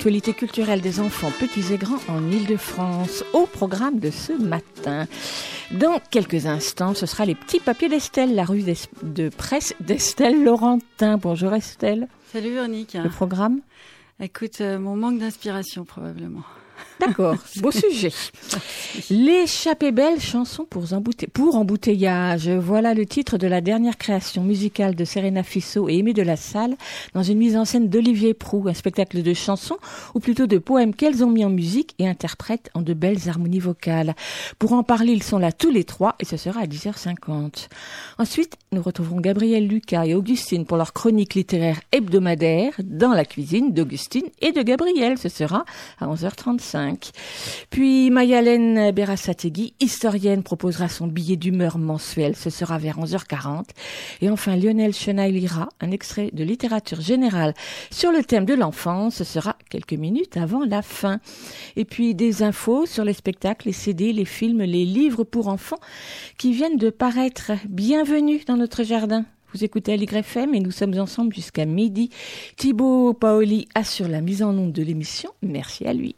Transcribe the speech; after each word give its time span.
l'actualité 0.00 0.32
culturelle 0.32 0.80
des 0.80 0.98
enfants 0.98 1.30
petits 1.38 1.74
et 1.74 1.76
grands 1.76 2.00
en 2.08 2.30
Ile-de-France. 2.30 3.22
Au 3.34 3.44
programme 3.44 3.98
de 3.98 4.08
ce 4.10 4.32
matin. 4.32 5.06
Dans 5.72 6.00
quelques 6.10 6.46
instants, 6.46 6.94
ce 6.94 7.04
sera 7.04 7.26
les 7.26 7.34
petits 7.34 7.60
papiers 7.60 7.90
d'Estelle, 7.90 8.34
la 8.34 8.44
rue 8.44 8.64
de 9.02 9.28
presse 9.28 9.74
d'Estelle 9.80 10.42
Laurentin. 10.42 11.18
Bonjour 11.18 11.52
Estelle. 11.52 12.08
Salut 12.32 12.48
Véronique. 12.48 12.94
Le 12.94 13.10
programme? 13.10 13.60
Écoute, 14.20 14.62
euh, 14.62 14.78
mon 14.78 14.96
manque 14.96 15.18
d'inspiration 15.18 15.84
probablement. 15.84 16.44
D'accord, 17.00 17.36
beau 17.56 17.70
sujet. 17.70 18.12
L'échappée 19.08 19.90
belle, 19.90 20.20
chanson 20.20 20.66
pour, 20.68 20.84
pour 21.32 21.56
embouteillage. 21.56 22.48
Voilà 22.48 22.92
le 22.92 23.06
titre 23.06 23.38
de 23.38 23.46
la 23.46 23.62
dernière 23.62 23.96
création 23.96 24.42
musicale 24.42 24.94
de 24.94 25.04
Serena 25.04 25.42
Fissot 25.42 25.88
et 25.88 25.98
Aimé 25.98 26.12
de 26.12 26.22
la 26.22 26.36
Salle 26.36 26.76
dans 27.14 27.22
une 27.22 27.38
mise 27.38 27.56
en 27.56 27.64
scène 27.64 27.88
d'Olivier 27.88 28.34
Prou, 28.34 28.66
un 28.68 28.74
spectacle 28.74 29.22
de 29.22 29.34
chansons 29.34 29.78
ou 30.14 30.20
plutôt 30.20 30.46
de 30.46 30.58
poèmes 30.58 30.94
qu'elles 30.94 31.24
ont 31.24 31.30
mis 31.30 31.44
en 31.44 31.50
musique 31.50 31.94
et 31.98 32.06
interprètent 32.06 32.70
en 32.74 32.82
de 32.82 32.92
belles 32.92 33.28
harmonies 33.28 33.60
vocales. 33.60 34.14
Pour 34.58 34.72
en 34.72 34.82
parler, 34.82 35.12
ils 35.12 35.22
sont 35.22 35.38
là 35.38 35.52
tous 35.52 35.70
les 35.70 35.84
trois 35.84 36.16
et 36.20 36.24
ce 36.24 36.36
sera 36.36 36.60
à 36.60 36.66
10h50. 36.66 37.68
Ensuite, 38.18 38.56
nous 38.72 38.82
retrouverons 38.82 39.20
Gabriel 39.20 39.66
Lucas 39.66 40.04
et 40.04 40.14
Augustine 40.14 40.66
pour 40.66 40.76
leur 40.76 40.92
chronique 40.92 41.34
littéraire 41.34 41.80
hebdomadaire 41.92 42.74
dans 42.82 43.12
la 43.12 43.24
cuisine 43.24 43.72
d'Augustine 43.72 44.26
et 44.40 44.52
de 44.52 44.62
Gabriel. 44.62 45.16
Ce 45.18 45.28
sera 45.28 45.64
à 45.98 46.06
11h35. 46.06 46.89
Puis 47.70 48.10
Mayalène 48.10 48.90
Berasategui, 48.92 49.74
historienne, 49.80 50.42
proposera 50.42 50.88
son 50.88 51.06
billet 51.06 51.36
d'humeur 51.36 51.78
mensuel. 51.78 52.36
Ce 52.36 52.50
sera 52.50 52.78
vers 52.78 52.98
11h40. 52.98 53.64
Et 54.20 54.30
enfin 54.30 54.56
Lionel 54.56 54.94
Chenaille 54.94 55.32
lira 55.32 55.68
un 55.80 55.90
extrait 55.90 56.30
de 56.32 56.44
littérature 56.44 57.00
générale 57.00 57.54
sur 57.90 58.12
le 58.12 58.22
thème 58.24 58.44
de 58.44 58.54
l'enfance. 58.54 59.16
Ce 59.16 59.24
sera 59.24 59.56
quelques 59.68 59.92
minutes 59.92 60.36
avant 60.36 60.64
la 60.64 60.82
fin. 60.82 61.20
Et 61.76 61.84
puis 61.84 62.14
des 62.14 62.42
infos 62.42 62.86
sur 62.86 63.04
les 63.04 63.14
spectacles, 63.14 63.68
les 63.68 63.72
CD, 63.72 64.12
les 64.12 64.24
films, 64.24 64.62
les 64.62 64.84
livres 64.84 65.24
pour 65.24 65.48
enfants 65.48 65.80
qui 66.38 66.52
viennent 66.52 66.76
de 66.76 66.90
paraître. 66.90 67.52
Bienvenue 67.68 68.40
dans 68.46 68.56
notre 68.56 68.82
jardin. 68.82 69.24
Vous 69.52 69.64
écoutez 69.64 69.96
LYFM 69.96 70.54
et 70.54 70.60
nous 70.60 70.70
sommes 70.70 70.96
ensemble 70.98 71.34
jusqu'à 71.34 71.64
midi. 71.64 72.10
Thibaut 72.56 73.14
Paoli 73.14 73.66
assure 73.74 74.06
la 74.06 74.20
mise 74.20 74.42
en 74.42 74.56
onde 74.56 74.72
de 74.72 74.82
l'émission. 74.82 75.30
Merci 75.42 75.86
à 75.86 75.92
lui. 75.92 76.14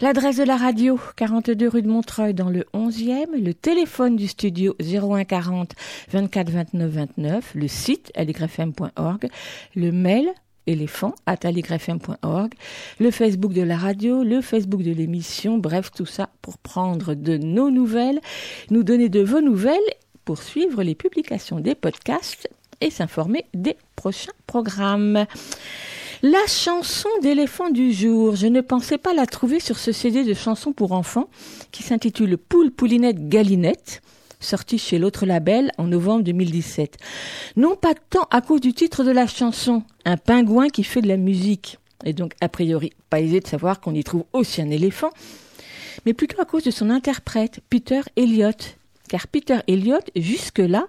L'adresse 0.00 0.36
de 0.36 0.44
la 0.44 0.56
radio, 0.56 0.98
42 1.16 1.68
rue 1.68 1.82
de 1.82 1.88
Montreuil 1.88 2.34
dans 2.34 2.50
le 2.50 2.64
11e, 2.74 3.40
le 3.42 3.54
téléphone 3.54 4.16
du 4.16 4.28
studio 4.28 4.76
01 4.80 5.24
40 5.24 5.74
24 6.10 6.50
29 6.50 6.90
29, 6.90 7.52
le 7.54 7.68
site 7.68 8.12
aligrefm.org, 8.14 9.28
le 9.74 9.92
mail 9.92 10.28
éléphant 10.66 11.14
at 11.26 11.38
le 12.98 13.10
Facebook 13.10 13.52
de 13.52 13.62
la 13.62 13.76
radio, 13.76 14.22
le 14.22 14.40
Facebook 14.40 14.82
de 14.82 14.92
l'émission, 14.92 15.58
bref, 15.58 15.90
tout 15.94 16.06
ça 16.06 16.30
pour 16.42 16.58
prendre 16.58 17.14
de 17.14 17.36
nos 17.36 17.70
nouvelles, 17.70 18.20
nous 18.70 18.82
donner 18.82 19.08
de 19.08 19.20
vos 19.20 19.40
nouvelles, 19.40 19.78
pour 20.24 20.42
suivre 20.42 20.82
les 20.82 20.94
publications 20.94 21.60
des 21.60 21.74
podcasts 21.74 22.48
et 22.80 22.90
s'informer 22.90 23.44
des 23.52 23.76
prochains 23.94 24.32
programmes. 24.46 25.26
La 26.26 26.46
chanson 26.46 27.10
d'éléphant 27.20 27.68
du 27.68 27.92
jour, 27.92 28.34
je 28.34 28.46
ne 28.46 28.62
pensais 28.62 28.96
pas 28.96 29.12
la 29.12 29.26
trouver 29.26 29.60
sur 29.60 29.78
ce 29.78 29.92
CD 29.92 30.24
de 30.24 30.32
chansons 30.32 30.72
pour 30.72 30.92
enfants 30.92 31.28
qui 31.70 31.82
s'intitule 31.82 32.38
Poule 32.38 32.70
Poulinette 32.70 33.28
Galinette, 33.28 34.00
sorti 34.40 34.78
chez 34.78 34.98
l'autre 34.98 35.26
label 35.26 35.70
en 35.76 35.84
novembre 35.84 36.24
2017. 36.24 36.96
Non 37.56 37.76
pas 37.76 37.92
tant 38.08 38.26
à 38.30 38.40
cause 38.40 38.62
du 38.62 38.72
titre 38.72 39.04
de 39.04 39.10
la 39.10 39.26
chanson, 39.26 39.82
un 40.06 40.16
pingouin 40.16 40.70
qui 40.70 40.82
fait 40.82 41.02
de 41.02 41.08
la 41.08 41.18
musique, 41.18 41.78
et 42.06 42.14
donc 42.14 42.32
a 42.40 42.48
priori 42.48 42.94
pas 43.10 43.20
aisé 43.20 43.40
de 43.40 43.46
savoir 43.46 43.82
qu'on 43.82 43.94
y 43.94 44.02
trouve 44.02 44.24
aussi 44.32 44.62
un 44.62 44.70
éléphant, 44.70 45.10
mais 46.06 46.14
plutôt 46.14 46.40
à 46.40 46.46
cause 46.46 46.64
de 46.64 46.70
son 46.70 46.88
interprète, 46.88 47.60
Peter 47.68 48.00
Elliott, 48.16 48.78
car 49.08 49.26
Peter 49.28 49.58
Elliott, 49.68 50.10
jusque-là, 50.16 50.86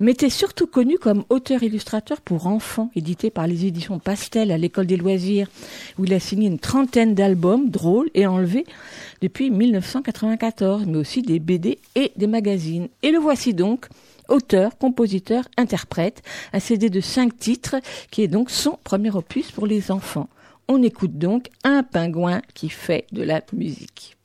m'était 0.00 0.30
surtout 0.30 0.66
connu 0.66 0.98
comme 0.98 1.24
auteur-illustrateur 1.28 2.20
pour 2.20 2.46
enfants, 2.46 2.90
édité 2.96 3.30
par 3.30 3.46
les 3.46 3.66
éditions 3.66 3.98
Pastel 3.98 4.50
à 4.50 4.58
l'école 4.58 4.86
des 4.86 4.96
loisirs, 4.96 5.48
où 5.98 6.04
il 6.04 6.14
a 6.14 6.20
signé 6.20 6.48
une 6.48 6.58
trentaine 6.58 7.14
d'albums 7.14 7.70
drôles 7.70 8.10
et 8.14 8.26
enlevés 8.26 8.66
depuis 9.20 9.50
1994, 9.50 10.86
mais 10.86 10.98
aussi 10.98 11.22
des 11.22 11.38
BD 11.38 11.78
et 11.94 12.12
des 12.16 12.26
magazines. 12.26 12.88
Et 13.02 13.10
le 13.10 13.18
voici 13.18 13.54
donc, 13.54 13.86
auteur, 14.28 14.76
compositeur, 14.78 15.44
interprète, 15.56 16.22
un 16.52 16.60
CD 16.60 16.90
de 16.90 17.00
cinq 17.00 17.36
titres, 17.38 17.76
qui 18.10 18.22
est 18.22 18.28
donc 18.28 18.50
son 18.50 18.78
premier 18.82 19.14
opus 19.14 19.50
pour 19.50 19.66
les 19.66 19.90
enfants. 19.90 20.28
On 20.68 20.82
écoute 20.82 21.18
donc 21.18 21.48
un 21.64 21.82
pingouin 21.82 22.40
qui 22.54 22.68
fait 22.68 23.06
de 23.12 23.22
la 23.22 23.42
musique 23.52 24.16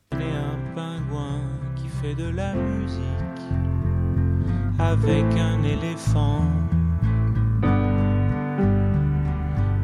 avec 4.79 5.25
un 5.37 5.63
éléphant. 5.63 6.45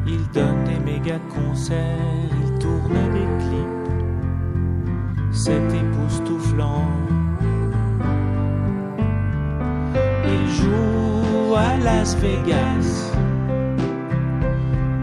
Il 0.06 0.28
donne 0.32 0.64
des 0.64 0.78
méga 0.78 1.18
concerts, 1.28 2.30
il 2.42 2.58
tourne 2.58 2.98
des 3.12 3.44
clips. 3.44 3.84
C'est 5.32 5.66
époustouflant. 5.82 6.88
Il 10.26 10.48
joue 10.50 11.54
à 11.56 11.76
Las 11.82 12.16
Vegas 12.16 13.12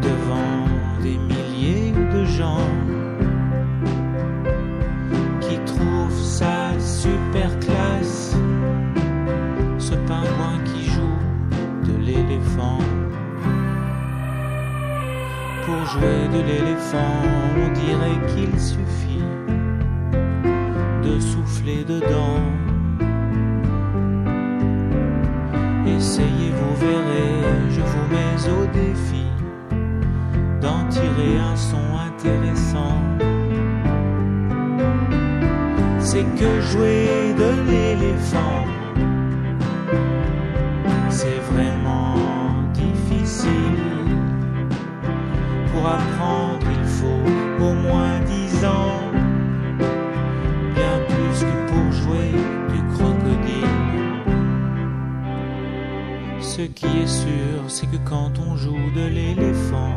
devant 0.01 0.67
des 1.01 1.17
milliers 1.17 1.91
de 1.91 2.25
gens 2.25 2.67
Pour 15.65 15.85
jouer 15.85 16.27
de 16.33 16.41
l'éléphant, 16.47 17.21
on 17.55 17.69
dirait 17.73 18.19
qu'il 18.27 18.59
suffit 18.59 19.23
de 21.03 21.19
souffler 21.19 21.83
dedans. 21.83 22.41
Essayez, 25.85 26.51
vous 26.59 26.75
verrez, 26.75 27.69
je 27.69 27.81
vous 27.81 28.07
mets 28.11 28.49
au 28.49 28.65
défi 28.67 29.25
d'en 30.61 30.87
tirer 30.89 31.37
un 31.39 31.55
son 31.55 31.85
intéressant 32.07 33.01
c'est 36.11 36.25
que 36.39 36.59
jouer 36.59 37.33
de 37.37 37.71
l'éléphant, 37.71 38.65
c'est 41.09 41.39
vraiment 41.51 42.00
Pour 45.81 45.89
apprendre, 45.89 46.67
il 46.69 46.85
faut 46.85 47.65
au 47.65 47.73
moins 47.73 48.19
dix 48.27 48.63
ans, 48.63 49.01
bien 50.75 50.99
plus 51.09 51.39
que 51.43 51.55
pour 51.71 51.91
jouer 51.91 52.31
du 52.71 52.83
crocodile. 52.93 53.65
Ce 56.39 56.61
qui 56.61 56.85
est 56.85 57.07
sûr, 57.07 57.63
c'est 57.67 57.87
que 57.87 57.97
quand 58.07 58.37
on 58.47 58.55
joue 58.57 58.91
de 58.95 59.07
l'éléphant, 59.07 59.95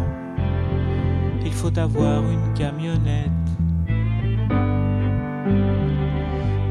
il 1.44 1.52
faut 1.52 1.78
avoir 1.78 2.22
une 2.30 2.54
camionnette 2.54 3.30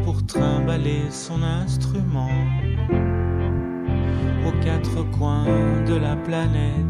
pour 0.04 0.26
trimballer 0.26 1.04
son 1.12 1.44
instrument 1.44 2.32
aux 4.48 4.64
quatre 4.64 5.04
coins 5.12 5.46
de 5.86 5.98
la 5.98 6.16
planète. 6.16 6.84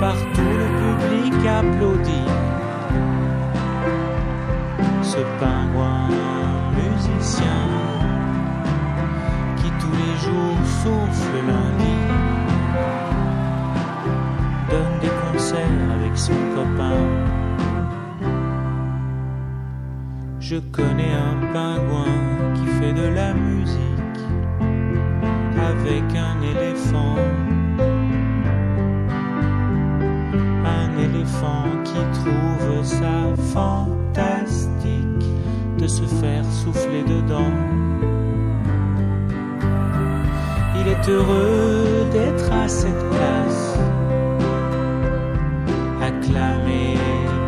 Partout 0.00 0.40
le 0.40 0.68
public 0.80 1.46
applaudit 1.46 2.30
ce 5.02 5.18
pingouin 5.38 6.08
musicien 6.74 7.60
qui 9.58 9.70
tous 9.78 9.92
les 9.92 10.16
jours, 10.24 10.56
sauf 10.82 11.14
le 11.34 11.40
lundi, 11.48 11.96
donne 14.70 14.98
des 15.02 15.12
concerts 15.32 15.90
avec 15.96 16.16
son 16.16 16.32
copain. 16.54 17.00
Je 20.40 20.56
connais 20.72 21.12
un 21.12 21.52
pingouin 21.52 22.54
qui 22.54 22.66
fait 22.78 22.94
de 22.94 23.06
la 23.14 23.34
musique 23.34 24.24
avec 25.58 26.04
un 26.16 26.40
éléphant. 26.40 27.16
Qui 31.84 32.02
trouve 32.20 32.84
ça 32.84 33.34
fantastique 33.52 35.26
de 35.78 35.86
se 35.86 36.02
faire 36.02 36.44
souffler 36.44 37.02
dedans. 37.02 37.52
Il 40.78 40.88
est 40.88 41.08
heureux 41.08 42.06
d'être 42.12 42.52
à 42.52 42.68
cette 42.68 43.10
place, 43.10 43.78
acclamé 46.02 46.96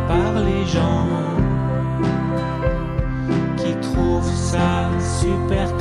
par 0.07 0.41
les 0.43 0.65
gens 0.65 1.07
qui 3.57 3.73
trouvent 3.81 4.35
ça 4.35 4.89
super 5.21 5.72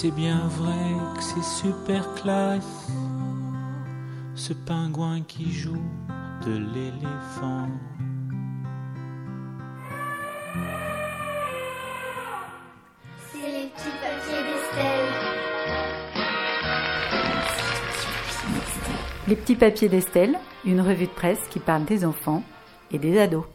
c'est 0.00 0.12
bien 0.12 0.46
vrai 0.46 0.94
que 1.16 1.22
c'est 1.24 1.42
super 1.42 2.14
classe. 2.14 2.86
Ce 4.36 4.52
pingouin 4.52 5.22
qui 5.22 5.50
joue 5.50 5.82
de 6.46 6.52
l'éléphant. 6.52 7.68
C'est 13.32 13.50
les 13.50 13.66
petits 13.66 13.96
papiers 14.00 14.42
d'Estelle. 14.46 15.08
Les 19.26 19.34
petits 19.34 19.56
papiers 19.56 19.88
d'Estelle, 19.88 20.38
une 20.64 20.80
revue 20.80 21.06
de 21.06 21.10
presse 21.10 21.40
qui 21.50 21.58
parle 21.58 21.84
des 21.86 22.04
enfants 22.04 22.44
et 22.92 23.00
des 23.00 23.18
ados. 23.18 23.46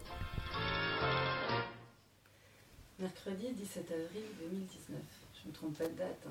Mercredi 2.98 3.46
17 3.50 3.90
avril 3.92 4.24
2019. 4.42 5.00
Je 5.44 5.50
ne 5.50 5.52
me 5.52 5.58
trompe 5.58 5.76
pas 5.76 5.84
de 5.84 5.98
date. 5.98 6.23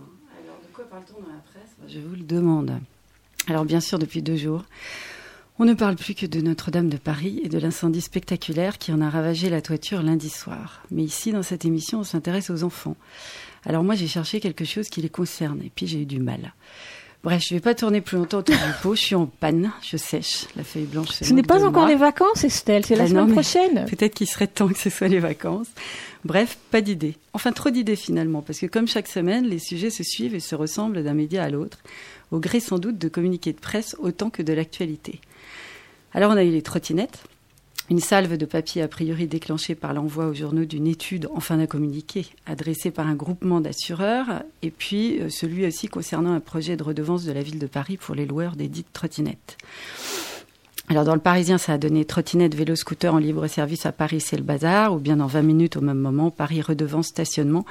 Quoi 0.74 0.86
parle-t-on 0.90 1.22
dans 1.22 1.28
la 1.28 1.42
presse 1.52 1.72
Je 1.94 2.00
vous 2.00 2.16
le 2.16 2.24
demande. 2.24 2.80
Alors, 3.48 3.66
bien 3.66 3.80
sûr, 3.80 4.00
depuis 4.00 4.22
deux 4.22 4.36
jours, 4.38 4.64
on 5.60 5.66
ne 5.66 5.74
parle 5.74 5.96
plus 5.96 6.16
que 6.16 6.26
de 6.26 6.42
Notre-Dame 6.42 6.90
de 6.90 6.98
Paris 6.98 7.42
et 7.44 7.50
de 7.50 7.60
l'incendie 7.60 8.02
spectaculaire 8.02 8.78
qui 8.78 8.92
en 8.92 9.02
a 9.02 9.10
ravagé 9.10 9.50
la 9.50 9.62
toiture 9.62 10.02
lundi 10.02 10.30
soir. 10.30 10.82
Mais 10.92 11.04
ici, 11.04 11.32
dans 11.32 11.44
cette 11.44 11.66
émission, 11.66 12.00
on 12.00 12.04
s'intéresse 12.04 12.50
aux 12.50 12.64
enfants. 12.64 12.96
Alors 13.66 13.84
moi, 13.84 13.96
j'ai 13.96 14.08
cherché 14.08 14.40
quelque 14.40 14.66
chose 14.66 14.90
qui 14.90 15.02
les 15.02 15.10
concerne 15.10 15.62
et 15.62 15.72
puis 15.74 15.88
j'ai 15.88 16.02
eu 16.02 16.06
du 16.06 16.20
mal. 16.20 16.54
Bref, 17.24 17.42
je 17.48 17.54
ne 17.54 17.60
vais 17.60 17.64
pas 17.64 17.74
tourner 17.76 18.02
plus 18.02 18.18
longtemps 18.18 18.40
autour 18.40 18.56
du 18.56 18.62
pot. 18.82 18.96
Je 18.96 19.02
suis 19.02 19.16
en 19.16 19.28
panne, 19.28 19.72
je 19.82 19.96
sèche. 19.96 20.46
La 20.58 20.64
feuille 20.66 20.84
blanche. 20.84 21.08
se 21.10 21.24
Ce 21.24 21.32
n'est 21.34 21.42
pas 21.44 21.64
encore 21.64 21.84
moi. 21.84 21.88
les 21.88 21.96
vacances, 21.96 22.44
Estelle, 22.44 22.86
c'est 22.86 22.98
la 22.98 23.06
Ah 23.06 23.08
semaine 23.08 23.28
non, 23.28 23.34
prochaine. 23.34 23.86
Peut-être 23.86 24.16
qu'il 24.16 24.28
serait 24.28 24.48
temps 24.48 24.68
que 24.68 24.78
ce 24.78 24.90
soit 24.90 25.08
les 25.08 25.20
vacances. 25.20 25.68
Bref, 26.26 26.58
pas 26.72 26.82
d'idées. 26.82 27.16
Enfin, 27.34 27.52
trop 27.52 27.70
d'idées 27.70 27.98
finalement, 27.98 28.42
parce 28.42 28.60
que 28.60 28.66
comme 28.66 28.88
chaque 28.88 29.08
semaine, 29.08 29.46
les 29.46 29.60
sujets 29.60 29.90
se 29.90 30.04
suivent 30.04 30.36
et 30.36 30.40
se 30.40 30.56
ressemblent 30.56 31.04
d'un 31.04 31.14
média 31.14 31.44
à 31.44 31.50
l'autre, 31.50 31.80
au 32.32 32.40
gré 32.40 32.60
sans 32.60 32.80
doute 32.80 32.98
de 32.98 33.10
communiqués 33.10 33.52
de 33.52 33.60
presse 33.60 33.96
autant 34.00 34.30
que 34.30 34.42
de 34.42 34.54
l'actualité. 34.54 35.20
Alors 36.14 36.32
on 36.32 36.38
a 36.38 36.44
eu 36.44 36.52
les 36.52 36.62
trottinettes, 36.62 37.24
une 37.90 38.00
salve 38.00 38.38
de 38.38 38.46
papier 38.46 38.82
a 38.82 38.88
priori 38.88 39.28
déclenchée 39.28 39.76
par 39.76 39.94
l'envoi 39.94 40.28
aux 40.28 40.34
journaux 40.34 40.64
d'une 40.64 40.88
étude, 40.88 41.28
enfin 41.34 41.58
d'un 41.58 41.68
communiqué, 41.68 42.28
adressé 42.46 42.92
par 42.92 43.08
un 43.08 43.16
groupement 43.16 43.60
d'assureurs, 43.60 44.44
et 44.62 44.72
puis 44.72 45.20
euh, 45.20 45.30
celui 45.30 45.66
aussi 45.66 45.88
concernant 45.88 46.34
un 46.34 46.40
projet 46.40 46.78
de 46.78 46.84
redevance 46.84 47.26
de 47.26 47.34
la 47.34 47.44
ville 47.44 47.60
de 47.60 47.68
Paris 47.68 47.98
pour 47.98 48.16
les 48.16 48.26
loueurs 48.26 48.56
des 48.56 48.70
dites 48.70 48.94
trottinettes. 48.94 49.58
Alors 50.90 51.06
dans 51.06 51.16
le 51.16 51.22
Parisien, 51.22 51.58
ça 51.58 51.74
a 51.74 51.78
donné 51.78 52.04
trottinette, 52.04 52.56
vélo, 52.56 52.76
scooter 52.76 53.14
en 53.14 53.18
libre 53.18 53.48
service 53.48 53.86
à 53.86 53.94
Paris, 53.94 54.20
c'est 54.20 54.36
le 54.36 54.44
bazar, 54.44 54.94
ou 54.94 55.00
bien 55.00 55.16
dans 55.16 55.28
20 55.28 55.42
minutes 55.42 55.78
au 55.78 55.82
même 55.82 55.98
moment, 55.98 56.30
Paris 56.30 56.62
redevance 56.62 57.08
stationnement. 57.08 57.66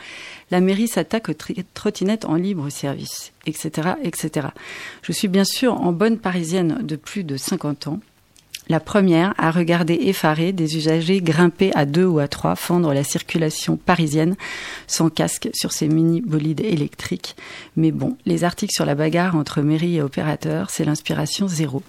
La 0.50 0.60
mairie 0.60 0.88
s'attaque 0.88 1.28
aux 1.28 1.34
trottinettes 1.74 2.24
en 2.24 2.36
libre 2.36 2.70
service, 2.70 3.32
etc., 3.46 3.90
etc. 4.02 4.48
Je 5.02 5.12
suis 5.12 5.28
bien 5.28 5.44
sûr 5.44 5.78
en 5.78 5.92
bonne 5.92 6.18
parisienne 6.18 6.78
de 6.82 6.96
plus 6.96 7.22
de 7.22 7.36
50 7.36 7.88
ans. 7.88 8.00
La 8.72 8.80
première 8.80 9.34
à 9.36 9.50
regarder 9.50 9.92
effarée 9.92 10.52
des 10.52 10.78
usagers 10.78 11.20
grimper 11.20 11.72
à 11.74 11.84
deux 11.84 12.06
ou 12.06 12.20
à 12.20 12.26
trois, 12.26 12.56
fendre 12.56 12.94
la 12.94 13.04
circulation 13.04 13.76
parisienne 13.76 14.34
sans 14.86 15.10
casque 15.10 15.50
sur 15.52 15.72
ces 15.72 15.88
mini-bolides 15.88 16.62
électriques. 16.62 17.36
Mais 17.76 17.90
bon, 17.90 18.16
les 18.24 18.44
articles 18.44 18.72
sur 18.72 18.86
la 18.86 18.94
bagarre 18.94 19.36
entre 19.36 19.60
mairie 19.60 19.96
et 19.96 20.00
opérateurs, 20.00 20.70
c'est 20.70 20.86
l'inspiration 20.86 21.48
zéro. 21.48 21.82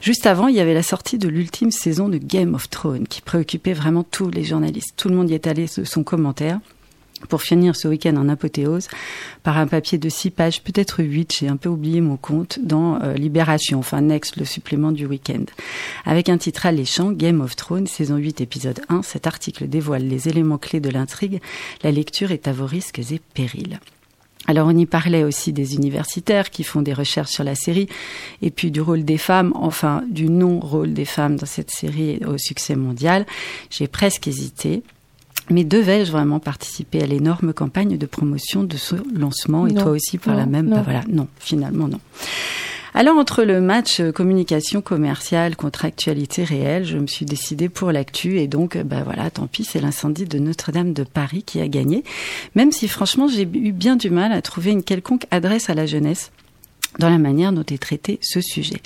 Juste 0.00 0.26
avant, 0.26 0.48
il 0.48 0.56
y 0.56 0.60
avait 0.60 0.74
la 0.74 0.82
sortie 0.82 1.16
de 1.16 1.28
l'ultime 1.28 1.70
saison 1.70 2.08
de 2.08 2.18
Game 2.18 2.56
of 2.56 2.68
Thrones 2.70 3.06
qui 3.06 3.20
préoccupait 3.20 3.72
vraiment 3.72 4.02
tous 4.02 4.28
les 4.28 4.42
journalistes. 4.42 4.94
Tout 4.96 5.08
le 5.08 5.14
monde 5.14 5.30
y 5.30 5.34
est 5.34 5.46
allé 5.46 5.66
de 5.76 5.84
son 5.84 6.02
commentaire 6.02 6.58
pour 7.28 7.42
finir 7.42 7.76
ce 7.76 7.88
week-end 7.88 8.16
en 8.16 8.28
apothéose 8.28 8.88
par 9.42 9.58
un 9.58 9.66
papier 9.66 9.98
de 9.98 10.08
six 10.08 10.30
pages, 10.30 10.62
peut-être 10.62 11.02
huit, 11.02 11.34
j'ai 11.38 11.48
un 11.48 11.56
peu 11.56 11.68
oublié 11.68 12.00
mon 12.00 12.16
compte, 12.16 12.58
dans 12.62 13.00
euh, 13.02 13.14
Libération, 13.14 13.78
enfin 13.78 14.00
Next, 14.00 14.36
le 14.36 14.44
supplément 14.44 14.92
du 14.92 15.06
week-end. 15.06 15.44
Avec 16.04 16.28
un 16.28 16.38
titre 16.38 16.66
alléchant, 16.66 17.12
Game 17.12 17.40
of 17.40 17.56
Thrones, 17.56 17.86
saison 17.86 18.16
8, 18.16 18.40
épisode 18.40 18.80
1, 18.88 19.02
cet 19.02 19.26
article 19.26 19.68
dévoile 19.68 20.06
les 20.06 20.28
éléments 20.28 20.58
clés 20.58 20.80
de 20.80 20.90
l'intrigue. 20.90 21.40
La 21.82 21.90
lecture 21.90 22.32
est 22.32 22.48
à 22.48 22.52
vos 22.52 22.66
risques 22.66 22.98
et 22.98 23.20
périls. 23.34 23.78
Alors 24.48 24.68
on 24.68 24.76
y 24.76 24.86
parlait 24.86 25.24
aussi 25.24 25.52
des 25.52 25.74
universitaires 25.74 26.50
qui 26.50 26.62
font 26.62 26.82
des 26.82 26.92
recherches 26.92 27.32
sur 27.32 27.44
la 27.44 27.56
série 27.56 27.88
et 28.42 28.50
puis 28.50 28.70
du 28.70 28.80
rôle 28.80 29.04
des 29.04 29.18
femmes, 29.18 29.52
enfin 29.56 30.04
du 30.08 30.28
non-rôle 30.28 30.92
des 30.92 31.04
femmes 31.04 31.36
dans 31.36 31.46
cette 31.46 31.70
série 31.70 32.20
au 32.24 32.38
succès 32.38 32.76
mondial. 32.76 33.26
J'ai 33.70 33.88
presque 33.88 34.28
hésité. 34.28 34.82
Mais 35.50 35.64
devais-je 35.64 36.10
vraiment 36.10 36.40
participer 36.40 37.02
à 37.02 37.06
l'énorme 37.06 37.52
campagne 37.52 37.96
de 37.96 38.06
promotion 38.06 38.64
de 38.64 38.76
ce 38.76 38.96
lancement 39.14 39.66
et 39.66 39.72
Non. 39.72 39.82
toi 39.82 39.92
aussi 39.92 40.18
par 40.18 40.34
la 40.34 40.46
même? 40.46 40.66
Non. 40.66 40.76
Bah 40.76 40.82
voilà, 40.84 41.02
non, 41.08 41.28
finalement 41.38 41.88
non. 41.88 42.00
Alors 42.94 43.18
entre 43.18 43.44
le 43.44 43.60
match 43.60 44.00
euh, 44.00 44.10
communication 44.10 44.80
commerciale 44.80 45.54
contre 45.54 45.84
actualité 45.84 46.44
réelle, 46.44 46.84
je 46.86 46.96
me 46.96 47.06
suis 47.06 47.26
décidée 47.26 47.68
pour 47.68 47.92
l'actu 47.92 48.38
et 48.38 48.46
donc 48.48 48.74
euh, 48.74 48.84
bah 48.84 49.02
voilà, 49.04 49.28
tant 49.30 49.46
pis, 49.46 49.64
c'est 49.64 49.80
l'incendie 49.80 50.24
de 50.24 50.38
Notre-Dame 50.38 50.94
de 50.94 51.04
Paris 51.04 51.42
qui 51.44 51.60
a 51.60 51.68
gagné, 51.68 52.04
même 52.54 52.72
si 52.72 52.88
franchement 52.88 53.28
j'ai 53.28 53.42
eu 53.42 53.72
bien 53.72 53.96
du 53.96 54.08
mal 54.08 54.32
à 54.32 54.40
trouver 54.40 54.70
une 54.70 54.82
quelconque 54.82 55.26
adresse 55.30 55.68
à 55.68 55.74
la 55.74 55.84
jeunesse 55.84 56.30
dans 56.98 57.10
la 57.10 57.18
manière 57.18 57.52
dont 57.52 57.64
est 57.64 57.82
traité 57.82 58.18
ce 58.22 58.40
sujet. 58.40 58.80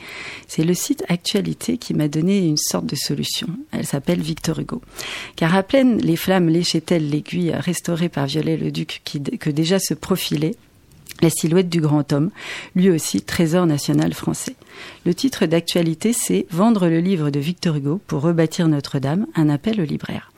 C'est 0.48 0.64
le 0.64 0.74
site 0.74 1.04
Actualité 1.08 1.78
qui 1.78 1.94
m'a 1.94 2.08
donné 2.08 2.38
une 2.38 2.56
sorte 2.56 2.86
de 2.86 2.96
solution. 2.96 3.48
Elle 3.72 3.86
s'appelle 3.86 4.20
Victor 4.20 4.58
Hugo. 4.58 4.80
Car 5.36 5.54
à 5.54 5.62
pleine 5.62 5.98
les 5.98 6.16
flammes 6.16 6.48
léchaient-elles 6.48 7.08
l'aiguille 7.08 7.52
restaurée 7.52 8.08
par 8.08 8.26
Viollet-le-Duc 8.26 9.02
qui, 9.04 9.22
que 9.22 9.50
déjà 9.50 9.78
se 9.78 9.94
profilait 9.94 10.56
la 11.22 11.30
silhouette 11.30 11.68
du 11.68 11.80
grand 11.80 12.12
homme, 12.12 12.30
lui 12.74 12.88
aussi 12.88 13.20
trésor 13.20 13.66
national 13.66 14.14
français. 14.14 14.56
Le 15.04 15.14
titre 15.14 15.46
d'actualité, 15.46 16.12
c'est 16.14 16.46
Vendre 16.50 16.88
le 16.88 17.00
livre 17.00 17.30
de 17.30 17.38
Victor 17.38 17.76
Hugo 17.76 18.00
pour 18.06 18.22
rebâtir 18.22 18.68
Notre-Dame, 18.68 19.26
un 19.34 19.50
appel 19.50 19.80
aux 19.80 19.84
libraires. 19.84 20.32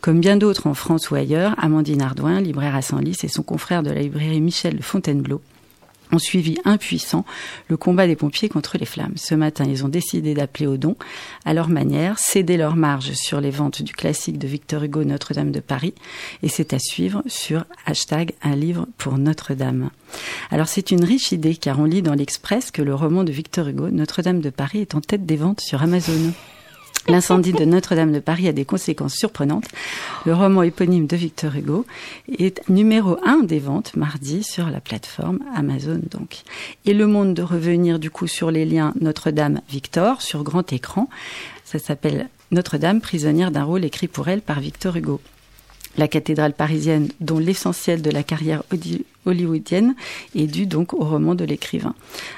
Comme 0.00 0.20
bien 0.20 0.36
d'autres 0.36 0.66
en 0.66 0.74
France 0.74 1.10
ou 1.10 1.14
ailleurs, 1.14 1.54
Amandine 1.58 2.02
Ardouin, 2.02 2.40
libraire 2.40 2.74
à 2.74 2.82
Senlis, 2.82 3.18
et 3.22 3.28
son 3.28 3.42
confrère 3.42 3.82
de 3.82 3.90
la 3.90 4.00
librairie 4.00 4.40
Michel 4.40 4.82
Fontainebleau 4.82 5.42
ont 6.12 6.18
suivi 6.18 6.58
impuissants 6.64 7.24
le 7.68 7.76
combat 7.76 8.06
des 8.06 8.16
pompiers 8.16 8.48
contre 8.48 8.78
les 8.78 8.86
flammes. 8.86 9.14
Ce 9.16 9.34
matin, 9.34 9.64
ils 9.68 9.84
ont 9.84 9.88
décidé 9.88 10.34
d'appeler 10.34 10.66
au 10.66 10.76
don 10.76 10.96
à 11.44 11.54
leur 11.54 11.68
manière, 11.68 12.18
céder 12.18 12.56
leur 12.56 12.76
marge 12.76 13.12
sur 13.12 13.40
les 13.40 13.50
ventes 13.50 13.82
du 13.82 13.92
classique 13.92 14.38
de 14.38 14.46
Victor 14.46 14.84
Hugo 14.84 15.04
Notre-Dame 15.04 15.50
de 15.50 15.60
Paris, 15.60 15.94
et 16.42 16.48
c'est 16.48 16.72
à 16.72 16.78
suivre 16.78 17.22
sur 17.26 17.64
hashtag 17.86 18.32
un 18.42 18.54
livre 18.54 18.86
pour 18.98 19.18
Notre-Dame. 19.18 19.90
Alors 20.50 20.68
c'est 20.68 20.90
une 20.90 21.04
riche 21.04 21.32
idée 21.32 21.56
car 21.56 21.80
on 21.80 21.84
lit 21.84 22.02
dans 22.02 22.14
l'Express 22.14 22.70
que 22.70 22.82
le 22.82 22.94
roman 22.94 23.24
de 23.24 23.32
Victor 23.32 23.68
Hugo 23.68 23.90
Notre-Dame 23.90 24.40
de 24.40 24.50
Paris 24.50 24.80
est 24.80 24.94
en 24.94 25.00
tête 25.00 25.26
des 25.26 25.36
ventes 25.36 25.60
sur 25.60 25.82
Amazon. 25.82 26.32
L'incendie 27.08 27.52
de 27.52 27.64
Notre-Dame 27.64 28.12
de 28.12 28.20
Paris 28.20 28.46
a 28.46 28.52
des 28.52 28.64
conséquences 28.64 29.14
surprenantes. 29.14 29.66
Le 30.24 30.34
roman 30.34 30.62
éponyme 30.62 31.08
de 31.08 31.16
Victor 31.16 31.56
Hugo 31.56 31.84
est 32.38 32.68
numéro 32.68 33.18
un 33.24 33.38
des 33.38 33.58
ventes 33.58 33.96
mardi 33.96 34.44
sur 34.44 34.70
la 34.70 34.80
plateforme 34.80 35.40
Amazon 35.54 36.00
donc. 36.10 36.42
Et 36.86 36.94
le 36.94 37.08
monde 37.08 37.34
de 37.34 37.42
revenir 37.42 37.98
du 37.98 38.10
coup 38.10 38.28
sur 38.28 38.52
les 38.52 38.64
liens 38.64 38.94
Notre-Dame-Victor 39.00 40.22
sur 40.22 40.44
grand 40.44 40.72
écran. 40.72 41.08
Ça 41.64 41.80
s'appelle 41.80 42.28
Notre-Dame, 42.52 43.00
prisonnière 43.00 43.50
d'un 43.50 43.64
rôle 43.64 43.84
écrit 43.84 44.08
pour 44.08 44.28
elle 44.28 44.40
par 44.40 44.60
Victor 44.60 44.96
Hugo. 44.96 45.20
La 45.98 46.08
cathédrale 46.08 46.54
parisienne, 46.54 47.08
dont 47.20 47.38
l'essentiel 47.38 48.00
de 48.00 48.10
la 48.10 48.22
carrière 48.22 48.62
hollywoodienne 49.26 49.94
est 50.34 50.46
dû 50.46 50.66
donc 50.66 50.94
au 50.94 51.04
roman 51.04 51.34
de 51.34 51.44
l'écrivain. 51.44 51.94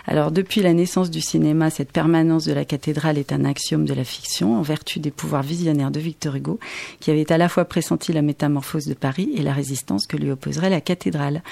Alors 0.07 0.33
depuis 0.33 0.61
la 0.61 0.73
naissance 0.73 1.11
du 1.11 1.21
cinéma, 1.21 1.71
cette 1.71 1.93
permanence 1.93 2.45
de 2.45 2.53
la 2.53 2.65
cathédrale 2.65 3.17
est 3.17 3.33
un 3.33 3.45
axiome 3.45 3.85
de 3.85 3.95
la 3.95 4.05
fiction 4.05 4.59
en 4.59 4.63
vertu 4.63 4.99
des 4.99 5.13
pouvoirs 5.13 5.43
visionnaires 5.43 5.93
de 5.93 6.01
Victor 6.01 6.35
Hugo, 6.35 6.59
qui 6.99 7.11
avait 7.11 7.31
à 7.31 7.39
la 7.39 7.49
fois 7.49 7.65
pressenti 7.65 8.13
la 8.13 8.23
métamorphose 8.23 8.87
de 8.87 8.95
Paris 8.95 9.31
et 9.37 9.43
la 9.43 9.53
résistance 9.53 10.07
que 10.07 10.17
lui 10.17 10.31
opposerait 10.31 10.71
la 10.71 10.81
cathédrale. 10.81 11.43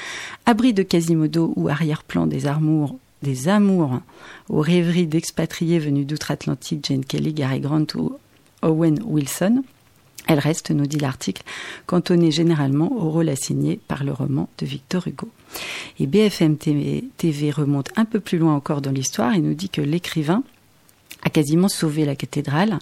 Abri 0.44 0.74
de 0.74 0.82
Quasimodo 0.82 1.52
ou 1.56 1.68
arrière-plan 1.68 2.26
des 2.26 2.42
des 3.22 3.48
amours 3.48 4.00
aux 4.48 4.60
rêveries 4.60 5.06
d'expatriés 5.06 5.78
venus 5.78 6.06
d'outre-Atlantique, 6.06 6.84
Jane 6.88 7.04
Kelly, 7.04 7.32
Gary 7.32 7.60
Grant 7.60 7.86
ou 7.94 8.18
Owen 8.62 9.00
Wilson. 9.04 9.62
Elle 10.28 10.38
reste, 10.38 10.70
nous 10.70 10.86
dit 10.86 10.98
l'article, 10.98 11.42
cantonnée 11.86 12.30
généralement 12.30 12.92
au 12.92 13.10
rôle 13.10 13.28
assigné 13.28 13.80
par 13.88 14.04
le 14.04 14.12
roman 14.12 14.48
de 14.58 14.66
Victor 14.66 15.06
Hugo. 15.06 15.28
Et 15.98 16.06
BFM 16.06 16.56
TV 16.56 17.50
remonte 17.50 17.90
un 17.96 18.04
peu 18.04 18.20
plus 18.20 18.38
loin 18.38 18.54
encore 18.54 18.80
dans 18.80 18.92
l'histoire 18.92 19.34
et 19.34 19.40
nous 19.40 19.54
dit 19.54 19.68
que 19.68 19.80
l'écrivain 19.80 20.42
a 21.22 21.30
quasiment 21.30 21.68
sauvé 21.68 22.04
la 22.04 22.16
cathédrale. 22.16 22.78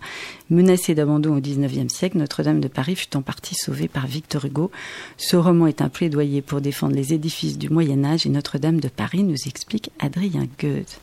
Menacée 0.48 0.94
d'abandon 0.94 1.36
au 1.36 1.40
XIXe 1.40 1.92
siècle, 1.92 2.18
Notre-Dame 2.18 2.60
de 2.60 2.68
Paris 2.68 2.96
fut 2.96 3.16
en 3.16 3.22
partie 3.22 3.54
sauvée 3.54 3.88
par 3.88 4.06
Victor 4.06 4.44
Hugo. 4.46 4.70
Ce 5.16 5.36
roman 5.36 5.66
est 5.66 5.82
un 5.82 5.88
plaidoyer 5.88 6.42
pour 6.42 6.60
défendre 6.60 6.94
les 6.94 7.12
édifices 7.12 7.58
du 7.58 7.68
Moyen 7.68 8.04
Âge 8.04 8.26
et 8.26 8.30
Notre-Dame 8.30 8.80
de 8.80 8.88
Paris, 8.88 9.22
nous 9.22 9.46
explique 9.46 9.90
Adrien 9.98 10.46
Goethe. 10.58 11.00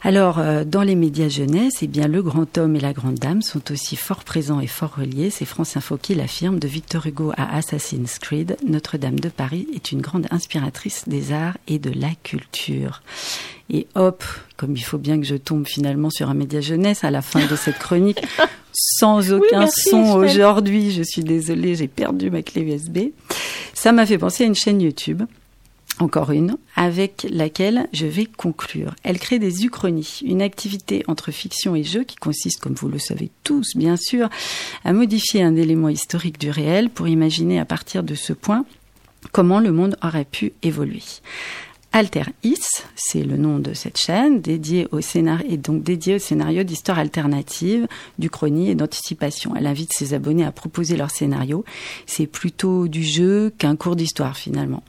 Alors, 0.00 0.38
euh, 0.38 0.62
dans 0.64 0.82
les 0.82 0.94
médias 0.94 1.28
jeunesse, 1.28 1.78
eh 1.82 1.88
bien, 1.88 2.06
le 2.06 2.22
grand 2.22 2.56
homme 2.56 2.76
et 2.76 2.80
la 2.80 2.92
grande 2.92 3.16
dame 3.16 3.42
sont 3.42 3.72
aussi 3.72 3.96
fort 3.96 4.22
présents 4.22 4.60
et 4.60 4.68
fort 4.68 4.94
reliés. 4.96 5.30
C'est 5.30 5.44
France 5.44 5.76
Info 5.76 5.96
qui 6.00 6.14
l'affirme. 6.14 6.60
De 6.60 6.68
Victor 6.68 7.04
Hugo 7.06 7.32
à 7.36 7.56
Assassin's 7.56 8.20
Creed, 8.20 8.56
Notre-Dame 8.64 9.18
de 9.18 9.28
Paris 9.28 9.66
est 9.74 9.90
une 9.90 10.00
grande 10.00 10.28
inspiratrice 10.30 11.08
des 11.08 11.32
arts 11.32 11.56
et 11.66 11.80
de 11.80 11.90
la 11.90 12.10
culture. 12.22 13.02
Et 13.70 13.88
hop, 13.96 14.22
comme 14.56 14.76
il 14.76 14.84
faut 14.84 14.98
bien 14.98 15.18
que 15.20 15.26
je 15.26 15.34
tombe 15.34 15.66
finalement 15.66 16.10
sur 16.10 16.30
un 16.30 16.34
média 16.34 16.60
jeunesse 16.60 17.02
à 17.02 17.10
la 17.10 17.20
fin 17.20 17.44
de 17.44 17.56
cette 17.56 17.78
chronique, 17.78 18.22
sans 18.72 19.32
aucun 19.32 19.66
son 19.66 20.12
aujourd'hui. 20.12 20.92
Je 20.92 21.02
suis 21.02 21.24
désolée, 21.24 21.74
j'ai 21.74 21.88
perdu 21.88 22.30
ma 22.30 22.42
clé 22.42 22.62
USB. 22.62 23.10
Ça 23.74 23.90
m'a 23.90 24.06
fait 24.06 24.18
penser 24.18 24.44
à 24.44 24.46
une 24.46 24.54
chaîne 24.54 24.80
YouTube 24.80 25.22
encore 26.00 26.30
une, 26.30 26.56
avec 26.76 27.26
laquelle 27.30 27.88
je 27.92 28.06
vais 28.06 28.26
conclure. 28.26 28.94
Elle 29.02 29.18
crée 29.18 29.38
des 29.38 29.64
uchronies, 29.64 30.20
une 30.24 30.42
activité 30.42 31.02
entre 31.08 31.30
fiction 31.30 31.74
et 31.74 31.84
jeu 31.84 32.04
qui 32.04 32.16
consiste, 32.16 32.60
comme 32.60 32.74
vous 32.74 32.88
le 32.88 32.98
savez 32.98 33.30
tous 33.44 33.76
bien 33.76 33.96
sûr, 33.96 34.28
à 34.84 34.92
modifier 34.92 35.42
un 35.42 35.56
élément 35.56 35.88
historique 35.88 36.38
du 36.38 36.50
réel 36.50 36.90
pour 36.90 37.08
imaginer 37.08 37.58
à 37.58 37.64
partir 37.64 38.02
de 38.02 38.14
ce 38.14 38.32
point 38.32 38.64
comment 39.32 39.60
le 39.60 39.72
monde 39.72 39.96
aurait 40.02 40.24
pu 40.24 40.52
évoluer. 40.62 41.02
Alter 41.92 42.24
Is, 42.42 42.84
c'est 42.94 43.24
le 43.24 43.38
nom 43.38 43.58
de 43.58 43.72
cette 43.72 43.96
chaîne, 43.96 44.42
dédiée 44.42 44.86
au 44.92 45.00
scénario, 45.00 45.46
et 45.48 45.56
donc 45.56 45.82
dédiée 45.82 46.16
au 46.16 46.18
scénario 46.18 46.62
d'histoire 46.62 46.98
alternative, 46.98 47.88
du 48.18 48.28
chrony 48.28 48.68
et 48.68 48.74
d'anticipation. 48.74 49.54
Elle 49.56 49.66
invite 49.66 49.92
ses 49.94 50.12
abonnés 50.12 50.44
à 50.44 50.52
proposer 50.52 50.96
leur 50.96 51.10
scénario. 51.10 51.64
C'est 52.04 52.26
plutôt 52.26 52.88
du 52.88 53.02
jeu 53.02 53.52
qu'un 53.56 53.74
cours 53.74 53.96
d'histoire 53.96 54.36
finalement. 54.36 54.82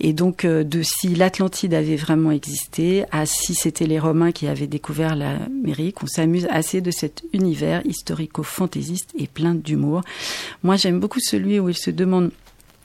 Et 0.00 0.12
donc, 0.12 0.44
euh, 0.44 0.64
de 0.64 0.82
si 0.82 1.14
l'Atlantide 1.14 1.72
avait 1.72 1.96
vraiment 1.96 2.32
existé 2.32 3.04
à 3.12 3.26
si 3.26 3.54
c'était 3.54 3.86
les 3.86 3.98
Romains 3.98 4.32
qui 4.32 4.48
avaient 4.48 4.66
découvert 4.66 5.14
l'Amérique, 5.14 6.02
on 6.02 6.06
s'amuse 6.06 6.46
assez 6.50 6.80
de 6.80 6.90
cet 6.90 7.22
univers 7.32 7.80
historico-fantaisiste 7.86 9.10
et 9.16 9.28
plein 9.28 9.54
d'humour. 9.54 10.02
Moi, 10.62 10.76
j'aime 10.76 10.98
beaucoup 10.98 11.20
celui 11.20 11.60
où 11.60 11.68
il 11.68 11.76
se 11.76 11.90
demande 11.90 12.32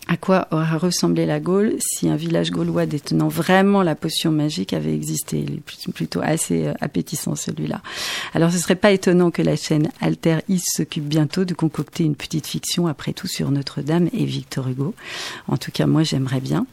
à 0.07 0.17
quoi 0.17 0.47
aurait 0.49 0.77
ressemblé 0.77 1.27
la 1.27 1.39
Gaule 1.39 1.75
si 1.79 2.09
un 2.09 2.15
village 2.15 2.49
gaulois 2.49 2.87
détenant 2.87 3.27
vraiment 3.27 3.83
la 3.83 3.93
potion 3.93 4.31
magique 4.31 4.73
avait 4.73 4.93
existé? 4.95 5.39
Il 5.39 5.55
est 5.55 5.91
plutôt 5.93 6.21
assez 6.23 6.65
euh, 6.65 6.73
appétissant 6.81 7.35
celui-là. 7.35 7.81
Alors 8.33 8.51
ce 8.51 8.57
serait 8.57 8.75
pas 8.75 8.91
étonnant 8.91 9.29
que 9.29 9.43
la 9.43 9.55
chaîne 9.55 9.91
Alter 10.01 10.39
Is 10.49 10.63
s'occupe 10.65 11.03
bientôt 11.05 11.45
de 11.45 11.53
concocter 11.53 12.05
une 12.05 12.15
petite 12.15 12.47
fiction 12.47 12.87
après 12.87 13.13
tout 13.13 13.27
sur 13.27 13.51
Notre-Dame 13.51 14.09
et 14.11 14.25
Victor 14.25 14.67
Hugo. 14.67 14.95
En 15.47 15.57
tout 15.57 15.71
cas, 15.71 15.85
moi 15.85 16.01
j'aimerais 16.01 16.41
bien. 16.41 16.65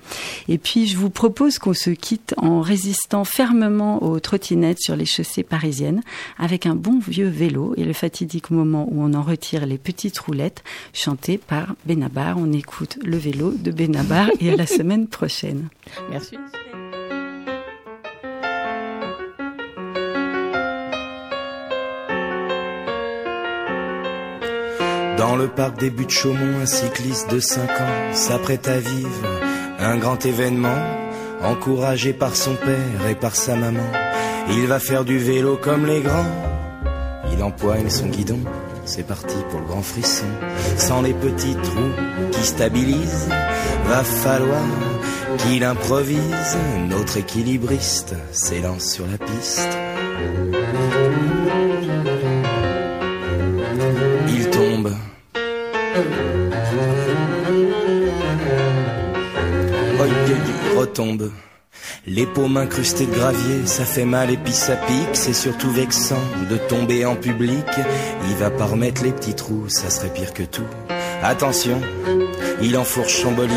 Et 0.48 0.56
puis 0.56 0.86
je 0.86 0.96
vous 0.96 1.10
propose 1.10 1.58
qu'on 1.58 1.74
se 1.74 1.90
quitte 1.90 2.34
en 2.38 2.62
résistant 2.62 3.24
fermement 3.24 4.02
aux 4.02 4.18
trottinettes 4.18 4.80
sur 4.80 4.96
les 4.96 5.04
chaussées 5.04 5.42
parisiennes 5.42 6.00
avec 6.38 6.64
un 6.64 6.74
bon 6.74 7.00
vieux 7.06 7.28
vélo 7.28 7.74
et 7.76 7.84
le 7.84 7.92
fatidique 7.92 8.50
moment 8.50 8.88
où 8.90 9.02
on 9.02 9.12
en 9.12 9.22
retire 9.22 9.66
les 9.66 9.78
petites 9.78 10.18
roulettes 10.18 10.64
chantées 10.94 11.36
par 11.36 11.74
Benabar. 11.84 12.38
On 12.38 12.52
écoute 12.52 12.98
le 13.04 13.18
vélo 13.26 13.50
de 13.50 13.72
Benabar 13.72 14.28
et 14.40 14.52
à 14.52 14.56
la 14.56 14.66
semaine 14.66 15.08
prochaine. 15.08 15.68
Merci. 16.10 16.36
Dans 25.18 25.34
le 25.34 25.48
parc 25.48 25.80
des 25.80 25.90
buts 25.90 26.06
de 26.06 26.10
Chaumont, 26.10 26.60
un 26.62 26.66
cycliste 26.66 27.32
de 27.32 27.40
5 27.40 27.62
ans 27.62 28.12
s'apprête 28.12 28.68
à 28.68 28.78
vivre 28.78 29.40
un 29.80 29.96
grand 29.96 30.24
événement, 30.24 30.82
encouragé 31.42 32.12
par 32.12 32.36
son 32.36 32.54
père 32.54 33.08
et 33.10 33.16
par 33.16 33.34
sa 33.34 33.56
maman. 33.56 33.90
Il 34.50 34.66
va 34.66 34.78
faire 34.78 35.04
du 35.04 35.18
vélo 35.18 35.58
comme 35.60 35.84
les 35.84 36.00
grands, 36.00 36.32
il 37.32 37.42
empoigne 37.42 37.90
son 37.90 38.06
guidon 38.06 38.40
c'est 38.86 39.02
parti 39.02 39.36
pour 39.50 39.60
le 39.60 39.66
grand 39.66 39.82
frisson. 39.82 40.24
Sans 40.78 41.02
les 41.02 41.12
petits 41.12 41.56
trous 41.56 41.92
qui 42.32 42.42
stabilisent, 42.44 43.28
va 43.86 44.02
falloir 44.02 44.62
qu'il 45.38 45.64
improvise. 45.64 46.56
Notre 46.88 47.18
équilibriste 47.18 48.14
s'élance 48.32 48.92
sur 48.92 49.06
la 49.06 49.18
piste. 49.18 49.68
Il 54.28 54.50
tombe. 54.50 54.92
Oh, 59.98 60.04
il 60.28 60.78
retombe. 60.78 61.30
Les 62.06 62.26
paumes 62.26 62.56
incrustées 62.56 63.06
de 63.06 63.14
gravier, 63.14 63.66
ça 63.66 63.84
fait 63.84 64.04
mal 64.04 64.30
et 64.30 64.36
puis 64.36 64.52
ça 64.52 64.76
pique, 64.76 65.14
c'est 65.14 65.32
surtout 65.32 65.70
vexant 65.70 66.22
de 66.48 66.56
tomber 66.56 67.04
en 67.04 67.16
public. 67.16 67.66
Il 68.28 68.36
va 68.36 68.50
pas 68.50 68.66
remettre 68.66 69.02
les 69.02 69.12
petits 69.12 69.34
trous, 69.34 69.68
ça 69.68 69.90
serait 69.90 70.12
pire 70.12 70.32
que 70.32 70.44
tout. 70.44 70.66
Attention, 71.22 71.80
il 72.62 72.76
enfourche 72.76 73.14
son 73.14 73.32
bolide 73.32 73.50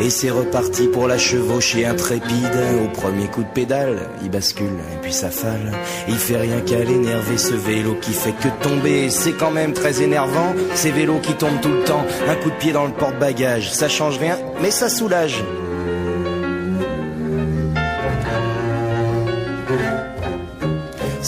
et 0.00 0.10
c'est 0.10 0.30
reparti 0.30 0.88
pour 0.88 1.06
la 1.06 1.18
chevaucher 1.18 1.84
intrépide. 1.84 2.56
Au 2.82 2.88
premier 2.88 3.26
coup 3.26 3.42
de 3.42 3.48
pédale, 3.48 4.08
il 4.22 4.30
bascule 4.30 4.66
et 4.66 5.00
puis 5.02 5.12
ça 5.12 5.30
fale. 5.30 5.72
Il 6.08 6.16
fait 6.16 6.38
rien 6.38 6.60
qu'à 6.60 6.78
l'énerver 6.78 7.36
ce 7.36 7.54
vélo 7.54 7.96
qui 8.00 8.12
fait 8.12 8.32
que 8.32 8.48
tomber. 8.62 9.10
C'est 9.10 9.32
quand 9.32 9.50
même 9.50 9.72
très 9.72 10.02
énervant, 10.02 10.54
ces 10.74 10.90
vélos 10.90 11.20
qui 11.20 11.34
tombent 11.34 11.60
tout 11.60 11.72
le 11.72 11.84
temps. 11.84 12.04
Un 12.28 12.36
coup 12.36 12.50
de 12.50 12.56
pied 12.56 12.72
dans 12.72 12.86
le 12.86 12.92
porte-bagages, 12.92 13.72
ça 13.72 13.88
change 13.88 14.18
rien, 14.18 14.38
mais 14.62 14.70
ça 14.70 14.88
soulage. 14.88 15.42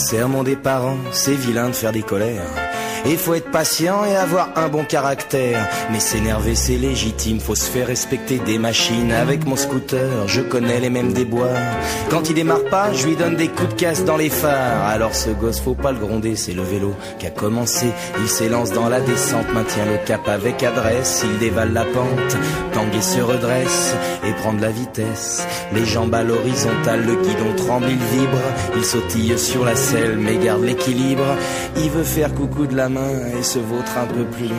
Sermon 0.09 0.43
des 0.43 0.55
parents, 0.55 0.99
c'est 1.11 1.35
vilain 1.35 1.67
de 1.67 1.73
faire 1.73 1.91
des 1.91 2.01
colères. 2.01 2.66
Il 3.09 3.17
faut 3.17 3.35
être 3.35 3.51
patient 3.51 4.03
et 4.03 4.15
avoir 4.17 4.49
un 4.57 4.67
bon 4.67 4.83
caractère. 4.83 5.65
Mais 5.91 5.99
s'énerver 5.99 6.55
c'est 6.55 6.77
légitime, 6.77 7.39
faut 7.39 7.55
se 7.55 7.69
faire 7.69 7.87
respecter 7.87 8.39
des 8.39 8.57
machines. 8.57 9.13
Avec 9.13 9.45
mon 9.45 9.55
scooter, 9.55 10.27
je 10.27 10.41
connais 10.41 10.81
les 10.81 10.89
mêmes 10.89 11.13
déboires. 11.13 11.47
Quand 12.09 12.29
il 12.29 12.35
démarre 12.35 12.65
pas, 12.65 12.91
je 12.91 13.07
lui 13.07 13.15
donne 13.15 13.35
des 13.35 13.47
coups 13.47 13.69
de 13.69 13.73
casse 13.75 14.03
dans 14.03 14.17
les 14.17 14.29
phares. 14.29 14.85
Alors 14.87 15.15
ce 15.15 15.29
gosse, 15.29 15.61
faut 15.61 15.73
pas 15.73 15.93
le 15.93 15.99
gronder, 15.99 16.35
c'est 16.35 16.53
le 16.53 16.63
vélo 16.63 16.95
qui 17.17 17.27
a 17.27 17.29
commencé. 17.29 17.87
Il 18.19 18.27
s'élance 18.27 18.71
dans 18.71 18.89
la 18.89 18.99
descente, 18.99 19.53
maintient 19.53 19.85
le 19.85 20.05
cap 20.05 20.27
avec 20.27 20.61
adresse. 20.63 21.23
Il 21.23 21.39
dévale 21.39 21.71
la 21.71 21.85
pente, 21.85 22.37
tanguer 22.73 23.01
se 23.01 23.21
redresse 23.21 23.95
et 24.25 24.33
prend 24.33 24.53
de 24.53 24.61
la 24.61 24.71
vitesse. 24.71 25.47
Les 25.73 25.85
jambes 25.85 26.13
à 26.13 26.23
l'horizontale, 26.23 27.05
le 27.05 27.15
guidon 27.15 27.55
tremble, 27.55 27.87
il 27.89 28.19
vibre. 28.19 28.41
Il 28.75 28.83
sautille 28.83 29.39
sur 29.39 29.63
la 29.63 29.77
selle, 29.77 30.17
mais 30.17 30.35
garde 30.37 30.63
l'équilibre. 30.63 31.37
Il 31.77 31.89
veut 31.89 32.03
faire 32.03 32.33
coucou 32.33 32.65
de 32.65 32.75
la 32.75 32.89
main 32.89 32.96
et 33.37 33.43
se 33.43 33.59
vautre 33.59 33.97
un 33.97 34.05
peu 34.05 34.25
plus 34.25 34.47
loin. 34.47 34.57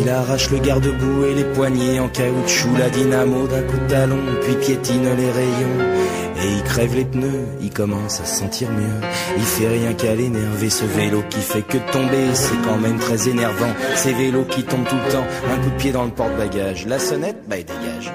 Il 0.00 0.08
arrache 0.08 0.50
le 0.50 0.58
garde-boue 0.58 1.24
et 1.26 1.34
les 1.34 1.44
poignées 1.44 2.00
en 2.00 2.08
caoutchouc, 2.08 2.76
la 2.78 2.90
dynamo 2.90 3.46
d'un 3.46 3.62
coup 3.62 3.78
de 3.78 3.88
talon, 3.88 4.18
puis 4.42 4.56
piétine 4.56 5.04
les 5.16 5.30
rayons. 5.30 5.78
Et 6.42 6.54
il 6.56 6.62
crève 6.64 6.94
les 6.96 7.04
pneus, 7.04 7.46
il 7.60 7.70
commence 7.70 8.20
à 8.20 8.24
se 8.24 8.40
sentir 8.40 8.68
mieux. 8.70 9.08
Il 9.36 9.44
fait 9.44 9.68
rien 9.68 9.92
qu'à 9.92 10.14
l'énerver 10.14 10.70
ce 10.70 10.84
vélo 10.84 11.22
qui 11.30 11.40
fait 11.40 11.62
que 11.62 11.78
tomber, 11.92 12.34
c'est 12.34 12.60
quand 12.64 12.78
même 12.78 12.98
très 12.98 13.28
énervant. 13.28 13.72
Ces 13.94 14.12
vélos 14.12 14.46
qui 14.50 14.64
tombent 14.64 14.88
tout 14.88 14.96
le 14.96 15.12
temps, 15.12 15.26
un 15.52 15.58
coup 15.62 15.70
de 15.70 15.76
pied 15.76 15.92
dans 15.92 16.04
le 16.04 16.10
porte-bagages. 16.10 16.86
La 16.86 16.98
sonnette, 16.98 17.38
bah 17.46 17.58
il 17.58 17.64
dégage. 17.64 18.12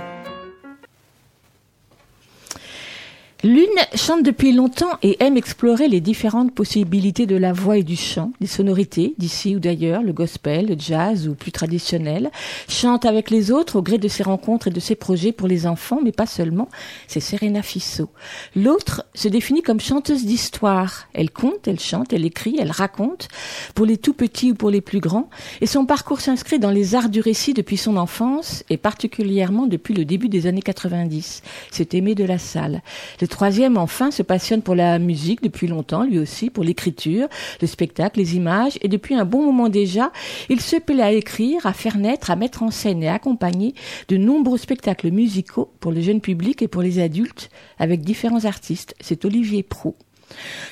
L'une 3.43 3.67
chante 3.93 4.23
depuis 4.23 4.51
longtemps 4.51 4.97
et 5.03 5.15
aime 5.19 5.37
explorer 5.37 5.87
les 5.87 6.01
différentes 6.01 6.55
possibilités 6.55 7.27
de 7.27 7.35
la 7.35 7.53
voix 7.53 7.77
et 7.77 7.83
du 7.83 7.95
chant, 7.95 8.31
des 8.41 8.47
sonorités 8.47 9.13
d'ici 9.19 9.55
ou 9.55 9.59
d'ailleurs, 9.59 10.01
le 10.01 10.11
gospel, 10.11 10.65
le 10.65 10.75
jazz 10.75 11.27
ou 11.27 11.35
plus 11.35 11.51
traditionnel. 11.51 12.31
Chante 12.67 13.05
avec 13.05 13.29
les 13.29 13.51
autres 13.51 13.75
au 13.75 13.83
gré 13.83 13.99
de 13.99 14.07
ses 14.07 14.23
rencontres 14.23 14.69
et 14.69 14.71
de 14.71 14.79
ses 14.79 14.95
projets 14.95 15.33
pour 15.33 15.47
les 15.47 15.67
enfants, 15.67 15.99
mais 16.03 16.11
pas 16.11 16.25
seulement. 16.25 16.67
C'est 17.07 17.19
Serena 17.19 17.61
Fissot. 17.61 18.09
L'autre 18.55 19.05
se 19.13 19.27
définit 19.27 19.61
comme 19.61 19.79
chanteuse 19.79 20.25
d'histoire. 20.25 21.07
Elle 21.13 21.29
compte, 21.29 21.67
elle 21.67 21.79
chante, 21.79 22.13
elle 22.13 22.25
écrit, 22.25 22.55
elle 22.59 22.71
raconte, 22.71 23.27
pour 23.75 23.85
les 23.85 23.97
tout 23.97 24.13
petits 24.13 24.53
ou 24.53 24.55
pour 24.55 24.71
les 24.71 24.81
plus 24.81 24.99
grands. 24.99 25.29
Et 25.61 25.67
son 25.67 25.85
parcours 25.85 26.21
s'inscrit 26.21 26.57
dans 26.57 26.71
les 26.71 26.95
arts 26.95 27.09
du 27.09 27.19
récit 27.19 27.53
depuis 27.53 27.77
son 27.77 27.97
enfance 27.97 28.63
et 28.71 28.77
particulièrement 28.77 29.67
depuis 29.67 29.93
le 29.93 30.05
début 30.05 30.27
des 30.27 30.47
années 30.47 30.63
90. 30.63 31.43
C'est 31.69 31.93
Aimé 31.93 32.15
de 32.15 32.23
la 32.23 32.39
Salle. 32.39 32.81
Le 33.21 33.27
troisième, 33.37 33.77
enfin, 33.77 34.09
se 34.09 34.23
passionne 34.23 34.63
pour 34.63 34.73
la 34.73 34.97
musique 34.97 35.43
depuis 35.43 35.67
longtemps, 35.67 36.03
lui 36.03 36.17
aussi, 36.17 36.49
pour 36.49 36.63
l'écriture, 36.63 37.27
le 37.61 37.67
spectacle, 37.67 38.17
les 38.17 38.35
images, 38.35 38.79
et 38.81 38.87
depuis 38.87 39.13
un 39.13 39.25
bon 39.25 39.45
moment 39.45 39.69
déjà, 39.69 40.11
il 40.49 40.59
se 40.59 40.77
plaît 40.77 41.03
à 41.03 41.11
écrire, 41.11 41.67
à 41.67 41.73
faire 41.73 41.99
naître, 41.99 42.31
à 42.31 42.35
mettre 42.35 42.63
en 42.63 42.71
scène 42.71 43.03
et 43.03 43.07
à 43.07 43.13
accompagner 43.13 43.75
de 44.07 44.17
nombreux 44.17 44.57
spectacles 44.57 45.11
musicaux 45.11 45.71
pour 45.79 45.91
le 45.91 46.01
jeune 46.01 46.19
public 46.19 46.63
et 46.63 46.67
pour 46.67 46.81
les 46.81 46.97
adultes, 46.97 47.51
avec 47.77 48.01
différents 48.01 48.45
artistes. 48.45 48.95
C'est 49.01 49.23
Olivier 49.23 49.61
Prou. 49.61 49.93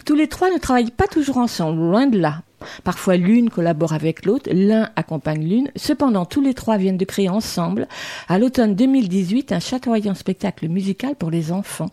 Tous 0.04 0.16
les 0.16 0.28
trois 0.28 0.50
ne 0.50 0.58
travaillent 0.58 0.90
pas 0.90 1.06
toujours 1.06 1.38
ensemble, 1.38 1.80
loin 1.80 2.08
de 2.08 2.18
là. 2.18 2.42
Parfois 2.84 3.18
l'une 3.18 3.50
collabore 3.50 3.94
avec 3.94 4.26
l'autre, 4.26 4.50
l'un 4.52 4.90
accompagne 4.96 5.48
l'une. 5.48 5.72
Cependant, 5.76 6.26
tous 6.26 6.42
les 6.42 6.54
trois 6.54 6.78
viennent 6.78 6.98
de 6.98 7.06
créer 7.06 7.30
ensemble, 7.30 7.88
à 8.28 8.40
l'automne 8.40 8.76
2018, 8.76 9.52
un 9.52 9.60
chatoyant 9.60 10.16
spectacle 10.16 10.68
musical 10.68 11.16
pour 11.16 11.32
les 11.32 11.52
enfants. 11.52 11.90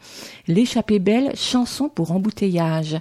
L'échappée 0.49 0.99
belle, 0.99 1.33
chanson 1.37 1.88
pour 1.88 2.12
embouteillage. 2.12 2.97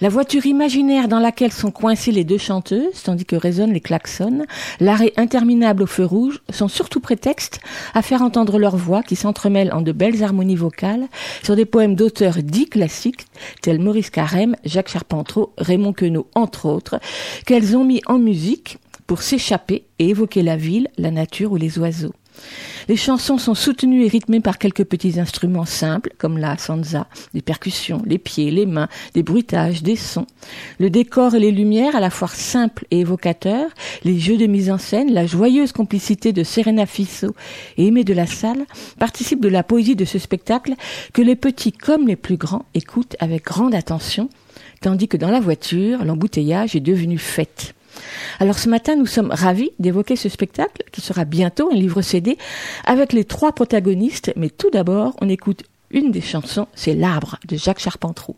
La 0.00 0.08
voiture 0.08 0.46
imaginaire 0.46 1.08
dans 1.08 1.18
laquelle 1.18 1.52
sont 1.52 1.72
coincées 1.72 2.12
les 2.12 2.24
deux 2.24 2.38
chanteuses, 2.38 3.02
tandis 3.02 3.24
que 3.24 3.34
résonnent 3.36 3.72
les 3.72 3.80
klaxons, 3.80 4.46
l'arrêt 4.78 5.12
interminable 5.16 5.82
au 5.82 5.86
feu 5.86 6.04
rouge, 6.04 6.40
sont 6.50 6.68
surtout 6.68 7.00
prétextes 7.00 7.60
à 7.94 8.02
faire 8.02 8.22
entendre 8.22 8.58
leur 8.58 8.76
voix 8.76 9.02
qui 9.02 9.16
s'entremêlent 9.16 9.72
en 9.72 9.80
de 9.80 9.92
belles 9.92 10.22
harmonies 10.22 10.54
vocales 10.54 11.08
sur 11.42 11.56
des 11.56 11.64
poèmes 11.64 11.96
d'auteurs 11.96 12.42
dits 12.42 12.68
classiques, 12.68 13.26
tels 13.60 13.80
Maurice 13.80 14.10
Carême, 14.10 14.54
Jacques 14.64 14.88
Charpentreau, 14.88 15.52
Raymond 15.58 15.92
Queneau, 15.92 16.26
entre 16.34 16.66
autres, 16.66 16.97
qu'elles 17.46 17.76
ont 17.76 17.84
mis 17.84 18.00
en 18.06 18.18
musique 18.18 18.78
pour 19.06 19.22
s'échapper 19.22 19.84
et 19.98 20.10
évoquer 20.10 20.42
la 20.42 20.56
ville, 20.56 20.88
la 20.98 21.10
nature 21.10 21.52
ou 21.52 21.56
les 21.56 21.78
oiseaux. 21.78 22.14
Les 22.88 22.96
chansons 22.96 23.36
sont 23.36 23.54
soutenues 23.54 24.04
et 24.04 24.08
rythmées 24.08 24.40
par 24.40 24.58
quelques 24.58 24.84
petits 24.84 25.20
instruments 25.20 25.66
simples, 25.66 26.12
comme 26.18 26.38
la 26.38 26.56
sansa, 26.56 27.06
des 27.34 27.42
percussions, 27.42 28.02
les 28.06 28.18
pieds, 28.18 28.50
les 28.50 28.66
mains, 28.66 28.88
des 29.14 29.22
bruitages, 29.22 29.82
des 29.82 29.96
sons. 29.96 30.26
Le 30.78 30.88
décor 30.88 31.34
et 31.34 31.40
les 31.40 31.50
lumières, 31.50 31.96
à 31.96 32.00
la 32.00 32.10
fois 32.10 32.28
simples 32.28 32.86
et 32.90 33.00
évocateurs, 33.00 33.70
les 34.04 34.18
jeux 34.18 34.38
de 34.38 34.46
mise 34.46 34.70
en 34.70 34.78
scène, 34.78 35.12
la 35.12 35.26
joyeuse 35.26 35.72
complicité 35.72 36.32
de 36.32 36.42
Serena 36.44 36.86
Fissot 36.86 37.34
et 37.76 37.86
Aimé 37.86 38.04
de 38.04 38.14
la 38.14 38.26
Salle 38.26 38.64
participent 38.98 39.40
de 39.40 39.48
la 39.48 39.62
poésie 39.62 39.96
de 39.96 40.04
ce 40.04 40.18
spectacle 40.18 40.74
que 41.12 41.22
les 41.22 41.36
petits 41.36 41.72
comme 41.72 42.06
les 42.06 42.16
plus 42.16 42.36
grands 42.36 42.64
écoutent 42.74 43.16
avec 43.20 43.44
grande 43.44 43.74
attention, 43.74 44.28
tandis 44.80 45.08
que 45.08 45.16
dans 45.16 45.30
la 45.30 45.40
voiture, 45.40 46.04
l'embouteillage 46.04 46.74
est 46.74 46.80
devenu 46.80 47.18
fête. 47.18 47.74
Alors 48.40 48.58
ce 48.58 48.68
matin, 48.68 48.96
nous 48.96 49.06
sommes 49.06 49.30
ravis 49.30 49.70
d'évoquer 49.78 50.16
ce 50.16 50.28
spectacle 50.28 50.84
qui 50.92 51.00
sera 51.00 51.24
bientôt 51.24 51.70
un 51.72 51.74
livre 51.74 52.02
CD 52.02 52.38
avec 52.84 53.12
les 53.12 53.24
trois 53.24 53.52
protagonistes. 53.52 54.32
Mais 54.36 54.50
tout 54.50 54.70
d'abord, 54.70 55.14
on 55.20 55.28
écoute 55.28 55.64
une 55.90 56.10
des 56.10 56.20
chansons, 56.20 56.68
c'est 56.74 56.94
L'arbre 56.94 57.38
de 57.46 57.56
Jacques 57.56 57.80
Charpentreau. 57.80 58.36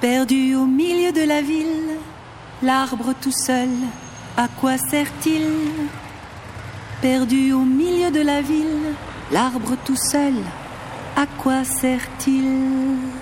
Perdu 0.00 0.54
au 0.54 0.64
milieu 0.64 1.10
de 1.10 1.26
la 1.26 1.42
ville, 1.42 1.98
l'arbre 2.62 3.14
tout 3.20 3.32
seul, 3.32 3.68
à 4.36 4.46
quoi 4.46 4.78
sert-il? 4.78 5.42
Perdu 7.02 7.52
au 7.52 7.64
milieu 7.64 8.12
de 8.12 8.20
la 8.20 8.40
ville, 8.40 8.94
l'arbre 9.32 9.76
tout 9.84 9.96
seul, 9.96 10.34
à 11.16 11.26
quoi 11.26 11.64
sert-il? 11.64 13.17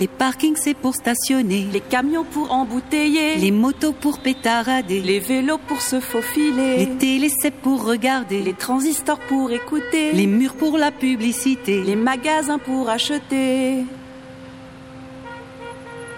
Les 0.00 0.08
parkings 0.08 0.56
c'est 0.56 0.74
pour 0.74 0.94
stationner, 0.94 1.68
les 1.72 1.80
camions 1.80 2.24
pour 2.24 2.52
embouteiller, 2.52 3.36
les 3.36 3.52
motos 3.52 3.92
pour 3.92 4.18
pétarader, 4.18 5.00
les 5.00 5.20
vélos 5.20 5.60
pour 5.68 5.80
se 5.80 6.00
faufiler, 6.00 6.78
les 6.78 6.96
télés 6.96 7.30
c'est 7.40 7.54
pour 7.54 7.84
regarder, 7.84 8.42
les 8.42 8.54
transistors 8.54 9.20
pour 9.20 9.52
écouter, 9.52 10.10
les 10.12 10.26
murs 10.26 10.54
pour 10.54 10.78
la 10.78 10.90
publicité, 10.90 11.80
les 11.82 11.94
magasins 11.94 12.58
pour 12.58 12.88
acheter. 12.88 13.84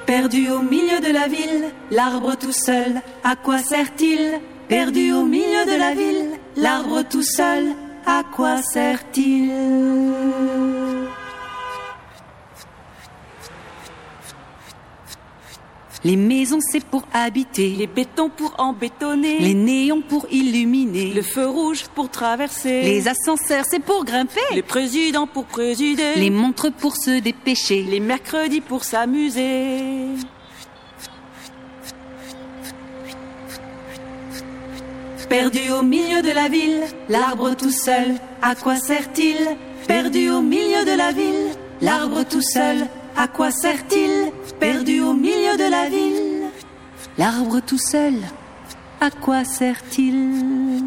Perdu 0.07 0.49
au 0.51 0.63
milieu 0.63 1.01
de 1.01 1.13
la 1.13 1.29
ville, 1.29 1.65
l'arbre 1.91 2.35
tout 2.37 2.53
seul, 2.53 3.03
à 3.25 3.37
quoi 3.37 3.59
sert-il? 3.59 4.41
Perdu 4.69 5.13
au 5.13 5.25
milieu 5.25 5.65
de 5.67 5.79
la 5.79 5.93
ville, 5.95 6.31
l'arbre 6.57 7.03
tout 7.03 7.23
seul, 7.23 7.75
à 8.07 8.23
quoi 8.35 8.63
sert-il? 8.63 9.51
Les 16.07 16.15
maisons 16.15 16.61
c'est 16.61 16.85
pour 16.85 17.03
habiter, 17.13 17.71
les 17.71 17.89
bétons 17.89 18.29
pour 18.29 18.55
embétonner, 18.59 19.41
les 19.41 19.55
néons 19.55 20.03
pour 20.03 20.25
illuminer, 20.31 21.13
le 21.13 21.21
feu 21.21 21.49
rouge 21.49 21.87
pour 21.97 22.09
traverser, 22.09 22.83
les 22.83 23.09
ascenseurs 23.09 23.65
c'est 23.69 23.83
pour 23.83 24.05
grimper, 24.05 24.39
les 24.55 24.63
présidents 24.63 25.27
pour 25.27 25.47
présider, 25.47 26.13
les 26.15 26.31
montres 26.31 26.71
pour 26.71 26.95
se 26.97 27.19
dépêcher, 27.19 27.83
les 27.83 27.99
mercredis 27.99 28.61
pour 28.61 28.85
s'amuser. 28.85 30.11
Perdu 35.29 35.73
au 35.73 35.83
milieu 35.83 36.23
de 36.23 36.31
la 36.31 36.49
ville, 36.49 36.83
l'arbre 37.09 37.57
tout 37.57 37.73
seul, 37.73 38.15
à 38.43 38.55
quoi 38.55 38.77
sert-il? 38.77 39.39
Perdu 39.89 40.31
au 40.31 40.41
milieu 40.41 40.85
de 40.85 40.97
la 40.97 41.11
ville, 41.11 41.51
l'arbre 41.81 42.23
tout 42.23 42.43
seul, 42.43 42.87
à 43.17 43.29
quoi 43.29 43.51
sert-il 43.51 44.33
Perdu 44.61 45.01
au 45.01 45.15
milieu 45.15 45.57
de 45.57 45.71
la 45.71 45.89
ville, 45.89 46.51
l'arbre 47.19 47.61
tout 47.61 47.79
seul, 47.79 48.15
à 49.01 49.11
quoi 49.11 49.45
sert-il 49.45 50.83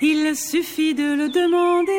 Il 0.00 0.36
suffit 0.36 0.94
de 0.94 1.14
le 1.14 1.28
demander 1.30 1.92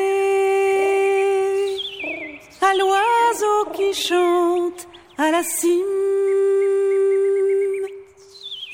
à 2.60 2.72
l'oiseau 2.76 3.72
qui 3.74 3.92
chante 3.94 4.86
à 5.18 5.30
la 5.32 5.42
cime. 5.42 5.82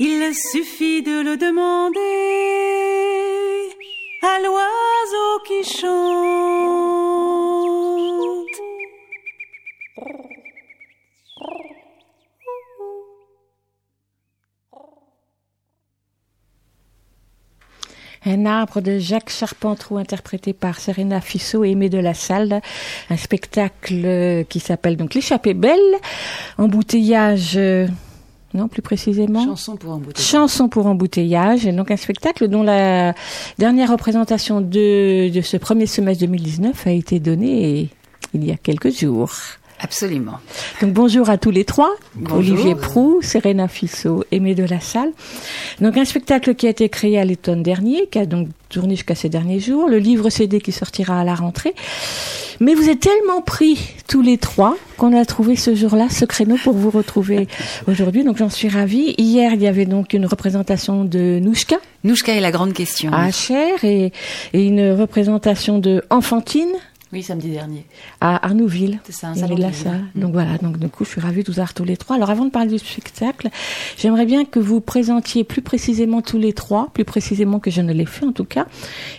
Il 0.04 0.34
suffit 0.34 1.00
de 1.00 1.22
le 1.22 1.36
demander 1.36 2.00
à 4.20 4.40
l'oiseau 4.42 5.38
qui 5.46 5.62
chante. 5.62 6.02
Un 18.26 18.44
arbre 18.44 18.80
de 18.80 18.98
Jacques 18.98 19.30
Charpentreau 19.30 19.98
interprété 19.98 20.52
par 20.52 20.80
Serena 20.80 21.20
Fissot 21.20 21.62
et 21.62 21.70
Aimé 21.70 21.88
de 21.88 21.98
la 21.98 22.14
Salle. 22.14 22.60
Un 23.08 23.16
spectacle 23.16 24.44
qui 24.48 24.58
s'appelle 24.58 24.96
donc 24.96 25.14
L'échappée 25.14 25.54
belle. 25.54 25.78
Embouteillage. 26.58 27.56
Non, 28.54 28.68
plus 28.68 28.82
précisément. 28.82 29.44
Chanson 29.44 29.76
pour 29.76 29.92
embouteillage. 29.92 30.26
Chanson 30.26 30.68
pour 30.68 30.86
embouteillage, 30.86 31.66
et 31.66 31.72
donc 31.72 31.90
un 31.90 31.96
spectacle 31.96 32.48
dont 32.48 32.62
la 32.62 33.14
dernière 33.58 33.90
représentation 33.90 34.60
de, 34.60 35.30
de 35.30 35.40
ce 35.40 35.56
premier 35.56 35.86
semestre 35.86 36.24
2019 36.24 36.86
a 36.86 36.90
été 36.90 37.18
donnée 37.18 37.88
il 38.34 38.44
y 38.44 38.50
a 38.50 38.56
quelques 38.56 38.90
jours. 38.90 39.30
Absolument. 39.82 40.38
Donc 40.80 40.92
bonjour 40.92 41.28
à 41.28 41.38
tous 41.38 41.50
les 41.50 41.64
trois, 41.64 41.92
Bonjour. 42.14 42.38
Olivier 42.38 42.74
Prou, 42.76 43.18
Serena 43.20 43.66
Fissot, 43.66 44.24
Aimé 44.30 44.54
de 44.54 44.62
la 44.62 44.78
Salle. 44.78 45.10
Donc 45.80 45.96
un 45.96 46.04
spectacle 46.04 46.54
qui 46.54 46.68
a 46.68 46.70
été 46.70 46.88
créé 46.88 47.18
à 47.18 47.24
l'automne 47.24 47.64
dernier, 47.64 48.06
qui 48.06 48.20
a 48.20 48.26
donc 48.26 48.48
tourné 48.68 48.94
jusqu'à 48.94 49.16
ces 49.16 49.28
derniers 49.28 49.58
jours, 49.58 49.88
le 49.88 49.98
livre 49.98 50.30
CD 50.30 50.60
qui 50.60 50.70
sortira 50.70 51.20
à 51.20 51.24
la 51.24 51.34
rentrée. 51.34 51.74
Mais 52.60 52.74
vous 52.74 52.88
êtes 52.88 53.00
tellement 53.00 53.42
pris 53.42 53.76
tous 54.06 54.22
les 54.22 54.38
trois 54.38 54.76
qu'on 54.96 55.16
a 55.18 55.24
trouvé 55.24 55.56
ce 55.56 55.74
jour-là 55.74 56.08
ce 56.10 56.24
créneau 56.24 56.56
pour 56.62 56.74
vous 56.74 56.90
retrouver 56.90 57.48
aujourd'hui. 57.88 58.22
Donc 58.22 58.36
j'en 58.36 58.50
suis 58.50 58.68
ravie. 58.68 59.16
Hier, 59.18 59.52
il 59.54 59.62
y 59.62 59.66
avait 59.66 59.84
donc 59.86 60.12
une 60.12 60.26
représentation 60.26 61.04
de 61.04 61.40
Nouchka 61.42 61.76
Nouchka 62.04 62.34
est 62.34 62.40
la 62.40 62.50
grande 62.52 62.72
question. 62.72 63.12
à 63.12 63.30
Cher 63.32 63.84
et, 63.84 64.12
et 64.52 64.64
une 64.64 64.92
représentation 64.92 65.78
de 65.78 66.04
Enfantine 66.10 66.72
Oui, 67.12 67.22
samedi 67.22 67.50
dernier. 67.50 67.84
À 68.22 68.46
Arnouville. 68.46 68.98
C'est 69.04 69.12
ça, 69.12 69.28
un 69.28 69.34
salon 69.34 69.58
salle. 69.72 70.04
Mm. 70.14 70.20
Donc 70.20 70.32
voilà, 70.32 70.56
donc 70.56 70.78
du 70.78 70.88
coup, 70.88 71.04
je 71.04 71.10
suis 71.10 71.20
ravie 71.20 71.42
de 71.42 71.52
vous 71.52 71.58
avoir 71.58 71.74
tous 71.74 71.84
les 71.84 71.98
trois. 71.98 72.16
Alors 72.16 72.30
avant 72.30 72.46
de 72.46 72.50
parler 72.50 72.70
du 72.70 72.78
spectacle, 72.78 73.50
j'aimerais 73.98 74.24
bien 74.24 74.46
que 74.46 74.58
vous 74.58 74.80
présentiez 74.80 75.44
plus 75.44 75.60
précisément 75.60 76.22
tous 76.22 76.38
les 76.38 76.54
trois, 76.54 76.88
plus 76.94 77.04
précisément 77.04 77.60
que 77.60 77.70
je 77.70 77.82
ne 77.82 77.92
l'ai 77.92 78.06
fait 78.06 78.24
en 78.24 78.32
tout 78.32 78.46
cas, 78.46 78.66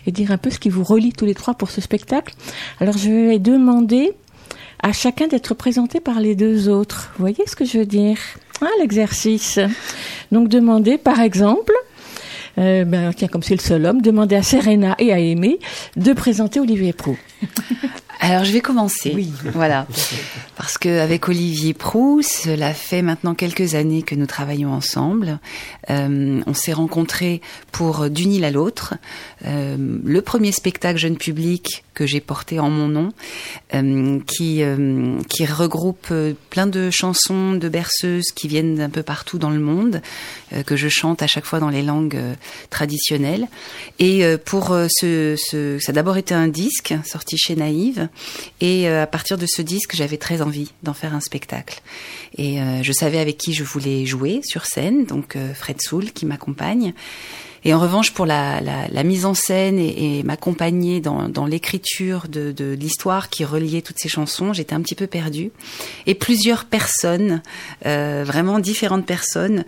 et 0.08 0.12
dire 0.12 0.32
un 0.32 0.40
peu 0.40 0.50
ce 0.50 0.58
qui 0.58 0.70
vous 0.70 0.84
relie 0.84 1.14
tous 1.14 1.26
les 1.26 1.36
trois 1.36 1.54
pour 1.54 1.70
ce 1.70 1.82
spectacle. 1.82 2.34
Alors 2.80 2.98
je 2.98 3.10
vais 3.10 3.38
demander 3.38 4.14
à 4.82 4.92
chacun 4.92 5.28
d'être 5.28 5.54
présenté 5.54 6.00
par 6.00 6.20
les 6.20 6.36
deux 6.36 6.70
autres. 6.70 7.12
Vous 7.16 7.22
voyez 7.22 7.44
ce 7.46 7.56
que 7.56 7.64
je 7.64 7.78
veux 7.78 7.86
dire? 7.86 8.18
Ah, 8.60 8.70
l'exercice. 8.80 9.60
Donc 10.32 10.50
demandez 10.50 10.98
par 10.98 11.20
exemple, 11.20 11.74
euh, 12.58 12.86
ben, 12.86 13.12
tiens, 13.14 13.28
comme 13.28 13.44
c'est 13.44 13.56
le 13.56 13.62
seul 13.62 13.86
homme, 13.86 14.02
demandez 14.02 14.36
à 14.36 14.44
Serena 14.44 14.96
et 15.00 15.12
à 15.12 15.20
Aimé 15.20 15.60
de 15.96 16.14
présenter 16.14 16.60
Olivier 16.60 16.94
Prou. 16.94 17.18
Alors 18.20 18.46
je 18.46 18.54
vais 18.54 18.62
commencer. 18.62 19.14
Voilà. 19.54 19.86
Parce 20.56 20.78
que 20.78 21.02
avec 21.02 21.28
Olivier 21.28 21.74
Prou, 21.74 22.22
cela 22.22 22.74
fait 22.74 23.02
maintenant 23.02 23.34
quelques 23.34 23.76
années 23.76 24.02
que 24.02 24.16
nous 24.16 24.28
travaillons 24.28 24.72
ensemble. 24.72 25.40
Euh, 25.90 26.40
on 26.48 26.54
s'est 26.54 26.72
rencontrés 26.72 27.42
pour 27.74 28.10
d'une 28.10 28.32
île 28.32 28.46
à 28.46 28.52
l'autre. 28.52 28.94
Euh, 29.46 29.76
le 30.06 30.22
premier 30.22 30.54
spectacle 30.54 31.00
jeune 31.00 31.18
public 31.18 31.84
que 31.94 32.06
j'ai 32.06 32.20
porté 32.20 32.60
en 32.60 32.70
mon 32.70 32.88
nom, 32.88 33.14
euh, 33.74 34.20
qui 34.26 34.64
euh, 34.64 35.20
qui 35.30 35.46
regroupe 35.46 36.08
euh, 36.12 36.34
plein 36.50 36.68
de 36.68 36.90
chansons 36.90 37.54
de 37.54 37.70
berceuses 37.70 38.32
qui 38.36 38.48
viennent 38.48 38.76
d'un 38.76 38.90
peu 38.90 39.04
partout 39.04 39.38
dans 39.38 39.50
le 39.50 39.60
monde, 39.60 40.02
que 40.68 40.76
je 40.76 40.88
chante 40.88 41.24
à 41.24 41.28
chaque 41.28 41.46
fois 41.46 41.60
dans 41.60 41.70
les 41.70 41.82
langues 41.82 42.20
traditionnelles. 42.70 43.48
Et 43.98 44.24
pour 44.46 44.76
ce, 44.88 45.36
ce, 45.36 45.80
ça 45.80 45.92
a 45.92 45.94
d'abord 45.94 46.18
été 46.18 46.36
un 46.36 46.48
disque 46.48 46.94
sorti 47.04 47.38
chez 47.38 47.56
Naïve, 47.56 48.08
et 48.62 48.88
à 48.88 49.08
partir 49.08 49.40
de 49.40 49.48
ce 49.48 49.64
disque, 49.64 49.96
j'avais 49.96 50.18
très 50.18 50.44
envie 50.44 50.72
d'en 50.84 50.94
faire 50.94 51.16
un 51.16 51.22
spectacle. 51.22 51.82
Et 52.38 52.60
je 52.84 52.92
savais 52.92 53.18
avec 53.18 53.38
qui 53.38 53.54
je 53.54 53.64
voulais 53.64 54.06
jouer 54.06 54.42
sur 54.44 54.66
scène, 54.66 55.06
donc 55.06 55.36
Fred 55.56 55.82
Soul 55.82 56.12
qui 56.12 56.28
m'accompagne. 56.28 56.94
Et 57.66 57.74
en 57.74 57.80
revanche, 57.80 58.12
pour 58.12 58.26
la, 58.26 58.62
la, 58.62 58.88
la 58.90 59.04
mise 59.04 59.26
en 59.26 59.34
scène 59.34 59.80
et, 59.80 60.20
et 60.20 60.24
m'accompagner 60.24 61.00
dans, 61.00 61.30
dans 61.30 61.46
l'écriture 61.46 62.28
de, 62.28 62.52
de 62.52 62.74
l'histoire 62.74 63.30
qui 63.30 63.46
reliait 63.46 63.82
toutes 63.82 64.00
ces 64.00 64.10
chansons, 64.10 64.54
j'étais 64.54 64.74
un 64.74 64.82
petit 64.82 64.96
peu 64.96 65.08
perdue. 65.08 65.52
Et 66.06 66.16
plusieurs 66.16 66.66
personnes, 66.66 67.42
euh, 67.86 68.24
vraiment 68.26 68.60
différentes 68.60 69.06
personnes, 69.06 69.66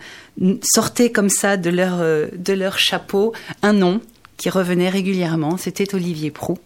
sortaient 0.62 1.10
comme 1.10 1.30
ça 1.30 1.56
de 1.56 1.70
leur, 1.70 2.00
euh, 2.00 2.26
de 2.36 2.52
leur 2.52 2.78
chapeau 2.78 3.32
un 3.62 3.72
nom 3.72 4.00
qui 4.36 4.50
revenait 4.50 4.88
régulièrement, 4.88 5.56
c'était 5.56 5.94
Olivier 5.94 6.30
Prou. 6.30 6.58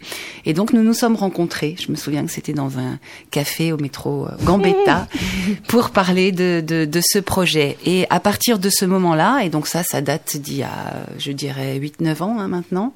Et 0.44 0.54
donc 0.54 0.72
nous 0.72 0.82
nous 0.82 0.94
sommes 0.94 1.16
rencontrés, 1.16 1.76
je 1.84 1.90
me 1.90 1.96
souviens 1.96 2.24
que 2.24 2.32
c'était 2.32 2.52
dans 2.52 2.78
un 2.78 2.98
café 3.30 3.72
au 3.72 3.76
métro 3.76 4.26
euh, 4.26 4.30
Gambetta, 4.44 5.08
pour 5.68 5.90
parler 5.90 6.32
de, 6.32 6.62
de, 6.66 6.84
de 6.84 7.00
ce 7.02 7.18
projet. 7.18 7.76
Et 7.84 8.06
à 8.10 8.20
partir 8.20 8.58
de 8.58 8.70
ce 8.70 8.84
moment-là, 8.84 9.40
et 9.44 9.48
donc 9.50 9.66
ça, 9.66 9.82
ça 9.82 10.00
date 10.00 10.36
d'il 10.36 10.58
y 10.58 10.62
a, 10.62 11.06
je 11.18 11.32
dirais, 11.32 11.78
8-9 11.78 12.22
ans 12.22 12.36
hein, 12.38 12.48
maintenant, 12.48 12.94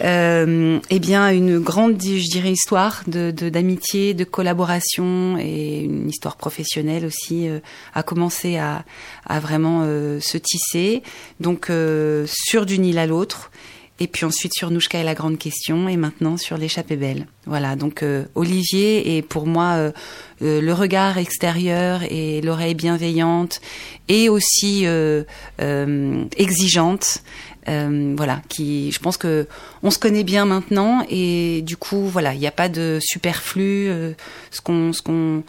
euh, 0.00 0.78
eh 0.90 0.98
bien, 1.00 1.30
une 1.30 1.58
grande, 1.58 2.00
je 2.00 2.30
dirais, 2.30 2.52
histoire 2.52 3.02
de 3.08 3.30
de- 3.32 3.48
d'amitié, 3.48 4.14
de, 4.14 4.24
collaboration 4.24 5.36
et 5.38 5.80
une 5.80 6.08
histoire 6.08 6.36
professionnelle 6.36 7.04
aussi 7.04 7.48
euh, 7.48 7.58
a 7.94 8.02
commencé 8.02 8.58
à, 8.58 8.84
à 9.26 9.40
vraiment 9.40 9.80
euh, 9.82 10.20
se 10.20 10.38
tisser. 10.38 11.02
Donc, 11.40 11.68
euh, 11.70 12.26
sur 12.28 12.64
d'une 12.66 12.84
île 12.84 12.98
à 12.98 13.06
l'autre. 13.06 13.50
Et 14.00 14.06
puis 14.06 14.24
ensuite 14.24 14.52
sur 14.54 14.70
Nouchka 14.70 15.00
et 15.00 15.02
la 15.02 15.14
grande 15.14 15.38
question, 15.38 15.88
et 15.88 15.96
maintenant 15.96 16.36
sur 16.36 16.56
l'échappée 16.56 16.96
belle. 16.96 17.26
Voilà, 17.46 17.74
donc 17.74 18.04
euh, 18.04 18.24
Olivier 18.36 19.16
est 19.16 19.22
pour 19.22 19.46
moi 19.46 19.74
euh, 19.76 19.92
euh, 20.42 20.60
le 20.60 20.72
regard 20.72 21.18
extérieur 21.18 22.02
et 22.08 22.40
l'oreille 22.40 22.74
bienveillante, 22.74 23.60
et 24.06 24.28
aussi 24.28 24.86
exigeante. 26.36 27.22
Voilà, 27.66 28.40
qui, 28.48 28.92
je 28.92 28.98
pense 28.98 29.18
que 29.18 29.46
on 29.82 29.90
se 29.90 29.98
connaît 29.98 30.24
bien 30.24 30.46
maintenant, 30.46 31.04
et 31.10 31.62
du 31.62 31.76
coup, 31.76 32.06
voilà, 32.06 32.32
il 32.34 32.40
n'y 32.40 32.46
a 32.46 32.52
pas 32.52 32.68
de 32.68 32.98
superflu. 33.02 33.88
ce 34.50 34.60
qu'on, 34.62 34.92
ce 34.92 35.02
qu'on, 35.02 35.42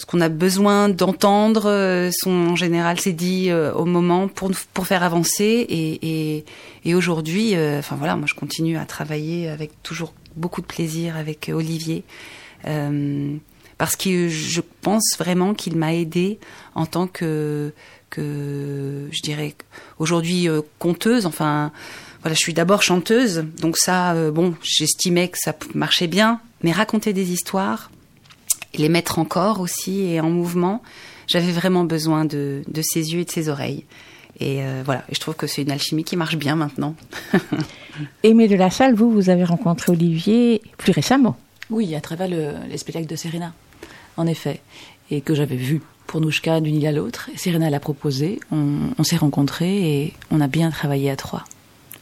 ce 0.00 0.06
qu'on 0.06 0.22
a 0.22 0.30
besoin 0.30 0.88
d'entendre, 0.88 1.64
euh, 1.66 2.10
en 2.24 2.56
général 2.56 2.98
c'est 2.98 3.12
dit 3.12 3.50
euh, 3.50 3.70
au 3.74 3.84
moment 3.84 4.28
pour 4.28 4.50
pour 4.72 4.86
faire 4.86 5.02
avancer. 5.02 5.66
Et 6.82 6.94
aujourd'hui, 6.94 7.54
euh, 7.54 7.80
enfin 7.80 7.96
voilà, 7.96 8.16
moi 8.16 8.26
je 8.26 8.32
continue 8.32 8.78
à 8.78 8.86
travailler 8.86 9.50
avec 9.50 9.82
toujours 9.82 10.14
beaucoup 10.36 10.62
de 10.62 10.66
plaisir 10.66 11.18
avec 11.18 11.50
Olivier 11.52 12.04
parce 13.76 13.96
que 13.96 14.28
je 14.28 14.60
pense 14.80 15.16
vraiment 15.18 15.52
qu'il 15.52 15.76
m'a 15.76 15.94
aidé 15.94 16.38
en 16.74 16.86
tant 16.86 17.06
que 17.06 17.74
que 18.08 19.06
je 19.12 19.20
dirais 19.20 19.54
aujourd'hui 19.98 20.48
conteuse, 20.78 21.26
enfin 21.26 21.72
voilà, 22.22 22.34
je 22.34 22.40
suis 22.40 22.54
d'abord 22.54 22.82
chanteuse, 22.82 23.44
donc 23.60 23.76
ça, 23.76 24.14
bon, 24.30 24.54
j'estimais 24.62 25.28
que 25.28 25.38
ça 25.38 25.54
marchait 25.74 26.06
bien, 26.06 26.40
mais 26.62 26.72
raconter 26.72 27.12
des 27.12 27.32
histoires, 27.32 27.90
et 28.74 28.78
les 28.78 28.88
mettre 28.88 29.18
en 29.18 29.24
corps 29.24 29.60
aussi 29.60 30.02
et 30.02 30.20
en 30.20 30.30
mouvement, 30.30 30.82
j'avais 31.26 31.52
vraiment 31.52 31.84
besoin 31.84 32.24
de, 32.24 32.62
de 32.68 32.82
ses 32.82 33.12
yeux 33.12 33.20
et 33.20 33.24
de 33.24 33.30
ses 33.30 33.48
oreilles. 33.48 33.84
Et 34.38 34.62
euh, 34.62 34.82
voilà, 34.84 35.04
et 35.08 35.14
je 35.14 35.20
trouve 35.20 35.34
que 35.34 35.46
c'est 35.46 35.62
une 35.62 35.70
alchimie 35.70 36.04
qui 36.04 36.16
marche 36.16 36.36
bien 36.36 36.56
maintenant. 36.56 36.94
Aimé 38.22 38.48
de 38.48 38.56
la 38.56 38.70
salle, 38.70 38.94
vous, 38.94 39.10
vous 39.10 39.28
avez 39.28 39.44
rencontré 39.44 39.92
Olivier 39.92 40.62
plus 40.78 40.92
récemment. 40.92 41.36
Oui, 41.68 41.94
à 41.94 42.00
travers 42.00 42.28
le, 42.28 42.52
les 42.68 42.78
spectacles 42.78 43.06
de 43.06 43.16
Serena, 43.16 43.52
en 44.16 44.26
effet, 44.26 44.60
et 45.10 45.20
que 45.20 45.34
j'avais 45.34 45.56
vu 45.56 45.82
pour 46.06 46.20
Nouchka 46.20 46.60
d'une 46.60 46.76
île 46.76 46.86
à 46.86 46.92
l'autre. 46.92 47.30
Serena 47.36 47.70
l'a 47.70 47.80
proposé, 47.80 48.40
on, 48.50 48.90
on 48.98 49.04
s'est 49.04 49.16
rencontrés 49.16 50.02
et 50.02 50.14
on 50.30 50.40
a 50.40 50.48
bien 50.48 50.70
travaillé 50.70 51.10
à 51.10 51.16
trois. 51.16 51.44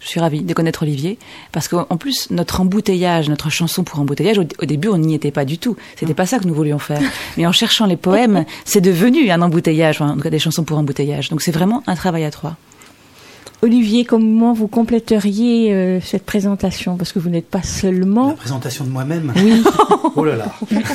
Je 0.08 0.12
suis 0.12 0.20
ravie 0.20 0.40
de 0.40 0.54
connaître 0.54 0.84
Olivier 0.84 1.18
parce 1.52 1.68
qu'en 1.68 1.84
plus 1.98 2.30
notre 2.30 2.62
embouteillage, 2.62 3.28
notre 3.28 3.50
chanson 3.50 3.84
pour 3.84 4.00
embouteillage, 4.00 4.38
au, 4.38 4.44
au 4.62 4.64
début 4.64 4.88
on 4.88 4.96
n'y 4.96 5.14
était 5.14 5.30
pas 5.30 5.44
du 5.44 5.58
tout. 5.58 5.76
C'était 5.96 6.14
pas 6.14 6.24
ça 6.24 6.38
que 6.38 6.46
nous 6.46 6.54
voulions 6.54 6.78
faire. 6.78 7.02
Mais 7.36 7.46
en 7.46 7.52
cherchant 7.52 7.84
les 7.84 7.98
poèmes, 7.98 8.46
c'est 8.64 8.80
devenu 8.80 9.30
un 9.30 9.42
embouteillage, 9.42 9.96
enfin, 10.00 10.12
en 10.12 10.14
tout 10.14 10.22
cas 10.22 10.30
des 10.30 10.38
chansons 10.38 10.64
pour 10.64 10.78
embouteillage. 10.78 11.28
Donc 11.28 11.42
c'est 11.42 11.52
vraiment 11.52 11.82
un 11.86 11.94
travail 11.94 12.24
à 12.24 12.30
trois. 12.30 12.56
Olivier, 13.60 14.06
comment 14.06 14.54
vous 14.54 14.66
compléteriez 14.66 15.74
euh, 15.74 16.00
cette 16.00 16.24
présentation? 16.24 16.96
Parce 16.96 17.12
que 17.12 17.18
vous 17.18 17.28
n'êtes 17.28 17.50
pas 17.50 17.62
seulement... 17.62 18.28
La 18.28 18.34
présentation 18.34 18.86
de 18.86 18.90
moi-même? 18.90 19.34
Oui. 19.36 19.62
Oh 20.16 20.24
là 20.24 20.36
là. 20.36 20.46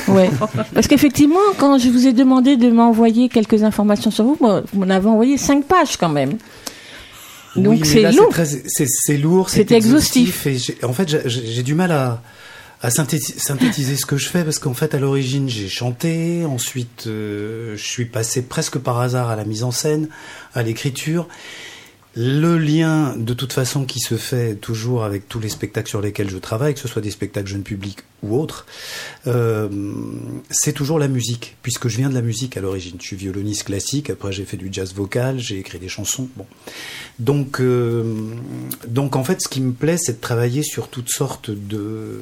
Ouais. 0.08 0.28
Parce 0.74 0.88
qu'effectivement, 0.88 1.38
quand 1.56 1.78
je 1.78 1.88
vous 1.88 2.06
ai 2.08 2.12
demandé 2.12 2.56
de 2.56 2.68
m'envoyer 2.68 3.28
quelques 3.28 3.62
informations 3.62 4.10
sur 4.10 4.24
vous, 4.24 4.36
moi, 4.40 4.62
vous 4.72 4.80
m'en 4.80 4.90
avez 4.90 5.06
envoyé 5.06 5.38
cinq 5.38 5.64
pages 5.64 5.96
quand 5.96 6.08
même. 6.08 6.36
Donc 7.62 7.72
Oui, 7.82 7.86
c'est 7.86 8.02
long. 8.16 8.28
C'est 8.88 9.16
lourd, 9.16 9.50
c'est 9.50 9.64
exhaustif. 9.76 10.46
Et 10.46 10.84
en 10.84 10.92
fait, 10.92 11.28
j'ai- 11.28 11.62
du 11.62 11.74
mal 11.74 11.92
à, 11.92 12.20
à 12.82 12.90
synthéti- 12.90 13.34
synthétiser 13.38 13.96
ce 13.96 14.06
que 14.06 14.16
je 14.16 14.28
fais 14.28 14.42
parce 14.44 14.58
qu'en 14.58 14.74
fait, 14.74 14.94
à 14.94 14.98
l'origine, 14.98 15.48
j'ai 15.48 15.68
chanté. 15.68 16.44
Ensuite, 16.44 17.06
euh, 17.06 17.76
je 17.76 17.82
suis 17.84 18.04
passé 18.06 18.42
presque 18.42 18.78
par 18.78 19.00
hasard 19.00 19.30
à 19.30 19.36
la 19.36 19.44
mise 19.44 19.62
en 19.62 19.70
scène, 19.70 20.08
à 20.54 20.62
l'écriture. 20.62 21.28
Le 22.16 22.58
lien, 22.58 23.16
de 23.16 23.34
toute 23.34 23.52
façon, 23.52 23.84
qui 23.84 23.98
se 23.98 24.16
fait 24.16 24.54
toujours 24.54 25.02
avec 25.04 25.28
tous 25.28 25.40
les 25.40 25.48
spectacles 25.48 25.88
sur 25.88 26.00
lesquels 26.00 26.30
je 26.30 26.38
travaille, 26.38 26.74
que 26.74 26.80
ce 26.80 26.86
soit 26.86 27.02
des 27.02 27.10
spectacles 27.10 27.48
jeunes 27.48 27.64
publics 27.64 27.98
ou 28.22 28.38
autres, 28.38 28.66
euh, 29.26 29.68
c'est 30.48 30.72
toujours 30.72 31.00
la 31.00 31.08
musique, 31.08 31.56
puisque 31.62 31.88
je 31.88 31.96
viens 31.96 32.08
de 32.08 32.14
la 32.14 32.22
musique 32.22 32.56
à 32.56 32.60
l'origine. 32.60 32.96
Je 33.00 33.06
suis 33.06 33.16
violoniste 33.16 33.64
classique, 33.64 34.10
après 34.10 34.30
j'ai 34.30 34.44
fait 34.44 34.56
du 34.56 34.68
jazz 34.70 34.94
vocal, 34.94 35.40
j'ai 35.40 35.58
écrit 35.58 35.80
des 35.80 35.88
chansons. 35.88 36.28
Bon. 36.36 36.46
Donc, 37.18 37.60
euh, 37.60 38.04
donc 38.86 39.16
en 39.16 39.24
fait, 39.24 39.40
ce 39.40 39.48
qui 39.48 39.60
me 39.60 39.72
plaît, 39.72 39.98
c'est 39.98 40.14
de 40.14 40.20
travailler 40.20 40.62
sur 40.62 40.88
toutes 40.88 41.10
sortes 41.10 41.50
de 41.50 42.20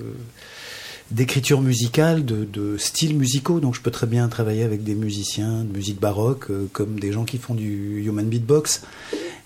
d'écriture 1.12 1.60
musicale, 1.60 2.24
de, 2.24 2.76
styles 2.78 3.16
musicaux. 3.16 3.60
Donc, 3.60 3.74
je 3.74 3.80
peux 3.80 3.90
très 3.90 4.06
bien 4.06 4.28
travailler 4.28 4.62
avec 4.62 4.82
des 4.82 4.94
musiciens 4.94 5.64
de 5.64 5.72
musique 5.72 6.00
baroque, 6.00 6.50
euh, 6.50 6.66
comme 6.72 6.98
des 6.98 7.12
gens 7.12 7.24
qui 7.24 7.38
font 7.38 7.54
du 7.54 8.02
human 8.04 8.26
beatbox, 8.26 8.82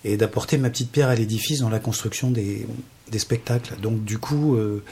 et 0.04 0.16
d'apporter 0.16 0.58
ma 0.58 0.70
petite 0.70 0.90
pierre 0.90 1.08
à 1.08 1.14
l'édifice 1.14 1.60
dans 1.60 1.68
la 1.68 1.80
construction 1.80 2.30
des, 2.30 2.66
spectacles. 3.18 3.74
Donc, 3.82 4.04
du 4.04 4.18
coup, 4.18 4.54
euh, 4.54 4.82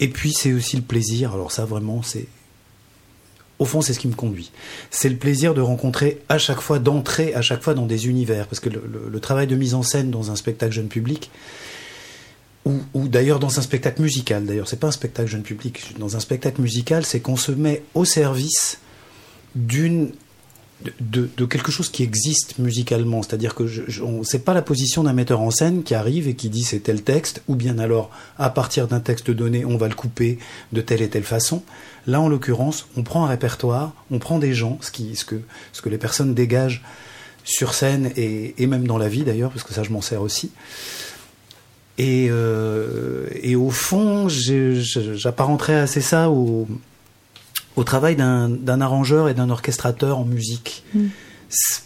et 0.00 0.08
puis 0.08 0.32
c'est 0.32 0.52
aussi 0.52 0.76
le 0.76 0.82
plaisir. 0.82 1.32
Alors 1.34 1.52
ça, 1.52 1.64
vraiment, 1.64 2.02
c'est 2.02 2.26
au 3.58 3.64
fond, 3.64 3.80
c'est 3.80 3.92
ce 3.92 3.98
qui 3.98 4.08
me 4.08 4.14
conduit. 4.14 4.52
C'est 4.90 5.08
le 5.08 5.16
plaisir 5.16 5.52
de 5.52 5.60
rencontrer 5.60 6.20
à 6.28 6.38
chaque 6.38 6.60
fois, 6.60 6.78
d'entrer 6.78 7.34
à 7.34 7.42
chaque 7.42 7.62
fois 7.62 7.74
dans 7.74 7.86
des 7.86 8.06
univers. 8.06 8.46
Parce 8.46 8.60
que 8.60 8.68
le 8.70 9.20
travail 9.20 9.48
de 9.48 9.56
mise 9.56 9.74
en 9.74 9.82
scène 9.82 10.10
dans 10.10 10.30
un 10.30 10.36
spectacle 10.36 10.72
jeune 10.72 10.88
public, 10.88 11.30
ou, 12.64 12.74
ou 12.94 13.08
d'ailleurs 13.08 13.38
dans 13.38 13.58
un 13.58 13.62
spectacle 13.62 14.02
musical, 14.02 14.44
d'ailleurs, 14.44 14.68
c'est 14.68 14.80
pas 14.80 14.88
un 14.88 14.92
spectacle 14.92 15.28
jeune 15.28 15.42
public, 15.42 15.98
dans 15.98 16.16
un 16.16 16.20
spectacle 16.20 16.60
musical, 16.60 17.04
c'est 17.04 17.20
qu'on 17.20 17.36
se 17.36 17.52
met 17.52 17.82
au 17.94 18.04
service 18.04 18.78
d'une 19.54 20.12
de, 21.00 21.44
quelque 21.46 21.72
chose 21.72 21.88
qui 21.88 22.02
existe 22.02 22.58
musicalement. 22.58 23.22
C'est-à-dire 23.22 23.54
que 23.54 23.66
je, 23.66 23.82
je 23.88 24.02
c'est 24.22 24.44
pas 24.44 24.54
la 24.54 24.62
position 24.62 25.02
d'un 25.02 25.12
metteur 25.12 25.40
en 25.40 25.50
scène 25.50 25.82
qui 25.82 25.94
arrive 25.94 26.28
et 26.28 26.34
qui 26.34 26.50
dit 26.50 26.62
c'est 26.62 26.80
tel 26.80 27.02
texte, 27.02 27.42
ou 27.48 27.56
bien 27.56 27.78
alors 27.78 28.10
à 28.38 28.50
partir 28.50 28.86
d'un 28.86 29.00
texte 29.00 29.30
donné, 29.30 29.64
on 29.64 29.76
va 29.76 29.88
le 29.88 29.94
couper 29.94 30.38
de 30.72 30.80
telle 30.80 31.02
et 31.02 31.08
telle 31.08 31.24
façon. 31.24 31.62
Là, 32.06 32.20
en 32.20 32.28
l'occurrence, 32.28 32.86
on 32.96 33.02
prend 33.02 33.24
un 33.24 33.28
répertoire, 33.28 33.92
on 34.10 34.18
prend 34.18 34.38
des 34.38 34.54
gens, 34.54 34.78
ce, 34.80 34.90
qui, 34.90 35.16
ce, 35.16 35.24
que, 35.24 35.40
ce 35.72 35.82
que 35.82 35.88
les 35.88 35.98
personnes 35.98 36.34
dégagent 36.34 36.82
sur 37.44 37.74
scène 37.74 38.12
et, 38.16 38.54
et 38.62 38.66
même 38.66 38.86
dans 38.86 38.98
la 38.98 39.08
vie 39.08 39.24
d'ailleurs, 39.24 39.50
parce 39.50 39.64
que 39.64 39.74
ça 39.74 39.82
je 39.82 39.90
m'en 39.90 40.02
sers 40.02 40.22
aussi. 40.22 40.52
Et, 41.98 42.28
euh, 42.30 43.26
et 43.42 43.56
au 43.56 43.70
fond, 43.70 44.28
j'apparenterais 44.28 45.74
assez 45.74 46.00
ça 46.00 46.30
au, 46.30 46.68
au 47.76 47.84
travail 47.84 48.14
d'un 48.16 48.80
arrangeur 48.80 49.28
et 49.28 49.34
d'un 49.34 49.50
orchestrateur 49.50 50.18
en 50.18 50.24
musique. 50.24 50.84
Mm. 50.94 51.06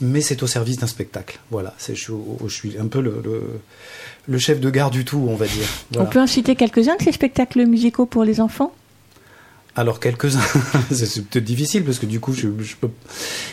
Mais 0.00 0.20
c'est 0.20 0.42
au 0.42 0.46
service 0.46 0.78
d'un 0.78 0.86
spectacle. 0.86 1.38
Voilà, 1.50 1.74
je, 1.86 1.94
je, 1.94 2.52
suis 2.52 2.76
un 2.78 2.88
peu 2.88 3.00
le, 3.00 3.22
le, 3.24 3.42
le, 4.26 4.38
chef 4.38 4.60
de 4.60 4.70
gare 4.70 4.90
du 4.90 5.04
tout, 5.04 5.24
on 5.28 5.36
va 5.36 5.46
dire. 5.46 5.66
Voilà. 5.92 6.08
On 6.08 6.12
peut 6.12 6.20
en 6.20 6.26
citer 6.26 6.56
quelques-uns 6.56 6.96
de 6.96 7.02
ces 7.02 7.12
spectacles 7.12 7.64
musicaux 7.64 8.04
pour 8.04 8.24
les 8.24 8.40
enfants? 8.40 8.74
Alors 9.74 10.00
quelques-uns, 10.00 10.40
c'est 10.90 11.24
peut-être 11.24 11.44
difficile 11.44 11.84
parce 11.84 11.98
que 11.98 12.04
du 12.04 12.20
coup 12.20 12.34
je, 12.34 12.48
je 12.60 12.76
peux. 12.76 12.90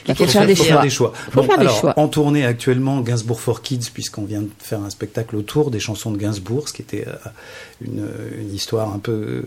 Il 0.08 0.16
faut, 0.16 0.26
faire, 0.28 0.46
des 0.46 0.56
faut 0.56 0.64
faire, 0.66 0.82
des 0.82 0.90
choix. 0.90 1.14
Faut 1.32 1.44
faire 1.44 1.60
alors, 1.60 1.74
des 1.74 1.80
choix. 1.80 1.94
En 1.98 2.10
tournée 2.10 2.46
actuellement, 2.46 3.00
Gainsbourg 3.00 3.40
for 3.40 3.62
Kids, 3.62 3.90
puisqu'on 3.94 4.26
vient 4.26 4.42
de 4.42 4.50
faire 4.60 4.82
un 4.82 4.90
spectacle 4.90 5.38
autour 5.38 5.72
des 5.72 5.80
chansons 5.80 6.12
de 6.12 6.18
Gainsbourg, 6.18 6.68
ce 6.68 6.74
qui 6.74 6.82
était 6.82 7.08
euh, 7.08 7.16
une, 7.82 8.06
une, 8.38 8.54
histoire 8.54 8.94
un 8.94 9.00
peu. 9.00 9.46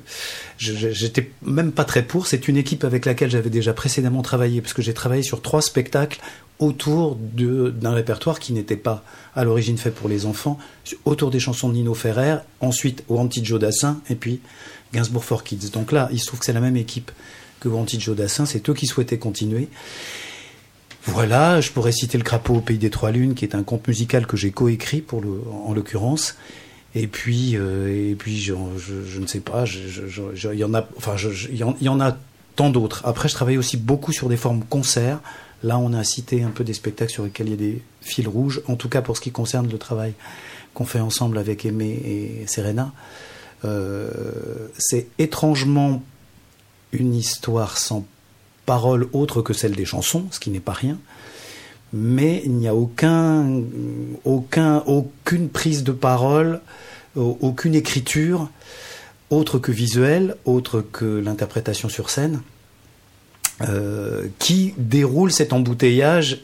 J'étais 0.56 1.30
même 1.42 1.72
pas 1.72 1.84
très 1.84 2.02
pour. 2.02 2.26
C'est 2.26 2.48
une 2.48 2.56
équipe 2.56 2.84
avec 2.84 3.04
laquelle 3.04 3.30
j'avais 3.30 3.50
déjà 3.50 3.74
précédemment 3.74 4.22
travaillé, 4.22 4.62
parce 4.62 4.72
que 4.72 4.80
j'ai 4.80 4.94
travaillé 4.94 5.22
sur 5.22 5.42
trois 5.42 5.60
spectacles 5.60 6.20
autour 6.58 7.16
d'un 7.16 7.92
répertoire 7.92 8.38
qui 8.38 8.52
n'était 8.52 8.76
pas 8.76 9.02
à 9.34 9.44
l'origine 9.44 9.78
fait 9.78 9.90
pour 9.90 10.08
les 10.08 10.26
enfants, 10.26 10.58
autour 11.04 11.30
des 11.30 11.40
chansons 11.40 11.68
de 11.68 11.74
Nino 11.74 11.92
Ferrer, 11.94 12.36
ensuite 12.60 13.02
au 13.08 13.18
Anti 13.18 13.42
Dassin, 13.42 14.00
et 14.08 14.14
puis 14.14 14.40
Gainsbourg 14.92 15.24
for 15.24 15.44
Kids. 15.44 15.70
Donc 15.72 15.92
là, 15.92 16.08
il 16.12 16.20
se 16.20 16.26
trouve 16.26 16.40
que 16.40 16.46
c'est 16.46 16.52
la 16.52 16.60
même 16.60 16.76
équipe 16.76 17.10
que 17.60 17.68
Joe 17.98 18.16
Dassin, 18.16 18.44
c'est 18.44 18.68
eux 18.68 18.74
qui 18.74 18.86
souhaitaient 18.86 19.18
continuer. 19.18 19.68
Voilà, 21.04 21.60
je 21.60 21.70
pourrais 21.70 21.92
citer 21.92 22.18
Le 22.18 22.24
Crapaud 22.24 22.56
au 22.56 22.60
Pays 22.60 22.78
des 22.78 22.90
Trois 22.90 23.10
Lunes, 23.10 23.34
qui 23.34 23.44
est 23.44 23.54
un 23.54 23.62
conte 23.62 23.86
musical 23.88 24.26
que 24.26 24.36
j'ai 24.36 24.50
coécrit, 24.50 25.00
pour 25.00 25.22
en 25.66 25.72
l'occurrence. 25.72 26.36
Et 26.94 27.06
puis, 27.06 27.56
euh, 27.56 28.10
et 28.10 28.14
puis 28.14 28.38
je, 28.38 28.54
ne 28.54 29.26
sais 29.26 29.40
pas, 29.40 29.64
il 29.66 30.58
y 30.58 30.64
en 30.64 30.74
a, 30.74 30.86
enfin, 30.96 31.16
il 31.50 31.56
y, 31.56 31.88
en 31.88 32.00
a 32.00 32.16
tant 32.54 32.70
d'autres. 32.70 33.02
Après, 33.04 33.28
je 33.28 33.34
travaille 33.34 33.58
aussi 33.58 33.76
beaucoup 33.76 34.12
sur 34.12 34.28
des 34.28 34.36
formes 34.36 34.62
concerts. 34.64 35.20
Là, 35.62 35.78
on 35.78 35.92
a 35.92 36.04
cité 36.04 36.42
un 36.42 36.50
peu 36.50 36.64
des 36.64 36.74
spectacles 36.74 37.12
sur 37.12 37.24
lesquels 37.24 37.46
il 37.46 37.50
y 37.50 37.54
a 37.54 37.56
des 37.56 37.82
fils 38.02 38.26
rouges, 38.26 38.62
en 38.66 38.76
tout 38.76 38.88
cas 38.88 39.00
pour 39.00 39.16
ce 39.16 39.22
qui 39.22 39.30
concerne 39.30 39.70
le 39.70 39.78
travail 39.78 40.12
qu'on 40.74 40.84
fait 40.84 41.00
ensemble 41.00 41.38
avec 41.38 41.64
Aimé 41.64 41.90
et 42.04 42.46
Serena. 42.46 42.92
Euh, 43.64 44.68
c'est 44.78 45.06
étrangement 45.18 46.02
une 46.92 47.14
histoire 47.14 47.78
sans 47.78 48.04
parole 48.66 49.08
autre 49.12 49.42
que 49.42 49.52
celle 49.52 49.74
des 49.74 49.84
chansons, 49.84 50.26
ce 50.30 50.40
qui 50.40 50.50
n'est 50.50 50.60
pas 50.60 50.72
rien. 50.72 50.98
Mais 51.92 52.42
il 52.44 52.52
n'y 52.52 52.68
a 52.68 52.74
aucun, 52.74 53.60
aucun, 54.24 54.78
aucune 54.86 55.48
prise 55.48 55.84
de 55.84 55.92
parole, 55.92 56.60
aucune 57.16 57.74
écriture 57.74 58.48
autre 59.32 59.58
que 59.58 59.72
visuelle, 59.72 60.36
autre 60.44 60.82
que 60.92 61.04
l'interprétation 61.04 61.88
sur 61.88 62.10
scène, 62.10 62.42
euh, 63.62 64.28
qui 64.38 64.74
déroule 64.76 65.32
cet 65.32 65.52
embouteillage 65.52 66.42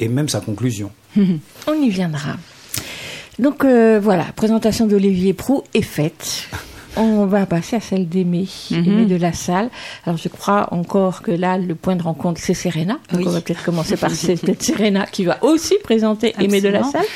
et 0.00 0.08
même 0.08 0.28
sa 0.28 0.40
conclusion. 0.40 0.90
On 1.66 1.74
y 1.74 1.88
viendra. 1.88 2.36
Donc 3.40 3.64
euh, 3.64 3.98
voilà, 4.02 4.24
présentation 4.36 4.86
d'Olivier 4.86 5.32
Prou 5.32 5.62
est 5.72 5.82
faite. 5.82 6.48
On 6.96 7.24
va 7.24 7.46
passer 7.46 7.76
à 7.76 7.80
celle 7.80 8.08
d'Aimé, 8.08 8.46
mm 8.70 9.06
de 9.06 9.16
la 9.16 9.32
salle. 9.32 9.70
Alors 10.04 10.18
je 10.18 10.28
crois 10.28 10.68
encore 10.72 11.22
que 11.22 11.30
là, 11.30 11.56
le 11.56 11.74
point 11.74 11.96
de 11.96 12.02
rencontre, 12.02 12.40
c'est 12.40 12.54
Serena. 12.54 12.98
Donc 13.12 13.26
on 13.26 13.30
va 13.30 13.40
peut-être 13.40 13.64
commencer 13.64 13.96
par 13.96 14.10
cette 14.10 14.62
Serena 14.62 15.06
qui 15.06 15.24
va 15.24 15.42
aussi 15.42 15.76
présenter 15.82 16.34
Aimé 16.38 16.60
de 16.60 16.68
la 16.68 16.84
salle. 16.84 17.06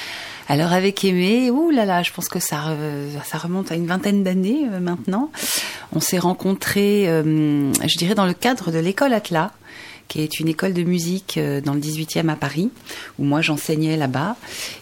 Alors 0.49 0.73
avec 0.73 1.05
Aimé, 1.05 1.51
ouh 1.51 1.71
là 1.71 1.85
là, 1.85 2.03
je 2.03 2.13
pense 2.13 2.29
que 2.29 2.39
ça, 2.39 2.77
ça 3.25 3.39
remonte 3.39 3.73
à 3.73 3.75
une 3.75 3.87
vingtaine 3.87 4.23
d'années 4.23 4.67
euh, 4.71 4.81
maintenant. 4.81 5.31
On 5.95 6.01
s'est 6.01 6.19
rencontrés, 6.19 7.09
euh, 7.09 7.73
je 7.73 7.97
dirais, 7.99 8.15
dans 8.15 8.27
le 8.27 8.35
cadre 8.35 8.71
de 8.71 8.79
l'école 8.79 9.13
Atlas 9.13 9.51
qui 10.09 10.21
est 10.21 10.41
une 10.41 10.49
école 10.49 10.73
de 10.73 10.83
musique 10.83 11.37
euh, 11.39 11.61
dans 11.61 11.75
le 11.75 11.81
18e 11.81 12.29
à 12.29 12.37
Paris, 12.37 12.71
où 13.19 13.25
moi 13.25 13.41
j'enseignais 13.41 13.97
là-bas. 13.97 14.37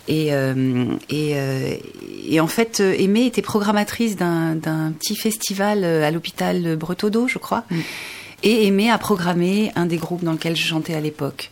Et, 0.08 0.32
euh, 0.32 0.86
et, 1.10 1.32
euh, 1.34 1.74
et, 2.28 2.40
en 2.40 2.46
fait, 2.46 2.80
Aimée 2.80 3.26
était 3.26 3.42
programmatrice 3.42 4.16
d'un 4.16 4.92
petit 4.98 5.16
festival 5.16 5.84
à 5.84 6.10
l'hôpital 6.10 6.76
Bretodeau, 6.76 7.28
je 7.28 7.38
crois. 7.38 7.64
Mm. 7.70 7.80
Et 8.44 8.66
Aimée 8.66 8.90
a 8.90 8.98
programmé 8.98 9.70
un 9.76 9.86
des 9.86 9.98
groupes 9.98 10.24
dans 10.24 10.32
lequel 10.32 10.56
je 10.56 10.66
chantais 10.66 10.94
à 10.94 11.00
l'époque. 11.00 11.50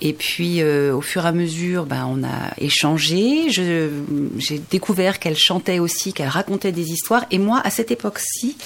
Et 0.00 0.12
puis, 0.12 0.60
euh, 0.60 0.94
au 0.94 1.00
fur 1.00 1.24
et 1.24 1.28
à 1.28 1.32
mesure, 1.32 1.86
ben, 1.86 2.08
on 2.10 2.24
a 2.24 2.52
échangé. 2.58 3.48
J'ai 3.50 4.58
découvert 4.70 5.20
qu'elle 5.20 5.36
chantait 5.36 5.78
aussi, 5.78 6.12
qu'elle 6.12 6.28
racontait 6.28 6.72
des 6.72 6.90
histoires. 6.90 7.24
Et 7.30 7.38
moi, 7.38 7.60
à 7.62 7.70
cette 7.70 7.92
époque-ci, 7.92 8.56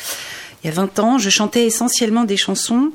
il 0.65 0.67
y 0.67 0.71
a 0.71 0.73
20 0.73 0.99
ans, 1.01 1.19
je 1.19 1.29
chantais 1.29 1.67
essentiellement 1.67 2.25
des 2.25 2.39
chansons 2.39 2.93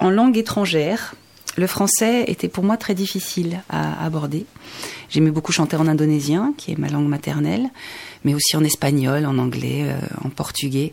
en 0.00 0.10
langue 0.10 0.36
étrangère. 0.36 1.14
Le 1.56 1.66
français 1.66 2.24
était 2.28 2.48
pour 2.48 2.64
moi 2.64 2.76
très 2.76 2.94
difficile 2.94 3.62
à 3.68 4.04
aborder. 4.04 4.46
J'aimais 5.10 5.30
beaucoup 5.30 5.52
chanter 5.52 5.76
en 5.76 5.86
indonésien, 5.86 6.54
qui 6.56 6.72
est 6.72 6.78
ma 6.78 6.88
langue 6.88 7.08
maternelle, 7.08 7.68
mais 8.24 8.34
aussi 8.34 8.56
en 8.56 8.64
espagnol, 8.64 9.26
en 9.26 9.38
anglais, 9.38 9.82
euh, 9.82 9.98
en 10.24 10.30
portugais. 10.30 10.92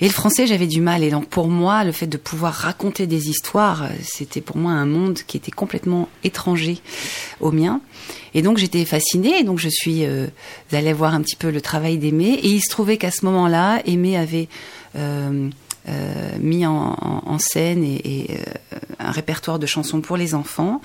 Et 0.00 0.06
le 0.06 0.12
français, 0.12 0.46
j'avais 0.46 0.66
du 0.66 0.80
mal. 0.80 1.02
Et 1.02 1.10
donc 1.10 1.26
pour 1.26 1.48
moi, 1.48 1.84
le 1.84 1.92
fait 1.92 2.06
de 2.06 2.16
pouvoir 2.16 2.54
raconter 2.54 3.06
des 3.06 3.28
histoires, 3.28 3.88
c'était 4.02 4.40
pour 4.40 4.56
moi 4.56 4.72
un 4.72 4.86
monde 4.86 5.18
qui 5.26 5.36
était 5.36 5.50
complètement 5.50 6.08
étranger 6.24 6.78
au 7.40 7.52
mien. 7.52 7.80
Et 8.32 8.42
donc 8.42 8.56
j'étais 8.56 8.84
fascinée. 8.84 9.40
Et 9.40 9.44
donc 9.44 9.58
je 9.58 9.68
suis 9.68 10.04
euh, 10.04 10.28
allée 10.72 10.92
voir 10.92 11.14
un 11.14 11.20
petit 11.20 11.36
peu 11.36 11.50
le 11.50 11.60
travail 11.60 11.98
d'Aimé. 11.98 12.38
Et 12.42 12.48
il 12.48 12.60
se 12.60 12.70
trouvait 12.70 12.96
qu'à 12.96 13.10
ce 13.10 13.24
moment-là, 13.26 13.82
Aimé 13.84 14.16
avait 14.16 14.48
euh, 14.96 15.50
euh, 15.88 16.30
mis 16.38 16.66
en, 16.66 16.96
en, 17.00 17.38
scène 17.38 17.82
et, 17.82 18.00
et 18.04 18.26
euh, 18.30 18.78
un 18.98 19.10
répertoire 19.10 19.58
de 19.58 19.66
chansons 19.66 20.00
pour 20.00 20.16
les 20.16 20.34
enfants 20.34 20.80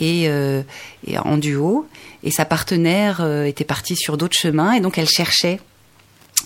et, 0.00 0.28
euh, 0.28 0.62
et 1.06 1.18
en 1.18 1.36
duo. 1.36 1.86
Et 2.24 2.30
sa 2.30 2.44
partenaire 2.44 3.20
euh, 3.20 3.44
était 3.44 3.64
partie 3.64 3.96
sur 3.96 4.16
d'autres 4.16 4.36
chemins 4.36 4.72
et 4.72 4.80
donc 4.80 4.98
elle 4.98 5.08
cherchait 5.08 5.60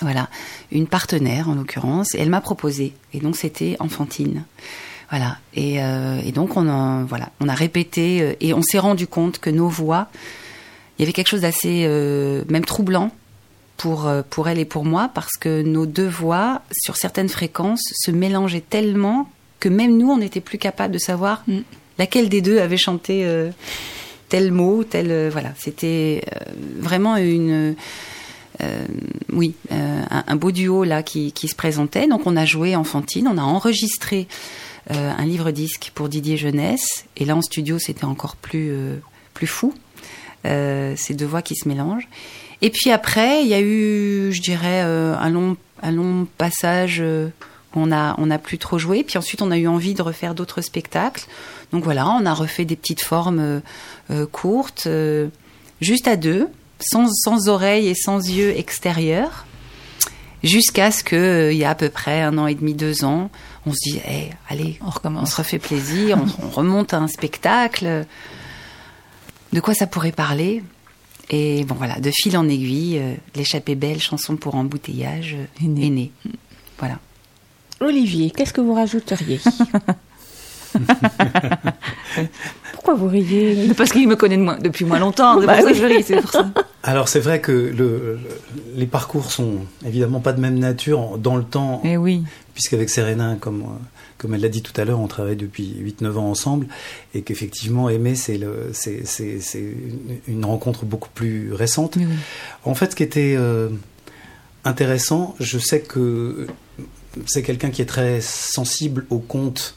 voilà, 0.00 0.28
une 0.72 0.88
partenaire 0.88 1.48
en 1.48 1.54
l'occurrence, 1.54 2.16
et 2.16 2.18
elle 2.18 2.28
m'a 2.28 2.40
proposé. 2.40 2.94
Et 3.12 3.20
donc 3.20 3.36
c'était 3.36 3.76
Enfantine. 3.78 4.44
Voilà. 5.08 5.38
Et, 5.54 5.80
euh, 5.80 6.20
et, 6.24 6.32
donc 6.32 6.56
on 6.56 6.68
a, 6.68 7.04
voilà, 7.04 7.30
on 7.40 7.48
a 7.48 7.54
répété 7.54 8.36
et 8.40 8.52
on 8.54 8.62
s'est 8.62 8.80
rendu 8.80 9.06
compte 9.06 9.38
que 9.38 9.50
nos 9.50 9.68
voix, 9.68 10.08
il 10.98 11.02
y 11.02 11.04
avait 11.04 11.12
quelque 11.12 11.28
chose 11.28 11.42
d'assez 11.42 11.86
même 12.48 12.64
troublant 12.64 13.12
pour, 13.76 14.06
euh, 14.06 14.22
pour 14.28 14.48
elle 14.48 14.58
et 14.58 14.64
pour 14.64 14.84
moi, 14.84 15.10
parce 15.12 15.36
que 15.38 15.62
nos 15.62 15.86
deux 15.86 16.08
voix, 16.08 16.62
sur 16.72 16.96
certaines 16.96 17.28
fréquences, 17.28 17.82
se 17.94 18.10
mélangeaient 18.10 18.60
tellement 18.60 19.28
que 19.64 19.70
même 19.70 19.96
nous, 19.96 20.10
on 20.10 20.18
n'était 20.18 20.42
plus 20.42 20.58
capable 20.58 20.92
de 20.92 20.98
savoir 20.98 21.42
mm. 21.46 21.60
laquelle 21.98 22.28
des 22.28 22.42
deux 22.42 22.58
avait 22.58 22.76
chanté 22.76 23.24
euh, 23.24 23.50
tel 24.28 24.52
mot, 24.52 24.84
tel... 24.84 25.10
Euh, 25.10 25.30
voilà, 25.32 25.54
c'était 25.58 26.22
euh, 26.34 26.52
vraiment 26.78 27.16
une... 27.16 27.74
Oui, 29.32 29.54
un, 29.70 30.24
un, 30.26 30.36
beau 30.36 30.52
duo 30.52 30.84
là 30.84 31.02
qui, 31.02 31.32
qui, 31.32 31.48
se 31.48 31.54
présentait. 31.54 32.06
Donc 32.06 32.26
on 32.26 32.36
a 32.36 32.44
joué 32.46 32.76
Enfantine, 32.76 33.26
on 33.28 33.36
a 33.36 33.42
enregistré 33.42 34.26
un 34.88 35.24
livre-disque 35.26 35.90
pour 35.94 36.08
Didier 36.08 36.36
Jeunesse, 36.36 37.04
et 37.16 37.24
là 37.26 37.36
en 37.36 37.42
studio 37.42 37.78
c'était 37.78 38.04
encore 38.04 38.36
plus, 38.36 38.72
plus 39.34 39.48
fou, 39.48 39.74
ces 40.44 41.14
deux 41.14 41.26
voix 41.26 41.42
qui 41.42 41.56
se 41.56 41.68
mélangent. 41.68 42.08
Et 42.62 42.70
puis 42.70 42.90
après, 42.90 43.42
il 43.42 43.48
y 43.48 43.54
a 43.54 43.60
eu, 43.60 44.32
je 44.32 44.40
dirais, 44.40 44.82
euh, 44.84 45.16
un 45.18 45.30
long, 45.30 45.56
un 45.82 45.90
long 45.90 46.26
passage 46.38 46.98
euh, 47.00 47.28
où 47.74 47.80
on 47.80 47.92
a, 47.92 48.14
on 48.18 48.30
a 48.30 48.38
plus 48.38 48.58
trop 48.58 48.78
joué. 48.78 49.04
Puis 49.04 49.18
ensuite, 49.18 49.42
on 49.42 49.50
a 49.50 49.58
eu 49.58 49.66
envie 49.66 49.94
de 49.94 50.02
refaire 50.02 50.34
d'autres 50.34 50.60
spectacles. 50.60 51.26
Donc 51.72 51.84
voilà, 51.84 52.08
on 52.08 52.24
a 52.24 52.34
refait 52.34 52.64
des 52.64 52.76
petites 52.76 53.02
formes 53.02 53.60
euh, 54.10 54.26
courtes, 54.26 54.88
juste 55.80 56.08
à 56.08 56.16
deux, 56.16 56.48
sans, 56.80 57.08
sans 57.12 57.48
oreilles 57.48 57.88
et 57.88 57.94
sans 57.94 58.18
yeux 58.18 58.56
extérieurs, 58.56 59.44
jusqu'à 60.42 60.90
ce 60.90 61.02
que, 61.02 61.50
il 61.52 61.58
y 61.58 61.64
a 61.64 61.70
à 61.70 61.74
peu 61.74 61.88
près 61.88 62.22
un 62.22 62.38
an 62.38 62.46
et 62.46 62.54
demi, 62.54 62.74
deux 62.74 63.04
ans, 63.04 63.30
on 63.66 63.72
se 63.72 63.90
dit, 63.90 64.00
hey, 64.04 64.30
allez, 64.48 64.78
on 64.86 64.90
recommence, 64.90 65.22
on 65.22 65.26
se 65.26 65.36
refait 65.36 65.58
plaisir, 65.58 66.18
on, 66.18 66.46
on 66.46 66.50
remonte 66.50 66.94
à 66.94 66.98
un 66.98 67.08
spectacle. 67.08 68.04
De 69.52 69.60
quoi 69.60 69.74
ça 69.74 69.86
pourrait 69.86 70.12
parler? 70.12 70.62
Et 71.30 71.64
bon 71.64 71.74
voilà, 71.74 71.98
de 72.00 72.10
fil 72.12 72.36
en 72.36 72.48
aiguille, 72.48 72.98
euh, 72.98 73.14
l'échappée 73.34 73.74
belle, 73.74 74.00
chanson 74.00 74.36
pour 74.36 74.54
embouteillage, 74.54 75.36
euh, 75.38 75.64
est 75.64 75.88
née. 75.90 76.10
Voilà. 76.78 76.98
Olivier, 77.80 78.30
qu'est-ce 78.30 78.52
que 78.52 78.60
vous 78.60 78.74
rajouteriez 78.74 79.40
Pourquoi 82.72 82.94
vous 82.94 83.08
riez 83.08 83.68
Parce 83.76 83.90
qu'il 83.92 84.08
me 84.08 84.16
connaît 84.16 84.36
de 84.36 84.42
moi- 84.42 84.56
depuis 84.58 84.84
moins 84.84 84.98
longtemps. 84.98 85.40
C'est 85.40 85.46
Bah 85.46 85.54
pour 85.56 85.62
ça 85.62 85.68
oui. 85.68 85.72
que 85.72 85.78
je 85.88 85.94
ris, 85.94 86.02
c'est 86.02 86.20
pour 86.20 86.30
ça. 86.30 86.50
Alors 86.82 87.08
c'est 87.08 87.20
vrai 87.20 87.40
que 87.40 87.52
le, 87.52 87.72
le- 87.74 88.18
les 88.76 88.86
parcours 88.86 89.30
sont 89.30 89.58
évidemment 89.86 90.20
pas 90.20 90.32
de 90.32 90.40
même 90.40 90.58
nature 90.58 91.16
dans 91.18 91.36
le 91.36 91.44
temps, 91.44 91.80
Eh 91.84 91.96
oui. 91.96 92.22
puisqu'avec 92.54 92.90
Serena, 92.90 93.36
comme, 93.40 93.62
euh, 93.62 93.93
comme 94.24 94.32
elle 94.32 94.40
l'a 94.40 94.48
dit 94.48 94.62
tout 94.62 94.72
à 94.80 94.86
l'heure, 94.86 95.00
on 95.00 95.06
travaille 95.06 95.36
depuis 95.36 95.76
8-9 96.00 96.16
ans 96.16 96.30
ensemble, 96.30 96.66
et 97.14 97.20
qu'effectivement 97.20 97.90
aimer, 97.90 98.14
c'est 98.14 98.40
une, 100.26 100.44
rencontre 100.46 100.86
beaucoup 100.86 101.10
plus 101.14 101.52
récente. 101.52 101.96
Oui. 101.96 102.06
En 102.64 102.74
fait, 102.74 102.92
ce 102.92 102.96
qui 102.96 103.02
était 103.02 103.34
euh, 103.36 103.68
intéressant, 104.64 105.34
je 105.40 105.58
sais 105.58 105.82
que 105.82 106.46
c'est 107.26 107.42
quelqu'un 107.42 107.68
qui 107.68 107.82
est 107.82 107.86
très 107.86 108.22
sensible 108.22 109.04
aux 109.10 109.18
contes 109.18 109.76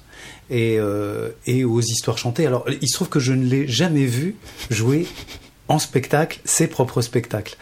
et, 0.50 0.80
euh, 0.80 1.32
et 1.46 1.66
aux 1.66 1.82
histoires 1.82 2.18
chantées. 2.18 2.48
Alors, 2.48 2.66
il 2.70 2.88
se 2.88 2.94
trouve 2.94 3.10
que 3.10 3.20
je 3.20 3.34
ne 3.34 3.44
l'ai 3.44 3.68
jamais 3.68 4.06
vu 4.06 4.38
jouer 4.70 5.08
en 5.68 5.80
spectacle 5.80 6.40
ses 6.46 6.68
propres 6.68 7.02
spectacles. 7.02 7.58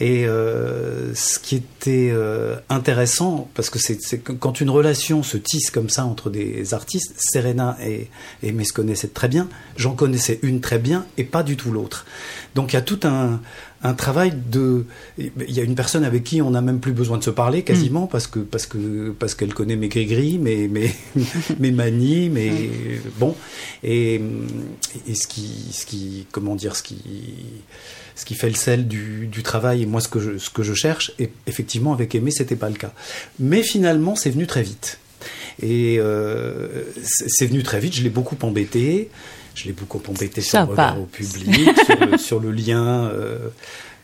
Et 0.00 0.26
euh, 0.26 1.14
ce 1.14 1.38
qui 1.38 1.56
était 1.56 2.10
euh, 2.10 2.56
intéressant, 2.68 3.48
parce 3.54 3.70
que 3.70 3.78
c'est 3.78 4.18
quand 4.18 4.60
une 4.60 4.70
relation 4.70 5.22
se 5.22 5.36
tisse 5.36 5.70
comme 5.70 5.88
ça 5.88 6.04
entre 6.04 6.30
des 6.30 6.74
artistes, 6.74 7.14
Serena 7.16 7.76
et, 7.80 8.08
et 8.42 8.64
se 8.64 8.72
connaissaient 8.72 9.08
très 9.08 9.28
bien, 9.28 9.48
j'en 9.76 9.94
connaissais 9.94 10.40
une 10.42 10.60
très 10.60 10.78
bien 10.78 11.06
et 11.16 11.24
pas 11.24 11.42
du 11.44 11.56
tout 11.56 11.70
l'autre. 11.70 12.06
Donc 12.54 12.72
il 12.72 12.76
y 12.76 12.78
a 12.78 12.82
tout 12.82 13.00
un, 13.04 13.40
un 13.84 13.94
travail 13.94 14.32
de... 14.50 14.86
Il 15.18 15.52
y 15.52 15.60
a 15.60 15.62
une 15.62 15.74
personne 15.74 16.04
avec 16.04 16.24
qui 16.24 16.42
on 16.42 16.50
n'a 16.50 16.62
même 16.62 16.80
plus 16.80 16.92
besoin 16.92 17.18
de 17.18 17.22
se 17.22 17.30
parler 17.30 17.62
quasiment, 17.62 18.06
parce 18.06 18.26
que 18.26 18.40
parce 18.40 18.66
que 18.66 19.14
parce 19.18 19.34
qu'elle 19.34 19.54
connaît 19.54 19.76
mes 19.76 19.88
gris-gris, 19.88 20.38
mes, 20.38 20.68
mes, 20.68 20.92
mes 21.60 21.70
manies, 21.70 22.30
mes... 22.30 22.70
Bon. 23.18 23.36
Et, 23.82 24.20
et 25.06 25.14
ce 25.14 25.26
qui... 25.26 25.68
Ce 25.72 25.86
qui 25.86 26.26
comment 26.32 26.56
dire 26.56 26.74
Ce 26.74 26.82
qui 26.82 26.96
ce 28.16 28.24
qui 28.24 28.34
fait 28.34 28.48
le 28.48 28.54
sel 28.54 28.86
du, 28.86 29.26
du 29.26 29.42
travail 29.42 29.82
et 29.82 29.86
moi 29.86 30.00
ce 30.00 30.08
que 30.08 30.20
je, 30.20 30.38
ce 30.38 30.50
que 30.50 30.62
je 30.62 30.74
cherche. 30.74 31.12
Et 31.18 31.30
effectivement, 31.46 31.92
avec 31.92 32.14
Aimé, 32.14 32.30
c'était 32.30 32.56
pas 32.56 32.68
le 32.68 32.76
cas. 32.76 32.92
Mais 33.38 33.62
finalement, 33.62 34.14
c'est 34.14 34.30
venu 34.30 34.46
très 34.46 34.62
vite. 34.62 34.98
Et 35.62 35.96
euh, 35.98 36.84
c'est 37.02 37.26
c'est 37.28 37.46
venu 37.46 37.62
très 37.62 37.80
vite. 37.80 37.94
Je 37.94 38.02
l'ai 38.02 38.10
beaucoup 38.10 38.36
embêté. 38.42 39.10
Je 39.54 39.64
l'ai 39.66 39.72
beaucoup 39.72 40.00
embêté 40.08 40.40
sur 40.40 40.58
le 40.60 40.64
regard 40.66 41.00
au 41.00 41.04
public, 41.06 41.70
sur, 41.86 42.06
le, 42.06 42.18
sur 42.18 42.40
le 42.40 42.50
lien. 42.50 42.84
euh, 43.06 43.48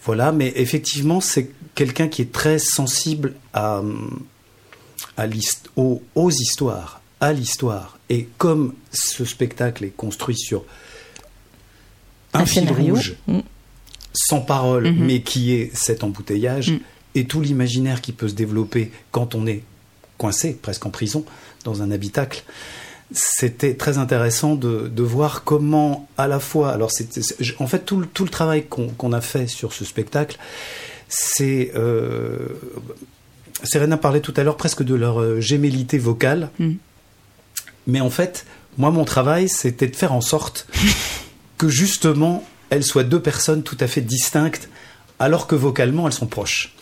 voilà. 0.05 0.33
Mais 0.33 0.53
effectivement, 0.57 1.21
c'est 1.21 1.51
quelqu'un 1.75 2.09
qui 2.09 2.23
est 2.23 2.33
très 2.33 2.59
sensible 2.59 3.35
à, 3.53 3.83
à 5.17 5.27
l'hist- 5.27 5.69
aux, 5.77 6.03
aux 6.15 6.31
histoires, 6.31 7.01
à 7.21 7.33
l'histoire. 7.33 7.99
Et 8.09 8.29
comme 8.39 8.75
ce 8.93 9.25
spectacle 9.25 9.85
est 9.85 9.97
construit 9.97 10.37
sur 10.37 10.65
un, 12.33 12.41
Un 12.41 12.47
fil 12.47 12.63
scénario. 12.63 12.95
rouge, 12.95 13.15
Mm. 13.27 13.39
sans 14.15 14.41
parole, 14.41 14.91
Mhm. 14.91 15.05
mais 15.07 15.21
qui 15.23 15.53
est 15.53 15.71
cet 15.77 16.05
embouteillage 16.05 16.71
Mm. 16.73 16.79
et 17.17 17.25
tout 17.27 17.41
l'imaginaire 17.41 18.01
qui 18.01 18.13
peut 18.13 18.29
se 18.29 18.35
développer 18.35 18.93
quand 19.11 19.35
on 19.35 19.47
est 19.47 19.63
coincé, 20.19 20.53
presque 20.61 20.87
en 20.87 20.91
prison, 20.91 21.25
dans 21.65 21.83
un 21.83 21.91
habitacle. 21.91 22.43
C'était 23.13 23.75
très 23.75 23.99
intéressant 23.99 24.55
de, 24.55 24.87
de 24.89 25.03
voir 25.03 25.43
comment, 25.43 26.09
à 26.17 26.29
la 26.29 26.39
fois, 26.39 26.71
alors 26.73 26.91
en 27.59 27.67
fait 27.67 27.81
tout, 27.81 27.99
le- 28.01 28.07
tout 28.07 28.23
le 28.25 28.31
travail 28.31 28.67
qu'on, 28.67 28.89
qu'on 28.89 29.13
a 29.13 29.21
fait 29.21 29.49
sur 29.49 29.73
ce 29.73 29.85
spectacle, 29.85 30.39
c'est 31.09 31.73
euh, 31.75 32.39
Serena 33.65 33.97
parlait 33.97 34.21
tout 34.21 34.33
à 34.37 34.45
l'heure 34.45 34.57
presque 34.57 34.85
de 34.85 34.95
leur 34.95 35.21
euh, 35.21 35.41
gémellité 35.41 35.99
vocale, 35.99 36.51
Mm. 36.61 36.75
mais 37.89 38.01
en 38.01 38.11
fait, 38.11 38.47
moi 38.79 38.91
mon 38.93 39.05
travail, 39.05 39.49
c'était 39.49 39.89
de 39.89 39.97
faire 39.97 40.13
en 40.13 40.21
sorte 40.21 40.69
que 41.59 41.69
justement 41.69 42.45
elles 42.71 42.85
soient 42.85 43.03
deux 43.03 43.21
personnes 43.21 43.65
tout 43.65 43.77
à 43.81 43.89
fait 43.89 44.01
distinctes 44.03 44.69
alors 45.21 45.47
que 45.47 45.55
vocalement 45.55 46.07
elles 46.09 46.15
sont 46.15 46.27
proches. 46.27 46.75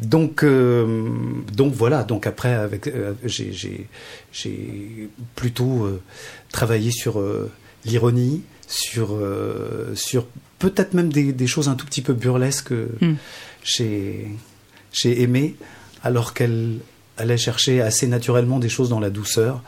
Donc, 0.00 0.42
euh, 0.42 1.08
donc 1.52 1.72
voilà. 1.72 2.02
Donc 2.02 2.26
après, 2.26 2.52
avec, 2.52 2.88
euh, 2.88 3.14
j'ai, 3.24 3.52
j'ai, 3.52 3.86
j'ai 4.32 5.08
plutôt 5.36 5.84
euh, 5.84 6.02
travaillé 6.50 6.90
sur 6.90 7.22
l'ironie, 7.86 8.42
sur, 8.66 9.16
sur 9.94 10.26
peut-être 10.58 10.92
même 10.94 11.12
des, 11.12 11.32
des 11.32 11.46
choses 11.46 11.68
un 11.68 11.76
tout 11.76 11.86
petit 11.86 12.02
peu 12.02 12.12
burlesques 12.12 12.74
Mm. 13.00 13.14
chez, 13.62 14.26
chez 14.92 15.22
Aimé, 15.22 15.54
alors 16.02 16.34
qu'elle 16.34 16.78
allait 17.16 17.36
chercher 17.38 17.80
assez 17.80 18.08
naturellement 18.08 18.58
des 18.58 18.68
choses 18.68 18.88
dans 18.88 19.00
la 19.00 19.10
douceur. 19.10 19.62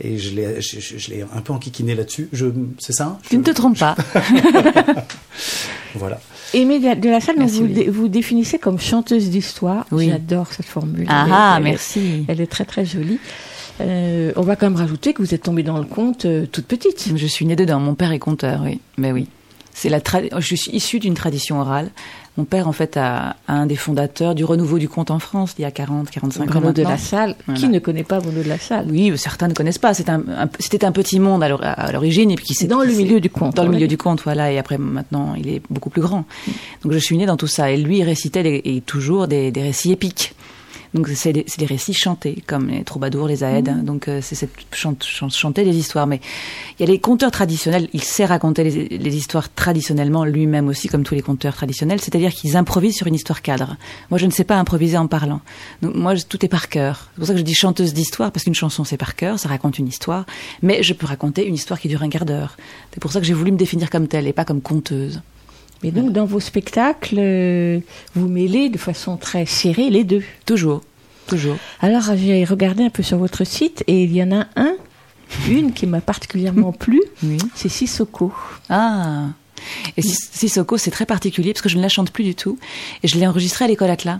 Et 0.00 0.16
je 0.18 0.34
l'ai, 0.34 0.60
je, 0.60 0.78
je- 0.80 0.96
je 0.98 1.10
l'ai 1.10 1.22
un 1.22 1.40
peu 1.40 1.52
enquiquiné 1.52 1.94
là-dessus. 1.94 2.28
Je, 2.32 2.46
c'est 2.78 2.92
ça? 2.92 3.18
Tu 3.28 3.36
ne 3.38 3.42
te 3.42 3.50
trompes 3.50 3.78
pas. 3.78 3.96
Voilà. 5.94 6.20
Aimée 6.54 6.78
de 6.80 7.00
de 7.00 7.08
la 7.08 7.20
salle, 7.20 7.36
Merci, 7.38 7.60
vous, 7.60 7.66
dé- 7.66 7.88
vous 7.88 8.08
définissez 8.08 8.58
comme 8.58 8.78
chanteuse 8.78 9.30
d'histoire. 9.30 9.86
Oui. 9.90 10.08
J'adore 10.10 10.52
cette 10.52 10.66
formule. 10.66 11.06
Ah 11.08 11.24
Elle 11.26 11.32
ah, 11.34 11.54
elle 11.58 11.62
merci. 11.64 12.24
Elle 12.28 12.40
est 12.40 12.46
très 12.46 12.64
très 12.64 12.84
jolie. 12.84 13.18
Euh, 13.80 14.32
on 14.36 14.42
va 14.42 14.56
quand 14.56 14.66
même 14.66 14.76
rajouter 14.78 15.12
que 15.12 15.22
vous 15.22 15.34
êtes 15.34 15.42
tombée 15.44 15.62
dans 15.62 15.78
le 15.78 15.84
conte 15.84 16.24
euh, 16.24 16.46
toute 16.50 16.66
petite. 16.66 17.12
Je 17.16 17.26
suis 17.26 17.46
née 17.46 17.56
dedans. 17.56 17.80
Mon 17.80 17.94
père 17.94 18.12
est 18.12 18.18
conteur, 18.18 18.60
oui. 18.64 18.80
Mais 18.96 19.12
oui. 19.12 19.28
C'est 19.72 19.88
la 19.88 20.00
tra- 20.00 20.28
Je 20.40 20.54
suis 20.56 20.70
issue 20.72 20.98
d'une 20.98 21.14
tradition 21.14 21.60
orale. 21.60 21.90
Mon 22.38 22.44
père, 22.44 22.68
en 22.68 22.72
fait, 22.72 22.96
a, 22.96 23.36
a 23.48 23.52
un 23.52 23.66
des 23.66 23.74
fondateurs 23.76 24.34
du 24.36 24.44
renouveau 24.44 24.78
du 24.78 24.88
conte 24.88 25.10
en 25.10 25.18
France, 25.18 25.54
il 25.58 25.62
y 25.62 25.64
a 25.64 25.70
40, 25.72 26.08
45 26.08 26.42
ans 26.42 26.46
Bruno 26.46 26.72
de 26.72 26.82
la 26.84 26.96
Salle. 26.96 27.34
Voilà. 27.46 27.60
Qui 27.60 27.68
ne 27.68 27.78
connaît 27.80 28.04
pas 28.04 28.20
Bruno 28.20 28.42
de 28.44 28.48
la 28.48 28.58
Salle 28.58 28.86
Oui, 28.88 29.12
certains 29.18 29.48
ne 29.48 29.54
connaissent 29.54 29.78
pas. 29.78 29.92
C'est 29.92 30.08
un- 30.08 30.20
un- 30.20 30.48
C'était 30.60 30.84
un, 30.84 30.92
petit 30.92 31.18
monde 31.18 31.42
à 31.42 31.48
l'or- 31.48 31.60
à 31.62 31.90
l'origine 31.92 32.30
et 32.30 32.36
puis 32.36 32.44
qui 32.46 32.54
s'est 32.54 32.68
Dans 32.68 32.80
le 32.82 32.92
milieu 32.92 33.20
du 33.20 33.28
conte. 33.28 33.56
Dans 33.56 33.64
le 33.64 33.70
milieu 33.70 33.88
du 33.88 33.98
conte, 33.98 34.22
voilà. 34.22 34.52
Et 34.52 34.58
après, 34.58 34.78
maintenant, 34.78 35.34
il 35.36 35.48
est 35.48 35.60
beaucoup 35.68 35.90
plus 35.90 36.00
grand. 36.00 36.24
Donc, 36.84 36.92
je 36.92 36.98
suis 36.98 37.18
née 37.18 37.26
dans 37.26 37.36
tout 37.36 37.48
ça. 37.48 37.70
Et 37.72 37.76
lui, 37.76 37.98
il 37.98 38.04
récitait 38.04 38.44
des- 38.44 38.62
et 38.64 38.80
toujours 38.82 39.26
des, 39.26 39.50
des 39.50 39.62
récits 39.62 39.90
épiques. 39.90 40.32
Donc, 40.94 41.08
c'est 41.14 41.32
des, 41.32 41.44
récits 41.66 41.92
chantés, 41.94 42.42
comme 42.46 42.68
les 42.68 42.82
troubadours, 42.84 43.28
les 43.28 43.44
aèdes. 43.44 43.84
Donc, 43.84 44.08
euh, 44.08 44.20
c'est 44.22 44.48
chanter 44.72 45.64
des 45.64 45.76
histoires. 45.76 46.06
Mais 46.06 46.20
il 46.78 46.86
y 46.86 46.88
a 46.88 46.92
les 46.92 46.98
conteurs 46.98 47.30
traditionnels. 47.30 47.88
Il 47.92 48.02
sait 48.02 48.24
raconter 48.24 48.64
les, 48.64 48.88
les 48.98 49.16
histoires 49.16 49.52
traditionnellement, 49.52 50.24
lui-même 50.24 50.68
aussi, 50.68 50.88
comme 50.88 51.02
tous 51.04 51.14
les 51.14 51.22
conteurs 51.22 51.54
traditionnels. 51.54 52.00
C'est-à-dire 52.00 52.32
qu'ils 52.32 52.56
improvisent 52.56 52.96
sur 52.96 53.06
une 53.06 53.14
histoire 53.14 53.42
cadre. 53.42 53.76
Moi, 54.10 54.18
je 54.18 54.26
ne 54.26 54.30
sais 54.30 54.44
pas 54.44 54.56
improviser 54.56 54.96
en 54.96 55.06
parlant. 55.08 55.40
Donc, 55.82 55.94
moi, 55.94 56.14
je- 56.14 56.24
tout 56.24 56.44
est 56.44 56.48
par 56.48 56.68
cœur. 56.68 57.08
C'est 57.14 57.18
pour 57.18 57.26
ça 57.26 57.32
que 57.34 57.38
je 57.38 57.44
dis 57.44 57.54
chanteuse 57.54 57.92
d'histoire, 57.94 58.32
parce 58.32 58.44
qu'une 58.44 58.54
chanson, 58.54 58.84
c'est 58.84 58.96
par 58.96 59.14
cœur, 59.14 59.38
ça 59.38 59.48
raconte 59.48 59.78
une 59.78 59.88
histoire. 59.88 60.24
Mais 60.62 60.82
je 60.82 60.94
peux 60.94 61.06
raconter 61.06 61.46
une 61.46 61.54
histoire 61.54 61.78
qui 61.80 61.88
dure 61.88 62.02
un 62.02 62.08
quart 62.08 62.24
d'heure. 62.24 62.56
C'est 62.94 63.00
pour 63.00 63.12
ça 63.12 63.20
que 63.20 63.26
j'ai 63.26 63.34
voulu 63.34 63.52
me 63.52 63.56
définir 63.58 63.90
comme 63.90 64.08
telle 64.08 64.26
et 64.26 64.32
pas 64.32 64.44
comme 64.44 64.60
conteuse. 64.62 65.20
Mais 65.82 65.90
donc, 65.92 66.12
dans 66.12 66.24
vos 66.24 66.40
spectacles, 66.40 67.16
euh, 67.18 67.78
vous 68.14 68.28
mêlez 68.28 68.68
de 68.68 68.78
façon 68.78 69.16
très 69.16 69.46
serrée 69.46 69.90
les 69.90 70.04
deux. 70.04 70.22
Toujours. 70.46 70.82
Toujours. 71.26 71.56
Alors, 71.80 72.02
j'ai 72.16 72.44
regardé 72.44 72.82
un 72.84 72.90
peu 72.90 73.02
sur 73.02 73.18
votre 73.18 73.44
site 73.44 73.84
et 73.86 74.02
il 74.02 74.12
y 74.14 74.22
en 74.22 74.32
a 74.32 74.46
un, 74.56 74.74
une 75.48 75.72
qui 75.72 75.86
m'a 75.86 76.00
particulièrement 76.00 76.72
plu, 76.84 77.00
Oui. 77.22 77.38
c'est 77.54 77.68
Sissoko. 77.68 78.32
Ah 78.68 79.26
Et 79.96 80.02
Sis- 80.02 80.30
Sissoko, 80.32 80.78
c'est 80.78 80.90
très 80.90 81.06
particulier 81.06 81.52
parce 81.52 81.62
que 81.62 81.68
je 81.68 81.76
ne 81.76 81.82
la 81.82 81.88
chante 81.88 82.10
plus 82.10 82.24
du 82.24 82.34
tout. 82.34 82.58
Et 83.02 83.08
je 83.08 83.18
l'ai 83.18 83.26
enregistrée 83.26 83.66
à 83.66 83.68
l'école 83.68 83.90
Atlas 83.90 84.18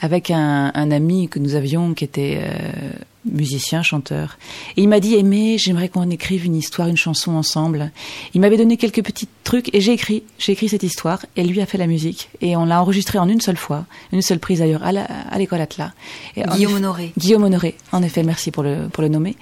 avec 0.00 0.30
un, 0.30 0.70
un 0.74 0.90
ami 0.92 1.28
que 1.28 1.38
nous 1.38 1.54
avions 1.56 1.92
qui 1.94 2.04
était 2.04 2.38
euh, 2.40 2.90
musicien, 3.30 3.82
chanteur. 3.82 4.38
Et 4.76 4.82
il 4.82 4.88
m'a 4.88 5.00
dit, 5.00 5.14
Aimé, 5.14 5.56
j'aimerais 5.58 5.88
qu'on 5.88 6.08
écrive 6.10 6.44
une 6.44 6.56
histoire, 6.56 6.88
une 6.88 6.96
chanson 6.96 7.32
ensemble. 7.32 7.90
Il 8.34 8.40
m'avait 8.40 8.56
donné 8.56 8.76
quelques 8.76 9.02
petits 9.04 9.28
trucs 9.44 9.74
et 9.74 9.80
j'ai 9.80 9.92
écrit, 9.92 10.22
j'ai 10.38 10.52
écrit 10.52 10.68
cette 10.68 10.82
histoire 10.82 11.24
et 11.36 11.44
lui 11.44 11.60
a 11.60 11.66
fait 11.66 11.78
la 11.78 11.86
musique. 11.86 12.28
Et 12.40 12.56
on 12.56 12.64
l'a 12.64 12.80
enregistrée 12.80 13.18
en 13.18 13.28
une 13.28 13.40
seule 13.40 13.56
fois, 13.56 13.86
une 14.12 14.22
seule 14.22 14.38
prise 14.38 14.58
d'ailleurs, 14.60 14.82
à 14.84 15.38
l'école 15.38 15.60
Atlas. 15.60 15.90
Et 16.36 16.42
Guillaume 16.42 16.74
Honoré. 16.74 17.12
Guillaume 17.18 17.44
Honoré, 17.44 17.76
en 17.92 18.02
effet, 18.02 18.22
merci 18.22 18.50
pour 18.50 18.62
le, 18.62 18.88
pour 18.92 19.02
le 19.02 19.08
nommer. 19.08 19.36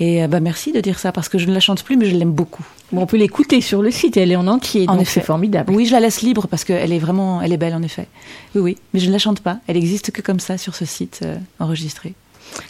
Et 0.00 0.22
euh, 0.22 0.28
bah, 0.28 0.40
merci 0.40 0.72
de 0.72 0.80
dire 0.80 0.98
ça 0.98 1.12
parce 1.12 1.28
que 1.28 1.38
je 1.38 1.46
ne 1.46 1.52
la 1.52 1.60
chante 1.60 1.82
plus, 1.82 1.96
mais 1.96 2.06
je 2.06 2.14
l'aime 2.16 2.32
beaucoup. 2.32 2.64
Bon, 2.92 3.02
on 3.02 3.06
peut 3.06 3.16
l'écouter 3.16 3.60
sur 3.60 3.82
le 3.82 3.90
site, 3.90 4.16
elle 4.16 4.30
est 4.30 4.36
en 4.36 4.46
entier, 4.46 4.84
En 4.88 4.92
donc 4.94 5.02
effet. 5.02 5.20
c'est 5.20 5.26
formidable. 5.26 5.72
Oui, 5.74 5.86
je 5.86 5.92
la 5.92 6.00
laisse 6.00 6.22
libre 6.22 6.46
parce 6.46 6.64
qu'elle 6.64 6.92
est 6.92 6.98
vraiment, 6.98 7.42
elle 7.42 7.52
est 7.52 7.56
belle 7.56 7.74
en 7.74 7.82
effet. 7.82 8.06
Oui, 8.54 8.60
oui, 8.60 8.76
mais 8.94 9.00
je 9.00 9.08
ne 9.08 9.12
la 9.12 9.18
chante 9.18 9.40
pas. 9.40 9.58
Elle 9.66 9.76
existe 9.76 10.10
que 10.12 10.22
comme 10.22 10.40
ça 10.40 10.56
sur 10.56 10.74
ce 10.74 10.84
site 10.84 11.20
euh, 11.24 11.36
enregistré. 11.58 12.14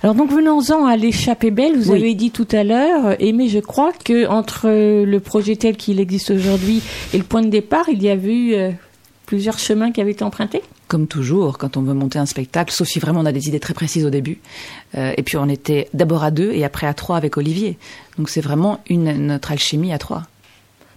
Alors 0.02 0.14
donc 0.14 0.30
venons-en 0.30 0.86
à 0.86 0.96
l'échappée 0.96 1.50
belle. 1.50 1.78
Vous 1.78 1.92
Oui. 1.92 1.98
avez 1.98 2.14
dit 2.14 2.30
tout 2.30 2.46
à 2.52 2.62
l'heure, 2.64 3.16
Aimé, 3.20 3.48
je 3.48 3.58
crois 3.58 3.92
que 4.04 4.26
entre 4.28 4.62
euh, 4.66 5.04
le 5.04 5.20
projet 5.20 5.56
tel 5.56 5.76
qu'il 5.76 5.98
existe 6.00 6.30
aujourd'hui 6.30 6.82
et 7.12 7.18
le 7.18 7.24
point 7.24 7.42
de 7.42 7.48
départ, 7.48 7.88
il 7.88 8.02
y 8.02 8.08
a 8.08 8.14
eu 8.14 8.54
euh, 8.54 8.70
plusieurs 9.26 9.58
chemins 9.58 9.90
qui 9.92 10.00
avaient 10.00 10.12
été 10.12 10.24
empruntés. 10.24 10.62
Comme 10.86 11.06
toujours, 11.06 11.58
quand 11.58 11.76
on 11.76 11.82
veut 11.82 11.92
monter 11.94 12.18
un 12.18 12.24
spectacle, 12.26 12.72
sauf 12.72 12.88
si 12.88 12.98
vraiment 12.98 13.20
on 13.20 13.26
a 13.26 13.32
des 13.32 13.48
idées 13.48 13.60
très 13.60 13.74
précises 13.74 14.06
au 14.06 14.10
début. 14.10 14.38
Euh, 14.96 15.12
et 15.16 15.22
puis 15.22 15.36
on 15.36 15.48
était 15.48 15.88
d'abord 15.94 16.22
à 16.24 16.30
deux 16.30 16.50
et 16.52 16.64
après 16.64 16.86
à 16.86 16.94
trois 16.94 17.16
avec 17.16 17.36
Olivier. 17.36 17.76
Donc 18.16 18.30
c'est 18.30 18.40
vraiment 18.40 18.80
une 18.88 19.26
notre 19.26 19.52
alchimie 19.52 19.92
à 19.92 19.98
trois. 19.98 20.22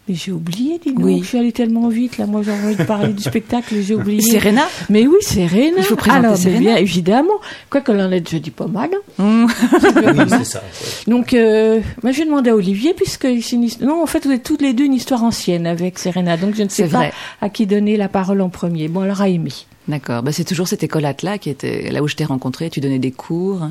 Mais 0.10 0.16
j'ai 0.16 0.32
oublié, 0.32 0.80
dis 0.84 0.94
donc. 0.94 1.06
Oui. 1.06 1.20
Je 1.22 1.28
suis 1.28 1.38
allée 1.38 1.52
tellement 1.52 1.88
vite, 1.88 2.18
là. 2.18 2.26
Moi, 2.26 2.42
j'ai 2.44 2.52
envie 2.52 2.76
de 2.76 2.84
parler 2.84 3.14
du 3.14 3.22
spectacle, 3.22 3.76
j'ai 3.82 3.94
oublié. 3.94 4.20
Serena 4.22 4.64
Mais 4.90 5.06
oui, 5.06 5.18
Serena. 5.22 5.78
Il 5.78 5.84
faut 5.84 5.96
présenter 5.96 6.26
Alors, 6.26 6.38
Serena. 6.38 6.60
bien 6.60 6.76
évidemment. 6.78 7.34
Quoi 7.70 7.82
qu'elle 7.82 8.02
en 8.02 8.12
ait 8.12 8.20
déjà 8.20 8.40
dit 8.40 8.50
pas 8.50 8.66
mal. 8.68 8.90
hein. 9.20 9.46
Oui, 9.84 10.26
c'est 10.30 10.44
ça. 10.44 10.64
Donc, 11.08 11.34
euh, 11.36 11.80
moi, 12.02 12.12
je 12.12 12.18
vais 12.20 12.26
demander 12.26 12.50
à 12.50 12.56
Olivier, 12.56 12.94
puisque 12.96 13.28
c'est 13.42 13.52
une 13.56 13.64
his- 13.64 13.78
Non, 13.82 14.02
en 14.02 14.08
fait, 14.08 14.26
vous 14.26 14.32
êtes 14.32 14.44
toutes 14.44 14.62
les 14.64 14.74
deux 14.74 14.86
une 14.86 14.96
histoire 14.96 15.24
ancienne 15.24 15.68
avec 15.68 16.00
Serena. 16.00 16.36
Donc, 16.36 16.56
je 16.56 16.64
ne 16.64 16.70
sais 16.70 16.88
pas 16.88 16.98
vrai. 16.98 17.14
à 17.40 17.50
qui 17.50 17.68
donner 17.68 17.96
la 17.96 18.08
parole 18.10 18.42
en 18.42 18.50
premier. 18.50 18.88
Bon, 18.88 19.02
alors, 19.02 19.22
à 19.22 19.26
Amy. 19.26 19.68
D'accord. 19.92 20.24
Bah, 20.24 20.32
c'est 20.32 20.46
toujours 20.46 20.70
cette 20.70 20.84
école-là 20.84 21.38
qui 21.38 21.50
était 21.50 21.92
là 21.92 22.02
où 22.02 22.08
je 22.08 22.16
t'ai 22.16 22.24
rencontré. 22.24 22.70
Tu 22.70 22.80
donnais 22.80 22.98
des 22.98 23.12
cours, 23.12 23.68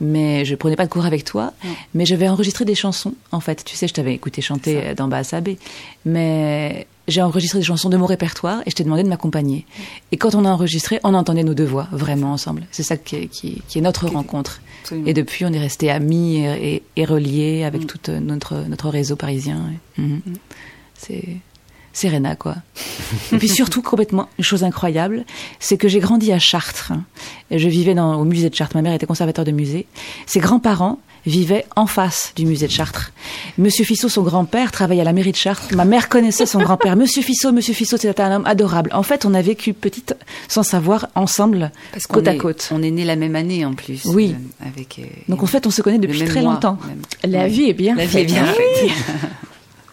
mais 0.00 0.44
je 0.44 0.56
prenais 0.56 0.74
pas 0.74 0.84
de 0.84 0.90
cours 0.90 1.06
avec 1.06 1.24
toi. 1.24 1.52
Mais 1.94 2.04
j'avais 2.04 2.28
enregistré 2.28 2.64
des 2.64 2.74
chansons. 2.74 3.14
En 3.30 3.40
fait, 3.40 3.64
tu 3.64 3.76
sais, 3.76 3.86
je 3.86 3.94
t'avais 3.94 4.12
écouté 4.12 4.42
chanter 4.42 4.94
dans 4.96 5.06
Bassabé, 5.06 5.58
mais 6.04 6.86
j'ai 7.06 7.22
enregistré 7.22 7.60
des 7.60 7.64
chansons 7.64 7.88
de 7.88 7.96
mon 7.96 8.06
répertoire 8.06 8.62
et 8.66 8.70
je 8.70 8.74
t'ai 8.74 8.84
demandé 8.84 9.02
de 9.02 9.08
m'accompagner. 9.08 9.64
Et 10.12 10.16
quand 10.16 10.34
on 10.34 10.44
a 10.44 10.50
enregistré, 10.50 11.00
on 11.04 11.14
entendait 11.14 11.44
nos 11.44 11.54
deux 11.54 11.64
voix 11.64 11.88
vraiment 11.92 12.32
ensemble. 12.32 12.66
C'est 12.70 12.82
ça 12.82 12.96
qui 12.96 13.16
est, 13.16 13.26
qui, 13.26 13.62
qui 13.68 13.78
est 13.78 13.82
notre 13.82 14.06
rencontre. 14.06 14.60
Absolument. 14.82 15.06
Et 15.06 15.14
depuis, 15.14 15.44
on 15.44 15.52
est 15.52 15.58
restés 15.58 15.90
amis 15.90 16.38
et, 16.38 16.74
et, 16.74 16.82
et 16.96 17.04
reliés 17.04 17.64
avec 17.64 17.86
tout 17.86 17.98
euh, 18.08 18.18
notre 18.20 18.64
notre 18.68 18.88
réseau 18.88 19.16
parisien. 19.16 19.72
Mhm. 19.98 20.20
C'est 20.94 21.36
Serena, 21.92 22.36
quoi. 22.36 22.56
Et 23.32 23.38
puis 23.38 23.48
surtout, 23.48 23.82
complètement, 23.82 24.28
une 24.38 24.44
chose 24.44 24.62
incroyable, 24.64 25.24
c'est 25.58 25.76
que 25.76 25.88
j'ai 25.88 25.98
grandi 25.98 26.32
à 26.32 26.38
Chartres. 26.38 26.92
Et 27.50 27.58
je 27.58 27.68
vivais 27.68 27.94
dans, 27.94 28.14
au 28.14 28.24
musée 28.24 28.48
de 28.48 28.54
Chartres. 28.54 28.76
Ma 28.76 28.82
mère 28.82 28.92
était 28.94 29.06
conservateur 29.06 29.44
de 29.44 29.50
musée. 29.50 29.86
Ses 30.26 30.38
grands-parents 30.40 30.98
vivaient 31.26 31.66
en 31.76 31.86
face 31.86 32.32
du 32.36 32.46
musée 32.46 32.66
de 32.66 32.72
Chartres. 32.72 33.12
Monsieur 33.58 33.84
Fissot, 33.84 34.08
son 34.08 34.22
grand-père, 34.22 34.70
travaillait 34.72 35.02
à 35.02 35.04
la 35.04 35.12
mairie 35.12 35.32
de 35.32 35.36
Chartres. 35.36 35.74
Ma 35.74 35.84
mère 35.84 36.08
connaissait 36.08 36.46
son 36.46 36.60
grand-père. 36.60 36.96
Monsieur 36.96 37.22
Fissot, 37.22 37.52
Monsieur 37.52 37.74
Fissot, 37.74 37.96
c'était 37.98 38.22
un 38.22 38.36
homme 38.36 38.46
adorable. 38.46 38.90
En 38.94 39.02
fait, 39.02 39.26
on 39.26 39.34
a 39.34 39.42
vécu 39.42 39.74
petite, 39.74 40.14
sans 40.48 40.62
savoir, 40.62 41.08
ensemble, 41.16 41.72
Parce 41.92 42.06
côte 42.06 42.26
à 42.28 42.34
est- 42.34 42.38
côte. 42.38 42.68
On 42.72 42.82
est 42.82 42.90
né 42.90 43.04
la 43.04 43.16
même 43.16 43.36
année 43.36 43.66
en 43.66 43.74
plus. 43.74 44.04
Oui. 44.06 44.34
euh, 44.62 44.66
avec, 44.68 44.98
euh, 45.00 45.02
Donc 45.28 45.42
en 45.42 45.46
fait, 45.46 45.66
on 45.66 45.70
se 45.70 45.82
connaît 45.82 45.98
depuis 45.98 46.24
très 46.24 46.40
mois, 46.40 46.54
longtemps. 46.54 46.78
même. 46.86 47.02
La 47.30 47.48
vie 47.48 47.64
est 47.68 47.74
bien 47.74 47.96
La 47.96 48.06
vie 48.06 48.18
est 48.18 48.24
bien 48.24 48.46
faite. 48.46 48.90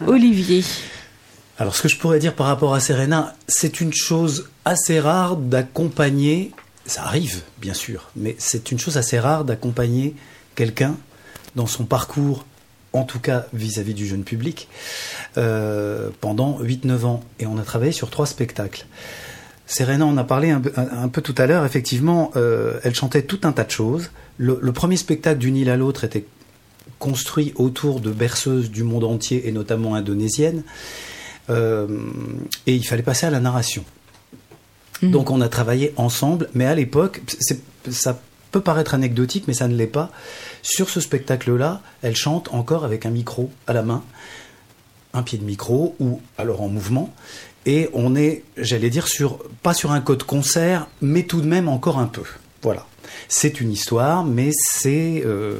Olivier. 0.08 0.64
Alors, 1.60 1.76
ce 1.76 1.82
que 1.82 1.88
je 1.88 1.98
pourrais 1.98 2.20
dire 2.20 2.36
par 2.36 2.48
rapport 2.48 2.74
à 2.76 2.80
Serena, 2.80 3.36
c'est 3.48 3.82
une 3.82 3.94
chose 3.94 4.50
assez 4.66 5.00
rare 5.00 5.38
d'accompagner. 5.38 6.52
Ça 6.86 7.04
arrive, 7.04 7.42
bien 7.60 7.74
sûr, 7.74 8.10
mais 8.16 8.36
c'est 8.38 8.72
une 8.72 8.80
chose 8.80 8.98
assez 8.98 9.20
rare 9.20 9.44
d'accompagner 9.44 10.16
quelqu'un 10.56 10.96
dans 11.56 11.66
son 11.66 11.86
parcours, 11.86 12.46
en 12.94 13.04
tout 13.04 13.20
cas 13.20 13.48
vis-à-vis 13.54 13.96
du 13.96 14.06
jeune 14.06 14.24
public, 14.24 14.70
euh, 15.38 16.10
pendant 16.22 16.60
8-9 16.62 17.06
ans. 17.06 17.24
Et 17.40 17.48
on 17.48 17.58
a 17.58 17.64
travaillé 17.64 17.92
sur 17.92 18.10
trois 18.12 18.28
spectacles. 18.28 18.86
Serena, 19.66 20.06
on 20.06 20.16
a 20.16 20.24
parlé 20.24 20.52
un, 20.52 20.62
peu- 20.62 21.22
tout 21.22 21.36
à 21.38 21.46
l'heure, 21.48 21.66
effectivement, 21.66 22.32
euh, 22.38 22.80
elle 22.84 22.96
chantait 22.96 23.24
tout 23.24 23.42
un 23.44 23.52
tas 23.52 23.66
de 23.66 23.72
choses. 23.72 24.12
Le, 24.38 24.60
le 24.62 24.72
premier 24.72 24.96
spectacle 24.96 25.40
d'une 25.40 25.58
île 25.58 25.70
à 25.70 25.76
l'autre 25.76 26.04
était 26.06 26.26
construit 27.00 27.52
autour 27.56 28.00
de 28.00 28.12
berceuses 28.12 28.72
du 28.72 28.84
monde 28.84 29.04
entier 29.04 29.48
et 29.48 29.52
notamment 29.52 29.96
indonésiennes. 29.96 30.64
Euh, 31.50 31.88
et 32.66 32.76
il 32.76 32.86
fallait 32.86 33.04
passer 33.04 33.26
à 33.26 33.30
la 33.30 33.40
narration. 33.40 33.84
Donc 35.04 35.30
on 35.30 35.42
a 35.42 35.50
travaillé 35.50 35.94
ensemble, 35.96 36.50
mais 36.56 36.66
à 36.66 36.74
l'époque, 36.74 37.22
ça 37.90 38.20
peut 38.52 38.62
paraître 38.62 38.96
anecdotique, 38.96 39.46
mais 39.48 39.54
ça 39.54 39.68
ne 39.68 39.76
l'est 39.76 39.86
pas. 39.86 40.12
Sur 40.64 40.90
ce 40.90 41.00
spectacle-là, 41.00 41.82
elle 42.02 42.16
chante 42.16 42.50
encore 42.52 42.84
avec 42.84 43.06
un 43.06 43.12
micro 43.12 43.52
à 43.68 43.74
la 43.74 43.84
main, 43.84 44.04
un 45.14 45.22
pied 45.22 45.38
de 45.38 45.44
micro 45.44 45.96
ou 46.00 46.20
alors 46.38 46.62
en 46.62 46.68
mouvement. 46.68 47.14
Et 47.68 47.90
on 47.94 48.16
est, 48.16 48.44
j'allais 48.58 48.90
dire, 48.90 49.08
sur 49.08 49.40
pas 49.62 49.74
sur 49.74 49.92
un 49.92 50.02
code 50.02 50.24
concert, 50.24 50.88
mais 51.02 51.24
tout 51.24 51.42
de 51.42 51.48
même 51.48 51.68
encore 51.68 52.00
un 52.00 52.08
peu. 52.08 52.24
Voilà. 52.64 52.88
C'est 53.28 53.62
une 53.62 53.72
histoire, 53.72 54.24
mais 54.24 54.50
c'est 54.54 55.22
euh, 55.26 55.58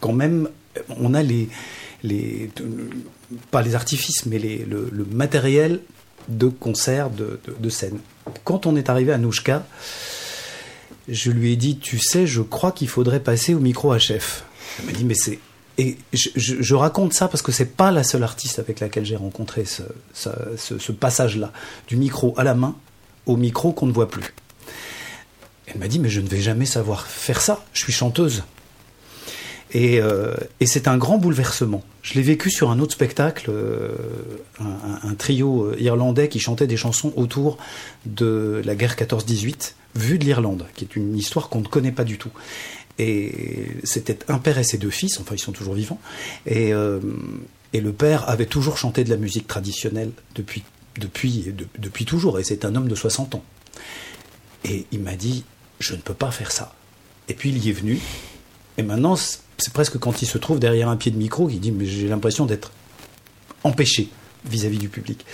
quand 0.00 0.12
même, 0.12 0.48
on 0.98 1.14
a 1.14 1.22
les 1.22 1.48
les 2.02 2.50
pas 3.50 3.62
les 3.62 3.74
artifices, 3.74 4.26
mais 4.26 4.38
le, 4.38 5.06
matériel 5.10 5.80
de 6.28 6.48
concert, 6.48 7.10
de, 7.10 7.68
scène. 7.68 7.98
Quand 8.44 8.66
on 8.66 8.76
est 8.76 8.88
arrivé 8.88 9.12
à 9.12 9.18
Nouchka, 9.18 9.66
je 11.08 11.30
lui 11.30 11.52
ai 11.52 11.56
dit, 11.56 11.78
tu 11.78 11.98
sais, 11.98 12.26
je 12.26 12.42
crois 12.42 12.72
qu'il 12.72 12.88
faudrait 12.88 13.20
passer 13.20 13.54
au 13.54 13.60
micro 13.60 13.94
HF. 13.94 14.44
Elle 14.78 14.86
m'a 14.86 14.92
dit, 14.92 15.04
mais 15.04 15.14
c'est... 15.14 15.38
Et 15.78 15.96
je, 16.12 16.74
raconte 16.74 17.14
ça 17.14 17.26
parce 17.26 17.40
que 17.40 17.52
c'est 17.52 17.64
pas 17.76 17.90
la 17.90 18.02
seule 18.02 18.22
artiste 18.22 18.58
avec 18.58 18.80
laquelle 18.80 19.06
j'ai 19.06 19.16
rencontré 19.16 19.64
ce 19.64 20.92
passage-là, 20.92 21.52
du 21.88 21.96
micro 21.96 22.34
à 22.36 22.44
la 22.44 22.54
main 22.54 22.76
au 23.24 23.36
micro 23.36 23.72
qu'on 23.72 23.86
ne 23.86 23.92
voit 23.92 24.10
plus. 24.10 24.34
Elle 25.66 25.78
m'a 25.78 25.88
dit, 25.88 25.98
mais 25.98 26.08
je 26.08 26.20
ne 26.20 26.28
vais 26.28 26.40
jamais 26.40 26.66
savoir 26.66 27.06
faire 27.06 27.40
ça, 27.40 27.64
je 27.72 27.82
suis 27.82 27.92
chanteuse. 27.92 28.42
Et, 29.72 30.00
euh, 30.00 30.34
et 30.58 30.66
c'est 30.66 30.88
un 30.88 30.96
grand 30.98 31.18
bouleversement. 31.18 31.84
Je 32.02 32.14
l'ai 32.14 32.22
vécu 32.22 32.50
sur 32.50 32.70
un 32.70 32.80
autre 32.80 32.92
spectacle, 32.92 33.50
euh, 33.50 33.90
un, 34.58 35.14
trio 35.14 35.66
euh, 35.66 35.76
irlandais 35.78 36.28
qui 36.28 36.40
chantait 36.40 36.66
des 36.66 36.76
chansons 36.76 37.12
autour 37.16 37.56
de 38.06 38.62
la 38.64 38.74
guerre 38.74 38.96
14-18, 38.96 39.74
vue 39.94 40.18
de 40.18 40.24
l'Irlande, 40.24 40.66
qui 40.74 40.84
est 40.84 40.96
une 40.96 41.16
histoire 41.16 41.48
qu'on 41.48 41.60
ne 41.60 41.68
connaît 41.68 41.92
pas 41.92 42.04
du 42.04 42.18
tout. 42.18 42.30
Et 42.98 43.68
c'était 43.84 44.18
un 44.28 44.38
père 44.38 44.58
et 44.58 44.64
ses 44.64 44.76
deux 44.76 44.90
fils, 44.90 45.20
enfin 45.20 45.34
ils 45.34 45.40
sont 45.40 45.52
toujours 45.52 45.74
vivants. 45.74 46.00
Et, 46.46 46.72
le 46.72 47.92
père 47.92 48.28
avait 48.28 48.46
toujours 48.46 48.76
chanté 48.76 49.04
de 49.04 49.10
la 49.10 49.16
musique 49.16 49.46
traditionnelle 49.46 50.10
depuis, 50.34 50.64
depuis, 50.98 51.52
de- 51.56 51.66
depuis 51.78 52.04
toujours, 52.04 52.38
et 52.40 52.44
c'est 52.44 52.64
un 52.64 52.74
homme 52.74 52.88
de 52.88 52.94
60 52.94 53.36
ans. 53.36 53.44
Et 54.64 54.86
il 54.90 55.00
m'a 55.00 55.14
dit, 55.14 55.44
je 55.78 55.94
ne 55.94 56.00
peux 56.00 56.12
pas 56.14 56.30
faire 56.30 56.50
ça. 56.52 56.74
Et 57.28 57.34
puis 57.34 57.50
il 57.50 57.64
y 57.64 57.70
est 57.70 57.72
venu, 57.72 58.00
et 58.76 58.82
maintenant, 58.82 59.16
c'est 59.60 59.72
presque 59.72 59.98
quand 59.98 60.22
il 60.22 60.26
se 60.26 60.38
trouve 60.38 60.58
derrière 60.58 60.88
un 60.88 60.96
pied 60.96 61.10
de 61.12 61.16
micro 61.16 61.46
qu'il 61.48 61.60
dit 61.60 61.72
Mais 61.72 61.86
j'ai 61.86 62.08
l'impression 62.08 62.46
d'être 62.46 62.72
empêché 63.64 64.08
vis-à-vis 64.48 64.78
du 64.78 64.88
public. 64.88 65.24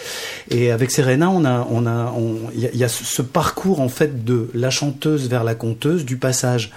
Et 0.51 0.73
avec 0.73 0.91
Serena, 0.91 1.31
on 1.31 1.45
a, 1.45 2.13
il 2.55 2.61
y, 2.77 2.83
a- 2.85 2.89
ce 2.89 3.23
parcours 3.23 3.81
en 3.81 3.89
fait 3.89 4.25
de 4.25 4.51
la 4.53 4.71
chanteuse 4.71 5.29
vers 5.29 5.45
la 5.45 5.55
conteuse, 5.55 6.05
du 6.05 6.17
passage 6.17 6.73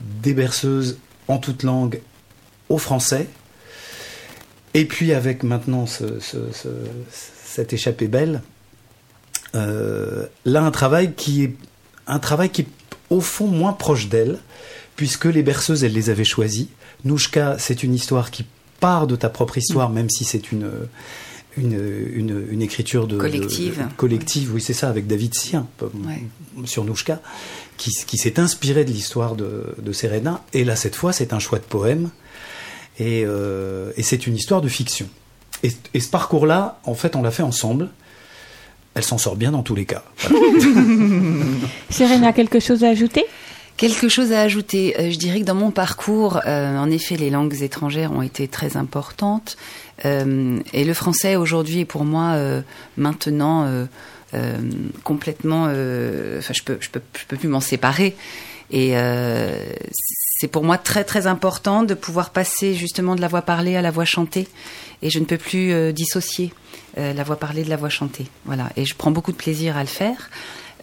des 0.00 0.34
berceuses 0.34 0.98
en 1.26 1.38
toute 1.38 1.62
langue 1.64 2.00
au 2.68 2.78
français, 2.78 3.28
et 4.74 4.84
puis 4.84 5.12
avec 5.12 5.42
maintenant 5.42 5.86
ce- 5.86 6.18
cette 7.42 7.72
échappée 7.72 8.06
belle, 8.08 8.42
euh, 9.54 10.26
là 10.44 10.62
un 10.62 10.70
travail 10.70 11.14
qui 11.14 11.44
est 11.44 11.56
un 12.06 12.18
travail 12.18 12.50
qui 12.50 12.62
est 12.62 12.68
au 13.10 13.20
fond 13.20 13.46
moins 13.46 13.72
proche 13.72 14.08
d'elle, 14.08 14.38
puisque 14.96 15.24
les 15.24 15.42
berceuses, 15.42 15.82
elle 15.84 15.92
les 15.92 16.10
avait 16.10 16.24
choisies. 16.24 16.68
Nouchka, 17.04 17.56
c'est 17.58 17.82
une 17.82 17.94
histoire 17.94 18.30
qui 18.30 18.44
part 18.80 19.06
de 19.06 19.16
ta 19.16 19.28
propre 19.28 19.58
histoire, 19.58 19.90
même 19.90 20.10
si 20.10 20.24
c'est 20.24 20.52
une, 20.52 20.68
une, 21.56 21.78
une, 22.14 22.46
une 22.50 22.62
écriture 22.62 23.06
de, 23.06 23.16
Collective. 23.18 23.78
de- 23.78 23.94
collective, 23.96 24.52
oui, 24.54 24.60
c'est 24.60 24.72
ça, 24.72 24.88
avec 24.88 25.06
David 25.06 25.34
Sien, 25.34 25.66
Ouais. 25.82 26.22
sur 26.66 26.84
Nouchka, 26.84 27.20
qui, 27.76 27.90
qui 28.06 28.16
s'est 28.18 28.38
inspiré 28.40 28.84
de 28.84 28.90
l'histoire 28.90 29.34
de, 29.36 29.74
de 29.78 29.92
Serena. 29.92 30.42
Et 30.52 30.64
là, 30.64 30.76
cette 30.76 30.96
fois, 30.96 31.12
c'est 31.12 31.32
un 31.32 31.38
choix 31.38 31.58
de 31.58 31.64
poème. 31.64 32.10
Et, 32.98 33.24
euh, 33.26 33.90
et 33.96 34.02
c'est 34.02 34.26
une 34.26 34.36
histoire 34.36 34.60
de 34.60 34.68
fiction. 34.68 35.08
Et, 35.62 35.72
et 35.94 36.00
ce 36.00 36.08
parcours-là, 36.08 36.80
en 36.84 36.94
fait, 36.94 37.16
on 37.16 37.22
l'a 37.22 37.30
fait 37.30 37.42
ensemble. 37.42 37.90
Elle 38.94 39.02
s'en 39.02 39.18
sort 39.18 39.34
bien 39.36 39.50
dans 39.50 39.62
tous 39.64 39.74
les 39.74 39.86
cas. 39.86 40.04
Serena, 41.90 42.32
quelque 42.32 42.60
chose 42.60 42.84
à 42.84 42.88
ajouter? 42.88 43.24
Quelque 43.76 44.08
chose 44.08 44.32
à 44.32 44.40
ajouter. 44.40 44.94
Euh, 44.98 45.10
je 45.10 45.18
dirais 45.18 45.40
que 45.40 45.44
dans 45.44 45.56
mon 45.56 45.72
parcours, 45.72 46.40
euh, 46.46 46.78
en 46.78 46.90
effet, 46.90 47.16
les 47.16 47.28
langues 47.28 47.60
étrangères 47.60 48.12
ont 48.12 48.22
été 48.22 48.46
très 48.46 48.76
importantes. 48.76 49.56
Euh, 50.04 50.60
et 50.72 50.84
le 50.84 50.94
français 50.94 51.34
aujourd'hui 51.34 51.80
est 51.80 51.84
pour 51.84 52.04
moi 52.04 52.36
maintenant 52.96 53.86
complètement. 55.04 55.64
Enfin, 55.64 56.52
je 56.52 56.62
peux, 56.62 56.76
je 56.80 56.90
peux, 56.90 57.00
je 57.16 57.24
peux 57.26 57.36
plus 57.36 57.48
m'en 57.48 57.60
séparer. 57.60 58.16
Et 58.70 58.94
c'est 60.38 60.48
pour 60.48 60.64
moi 60.64 60.78
très 60.78 61.04
très 61.04 61.26
important 61.26 61.84
de 61.84 61.94
pouvoir 61.94 62.30
passer 62.30 62.74
justement 62.74 63.14
de 63.14 63.20
la 63.20 63.28
voix 63.28 63.42
parlée 63.42 63.76
à 63.76 63.82
la 63.82 63.92
voix 63.92 64.04
chantée. 64.04 64.48
Et 65.02 65.10
je 65.10 65.20
ne 65.20 65.24
peux 65.24 65.38
plus 65.38 65.92
dissocier 65.92 66.52
la 66.96 67.22
voix 67.22 67.36
parlée 67.36 67.62
de 67.62 67.70
la 67.70 67.76
voix 67.76 67.88
chantée. 67.88 68.26
Voilà. 68.44 68.70
Et 68.76 68.84
je 68.84 68.94
prends 68.96 69.12
beaucoup 69.12 69.32
de 69.32 69.36
plaisir 69.36 69.76
à 69.76 69.82
le 69.82 69.88
faire. 69.88 70.30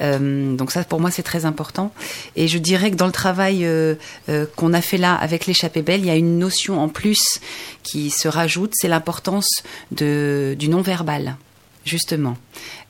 Euh, 0.01 0.55
donc 0.55 0.71
ça, 0.71 0.83
pour 0.83 0.99
moi, 0.99 1.11
c'est 1.11 1.23
très 1.23 1.45
important. 1.45 1.93
Et 2.35 2.47
je 2.47 2.57
dirais 2.57 2.91
que 2.91 2.95
dans 2.95 3.05
le 3.05 3.11
travail 3.11 3.65
euh, 3.65 3.95
euh, 4.29 4.45
qu'on 4.55 4.73
a 4.73 4.81
fait 4.81 4.97
là 4.97 5.15
avec 5.15 5.45
l'échappée 5.45 5.81
belle, 5.81 6.01
il 6.01 6.07
y 6.07 6.11
a 6.11 6.15
une 6.15 6.39
notion 6.39 6.79
en 6.79 6.89
plus 6.89 7.39
qui 7.83 8.09
se 8.09 8.27
rajoute, 8.27 8.71
c'est 8.75 8.87
l'importance 8.87 9.49
du 9.91 10.67
non-verbal. 10.69 11.37
justement. 11.85 12.37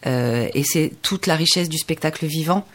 Et 0.06 0.64
c'est 0.66 0.92
toute 1.02 1.28
la 1.28 1.36
richesse 1.36 1.70
du 1.70 1.78
spectacle 1.78 2.26
vivant. 2.26 2.66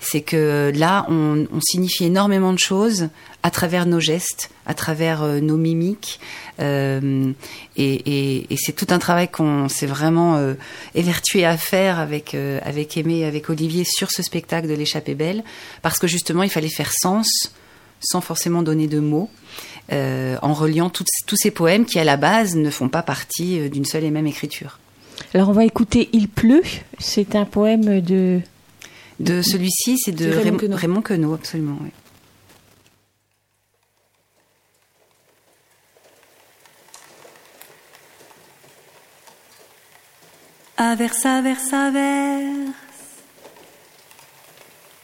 C'est 0.00 0.20
que 0.20 0.72
là, 0.74 1.06
on, 1.08 1.46
signifie 1.60 2.04
énormément 2.04 2.52
de 2.52 2.58
choses 2.58 3.08
à 3.42 3.50
travers 3.50 3.86
nos 3.86 4.00
gestes, 4.00 4.50
à 4.66 4.74
travers 4.74 5.22
euh, 5.22 5.40
nos 5.40 5.56
mimiques. 5.56 6.20
Euh, 6.60 7.32
et, 7.76 8.46
c'est 8.56 8.74
tout 8.74 8.86
un 8.90 8.98
travail 8.98 9.28
qu'on 9.28 9.68
s'est 9.68 9.86
vraiment 9.86 10.36
euh, 10.36 10.54
évertué 10.94 11.44
à 11.44 11.56
faire 11.56 11.98
avec, 11.98 12.34
euh, 12.34 12.58
avec 12.62 12.96
Aimé 12.96 13.18
et 13.18 13.24
avec 13.24 13.50
Olivier 13.50 13.84
sur 13.84 14.10
ce 14.10 14.22
spectacle 14.22 14.68
de 14.68 14.74
l'échappée 14.74 15.14
belle. 15.14 15.44
Parce 15.82 15.98
que 15.98 16.06
justement, 16.06 16.42
il 16.42 16.50
fallait 16.50 16.68
faire 16.68 16.92
sens 16.92 17.52
sans 18.00 18.20
forcément 18.20 18.62
donner 18.62 18.86
de 18.86 19.00
mots. 19.00 19.30
Euh, 19.92 20.36
en 20.42 20.52
reliant 20.52 20.90
tous 20.90 21.36
ces 21.36 21.52
poèmes 21.52 21.84
qui, 21.84 22.00
à 22.00 22.04
la 22.04 22.16
base, 22.16 22.56
ne 22.56 22.70
font 22.70 22.88
pas 22.88 23.02
partie 23.02 23.60
euh, 23.60 23.68
d'une 23.68 23.84
seule 23.84 24.02
et 24.02 24.10
même 24.10 24.26
écriture. 24.26 24.80
Alors, 25.32 25.48
on 25.48 25.52
va 25.52 25.64
écouter 25.64 26.08
Il 26.12 26.28
pleut. 26.28 26.64
C'est 26.98 27.36
un 27.36 27.44
poème 27.44 28.00
de. 28.00 28.40
De 29.18 29.40
celui-ci, 29.40 29.98
c'est 29.98 30.12
de 30.12 30.30
Raymond 30.30 30.58
Queneau. 30.58 30.76
Raymond 30.76 31.02
Queneau, 31.02 31.34
absolument. 31.34 31.78
Oui. 31.80 31.90
Averse, 40.76 41.24
averse, 41.24 41.72
averse. 41.72 42.74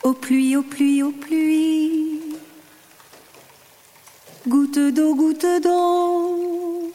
Aux 0.02 0.12
pluies, 0.12 0.56
aux 0.56 0.62
pluies, 0.62 1.02
aux 1.02 1.12
pluies. 1.12 2.20
Goutte 4.46 4.78
d'eau, 4.78 5.14
goutte 5.14 5.46
d'eau. 5.62 6.92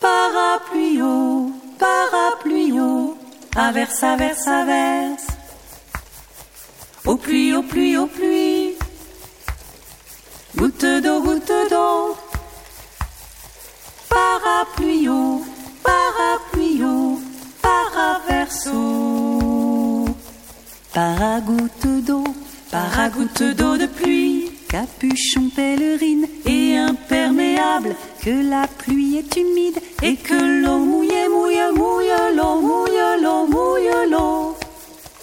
Parapluie 0.00 1.02
haut, 1.02 1.50
parapluie 1.78 2.80
haut. 2.80 3.18
Averse, 3.56 4.02
averse, 4.02 4.46
averse. 4.46 5.37
Aux 7.08 7.16
pluies, 7.16 7.54
aux 7.54 7.62
pluies, 7.62 7.96
aux 7.96 8.06
pluies. 8.06 8.74
Goutte 10.56 10.84
d'eau, 10.84 11.22
goutte 11.22 11.52
d'eau. 11.70 12.14
Parapluie 14.10 15.08
parapluie. 15.82 16.82
Paraverso. 17.62 18.74
Paragoutte 20.92 22.04
d'eau, 22.04 22.24
paragoutte 22.70 23.42
d'eau 23.56 23.78
de 23.78 23.86
pluie. 23.86 24.50
Capuchon 24.68 25.48
pèlerine 25.56 26.26
et 26.44 26.76
imperméable, 26.76 27.96
que 28.22 28.50
la 28.50 28.66
pluie 28.66 29.16
est 29.16 29.34
humide 29.34 29.80
et 30.02 30.16
que 30.16 30.34
l'eau 30.62 30.80
mouille, 30.80 31.28
mouille, 31.30 31.72
mouille 31.74 32.36
l'eau, 32.36 32.60
mouille 32.60 33.22
l'eau, 33.22 33.46
mouille 33.46 34.10
l'eau. 34.10 34.58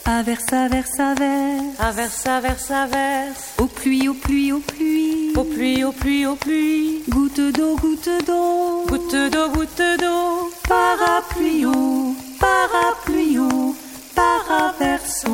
Averse, 0.07 0.53
averse, 0.53 0.99
averse. 0.99 1.79
Averse, 1.79 2.27
averse, 2.27 2.69
averse. 2.69 3.55
Aux 3.57 3.65
pluies, 3.65 4.07
aux 4.07 4.13
pluies, 4.13 4.51
aux 4.51 4.59
pluies. 4.59 5.33
Aux 5.35 5.43
pluies, 5.43 5.83
aux 5.83 5.91
pluies, 5.91 6.27
aux 6.27 6.35
pluies. 6.35 7.03
Goutte 7.09 7.39
d'eau, 7.39 7.75
goutte 7.75 8.09
d'eau. 8.27 8.85
Goutte 8.87 9.31
d'eau, 9.31 9.49
goutte 9.49 9.81
d'eau. 9.99 10.51
Parapluie 10.69 11.65
haut, 11.65 12.15
parapluie 12.39 13.39
haut, 13.39 13.75
paraverso. 14.13 15.31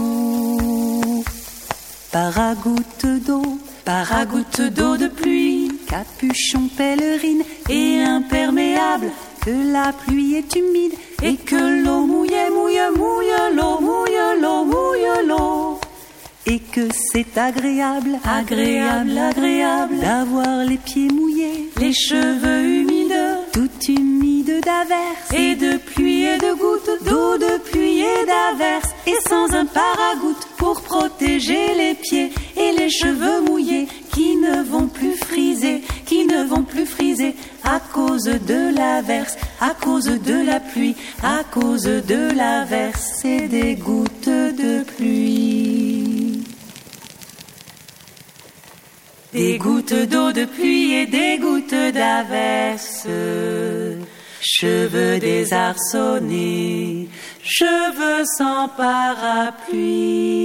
Paragoutte 2.12 3.06
d'eau, 3.26 3.60
paragoutte 3.84 4.62
d'eau 4.62 4.96
de 4.96 5.08
pluie. 5.08 5.70
Capuchon 5.88 6.70
pèlerine 6.78 7.44
et 7.70 8.02
imperméable, 8.04 9.12
que 9.42 9.74
la 9.74 9.92
pluie 9.92 10.36
est 10.36 10.56
humide 10.56 10.94
et 11.24 11.36
que 11.36 11.84
l'eau 11.84 12.06
mouille, 12.06 12.50
mouille, 12.52 12.80
mouille 12.98 13.56
l'eau, 13.56 13.80
mouille 13.80 14.42
l'eau, 14.42 14.66
mouille 14.66 15.28
l'eau. 15.28 15.80
Et 16.48 16.60
que 16.60 16.88
c'est 16.92 17.38
agréable, 17.38 18.18
agréable, 18.26 19.16
agréable 19.16 20.00
d'avoir 20.00 20.66
les 20.66 20.78
pieds 20.78 21.10
mouillés, 21.10 21.70
les 21.78 21.94
cheveux 21.94 22.66
humides, 22.66 23.38
tout 23.54 23.70
humides 23.88 24.62
d'averse. 24.66 25.32
Et 25.34 25.56
de 25.56 25.78
pluie 25.78 26.26
et 26.26 26.38
de 26.38 26.54
gouttes 26.54 27.04
d'eau 27.06 27.38
de 27.38 27.58
pluie 27.70 28.02
et 28.02 28.26
d'averse. 28.26 28.90
Et 29.06 29.30
sans 29.30 29.54
un 29.54 29.66
paragoutte 29.66 30.48
pour 30.58 30.82
protéger 30.82 31.76
les 31.76 31.94
pieds 31.94 32.32
et 32.58 32.72
les 32.72 32.90
cheveux 32.90 33.42
mouillés 33.42 33.88
qui 34.14 34.36
ne 34.36 34.64
vont 34.64 34.88
plus 34.88 35.16
friser, 35.16 35.82
qui 36.06 36.26
ne 36.26 36.44
vont 36.44 36.64
plus 36.64 36.86
friser 36.86 37.36
à 37.64 37.80
cause 37.80 38.26
de 38.26 38.76
l'averse, 38.76 39.38
à 39.60 39.74
cause 39.74 40.06
de 40.06 40.46
la 40.46 40.60
pluie, 40.60 40.96
à 41.24 41.44
cause 41.52 41.84
de 41.84 42.36
l'averse 42.36 43.24
et 43.26 43.48
des 43.48 43.76
gouttes 43.76 44.28
de 44.28 44.84
pluie. 44.84 46.44
Des 49.34 49.58
gouttes 49.58 49.94
d'eau 49.94 50.32
de 50.34 50.46
pluie 50.46 50.94
et 50.94 51.06
des 51.06 51.38
gouttes 51.38 51.74
d'averse, 51.94 53.08
cheveux 54.42 55.20
désarçonnés, 55.20 57.08
cheveux 57.42 58.26
sans 58.38 58.68
parapluie. 58.68 60.42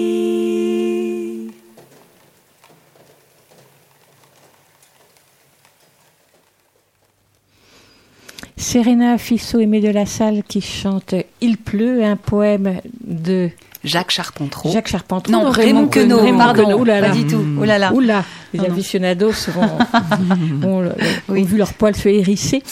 Serena 8.67 9.17
Fissot 9.17 9.61
Aimé 9.61 9.81
de 9.81 9.91
la 9.91 10.07
Salle 10.07 10.43
qui 10.43 10.61
chante 10.61 11.14
Il 11.41 11.57
pleut, 11.57 12.03
un 12.03 12.17
poème 12.17 12.81
de 13.07 13.49
Jacques 13.85 14.11
Charpentreau. 14.11 14.73
Jacques 14.73 14.89
Charpentreau. 14.89 15.33
Non, 15.33 15.51
Raymond 15.51 15.87
Queneau. 15.87 16.19
Raymond 16.19 16.39
Pardon. 16.39 16.81
Oulala. 16.81 17.11
pas 17.11 17.14
du 17.14 17.29
tout. 17.29 17.45
Oh 17.61 17.64
là 17.64 17.79
là. 17.79 17.93
Oula, 17.93 18.25
les 18.53 18.59
Non, 18.59 18.67
aficionados 18.67 19.51
ont, 20.64 20.91
ont 21.29 21.33
vu 21.45 21.57
leur 21.57 21.75
poil 21.75 21.95
se 21.95 22.09
hérisser. 22.09 22.64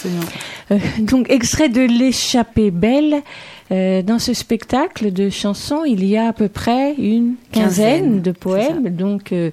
Euh, 0.72 0.78
donc, 0.98 1.30
extrait 1.30 1.68
de 1.68 1.82
L'échappée 1.82 2.72
belle. 2.72 3.22
Euh, 3.70 4.02
dans 4.02 4.18
ce 4.18 4.34
spectacle 4.34 5.12
de 5.12 5.30
chansons, 5.30 5.84
il 5.86 6.04
y 6.04 6.16
a 6.16 6.26
à 6.26 6.32
peu 6.32 6.48
près 6.48 6.94
une 6.94 7.36
quinzaine, 7.52 7.62
Quinzaine, 7.62 8.20
de 8.20 8.32
poèmes 8.32 8.88
donc 8.96 9.32
euh, 9.32 9.52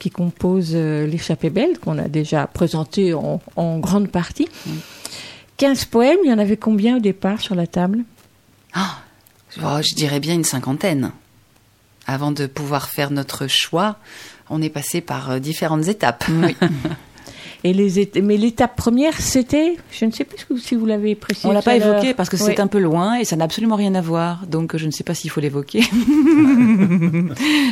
qui 0.00 0.10
composent 0.10 0.74
L'échappée 0.74 1.50
belle, 1.50 1.78
qu'on 1.78 1.96
a 1.98 2.08
déjà 2.08 2.48
présenté 2.48 3.14
en, 3.14 3.40
en 3.54 3.78
grande 3.78 4.08
partie. 4.08 4.48
15 5.56 5.86
poèmes, 5.86 6.18
il 6.24 6.30
y 6.30 6.32
en 6.32 6.38
avait 6.38 6.56
combien 6.56 6.96
au 6.96 7.00
départ 7.00 7.40
sur 7.40 7.54
la 7.54 7.66
table? 7.66 8.04
Ah, 8.74 8.98
oh, 9.62 9.78
je 9.82 9.94
dirais 9.94 10.20
bien 10.20 10.34
une 10.34 10.44
cinquantaine. 10.44 11.12
Avant 12.06 12.30
de 12.30 12.46
pouvoir 12.46 12.88
faire 12.88 13.10
notre 13.10 13.46
choix, 13.48 13.96
on 14.50 14.62
est 14.62 14.70
passé 14.70 15.00
par 15.00 15.30
euh, 15.30 15.38
différentes 15.38 15.88
étapes. 15.88 16.24
Et 17.66 17.72
les 17.72 17.98
éta- 17.98 18.22
mais 18.22 18.36
l'étape 18.36 18.76
première, 18.76 19.20
c'était, 19.20 19.76
je 19.90 20.04
ne 20.04 20.12
sais 20.12 20.22
plus 20.22 20.36
si 20.60 20.76
vous 20.76 20.86
l'avez 20.86 21.16
précisé. 21.16 21.48
On 21.48 21.52
l'a 21.52 21.62
pas 21.62 21.74
évoqué 21.74 22.14
parce 22.14 22.28
que 22.28 22.36
c'est 22.36 22.54
Oui. 22.56 22.60
un 22.60 22.68
peu 22.68 22.78
loin 22.78 23.16
et 23.16 23.24
ça 23.24 23.34
n'a 23.34 23.44
absolument 23.44 23.74
rien 23.74 23.94
à 23.96 24.00
voir. 24.00 24.46
Donc 24.46 24.76
je 24.76 24.86
ne 24.86 24.92
sais 24.92 25.02
pas 25.02 25.14
s'il 25.14 25.30
faut 25.30 25.40
l'évoquer. 25.40 25.82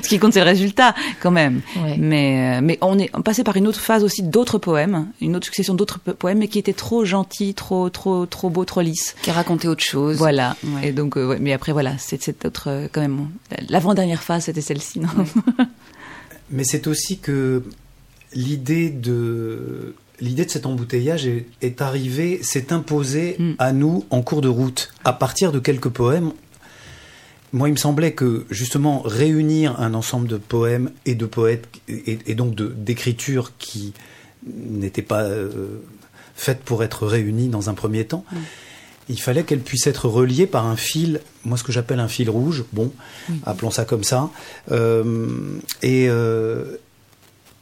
Ce 0.03 0.09
qui 0.09 0.19
compte 0.19 0.33
c'est 0.33 0.41
le 0.41 0.47
résultat 0.47 0.95
quand 1.21 1.31
même. 1.31 1.61
Mais 1.99 2.59
euh, 2.59 2.61
mais 2.63 2.79
on 2.81 2.99
est 2.99 3.11
passé 3.23 3.45
par 3.45 3.57
une 3.57 3.67
autre 3.69 3.79
phase 3.81 4.03
aussi 4.03 4.23
d'autres 4.25 4.59
poèmes, 4.59 5.07
une 5.21 5.37
autre 5.37 5.47
succession 5.47 5.75
d'autres 5.75 5.99
po- 6.01 6.15
poèmes 6.15 6.39
mais 6.39 6.49
qui 6.49 6.59
étaient 6.59 6.73
trop 6.73 7.05
gentils, 7.05 7.55
trop 7.55 7.89
trop 7.91 8.27
trop 8.27 8.51
beaux, 8.51 8.65
trop 8.65 8.81
lisses. 8.81 9.15
Qui 9.23 9.31
racontait 9.31 9.69
autre 9.69 9.85
chose. 9.85 10.17
Voilà. 10.17 10.57
Ouais. 10.65 10.89
Et 10.89 10.93
donc 10.93 11.17
euh, 11.17 11.29
ouais, 11.29 11.39
mais 11.41 11.53
après 11.53 11.73
voilà, 11.73 11.97
c'est 11.99 12.21
cette 12.23 12.45
autre 12.45 12.65
euh, 12.69 12.89
quand 12.91 13.01
même 13.01 13.29
l'avant-dernière 13.69 14.23
phase 14.25 14.45
c'était 14.47 14.61
celle-ci. 14.61 14.99
non 15.01 15.09
Mais 16.51 16.65
c'est 16.65 16.87
aussi 16.89 17.19
que 17.19 17.63
l'idée 18.35 18.91
de 18.91 19.95
l'idée 20.21 20.45
de 20.45 20.51
cet 20.51 20.65
embouteillage 20.67 21.27
est, 21.27 21.47
est 21.61 21.83
arrivée, 21.83 22.41
s'est 22.43 22.73
imposée 22.73 23.37
Mm. 23.39 23.53
à 23.59 23.73
nous 23.73 24.05
en 24.11 24.23
cours 24.23 24.41
de 24.43 24.49
route. 24.49 24.93
À 25.05 25.13
partir 25.13 25.51
de 25.53 25.59
quelques 25.59 25.89
poèmes, 25.89 26.33
moi, 27.53 27.69
il 27.69 27.73
me 27.73 27.77
semblait 27.77 28.13
que 28.13 28.47
justement 28.51 29.03
réunir 29.05 29.81
un 29.81 29.95
ensemble 29.95 30.29
de 30.29 30.37
poèmes 30.39 30.91
et 31.07 31.15
de 31.15 31.27
poètes 31.27 31.67
et, 31.89 32.19
et 32.27 32.35
donc 32.35 32.55
d'écritures 32.55 33.53
qui 33.59 33.93
n'étaient 34.47 35.03
pas 35.03 35.23
euh, 35.23 35.81
faites 36.37 36.61
pour 36.61 36.83
être 36.85 37.07
réunies 37.07 37.49
dans 37.49 37.71
un 37.71 37.75
premier 37.75 38.05
temps. 38.05 38.25
Il 39.09 39.21
fallait 39.21 39.43
qu'elles 39.45 39.61
puissent 39.61 39.87
être 39.87 40.09
reliées 40.09 40.47
par 40.47 40.67
un 40.67 40.77
fil, 40.77 41.21
moi 41.45 41.59
ce 41.59 41.63
que 41.65 41.73
j'appelle 41.73 42.01
un 42.01 42.09
fil 42.09 42.31
rouge, 42.31 42.65
bon, 42.73 42.91
appelons 43.45 43.71
ça 43.71 43.85
comme 43.85 44.05
ça, 44.05 44.31
Euh, 44.73 45.59
et, 45.83 46.07
euh, 46.09 46.77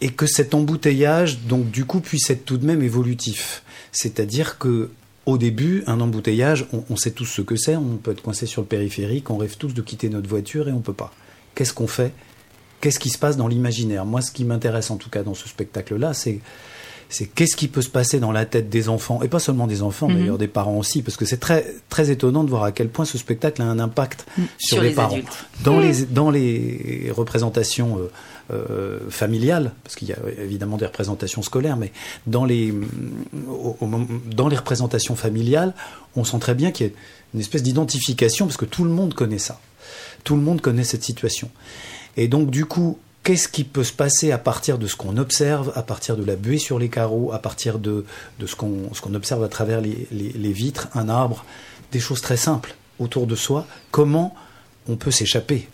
et 0.02 0.10
que 0.10 0.26
cet 0.26 0.52
embouteillage, 0.54 1.38
donc 1.48 1.70
du 1.70 1.84
coup, 1.86 2.00
puisse 2.00 2.28
être 2.28 2.44
tout 2.44 2.58
de 2.58 2.66
même 2.66 2.82
évolutif. 2.82 3.62
C'est-à-dire 3.92 4.58
que 4.58 4.90
au 5.24 5.38
début, 5.38 5.84
un 5.86 6.00
embouteillage, 6.00 6.66
on, 6.72 6.82
on 6.90 6.96
sait 6.96 7.12
tous 7.12 7.24
ce 7.26 7.40
que 7.42 7.54
c'est, 7.56 7.76
on 7.76 7.96
peut 8.02 8.10
être 8.10 8.22
coincé 8.22 8.44
sur 8.46 8.60
le 8.62 8.66
périphérique, 8.66 9.30
on 9.30 9.36
rêve 9.36 9.56
tous 9.56 9.72
de 9.72 9.80
quitter 9.80 10.08
notre 10.08 10.28
voiture 10.28 10.68
et 10.68 10.72
on 10.72 10.80
peut 10.80 10.92
pas. 10.92 11.12
Qu'est-ce 11.54 11.72
qu'on 11.72 11.86
fait? 11.86 12.12
Qu'est-ce 12.80 12.98
qui 12.98 13.10
se 13.10 13.18
passe 13.18 13.36
dans 13.36 13.46
l'imaginaire? 13.46 14.04
Moi, 14.04 14.20
ce 14.22 14.32
qui 14.32 14.44
m'intéresse 14.44 14.90
en 14.90 14.96
tout 14.96 15.08
cas 15.10 15.22
dans 15.22 15.34
ce 15.34 15.48
spectacle-là, 15.48 16.12
c'est 16.14 16.40
c'est 17.08 17.26
qu'est-ce 17.26 17.56
qui 17.56 17.68
peut 17.68 17.82
se 17.82 17.90
passer 17.90 18.20
dans 18.20 18.32
la 18.32 18.46
tête 18.46 18.70
des 18.70 18.88
enfants, 18.88 19.20
et 19.22 19.28
pas 19.28 19.38
seulement 19.38 19.66
des 19.66 19.82
enfants, 19.82 20.08
Mhm. 20.08 20.16
d'ailleurs 20.18 20.38
des 20.38 20.48
parents 20.48 20.78
aussi, 20.78 21.02
parce 21.02 21.18
que 21.18 21.26
c'est 21.26 21.36
très, 21.36 21.66
très 21.90 22.10
étonnant 22.10 22.42
de 22.42 22.48
voir 22.48 22.64
à 22.64 22.72
quel 22.72 22.88
point 22.88 23.04
ce 23.04 23.18
spectacle 23.18 23.60
a 23.60 23.66
un 23.66 23.78
impact 23.80 24.24
Mm. 24.38 24.42
sur, 24.56 24.74
Sur 24.76 24.82
les, 24.82 24.88
les 24.88 24.94
parents. 24.94 25.12
adultes. 25.12 25.44
Dans, 25.62 25.76
Mm. 25.76 25.82
les, 25.82 26.06
dans 26.06 26.30
les 26.30 27.12
représentations 27.14 27.98
euh, 27.98 28.10
euh, 28.50 28.98
familiales, 29.10 29.72
parce 29.84 29.94
qu'il 29.96 30.08
y 30.08 30.12
a 30.12 30.18
évidemment 30.38 30.76
des 30.76 30.86
représentations 30.86 31.42
scolaires, 31.42 31.76
mais 31.76 31.92
dans 32.26 32.44
les, 32.44 32.72
moment- 33.80 34.06
dans 34.26 34.48
les 34.48 34.56
représentations 34.56 35.14
familiales, 35.16 35.74
on 36.16 36.24
sent 36.24 36.38
très 36.38 36.54
bien 36.54 36.70
qu'il 36.70 36.86
y 36.86 36.90
a 36.90 36.92
une 37.34 37.40
espèce 37.40 37.62
d'identification, 37.62 38.46
parce 38.46 38.56
que 38.56 38.64
tout 38.64 38.84
le 38.84 38.90
monde 38.90 39.14
connaît 39.14 39.38
ça. 39.38 39.60
Tout 40.24 40.36
le 40.36 40.42
monde 40.42 40.60
connaît 40.60 40.84
cette 40.84 41.02
situation. 41.04 41.50
Et 42.16 42.28
donc, 42.28 42.50
du 42.50 42.66
coup, 42.66 42.98
qu'est-ce 43.22 43.48
qui 43.48 43.64
peut 43.64 43.84
se 43.84 43.92
passer 43.92 44.32
à 44.32 44.38
partir 44.38 44.78
de 44.78 44.86
ce 44.86 44.96
qu'on 44.96 45.16
observe, 45.16 45.72
à 45.74 45.82
partir 45.82 46.16
de 46.16 46.24
la 46.24 46.36
buée 46.36 46.58
sur 46.58 46.78
les 46.78 46.88
carreaux, 46.88 47.32
à 47.32 47.38
partir 47.38 47.78
de, 47.78 48.04
de 48.38 48.46
ce 48.46 48.54
qu'on 48.56 49.14
observe 49.14 49.42
à 49.44 49.48
travers 49.48 49.80
les- 49.80 50.06
les 50.12 50.52
vitres, 50.52 50.88
un 50.94 51.08
arbre, 51.08 51.44
des 51.90 52.00
choses 52.00 52.20
très 52.20 52.36
simples 52.36 52.74
autour 52.98 53.26
de 53.26 53.34
soi 53.34 53.66
Comment 53.90 54.34
on 54.88 54.96
peut 54.96 55.10
s'échapper 55.10 55.68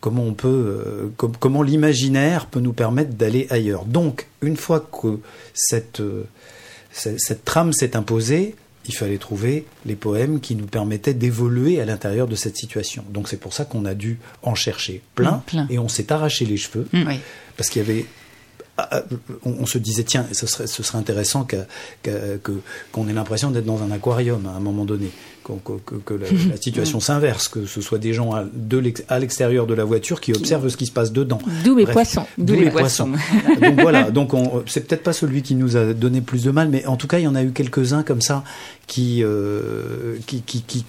Comment 0.00 0.22
on 0.24 0.34
peut, 0.34 0.48
euh, 0.48 1.08
com- 1.16 1.32
comment 1.40 1.62
l'imaginaire 1.62 2.46
peut 2.46 2.60
nous 2.60 2.72
permettre 2.72 3.14
d'aller 3.14 3.46
ailleurs 3.50 3.84
Donc, 3.84 4.28
une 4.42 4.56
fois 4.56 4.80
que 4.80 5.18
cette, 5.54 6.00
euh, 6.00 6.24
cette, 6.92 7.20
cette 7.20 7.44
trame 7.44 7.72
s'est 7.72 7.96
imposée, 7.96 8.54
il 8.86 8.94
fallait 8.94 9.18
trouver 9.18 9.66
les 9.84 9.96
poèmes 9.96 10.40
qui 10.40 10.54
nous 10.54 10.66
permettaient 10.66 11.14
d'évoluer 11.14 11.80
à 11.80 11.84
l'intérieur 11.84 12.26
de 12.28 12.34
cette 12.36 12.56
situation. 12.56 13.04
Donc 13.10 13.28
c'est 13.28 13.36
pour 13.36 13.52
ça 13.52 13.64
qu'on 13.64 13.84
a 13.84 13.94
dû 13.94 14.18
en 14.42 14.54
chercher 14.54 15.02
plein, 15.14 15.32
Mm, 15.32 15.42
plein. 15.46 15.66
et 15.68 15.78
on 15.78 15.88
s'est 15.88 16.10
arraché 16.12 16.46
les 16.46 16.56
cheveux 16.56 16.86
Mm. 16.92 17.04
Oui. 17.06 17.20
parce 17.56 17.68
qu'il 17.68 17.82
y 17.82 17.84
avait 17.84 18.06
on, 19.44 19.50
on 19.60 19.66
se 19.66 19.78
disait 19.78 20.04
tiens 20.04 20.26
ce 20.32 20.46
serait 20.46 20.66
ce 20.66 20.82
serait 20.82 20.98
intéressant 20.98 21.46
qu'on 22.92 23.08
ait 23.08 23.12
l'impression 23.12 23.50
d'être 23.50 23.64
dans 23.66 23.82
un 23.82 23.90
aquarium 23.90 24.46
à 24.46 24.56
un 24.56 24.60
moment 24.60 24.84
donné. 24.84 25.10
Que, 25.44 25.54
que- 25.86 25.94
que 26.04 26.12
la, 26.12 26.26
la 26.50 26.56
situation 26.60 27.00
s'inverse 27.00 27.48
que 27.48 27.64
ce 27.64 27.80
soit 27.80 27.96
des 27.96 28.12
gens 28.12 28.32
à, 28.34 28.44
de 28.52 28.92
à 29.08 29.18
l'extérieur 29.18 29.66
de 29.66 29.72
la 29.72 29.84
voiture 29.84 30.20
qui 30.20 30.34
observent 30.34 30.68
ce 30.68 30.76
qui 30.76 30.84
se 30.84 30.92
passe 30.92 31.10
dedans. 31.10 31.38
D'où 31.64 31.74
mes 31.74 31.84
Bref, 31.84 31.94
poissons. 31.94 32.26
d'où 32.36 32.52
les 32.54 32.70
poissons. 32.70 33.12
donc 33.62 33.80
voilà 33.80 34.10
donc 34.10 34.34
on- 34.34 34.62
c'est 34.66 34.86
peut-être 34.86 35.02
pas 35.02 35.14
celui 35.14 35.40
qui 35.42 35.54
nous 35.54 35.78
a 35.78 35.94
donné 35.94 36.20
plus 36.20 36.44
de 36.44 36.50
mal 36.50 36.68
mais 36.68 36.84
en 36.84 36.96
tout 36.98 37.06
cas 37.06 37.18
il 37.18 37.24
y 37.24 37.26
en 37.26 37.34
a 37.34 37.42
eu 37.42 37.52
quelques 37.52 37.94
uns 37.94 38.02
comme 38.02 38.20
ça 38.20 38.44
qui 38.86 39.22
euh, 39.24 40.16
qui, 40.26 40.42
qui, 40.42 40.60
qui 40.62 40.84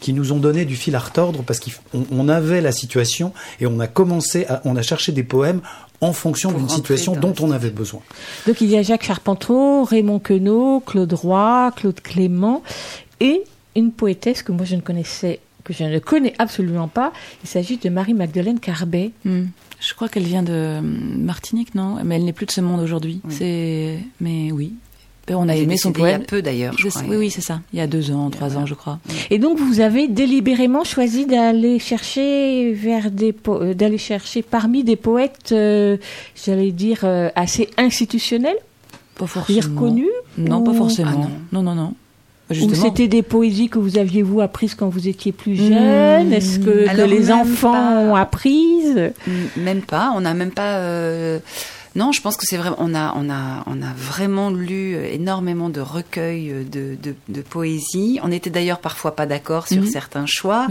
qui 0.00 0.12
nous 0.12 0.30
ont 0.32 0.38
donné 0.38 0.64
du 0.64 0.76
fil 0.76 0.94
à 0.94 1.00
retordre 1.00 1.42
parce 1.42 1.58
qu'on 1.58 2.04
on 2.12 2.28
avait 2.28 2.60
la 2.60 2.70
situation 2.72 3.32
et 3.60 3.66
on 3.66 3.80
a 3.80 3.88
commencé 3.88 4.46
à, 4.46 4.60
on 4.64 4.76
a 4.76 4.82
cherché 4.82 5.10
des 5.10 5.24
poèmes 5.24 5.60
en 6.00 6.12
fonction 6.12 6.52
d'une 6.52 6.68
situation 6.68 7.16
dont 7.16 7.34
on 7.40 7.50
avait 7.50 7.70
besoin. 7.70 8.00
Donc 8.46 8.60
il 8.60 8.68
y 8.68 8.76
a 8.76 8.82
Jacques 8.82 9.04
Charpentreau, 9.04 9.84
Raymond 9.84 10.20
Queneau, 10.20 10.80
Claude 10.80 11.12
Roy, 11.12 11.72
Claude 11.76 12.00
Clément 12.00 12.62
et 13.20 13.42
une 13.74 13.92
poétesse 13.92 14.42
que 14.42 14.52
moi 14.52 14.64
je 14.64 14.76
ne 14.76 14.80
connaissais 14.80 15.40
que 15.64 15.74
je 15.74 15.84
ne 15.84 15.98
connais 15.98 16.34
absolument 16.38 16.88
pas. 16.88 17.12
Il 17.44 17.48
s'agit 17.48 17.76
de 17.76 17.90
Marie-Magdeleine 17.90 18.58
Carbet. 18.58 19.10
Hmm. 19.24 19.46
Je 19.80 19.94
crois 19.94 20.08
qu'elle 20.08 20.24
vient 20.24 20.42
de 20.42 20.80
Martinique, 20.82 21.74
non? 21.74 21.98
Mais 22.04 22.16
elle 22.16 22.24
n'est 22.24 22.32
plus 22.32 22.46
de 22.46 22.50
ce 22.50 22.62
monde 22.62 22.80
aujourd'hui. 22.80 23.20
C'est, 23.28 23.98
mais 24.20 24.50
oui. 24.50 24.72
On 25.34 25.48
a 25.48 25.54
aimé 25.56 25.76
son 25.76 25.90
décédée 25.90 26.00
il 26.08 26.10
y 26.10 26.14
a 26.14 26.16
poème. 26.16 26.26
peu, 26.26 26.42
d'ailleurs, 26.42 26.74
je 26.78 26.84
Je 26.84 26.88
crois. 26.88 27.02
sais- 27.02 27.08
Oui, 27.08 27.16
oui, 27.16 27.30
c'est 27.30 27.40
ça. 27.40 27.60
Il 27.72 27.78
y 27.78 27.82
a 27.82 27.86
deux 27.86 28.10
ans, 28.10 28.30
trois 28.30 28.56
ans, 28.56 28.66
je 28.66 28.74
crois. 28.74 28.98
Et 29.30 29.38
donc 29.38 29.58
vous 29.58 29.80
avez 29.80 30.08
délibérément 30.08 30.84
choisi 30.84 31.26
d'aller 31.26 31.78
chercher 31.78 32.72
vers 32.72 33.10
des 33.10 33.34
euh, 33.48 33.74
d'aller 33.74 33.98
chercher 33.98 34.42
parmi 34.42 34.84
des 34.84 34.96
poètes, 34.96 35.50
euh, 35.52 35.96
j'allais 36.44 36.72
dire 36.72 37.00
euh, 37.04 37.28
assez 37.36 37.68
institutionnels, 37.78 38.56
Pas 39.16 39.26
forcément. 39.26 39.80
connus. 39.80 40.06
Non, 40.36 40.58
ou- 40.60 40.64
pas 40.64 40.74
forcément. 40.74 41.10
Ah 41.26 41.28
non, 41.52 41.62
non, 41.62 41.74
non. 41.74 41.94
Ou 42.50 42.54
Justement. 42.54 42.82
c'était 42.86 43.08
des 43.08 43.20
poésies 43.22 43.68
que 43.68 43.78
vous 43.78 43.98
aviez 43.98 44.22
vous 44.22 44.40
apprises 44.40 44.74
quand 44.74 44.88
vous 44.88 45.06
étiez 45.06 45.32
plus 45.32 45.54
jeune? 45.54 46.30
Mmh. 46.30 46.32
Est-ce 46.32 46.58
que, 46.58 47.04
les 47.06 47.30
enfants 47.30 47.72
pas. 47.72 47.98
ont 48.00 48.14
apprises? 48.14 49.12
Mm, 49.26 49.60
Même 49.62 49.82
pas. 49.82 50.12
On 50.16 50.22
n'a 50.22 50.32
même 50.32 50.50
pas. 50.52 50.76
euh, 50.78 51.40
Non, 51.98 52.12
je 52.12 52.20
pense 52.22 52.36
que 52.36 52.44
c'est 52.46 52.56
vraiment. 52.56 52.76
On 52.78 52.94
a, 52.94 53.12
on 53.16 53.28
a, 53.28 53.64
on 53.66 53.82
a 53.82 53.92
vraiment 53.96 54.50
lu 54.50 54.94
énormément 54.94 55.68
de 55.68 55.80
recueils 55.80 56.64
de, 56.64 56.96
de, 57.02 57.14
de 57.28 57.42
poésie. 57.42 58.20
On 58.22 58.30
était 58.32 58.50
d'ailleurs 58.50 58.78
parfois 58.78 59.16
pas 59.16 59.26
d'accord 59.26 59.66
sur 59.68 59.82
Mhm. 59.82 59.90
certains 59.90 60.24
choix. 60.26 60.66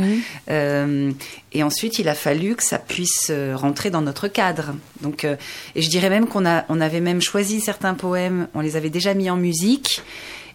Euh, 0.49 1.11
et 1.53 1.63
ensuite, 1.63 1.99
il 1.99 2.07
a 2.07 2.15
fallu 2.15 2.55
que 2.55 2.63
ça 2.63 2.79
puisse 2.79 3.27
euh, 3.29 3.55
rentrer 3.55 3.89
dans 3.89 4.01
notre 4.01 4.27
cadre. 4.27 4.73
Donc, 5.01 5.25
euh, 5.25 5.35
et 5.75 5.81
je 5.81 5.89
dirais 5.89 6.09
même 6.09 6.27
qu'on 6.27 6.45
a, 6.45 6.63
on 6.69 6.79
avait 6.81 7.01
même 7.01 7.21
choisi 7.21 7.59
certains 7.61 7.93
poèmes. 7.93 8.47
On 8.55 8.61
les 8.61 8.75
avait 8.75 8.89
déjà 8.89 9.13
mis 9.13 9.29
en 9.29 9.35
musique. 9.37 10.01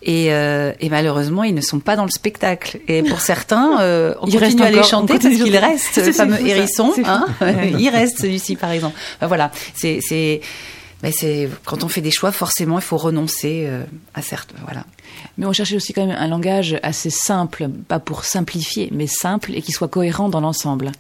Et, 0.03 0.32
euh, 0.32 0.72
et 0.80 0.88
malheureusement, 0.88 1.44
ils 1.44 1.55
ne 1.55 1.61
sont 1.61 1.78
pas 1.78 1.96
dans 1.96 2.05
le 2.05 2.11
spectacle. 2.11 2.80
Et 2.88 3.03
pour 3.03 3.20
certains, 3.32 3.80
euh, 3.80 4.14
on 4.20 4.26
Il 4.26 4.32
continue 4.38 4.44
reste 4.44 4.61
à 4.61 4.70
les 4.70 4.82
chanter 4.82 5.18
parce 5.18 5.34
qu'il 5.34 5.57
reste 5.57 5.96
le 6.05 6.12
fameux 6.12 6.36
fou, 6.36 6.46
hérisson. 6.46 6.92
Hein. 7.05 7.26
Il 7.78 7.88
reste 7.88 8.18
celui-ci, 8.18 8.57
par 8.57 8.70
exemple. 8.72 8.96
Ben 9.20 9.28
voilà, 9.28 9.53
c'est, 9.74 10.00
c'est, 10.03 10.40
ben 11.03 11.12
c'est 11.16 11.48
quand 11.64 11.84
on 11.84 11.88
fait 11.88 12.00
des 12.00 12.11
choix, 12.11 12.32
forcément, 12.32 12.78
il 12.78 12.82
faut 12.82 12.96
renoncer 12.96 13.64
euh, 13.66 13.84
à 14.14 14.22
certains. 14.22 14.57
Voilà. 14.64 14.84
Mais 15.38 15.46
on 15.46 15.53
cherchait 15.53 15.76
aussi 15.76 15.92
quand 15.92 16.07
même 16.07 16.16
un 16.18 16.28
langage 16.28 16.78
assez 16.82 17.11
simple, 17.11 17.68
pas 17.88 17.98
pour 17.98 18.24
simplifier, 18.24 18.88
mais 18.92 19.07
simple 19.07 19.53
et 19.55 19.62
qui 19.62 19.72
soit 19.72 19.88
cohérent 19.88 20.28
dans 20.28 20.40
l'ensemble. 20.40 20.92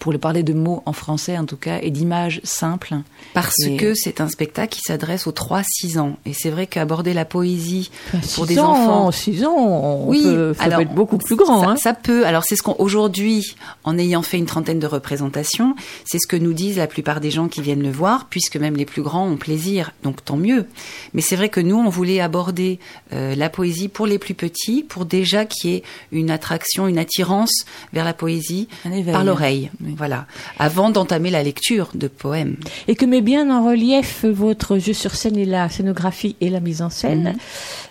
Pour 0.00 0.10
le 0.12 0.18
parler 0.18 0.42
de 0.42 0.52
mots 0.52 0.82
en 0.86 0.92
français 0.92 1.38
en 1.38 1.44
tout 1.44 1.56
cas 1.56 1.78
et 1.80 1.90
d'images 1.90 2.40
simples. 2.42 2.96
Parce 3.34 3.54
Et- 3.66 3.76
que 3.76 3.94
c'est 3.94 4.20
un 4.20 4.28
spectacle 4.28 4.74
qui 4.74 4.80
s'adresse 4.80 5.26
aux 5.28 5.32
3-6 5.32 5.98
ans. 5.98 6.16
Et 6.26 6.32
c'est 6.32 6.50
vrai 6.50 6.66
qu'aborder 6.66 7.12
la 7.14 7.24
poésie 7.24 7.90
pour 8.10 8.22
Six 8.24 8.46
des 8.46 8.58
ans, 8.58 8.70
enfants. 8.72 9.12
6 9.12 9.44
ans, 9.44 9.54
on 9.56 10.08
Oui, 10.08 10.22
peut, 10.22 10.54
ça 10.54 10.64
alors, 10.64 10.78
peut 10.78 10.84
être 10.86 10.94
beaucoup 10.94 11.18
plus 11.18 11.36
grand. 11.36 11.60
Ça, 11.62 11.68
hein. 11.68 11.76
ça 11.76 11.94
peut. 11.94 12.26
Alors 12.26 12.42
c'est 12.44 12.56
ce 12.56 12.62
qu'on 12.62 12.74
aujourd'hui, 12.78 13.54
en 13.84 13.96
ayant 13.98 14.22
fait 14.22 14.38
une 14.38 14.46
trentaine 14.46 14.78
de 14.80 14.86
représentations, 14.86 15.76
c'est 16.04 16.18
ce 16.18 16.26
que 16.26 16.36
nous 16.36 16.52
disent 16.54 16.78
la 16.78 16.86
plupart 16.86 17.20
des 17.20 17.30
gens 17.30 17.48
qui 17.48 17.60
viennent 17.60 17.82
le 17.82 17.90
voir, 17.92 18.26
puisque 18.30 18.56
même 18.56 18.76
les 18.76 18.86
plus 18.86 19.02
grands 19.02 19.26
ont 19.28 19.36
plaisir. 19.36 19.92
Donc 20.02 20.24
tant 20.24 20.36
mieux. 20.38 20.66
Mais 21.14 21.20
c'est 21.20 21.36
vrai 21.36 21.50
que 21.50 21.60
nous, 21.60 21.76
on 21.76 21.90
voulait 21.90 22.20
aborder 22.20 22.78
euh, 23.12 23.34
la 23.34 23.50
poésie 23.50 23.88
pour 23.88 24.06
les 24.06 24.18
plus 24.18 24.34
petits, 24.34 24.82
pour 24.82 25.04
déjà 25.04 25.44
qu'il 25.44 25.70
y 25.70 25.74
ait 25.74 25.82
une 26.10 26.30
attraction, 26.30 26.88
une 26.88 26.98
attirance 26.98 27.52
vers 27.92 28.04
la 28.06 28.14
poésie 28.14 28.66
par 29.12 29.24
l'oreille. 29.24 29.70
Voilà. 29.96 30.26
Avant 30.58 30.90
d'entamer 30.90 31.30
la 31.30 31.42
lecture 31.42 31.90
de 31.94 32.08
poèmes. 32.08 32.56
Et 32.88 32.94
que 32.96 33.04
met 33.06 33.20
bien 33.22 33.50
en 33.50 33.64
relief 33.66 34.24
votre 34.24 34.78
jeu 34.78 34.92
sur 34.92 35.14
scène 35.14 35.36
et 35.36 35.44
la 35.44 35.68
scénographie 35.68 36.36
et 36.40 36.50
la 36.50 36.60
mise 36.60 36.82
en 36.82 36.90
scène, 36.90 37.36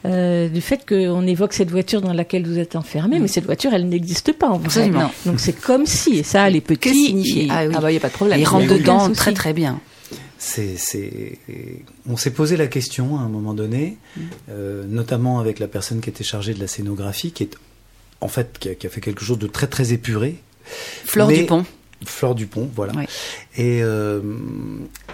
euh, 0.05 0.47
du 0.49 0.61
fait 0.61 0.85
qu'on 0.87 1.25
évoque 1.27 1.53
cette 1.53 1.71
voiture 1.71 2.01
dans 2.01 2.13
laquelle 2.13 2.45
vous 2.47 2.57
êtes 2.59 2.75
enfermé, 2.75 3.19
mais 3.19 3.27
cette 3.27 3.45
voiture, 3.45 3.73
elle 3.73 3.87
n'existe 3.89 4.33
pas 4.33 4.47
en 4.49 4.57
vrai. 4.57 4.65
Absolument. 4.67 5.11
Donc 5.25 5.39
c'est 5.39 5.53
comme 5.59 5.85
si, 5.85 6.17
et 6.19 6.23
ça, 6.23 6.49
les 6.49 6.61
petits... 6.61 6.79
Que 6.79 6.93
signifie? 6.93 7.43
Ils- 7.45 7.51
Ah 7.51 7.65
oui. 7.67 7.73
Ah 7.77 7.81
bah 7.81 7.91
y 7.91 7.97
a 7.97 7.99
pas 7.99 8.07
de 8.09 8.13
problème. 8.13 8.39
Ils 8.39 8.45
rentrent 8.45 8.67
dedans 8.73 9.09
très 9.11 9.33
très 9.33 9.53
bien. 9.53 9.79
C'est, 10.41 10.75
c'est, 10.77 11.37
on 12.07 12.15
s'est 12.15 12.31
posé 12.31 12.55
la 12.55 12.67
question 12.67 13.17
à 13.17 13.21
un 13.21 13.27
moment 13.27 13.53
donné, 13.53 13.97
Mm. 14.15 14.21
euh, 14.51 14.85
notamment 14.87 15.39
avec 15.39 15.59
la 15.59 15.67
personne 15.67 15.99
qui 15.99 16.09
était 16.09 16.23
chargée 16.23 16.53
de 16.53 16.59
la 16.61 16.67
scénographie, 16.67 17.31
qui 17.33 17.43
est 17.43 17.55
en 18.21 18.29
fait 18.29 18.57
qui 18.57 18.69
a, 18.69 18.75
qui 18.75 18.87
a 18.87 18.89
fait 18.89 19.01
quelque 19.01 19.23
chose 19.25 19.37
de 19.37 19.47
très 19.47 19.67
très 19.67 19.91
épuré. 19.91 20.35
Flore 21.05 21.27
Mais- 21.27 21.39
Dupont. 21.39 21.65
Fleur 22.05 22.33
Dupont, 22.35 22.69
voilà. 22.75 22.93
Et, 23.57 23.81
euh, 23.83 24.21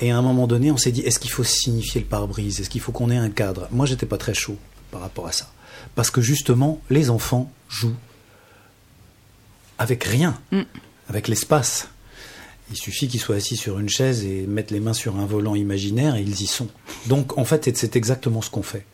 et 0.02 0.12
à 0.12 0.18
un 0.18 0.22
moment 0.22 0.46
donné, 0.48 0.72
on 0.72 0.78
s'est 0.78 0.92
dit 0.92 1.02
est-ce 1.02 1.20
qu'il 1.20 1.32
faut 1.32 1.44
signifier 1.44 2.02
le 2.02 2.08
pare-brise? 2.08 2.60
Est-ce 2.60 2.70
qu'il 2.70 2.82
faut 2.82 2.92
qu'on 2.92 3.10
ait 3.10 3.18
un 3.18 3.30
cadre? 3.30 3.68
Moi, 3.72 3.86
j'étais 3.86 4.06
pas 4.06 4.18
très 4.18 4.34
chaud 4.34 4.58
par 4.92 5.02
rapport 5.02 5.28
à 5.28 5.32
ça, 5.32 5.52
parce 5.96 6.12
que 6.12 6.22
justement, 6.22 6.80
les 6.90 7.10
enfants 7.10 7.52
jouent 7.70 7.96
avec 9.78 10.04
rien, 10.04 10.40
Mm. 10.52 10.62
avec 11.10 11.28
l'espace. 11.28 11.90
Il 12.72 12.78
suffit 12.78 13.08
qu'ils 13.08 13.20
soient 13.20 13.36
assis 13.36 13.58
sur 13.58 13.78
une 13.80 13.90
chaise 13.90 14.24
et 14.26 14.48
mettent 14.48 14.72
les 14.72 14.80
mains 14.80 14.94
sur 14.94 15.18
un 15.18 15.26
volant 15.26 15.54
imaginaire 15.54 16.16
et 16.16 16.22
ils 16.22 16.42
y 16.42 16.48
sont. 16.48 16.68
Donc, 17.08 17.38
en 17.38 17.46
fait, 17.46 17.76
c'est 17.78 17.96
exactement 17.96 18.42
ce 18.42 18.50
qu'on 18.50 18.64
fait. 18.64 18.86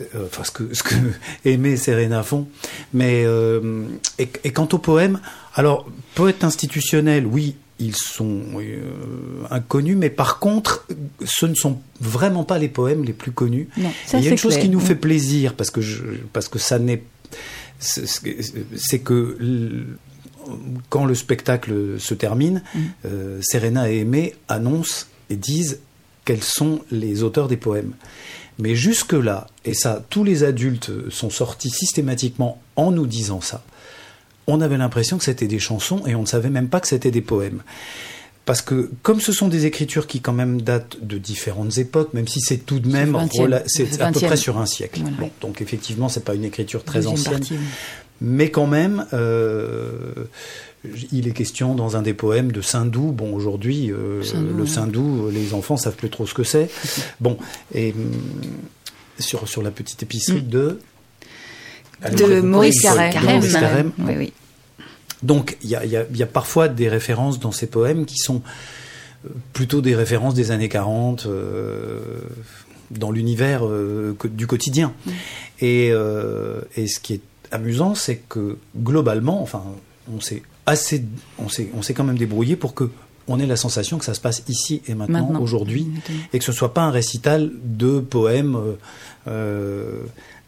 Euh, 0.00 0.26
Enfin, 0.26 0.44
ce 0.44 0.50
que, 0.50 0.72
ce 0.74 0.82
que 0.82 0.94
Aimé 1.44 1.70
et 1.72 1.76
Serena 1.76 2.22
font. 2.22 2.48
Mais, 2.94 3.22
euh, 3.24 3.84
et, 4.18 4.28
et 4.44 4.52
quant 4.52 4.68
au 4.72 4.78
poème, 4.78 5.20
alors, 5.54 5.86
poète 6.14 6.42
institutionnel, 6.44 7.26
oui, 7.26 7.56
ils 7.78 7.96
sont 7.96 8.42
euh, 8.56 8.80
inconnus, 9.50 9.96
mais 9.98 10.10
par 10.10 10.38
contre, 10.38 10.86
ce 11.24 11.46
ne 11.46 11.54
sont 11.54 11.80
vraiment 12.00 12.44
pas 12.44 12.58
les 12.58 12.68
poèmes 12.68 13.04
les 13.04 13.12
plus 13.14 13.32
connus. 13.32 13.68
Non, 13.78 13.88
Et 13.88 13.92
ça, 14.08 14.18
Il 14.18 14.24
y 14.24 14.28
a 14.28 14.30
une 14.30 14.36
chose 14.38 14.52
clair. 14.54 14.64
qui 14.64 14.68
nous 14.70 14.80
fait 14.80 14.94
plaisir, 14.94 15.54
parce 15.54 15.70
que, 15.70 15.80
je, 15.80 16.02
parce 16.32 16.48
que 16.48 16.58
ça 16.58 16.78
n'est. 16.78 17.02
c'est- 17.78 18.98
que 18.98 19.36
quand 20.88 21.04
le 21.04 21.14
spectacle 21.14 21.98
se 21.98 22.14
termine, 22.14 22.62
euh, 23.06 23.38
Serena 23.42 23.90
et 23.90 23.98
Aimé 23.98 24.34
annoncent 24.48 25.06
et 25.28 25.36
disent 25.36 25.78
quels 26.24 26.42
sont 26.42 26.80
les 26.90 27.22
auteurs 27.22 27.48
des 27.48 27.56
poèmes. 27.56 27.92
Mais 28.58 28.74
jusque-là, 28.74 29.46
et 29.64 29.74
ça, 29.74 30.04
tous 30.10 30.24
les 30.24 30.44
adultes 30.44 30.90
sont 31.10 31.30
sortis 31.30 31.70
systématiquement 31.70 32.60
en 32.76 32.90
nous 32.90 33.06
disant 33.06 33.40
ça, 33.40 33.62
on 34.46 34.60
avait 34.60 34.76
l'impression 34.76 35.18
que 35.18 35.24
c'était 35.24 35.46
des 35.46 35.58
chansons 35.58 36.02
et 36.06 36.14
on 36.14 36.22
ne 36.22 36.26
savait 36.26 36.50
même 36.50 36.68
pas 36.68 36.80
que 36.80 36.88
c'était 36.88 37.10
des 37.10 37.20
poèmes. 37.22 37.62
parce 38.46 38.62
que 38.62 38.90
comme 39.02 39.20
ce 39.20 39.32
sont 39.32 39.48
des 39.48 39.66
écritures 39.66 40.06
qui 40.06 40.20
quand 40.20 40.32
même 40.32 40.60
datent 40.60 40.96
de 41.02 41.18
différentes 41.18 41.78
époques, 41.78 42.14
même 42.14 42.26
si 42.26 42.40
c'est 42.40 42.58
tout 42.58 42.80
de 42.80 42.88
même 42.88 43.16
c'est 43.66 44.00
à 44.00 44.10
peu 44.10 44.20
près 44.20 44.36
sur 44.36 44.58
un 44.58 44.66
siècle. 44.66 45.02
Bon, 45.18 45.30
donc 45.40 45.62
effectivement, 45.62 46.08
c'est 46.08 46.24
pas 46.24 46.34
une 46.34 46.44
écriture 46.44 46.82
très 46.82 47.06
ancienne, 47.06 47.44
mais 48.20 48.50
quand 48.50 48.66
même, 48.66 49.06
euh, 49.12 50.26
il 51.12 51.28
est 51.28 51.32
question 51.32 51.74
dans 51.74 51.96
un 51.96 52.02
des 52.02 52.14
poèmes 52.14 52.52
de 52.52 52.60
Saint-Doux. 52.60 53.12
Bon, 53.12 53.34
aujourd'hui, 53.34 53.90
euh, 53.90 54.22
le 54.56 54.66
Saint-Doux, 54.66 55.28
les 55.30 55.54
enfants 55.54 55.76
savent 55.76 55.96
plus 55.96 56.10
trop 56.10 56.26
ce 56.26 56.34
que 56.34 56.44
c'est. 56.44 56.70
bon, 57.20 57.38
et 57.74 57.92
hum, 57.92 58.12
sur 59.18 59.48
sur 59.48 59.62
la 59.62 59.70
petite 59.70 60.02
épicerie 60.02 60.42
mm. 60.42 60.48
de 60.48 60.80
de 62.16 62.40
Maurice 62.40 62.80
Carême. 62.80 63.92
Oui, 63.98 64.14
oui. 64.16 64.32
Donc 65.22 65.58
il 65.62 65.68
y 65.68 66.22
a, 66.22 66.26
parfois 66.26 66.68
des 66.68 66.88
références 66.88 67.40
dans 67.40 67.52
ces 67.52 67.66
poèmes 67.66 68.06
qui 68.06 68.16
sont 68.16 68.42
euh, 69.26 69.28
plutôt 69.52 69.82
des 69.82 69.94
références 69.94 70.34
des 70.34 70.50
années 70.50 70.70
40 70.70 71.26
euh, 71.26 72.00
dans 72.90 73.10
l'univers 73.10 73.66
euh, 73.66 74.16
du 74.24 74.46
quotidien. 74.46 74.94
Mm. 75.04 75.10
Et, 75.60 75.92
et, 76.76 76.86
ce 76.86 77.00
qui 77.00 77.14
est 77.14 77.20
amusant, 77.50 77.94
c'est 77.94 78.16
que 78.16 78.56
globalement, 78.78 79.42
enfin, 79.42 79.62
on 80.10 80.20
s'est 80.20 80.42
assez, 80.66 81.04
on 81.38 81.48
s'est, 81.48 81.70
on 81.74 81.82
s'est 81.82 81.94
quand 81.94 82.04
même 82.04 82.18
débrouillé 82.18 82.56
pour 82.56 82.74
que 82.74 82.90
on 83.28 83.38
ait 83.38 83.46
la 83.46 83.56
sensation 83.56 83.98
que 83.98 84.04
ça 84.04 84.14
se 84.14 84.20
passe 84.20 84.42
ici 84.48 84.82
et 84.88 84.94
maintenant, 84.94 85.40
aujourd'hui, 85.40 85.86
et 86.32 86.38
que 86.40 86.44
ce 86.44 86.50
soit 86.50 86.74
pas 86.74 86.82
un 86.82 86.90
récital 86.90 87.52
de 87.62 88.00
poèmes 88.00 88.58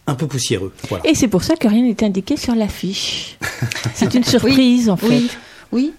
un 0.07 0.15
peu 0.15 0.27
poussiéreux. 0.27 0.73
Et 1.05 1.15
c'est 1.15 1.29
pour 1.29 1.45
ça 1.45 1.55
que 1.57 1.69
rien 1.69 1.83
n'est 1.83 2.03
indiqué 2.03 2.37
sur 2.37 2.55
l'affiche. 2.55 3.39
c'est 3.95 4.15
une 4.15 4.25
surprise 4.25 4.89
en 4.89 4.97
fait. 4.97 5.07
Oui, 5.09 5.31
oui. 5.71 5.93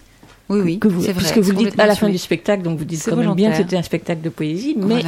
Oui, 0.50 0.60
oui, 0.62 0.80
que 0.80 0.88
vous, 0.88 1.02
vrai, 1.02 1.14
puisque 1.14 1.38
vous 1.38 1.54
dites 1.54 1.80
à 1.80 1.86
la 1.86 1.96
fin 1.96 2.10
du 2.10 2.18
spectacle, 2.18 2.64
donc 2.64 2.78
vous 2.78 2.86
dites 2.86 3.04
quand 3.06 3.16
même 3.16 3.34
bien 3.34 3.52
que 3.52 3.58
c'était 3.58 3.78
un 3.78 3.84
spectacle 3.84 4.22
de 4.22 4.30
poésie, 4.30 4.76
mais 4.78 5.04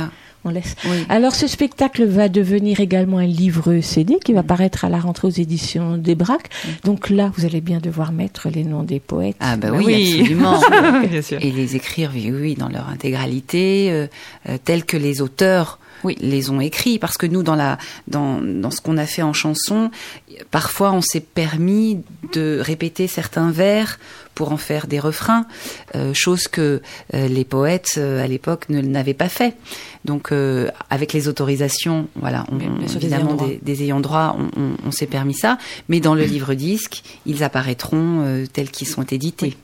on 0.46 0.50
laisse. 0.50 0.76
Alors 1.10 1.34
ce 1.34 1.48
spectacle 1.48 2.06
va 2.06 2.30
devenir 2.30 2.80
également 2.80 3.18
un 3.18 3.26
livre 3.26 3.82
CD 3.82 4.20
qui 4.24 4.32
va 4.32 4.44
mm. 4.44 4.48
paraître 4.48 4.86
à 4.86 4.90
la 4.90 5.00
rentrée 5.00 5.28
aux 5.28 5.32
éditions 5.32 5.98
des 5.98 6.14
Braques. 6.14 6.50
Mm. 6.50 6.70
Donc 6.84 7.10
là, 7.10 7.32
vous 7.36 7.46
allez 7.46 7.62
bien 7.62 7.80
devoir 7.80 8.12
mettre 8.12 8.50
les 8.50 8.64
noms 8.64 8.84
des 8.84 9.00
poètes. 9.00 9.36
Ah 9.40 9.58
bah, 9.58 9.70
oui, 9.74 10.20
absolument. 10.20 10.62
Et 11.42 11.52
les 11.52 11.76
écrire, 11.76 12.12
oui, 12.14 12.32
oui, 12.32 12.56
dans 12.56 12.70
leur 12.70 12.88
intégralité, 12.90 13.88
euh, 13.92 14.08
euh, 14.48 14.58
tels 14.64 14.86
que 14.86 14.98
les 14.98 15.22
auteurs 15.22 15.80
oui. 16.04 16.16
les 16.20 16.50
ont 16.50 16.62
écrits 16.62 17.00
parce 17.00 17.18
que 17.18 17.26
nous 17.26 17.44
dans 17.44 17.56
la 17.56 17.78
dans, 18.08 18.42
dans 18.42 18.72
ce 18.72 18.82
qu'on 18.82 18.98
a 18.98 19.06
fait 19.06 19.22
en 19.22 19.34
chanson 19.34 19.92
parfois 20.52 20.92
on 20.92 21.02
s'est 21.02 21.22
permis 21.22 22.02
de 22.34 22.60
répéter 22.62 23.08
certains 23.08 23.52
vers 23.52 24.00
pour 24.36 24.52
en 24.52 24.58
faire 24.58 24.86
des 24.86 25.00
refrains 25.00 25.46
euh, 25.96 26.14
chose 26.14 26.48
que 26.48 26.82
euh, 27.14 27.28
les 27.28 27.46
poètes 27.46 27.96
euh, 27.98 28.24
à 28.24 28.28
l'époque 28.28 28.70
ne 28.70 28.82
n'avaient 28.82 29.14
pas 29.14 29.30
fait. 29.30 29.56
Donc 30.04 30.32
avec 30.92 31.14
les 31.14 31.28
autorisations 31.28 32.08
voilà 32.16 32.46
on, 32.52 32.60
évidemment 32.96 33.34
des, 33.34 33.60
des, 33.60 33.82
ayants 33.82 34.00
droit 34.00 34.38
on, 34.56 34.76
on 34.86 34.92
s'est 34.92 35.08
permis 35.08 35.34
ça. 35.34 35.58
Mais 35.90 36.00
dans 36.00 36.14
le 36.14 36.26
livre 36.26 36.54
disque 36.54 37.02
ils 37.26 37.44
apparaîtront 37.44 38.46
tels 38.54 38.70
qu'ils 38.70 38.88
sont 38.88 39.02
édités 39.02 39.58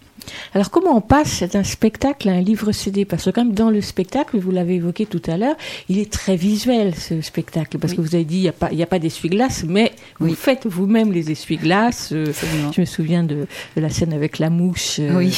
alors 0.53 0.69
comment 0.69 0.95
on 0.95 1.01
passe 1.01 1.43
d'un 1.43 1.63
spectacle 1.63 2.29
à 2.29 2.33
un 2.33 2.41
livre 2.41 2.71
CD 2.71 3.05
Parce 3.05 3.25
que 3.25 3.29
quand 3.29 3.45
même 3.45 3.53
dans 3.53 3.69
le 3.69 3.81
spectacle, 3.81 4.37
vous 4.37 4.51
l'avez 4.51 4.75
évoqué 4.75 5.05
tout 5.05 5.21
à 5.27 5.37
l'heure, 5.37 5.55
il 5.89 5.97
est 5.97 6.11
très 6.11 6.35
visuel 6.35 6.95
ce 6.95 7.21
spectacle, 7.21 7.77
parce 7.77 7.93
que 7.93 8.01
vous 8.01 8.15
avez 8.15 8.25
dit 8.25 8.37
il 8.37 8.41
n'y 8.41 8.49
a 8.49 8.53
pas, 8.53 8.67
a 8.67 8.85
pas 8.85 8.99
d'essuie-glace, 8.99 9.63
mais 9.67 9.93
vous 10.19 10.35
faites 10.35 10.65
vous-même 10.65 11.11
les 11.11 11.31
essuie-glaces. 11.31 12.09
Euh, 12.11 12.33
je 12.75 12.81
me 12.81 12.85
souviens 12.85 13.23
de, 13.23 13.47
la 13.75 13.89
scène 13.89 14.13
avec 14.13 14.39
la 14.39 14.49
mouche 14.49 14.97
euh, 14.99 15.29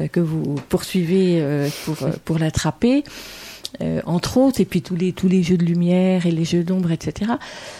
euh, 0.00 0.08
que 0.08 0.20
vous 0.20 0.56
poursuivez 0.68 1.44
pour, 1.84 1.96
pour 2.24 2.38
l'attraper. 2.38 3.04
entre 4.04 4.36
autres, 4.36 4.60
et 4.60 4.64
puis 4.64 4.82
tous 4.82 4.96
les, 4.96 5.12
tous 5.12 5.28
les 5.28 5.42
jeux 5.42 5.56
de 5.56 5.64
lumière 5.64 6.26
et 6.26 6.30
les 6.30 6.44
jeux 6.44 6.64
d'ombre, 6.64 6.90
etc. 6.90 7.32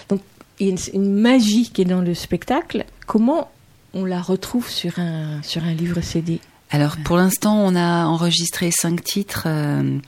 Donc, 0.08 0.20
il 0.58 0.66
y 0.66 0.70
a 0.70 0.72
une, 0.72 1.02
une 1.04 1.14
magie 1.14 1.70
qui 1.70 1.82
est 1.82 1.86
dans 1.86 2.02
le 2.02 2.14
spectacle. 2.14 2.84
Comment 3.06 3.50
on 3.94 4.04
la 4.04 4.20
retrouve 4.20 4.68
sur 4.68 4.98
un, 4.98 5.42
sur 5.42 5.64
un 5.64 5.72
livre 5.72 6.00
CD 6.00 6.40
alors 6.70 6.96
pour 7.04 7.16
l'instant, 7.16 7.56
on 7.58 7.74
a 7.74 8.06
enregistré 8.06 8.70
cinq 8.70 9.02
titres, 9.02 9.44
euh, 9.46 9.98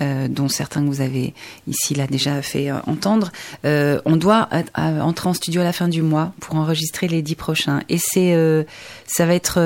euh, 0.00 0.28
dont 0.28 0.48
certains 0.48 0.82
que 0.82 0.86
vous 0.86 1.02
avez 1.02 1.34
ici 1.66 1.94
là 1.94 2.06
déjà 2.06 2.40
fait 2.40 2.70
euh, 2.70 2.78
entendre. 2.86 3.32
on 3.64 4.16
doit 4.16 4.48
entrer 4.76 5.28
en 5.28 5.34
studio 5.34 5.60
à 5.60 5.64
la 5.64 5.74
fin 5.74 5.88
du 5.88 6.00
mois 6.00 6.32
pour 6.40 6.56
enregistrer 6.56 7.06
les 7.08 7.20
dix 7.20 7.34
prochains, 7.34 7.82
et 7.90 7.98
c'est 7.98 8.34
ça 9.06 9.26
va 9.26 9.34
être 9.34 9.60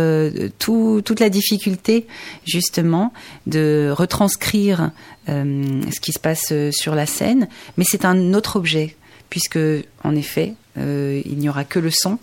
tout, 0.58 1.02
toute 1.04 1.20
la 1.20 1.30
difficulté 1.30 2.06
justement 2.44 3.12
de 3.46 3.92
retranscrire 3.96 4.90
ce 5.28 6.00
qui 6.00 6.12
se 6.12 6.18
passe 6.18 6.52
sur 6.72 6.94
la 6.94 7.06
scène, 7.06 7.48
mais 7.76 7.84
c'est 7.86 8.04
un 8.04 8.34
autre 8.34 8.56
objet 8.56 8.96
puisque 9.28 9.58
en 10.02 10.16
effet 10.16 10.54
euh, 10.78 11.20
il 11.24 11.38
n'y 11.38 11.48
aura 11.48 11.64
que 11.64 11.78
le 11.78 11.90
son 11.90 12.18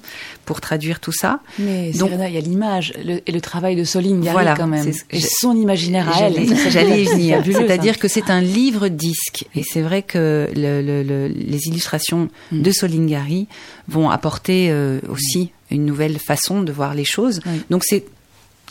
pour 0.45 0.61
traduire 0.61 0.99
tout 0.99 1.11
ça. 1.11 1.41
Mais 1.59 1.91
Donc, 1.91 2.11
il 2.13 2.33
y 2.33 2.37
a 2.37 2.41
l'image 2.41 2.93
et 2.97 3.31
le 3.31 3.41
travail 3.41 3.75
de 3.75 3.83
Soline 3.83 4.21
voilà, 4.31 4.55
quand 4.55 4.67
même. 4.67 4.91
Et 5.11 5.21
son 5.21 5.55
imaginaire 5.55 6.09
à 6.09 6.27
elle. 6.27 6.55
J'allais 6.69 7.03
y 7.03 7.05
venir. 7.05 7.43
C'est-à-dire 7.45 7.99
que 7.99 8.07
c'est 8.07 8.29
un 8.29 8.41
livre 8.41 8.87
disque. 8.87 9.45
Et 9.55 9.63
c'est 9.63 9.81
vrai 9.81 10.01
que 10.01 10.49
les 10.55 11.67
illustrations 11.67 12.29
hmm. 12.51 12.61
de 12.61 12.71
Soline 12.71 13.07
Gary 13.07 13.47
vont 13.87 14.09
apporter 14.09 14.69
euh, 14.69 14.99
aussi 15.09 15.51
une 15.71 15.85
nouvelle 15.85 16.17
façon 16.19 16.61
de 16.61 16.71
voir 16.71 16.93
les 16.93 17.05
choses. 17.05 17.41
Donc 17.69 17.83
c'est 17.83 18.05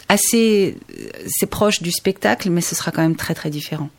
assez, 0.08 0.76
c'est 1.26 1.46
proche 1.46 1.82
du 1.82 1.90
spectacle, 1.90 2.50
mais 2.50 2.60
ce 2.60 2.74
sera 2.74 2.90
quand 2.90 3.02
même 3.02 3.16
très 3.16 3.34
très 3.34 3.50
différent. 3.50 3.90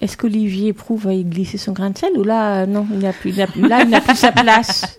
Est-ce 0.00 0.16
qu'Olivier 0.16 0.72
prouve 0.72 1.04
va 1.04 1.14
y 1.14 1.24
glisser 1.24 1.58
son 1.58 1.72
grain 1.72 1.90
de 1.90 1.98
sel 1.98 2.12
ou 2.16 2.24
là, 2.24 2.66
non, 2.66 2.86
il 2.92 2.98
n'a 2.98 3.12
plus, 3.12 3.32
là, 3.32 3.46
il 3.82 3.88
n'a 3.88 4.00
plus 4.00 4.16
sa 4.16 4.32
place? 4.32 4.98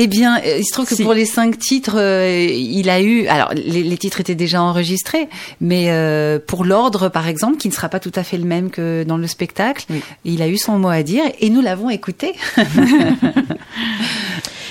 Eh 0.00 0.06
bien, 0.06 0.38
euh, 0.38 0.58
il 0.58 0.64
se 0.64 0.72
trouve 0.72 0.86
que 0.86 1.02
pour 1.02 1.12
les 1.12 1.24
cinq 1.24 1.58
titres, 1.58 1.96
euh, 1.98 2.46
il 2.48 2.88
a 2.88 3.00
eu. 3.00 3.26
Alors, 3.26 3.50
les, 3.54 3.96
titres 3.96 4.20
étaient 4.20 4.36
déjà 4.36 4.62
enregistrés, 4.62 5.28
mais 5.60 5.90
euh, 5.90 6.38
pour 6.38 6.64
l'ordre, 6.64 7.08
par 7.08 7.26
exemple, 7.26 7.56
qui 7.56 7.66
ne 7.66 7.72
sera 7.72 7.88
pas 7.88 7.98
tout 7.98 8.12
à 8.14 8.22
fait 8.22 8.36
le 8.36 8.44
même 8.44 8.70
que 8.70 9.02
dans 9.02 9.16
le 9.16 9.26
spectacle, 9.26 9.86
il 10.24 10.40
a 10.40 10.46
eu 10.46 10.56
son 10.56 10.78
mot 10.78 10.88
à 10.88 11.02
dire 11.02 11.24
et 11.40 11.50
nous 11.50 11.60
l'avons 11.60 11.90
écouté. 11.90 12.34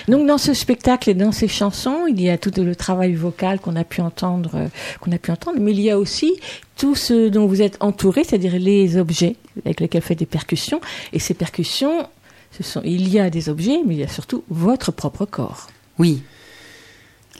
Donc 0.08 0.26
dans 0.26 0.38
ce 0.38 0.53
spectacle 0.53 1.10
et 1.10 1.14
dans 1.14 1.34
ces 1.34 1.47
chansons, 1.47 2.05
il 2.08 2.22
y 2.22 2.30
a 2.30 2.38
tout 2.38 2.51
le 2.58 2.76
travail 2.76 3.14
vocal 3.14 3.60
qu'on 3.60 3.76
a 3.76 3.84
pu 3.84 3.99
entendre, 4.01 4.51
euh, 4.55 4.68
qu'on 5.01 5.12
a 5.12 5.18
pu 5.18 5.32
entendre, 5.32 5.60
mais 5.60 5.72
il 5.72 5.82
y 5.82 5.91
a 5.91 5.99
aussi 5.99 6.34
tout 6.78 6.95
ce 6.95 7.28
dont 7.28 7.45
vous 7.45 7.62
êtes 7.62 7.78
entouré, 7.82 8.24
c'est-à-dire 8.24 8.58
les 8.58 8.97
objets 8.97 9.36
avec 9.66 9.82
lesquels 9.82 10.01
vous 10.01 10.08
faites 10.08 10.20
des 10.20 10.26
percussions. 10.26 10.80
Et 11.12 11.20
ces 11.20 11.34
percussions, 11.34 12.08
ce 12.51 12.64
sont, 12.64 12.82
il 12.86 13.10
y 13.10 13.20
a 13.20 13.30
des 13.30 13.49
objets, 13.49 13.80
mais 13.86 13.95
il 13.95 13.99
y 13.99 14.03
a 14.03 14.08
surtout 14.08 14.43
votre 14.49 14.91
propre 14.91 15.26
corps. 15.26 15.68
Oui. 15.99 16.22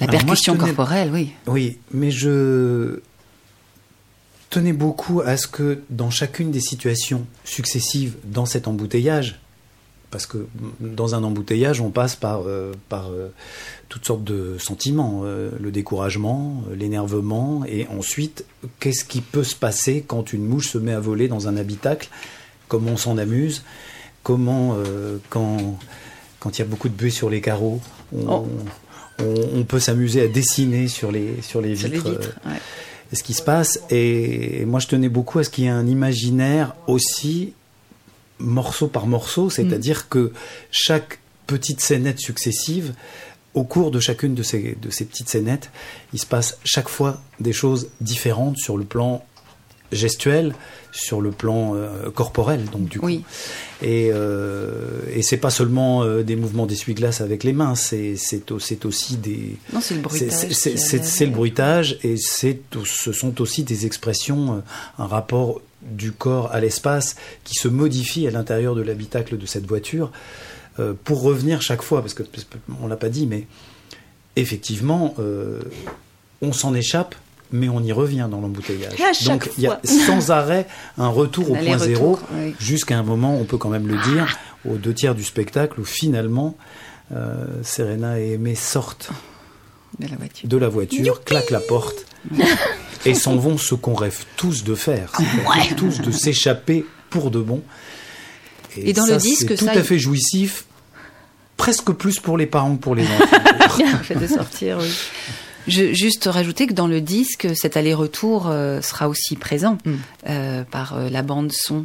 La 0.01 0.07
percussion 0.07 0.57
corporelle, 0.57 1.09
oui. 1.11 1.32
Oui, 1.47 1.78
mais 1.91 2.11
je 2.11 2.99
tenais 4.49 4.74
beaucoup 4.74 5.22
à 5.22 5.38
ce 5.38 5.47
que 5.47 5.84
dans 5.89 6.09
chacune 6.09 6.51
des 6.51 6.59
situations 6.59 7.26
successives 7.43 8.15
dans 8.26 8.45
cet 8.45 8.68
embouteillage, 8.68 9.39
parce 10.12 10.26
que 10.26 10.47
dans 10.80 11.16
un 11.16 11.24
embouteillage, 11.24 11.82
on 11.82 11.89
passe 11.89 12.16
par, 12.16 12.43
euh, 12.45 12.72
par 12.88 13.10
euh, 13.10 13.30
toutes 13.89 14.05
sortes 14.05 14.24
de 14.24 14.58
sentiments, 14.58 15.22
euh, 15.26 15.51
le 15.60 15.72
découragement, 15.72 16.64
l'énervement, 16.74 17.64
et 17.68 17.88
ensuite, 17.88 18.45
qu'est-ce 18.80 19.03
qui 19.03 19.22
peut 19.22 19.43
se 19.43 19.55
passer 19.55 20.03
quand 20.05 20.32
une 20.32 20.45
mouche 20.45 20.70
se 20.70 20.78
met 20.78 20.93
à 20.93 20.99
voler 20.99 21.28
dans 21.28 21.47
un 21.47 21.58
habitacle? 21.58 22.10
Comment 22.68 22.91
on 22.91 22.97
s'en 22.97 23.18
amuse? 23.18 23.64
Comment, 24.24 24.76
quand, 25.30 25.78
quand 26.41 26.58
il 26.58 26.60
y 26.60 26.62
a 26.62 26.68
beaucoup 26.68 26.89
de 26.89 26.93
buée 26.93 27.12
sur 27.12 27.30
les 27.30 27.39
carreaux, 27.39 27.80
on, 28.14 28.45
oh. 29.22 29.64
peut 29.66 29.80
s'amuser 29.80 30.22
à 30.22 30.28
dessiner 30.28 30.89
sur 30.89 31.10
les, 31.10 31.41
sur 31.41 31.62
les 31.62 31.74
vitres, 31.74 32.20
ce 33.14 33.24
qui 33.24 33.34
se 33.34 33.41
passe. 33.41 33.80
et 33.89 34.66
moi, 34.66 34.82
je 34.82 34.88
tenais 34.88 35.08
beaucoup 35.08 35.39
à 35.39 35.45
ce 35.45 35.49
qu'il 35.49 35.64
y 35.64 35.68
ait 35.68 35.70
un 35.70 35.88
imaginaire 35.88 36.76
aussi 36.88 37.53
morceau 38.39 38.88
par 38.88 39.07
morceau, 39.07 39.49
c'est-à-dire 39.49 39.99
mm. 40.05 40.09
que 40.09 40.31
chaque 40.71 41.19
petite 41.47 41.81
scénette 41.81 42.19
successive, 42.19 42.93
au 43.53 43.63
cours 43.63 43.89
de 43.89 43.99
chacune 43.99 44.35
de 44.35 44.43
ces, 44.43 44.77
de 44.81 44.89
ces 44.89 45.05
petites 45.05 45.29
scénettes, 45.29 45.71
il 46.13 46.19
se 46.19 46.25
passe 46.25 46.59
chaque 46.63 46.89
fois 46.89 47.21
des 47.39 47.53
choses 47.53 47.89
différentes 48.01 48.57
sur 48.57 48.77
le 48.77 48.83
plan 48.83 49.25
gestuel, 49.91 50.53
sur 50.91 51.21
le 51.21 51.31
plan 51.31 51.73
euh, 51.75 52.09
corporel, 52.11 52.65
donc 52.65 52.88
du 52.88 52.99
coup. 52.99 53.05
Oui. 53.05 53.23
Et, 53.81 54.09
euh, 54.11 55.01
et 55.13 55.21
c'est 55.21 55.38
pas 55.38 55.49
seulement 55.49 56.03
euh, 56.03 56.23
des 56.23 56.35
mouvements 56.35 56.65
d'essuie-glace 56.65 57.21
avec 57.21 57.43
les 57.43 57.53
mains, 57.53 57.75
c'est 57.75 58.15
aussi 58.85 59.17
des. 59.17 59.55
Non, 59.71 59.81
c'est 59.81 59.95
le 59.95 60.01
bruitage. 60.01 60.51
C'est 60.51 61.25
le 61.25 61.31
bruitage 61.31 61.99
et 62.03 62.17
c'est 62.17 62.59
ce 62.83 63.11
sont 63.11 63.39
aussi 63.41 63.63
des 63.63 63.85
expressions, 63.85 64.55
euh, 64.55 64.59
un 65.03 65.07
rapport 65.07 65.61
du 65.89 66.11
corps 66.11 66.51
à 66.51 66.59
l'espace 66.59 67.15
qui 67.43 67.55
se 67.55 67.67
modifie 67.67 68.27
à 68.27 68.31
l'intérieur 68.31 68.75
de 68.75 68.81
l'habitacle 68.81 69.38
de 69.38 69.45
cette 69.45 69.65
voiture 69.65 70.11
euh, 70.79 70.93
pour 71.03 71.21
revenir 71.21 71.61
chaque 71.61 71.81
fois, 71.81 72.01
parce 72.01 72.13
que 72.13 72.23
on 72.81 72.88
l'a 72.88 72.97
pas 72.97 73.09
dit, 73.09 73.25
mais 73.25 73.47
effectivement, 74.35 75.15
euh, 75.19 75.59
on 76.41 76.53
s'en 76.53 76.73
échappe 76.73 77.15
mais 77.51 77.69
on 77.69 77.81
y 77.81 77.91
revient 77.91 78.27
dans 78.29 78.41
l'embouteillage. 78.41 78.97
Donc 79.25 79.49
il 79.57 79.63
y 79.63 79.67
a 79.67 79.79
sans 79.83 80.31
arrêt 80.31 80.67
un 80.97 81.07
retour 81.07 81.51
au 81.51 81.55
point 81.55 81.77
zéro, 81.77 82.19
oui. 82.33 82.53
jusqu'à 82.59 82.97
un 82.97 83.03
moment, 83.03 83.38
on 83.39 83.45
peut 83.45 83.57
quand 83.57 83.69
même 83.69 83.88
le 83.88 83.97
dire, 84.11 84.38
aux 84.69 84.75
deux 84.75 84.93
tiers 84.93 85.15
du 85.15 85.23
spectacle, 85.23 85.79
où 85.79 85.85
finalement, 85.85 86.57
euh, 87.13 87.45
Serena 87.63 88.19
et 88.19 88.33
Aimé 88.33 88.55
sortent 88.55 89.11
De 89.99 90.07
la 90.07 90.15
voiture. 90.15 90.47
de 90.49 90.57
la 90.57 90.69
voiture, 90.69 91.23
claquent 91.23 91.49
la 91.51 91.59
porte 91.59 92.05
et 93.05 93.13
s'en 93.13 93.35
vont 93.37 93.57
ce 93.57 93.73
qu'on 93.75 93.93
rêve 93.95 94.25
tous 94.35 94.63
de 94.63 94.75
faire, 94.75 95.11
c'est-à-dire 95.17 95.75
tous 95.75 96.01
de 96.01 96.11
s'échapper 96.11 96.85
pour 97.09 97.31
de 97.31 97.39
bon. 97.39 97.61
Et 98.75 98.93
dans 98.93 99.05
ça, 99.05 99.13
le 99.13 99.19
disque, 99.19 99.47
c'est 99.49 99.55
tout 99.57 99.65
ça, 99.65 99.71
à 99.71 99.75
il- 99.75 99.83
fait 99.83 99.97
jouissif, 99.99 100.65
presque 101.55 101.91
plus 101.91 102.19
pour 102.19 102.37
les 102.37 102.45
parents 102.45 102.75
que 102.75 102.81
pour 102.81 102.93
les 102.95 103.03
enfants. 103.05 103.37
Le 103.79 104.03
fait 104.03 104.15
de 104.15 104.27
sortir, 104.27 104.77
oui. 104.79 104.87
Je, 105.67 105.93
juste 105.93 106.29
rajouter 106.31 106.65
que 106.67 106.73
dans 106.73 106.87
le 106.87 107.01
disque, 107.01 107.47
cet 107.55 107.75
aller-retour 107.75 108.47
euh, 108.47 108.81
sera 108.81 109.09
aussi 109.09 109.35
présent 109.35 109.77
euh, 110.29 110.63
par 110.63 110.95
euh, 110.95 111.09
la 111.09 111.23
bande 111.23 111.51
son. 111.51 111.83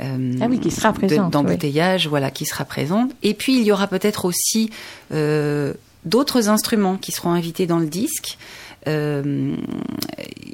euh, 0.00 0.34
Ah 0.40 0.46
oui, 0.48 0.60
qui 0.60 0.70
sera 0.70 0.92
présente, 0.92 1.32
D'embouteillage, 1.32 2.06
voilà, 2.06 2.30
qui 2.30 2.44
sera 2.46 2.64
présente. 2.64 3.10
Et 3.24 3.34
puis 3.34 3.58
il 3.58 3.64
y 3.64 3.72
aura 3.72 3.88
peut-être 3.88 4.24
aussi 4.24 4.70
euh, 5.12 5.74
d'autres 6.04 6.48
instruments 6.48 6.96
qui 6.96 7.12
seront 7.12 7.30
invités 7.32 7.66
dans 7.66 7.78
le 7.78 7.86
disque. 7.86 8.38
Euh, 8.86 9.56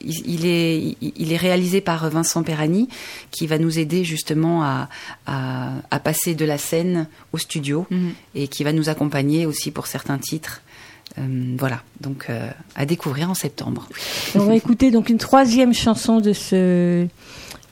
il, 0.05 0.46
est, 0.46 0.96
il- 1.01 1.32
est 1.32 1.36
réalisé 1.36 1.80
par 1.80 2.09
Vincent 2.11 2.42
Perani, 2.42 2.88
qui 3.32 3.46
va 3.46 3.59
nous 3.59 3.78
aider 3.78 4.05
justement 4.05 4.62
à, 4.62 4.88
à, 5.26 5.70
à 5.90 5.98
passer 5.98 6.34
de 6.34 6.44
la 6.44 6.57
scène 6.59 7.09
au 7.32 7.38
studio 7.38 7.86
Mhm. 7.90 8.12
et 8.36 8.48
qui 8.48 8.62
va 8.64 8.72
nous 8.72 8.88
accompagner 8.88 9.46
aussi 9.46 9.70
pour 9.72 9.86
certains 9.88 10.18
titres. 10.18 10.62
Euh, 11.18 11.57
voilà, 11.59 11.82
donc 12.01 12.26
euh, 12.30 12.48
à 12.76 12.86
découvrir 12.86 13.28
en 13.30 13.34
septembre. 13.34 13.88
On 14.36 14.44
va 14.44 14.55
écouter 14.55 14.92
donc 14.92 15.09
une 15.11 15.18
troisième 15.18 15.74
chanson 15.74 16.20
de 16.20 16.32
ce 16.32 17.07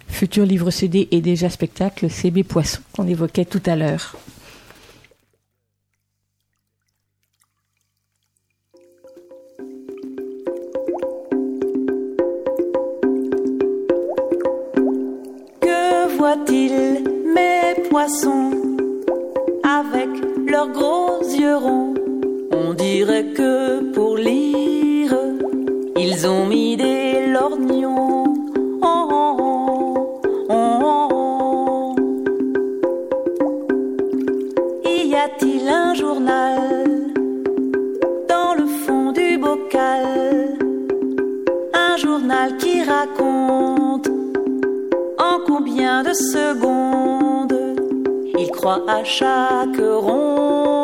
futur 0.08 0.44
livre 0.44 0.70
CD 0.72 1.06
et 1.12 1.20
déjà 1.20 1.50
spectacle, 1.50 2.10
CB 2.10 2.42
Poisson, 2.42 2.80
qu'on 2.92 3.06
évoquait 3.06 3.44
tout 3.44 3.62
à 3.66 3.76
l'heure. 3.76 4.16
Voient-ils, 16.18 17.04
mes 17.34 17.88
poissons, 17.88 18.50
avec 19.62 20.08
leurs 20.48 20.68
gros 20.68 21.22
yeux 21.22 21.56
ronds? 21.56 21.94
On 22.50 22.74
dirait 22.74 23.26
que 23.36 23.92
pour 23.92 24.16
lire, 24.16 25.16
ils 25.96 26.26
ont 26.26 26.46
mis 26.46 26.76
des 26.76 27.26
lorgnons. 27.26 28.24
Oh, 28.82 29.08
oh, 29.10 29.36
il 48.58 48.60
croit 48.60 48.82
à 48.88 49.04
chaque 49.04 49.78
ronde 49.78 50.77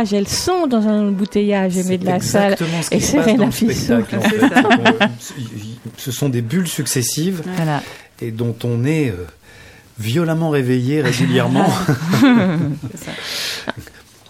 embouteillage. 0.00 0.12
Elles 0.12 0.28
sont 0.28 0.66
dans 0.66 0.86
un 0.86 1.08
embouteillage, 1.08 1.74
mais 1.86 1.98
de 1.98 2.06
la 2.06 2.20
salle. 2.20 2.52
exactement 2.52 2.82
ce 2.82 2.94
Et 2.94 2.98
qui 2.98 3.04
se 3.04 3.16
passe 3.16 3.26
dans 3.26 3.32
Serena 3.32 3.46
le 3.46 3.50
Fissot. 3.52 4.02
spectacle. 4.02 4.16
en 4.16 4.20
fait. 4.22 5.04
On- 5.06 5.90
Ce 5.96 6.12
sont 6.12 6.28
des 6.28 6.42
bulles 6.42 6.68
successives 6.68 7.42
Voilà. 7.56 7.82
et 8.20 8.30
dont 8.30 8.54
on 8.64 8.84
est 8.84 9.10
euh, 9.10 9.26
violemment 9.98 10.50
réveillé 10.50 11.00
régulièrement. 11.02 11.66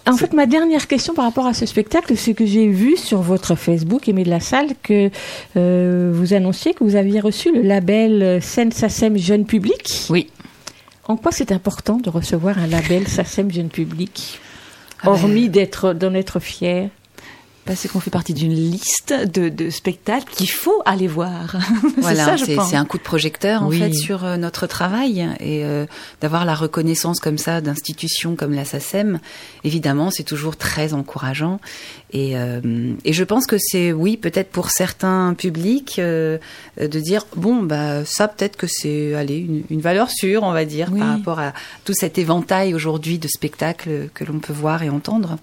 En 0.05 0.17
fait, 0.17 0.33
ma 0.33 0.47
dernière 0.47 0.87
question 0.87 1.13
par 1.13 1.23
rapport 1.25 1.45
à 1.45 1.53
ce 1.53 1.67
spectacle, 1.67 2.17
c'est 2.17 2.33
que 2.33 2.43
j'ai 2.45 2.67
vu 2.67 2.97
sur 2.97 3.21
votre 3.21 3.53
Facebook, 3.53 4.09
Aimé 4.09 4.23
de 4.23 4.29
la 4.31 4.39
Salle, 4.39 4.69
que 4.81 5.11
euh, 5.55 6.11
vous 6.11 6.33
annonciez 6.33 6.73
que 6.73 6.83
vous 6.83 6.95
aviez 6.95 7.19
reçu 7.19 7.53
le 7.53 7.61
label 7.61 8.23
euh, 8.23 8.41
Scène 8.41 8.71
Sassem 8.71 9.17
Jeune 9.19 9.45
Public. 9.45 10.07
Oui. 10.09 10.31
En 11.07 11.15
quoi 11.15 11.31
c'est 11.31 11.51
important 11.51 11.97
de 11.97 12.09
recevoir 12.09 12.57
un 12.57 12.65
label 12.65 13.07
Sassem 13.07 13.51
Jeune 13.51 13.69
Public? 13.69 14.39
Ah 15.03 15.09
Hormis 15.11 15.45
ben- 15.49 15.51
d'être 15.51 15.93
d'en 15.93 16.13
être 16.13 16.39
fier. 16.39 16.89
Parce 17.69 17.87
qu'on 17.87 17.99
fait 17.99 18.09
partie 18.09 18.33
d'une 18.33 18.51
liste 18.51 19.13
de, 19.13 19.47
de 19.47 19.69
spectacles 19.69 20.33
qu'il 20.33 20.49
faut 20.49 20.81
aller 20.85 21.07
voir. 21.07 21.55
Voilà, 21.97 22.35
c'est 22.35 22.45
c'est 22.45 22.57
c'est 22.61 22.75
un 22.75 22.85
coup 22.85 22.97
de 22.97 23.03
projecteur 23.03 23.61
en 23.61 23.67
Oui. 23.67 23.77
fait 23.77 23.93
sur 23.93 24.25
euh, 24.25 24.37
notre 24.37 24.65
travail 24.65 25.19
et 25.39 25.63
euh, 25.63 25.85
d'avoir 26.19 26.45
la 26.45 26.55
reconnaissance 26.55 27.19
comme 27.19 27.37
ça 27.37 27.61
d'institutions 27.61 28.35
comme 28.35 28.53
la 28.53 28.65
SACEM, 28.65 29.19
évidemment, 29.63 30.09
c'est 30.09 30.23
toujours 30.23 30.55
très 30.57 30.95
encourageant. 30.95 31.59
Et, 32.11 32.35
euh, 32.39 32.59
et 33.05 33.13
je 33.13 33.23
pense 33.23 33.45
que 33.45 33.57
c'est, 33.59 33.91
oui, 33.91 34.17
peut-être 34.17 34.49
pour 34.49 34.71
certains 34.71 35.35
publics, 35.37 35.97
euh, 35.99 36.39
de 36.81 36.99
dire 36.99 37.27
bon, 37.35 37.61
bah 37.61 38.03
ça 38.03 38.27
peut-être 38.27 38.55
que 38.57 38.65
c'est, 38.65 39.13
allez, 39.13 39.37
une, 39.37 39.61
une 39.69 39.81
valeur 39.81 40.09
sûre, 40.09 40.41
on 40.41 40.53
va 40.53 40.65
dire, 40.65 40.89
Oui. 40.91 40.99
par 41.01 41.09
rapport 41.09 41.39
à 41.39 41.53
tout 41.85 41.93
cet 41.93 42.17
éventail 42.17 42.73
aujourd'hui 42.73 43.19
de 43.19 43.27
spectacles 43.27 44.09
que 44.15 44.23
l'on 44.23 44.39
peut 44.39 44.53
voir 44.53 44.81
et 44.81 44.89
entendre. 44.89 45.37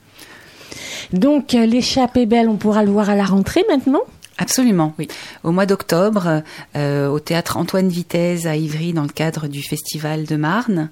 Donc, 1.13 1.55
euh, 1.55 1.67
l'échappée 1.67 2.27
belle, 2.27 2.49
on 2.49 2.57
pourra 2.57 2.83
le 2.85 2.91
voir 2.91 3.11
à 3.11 3.15
la 3.15 3.25
rentrée 3.25 3.65
maintenant 3.69 4.03
Absolument, 4.39 4.93
oui. 4.99 5.09
Au 5.45 5.51
mois 5.53 5.65
d'octobre, 5.67 6.43
euh, 6.77 7.09
au 7.09 7.21
théâtre 7.21 7.57
Antoine 7.57 7.89
Vitesse 7.89 8.45
à 8.45 8.55
Ivry, 8.57 8.93
dans 8.93 9.03
le 9.03 9.09
cadre 9.09 9.49
du 9.49 9.63
Festival 9.63 10.25
de 10.25 10.37
Marne. 10.37 10.91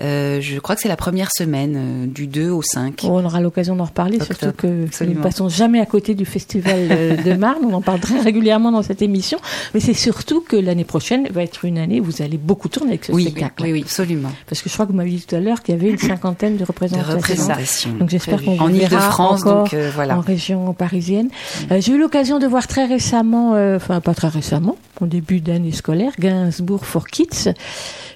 Euh, 0.00 0.40
je 0.42 0.58
crois 0.58 0.74
que 0.76 0.82
c'est 0.82 0.88
la 0.88 0.96
première 0.96 1.30
semaine, 1.36 1.74
euh, 1.76 2.06
du 2.06 2.26
2 2.26 2.50
au 2.50 2.60
5. 2.62 3.00
On 3.04 3.24
aura 3.24 3.40
l'occasion 3.40 3.76
d'en 3.76 3.84
reparler, 3.84 4.16
Octobre, 4.20 4.38
surtout 4.38 4.56
que 4.56 5.04
nous 5.04 5.14
ne 5.14 5.22
passons 5.22 5.48
jamais 5.48 5.80
à 5.80 5.86
côté 5.86 6.14
du 6.14 6.26
festival 6.26 7.22
de 7.24 7.32
Marne. 7.38 7.64
On 7.64 7.72
en 7.72 7.80
parle 7.80 8.00
très 8.00 8.20
régulièrement 8.20 8.70
dans 8.72 8.82
cette 8.82 9.00
émission. 9.00 9.38
Mais 9.72 9.80
c'est 9.80 9.94
surtout 9.94 10.40
que 10.42 10.56
l'année 10.56 10.84
prochaine 10.84 11.28
va 11.30 11.42
être 11.42 11.64
une 11.64 11.78
année 11.78 12.00
où 12.00 12.04
vous 12.04 12.20
allez 12.22 12.36
beaucoup 12.38 12.68
tourner 12.68 12.90
avec 12.92 13.06
ce 13.06 13.12
Oui, 13.12 13.22
spectacle. 13.30 13.62
oui, 13.62 13.72
oui, 13.72 13.80
absolument. 13.82 14.30
Parce 14.48 14.60
que 14.60 14.68
je 14.68 14.74
crois 14.74 14.84
que 14.86 14.90
vous 14.90 14.96
m'avez 14.98 15.10
dit 15.10 15.24
tout 15.26 15.34
à 15.36 15.40
l'heure 15.40 15.62
qu'il 15.62 15.74
y 15.74 15.78
avait 15.78 15.90
une 15.90 15.98
cinquantaine 15.98 16.54
de 16.54 16.58
De 16.60 16.64
représentations. 16.64 17.14
représentation. 17.16 17.92
Donc 17.94 18.10
j'espère 18.10 18.42
qu'on 18.42 18.58
En 18.58 18.68
vous 18.68 18.74
verra 18.74 18.96
Ile-de-France, 18.96 19.42
encore 19.42 19.62
donc 19.70 19.74
voilà. 19.94 20.18
en 20.18 20.20
région 20.20 20.74
parisienne. 20.74 21.30
J'ai 21.78 21.92
eu 21.92 21.98
l'occasion 21.98 22.38
de 22.38 22.46
voir 22.46 22.66
très 22.66 22.81
très 22.82 22.94
récemment, 22.94 23.54
euh, 23.54 23.76
enfin 23.76 24.00
pas 24.00 24.14
très 24.14 24.28
récemment, 24.28 24.76
au 25.00 25.06
début 25.06 25.40
d'année 25.40 25.72
scolaire, 25.72 26.12
Gainsbourg 26.18 26.84
for 26.84 27.06
Kids. 27.06 27.52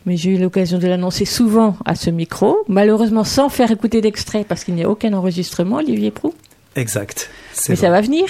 Mais 0.07 0.17
j'ai 0.17 0.31
eu 0.31 0.39
l'occasion 0.39 0.79
de 0.79 0.87
l'annoncer 0.87 1.25
souvent 1.25 1.77
à 1.85 1.95
ce 1.95 2.11
micro, 2.11 2.59
malheureusement 2.69 3.25
sans 3.25 3.49
faire 3.49 3.71
écouter 3.71 4.01
d'extrait 4.01 4.45
parce 4.45 4.65
qu'il 4.65 4.75
n'y 4.75 4.85
a 4.85 4.89
aucun 4.89 5.13
enregistrement, 5.13 5.77
Olivier 5.77 6.11
Prou. 6.11 6.35
Exact. 6.75 7.31
Mais 7.69 7.77
ça 7.77 7.91
va 7.91 8.01
venir 8.01 8.27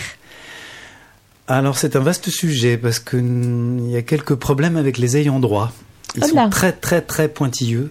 Alors 1.48 1.78
c'est 1.78 1.96
un 1.96 2.00
vaste 2.00 2.30
sujet 2.30 2.76
parce 2.76 3.00
qu'il 3.00 3.90
y 3.90 3.96
a 3.96 4.02
quelques 4.02 4.34
problèmes 4.34 4.76
avec 4.76 4.98
les 4.98 5.16
ayants 5.16 5.40
droit. 5.40 5.72
Ils 6.16 6.24
Oh 6.24 6.28
sont 6.28 6.50
très 6.50 6.72
très 6.72 7.02
très 7.02 7.28
pointilleux. 7.28 7.90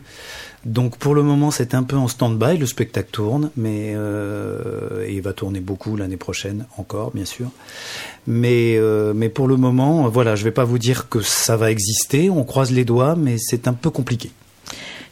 Donc 0.66 0.98
pour 0.98 1.14
le 1.14 1.22
moment 1.22 1.52
c'est 1.52 1.76
un 1.76 1.84
peu 1.84 1.96
en 1.96 2.08
stand-by, 2.08 2.58
le 2.58 2.66
spectacle 2.66 3.10
tourne, 3.12 3.52
mais 3.56 3.94
euh, 3.96 5.06
et 5.06 5.14
il 5.14 5.22
va 5.22 5.32
tourner 5.32 5.60
beaucoup 5.60 5.96
l'année 5.96 6.18
prochaine 6.18 6.66
encore 6.78 7.12
bien 7.12 7.26
sûr. 7.26 7.52
Mais 8.26 8.76
euh, 8.78 9.14
mais 9.16 9.30
pour 9.30 9.48
le 9.48 9.58
moment 9.58 10.10
voilà, 10.10 10.36
je 10.36 10.44
vais 10.44 10.52
pas 10.52 10.66
vous 10.66 10.80
dire 10.80 11.08
que 11.08 11.22
ça 11.22 11.56
va 11.56 11.70
exister, 11.70 12.32
on 12.32 12.44
croise 12.44 12.72
les 12.72 12.84
doigts, 12.84 13.16
mais 13.16 13.38
c'est 13.38 13.68
un 13.68 13.74
peu 13.74 13.92
compliqué. 13.92 14.32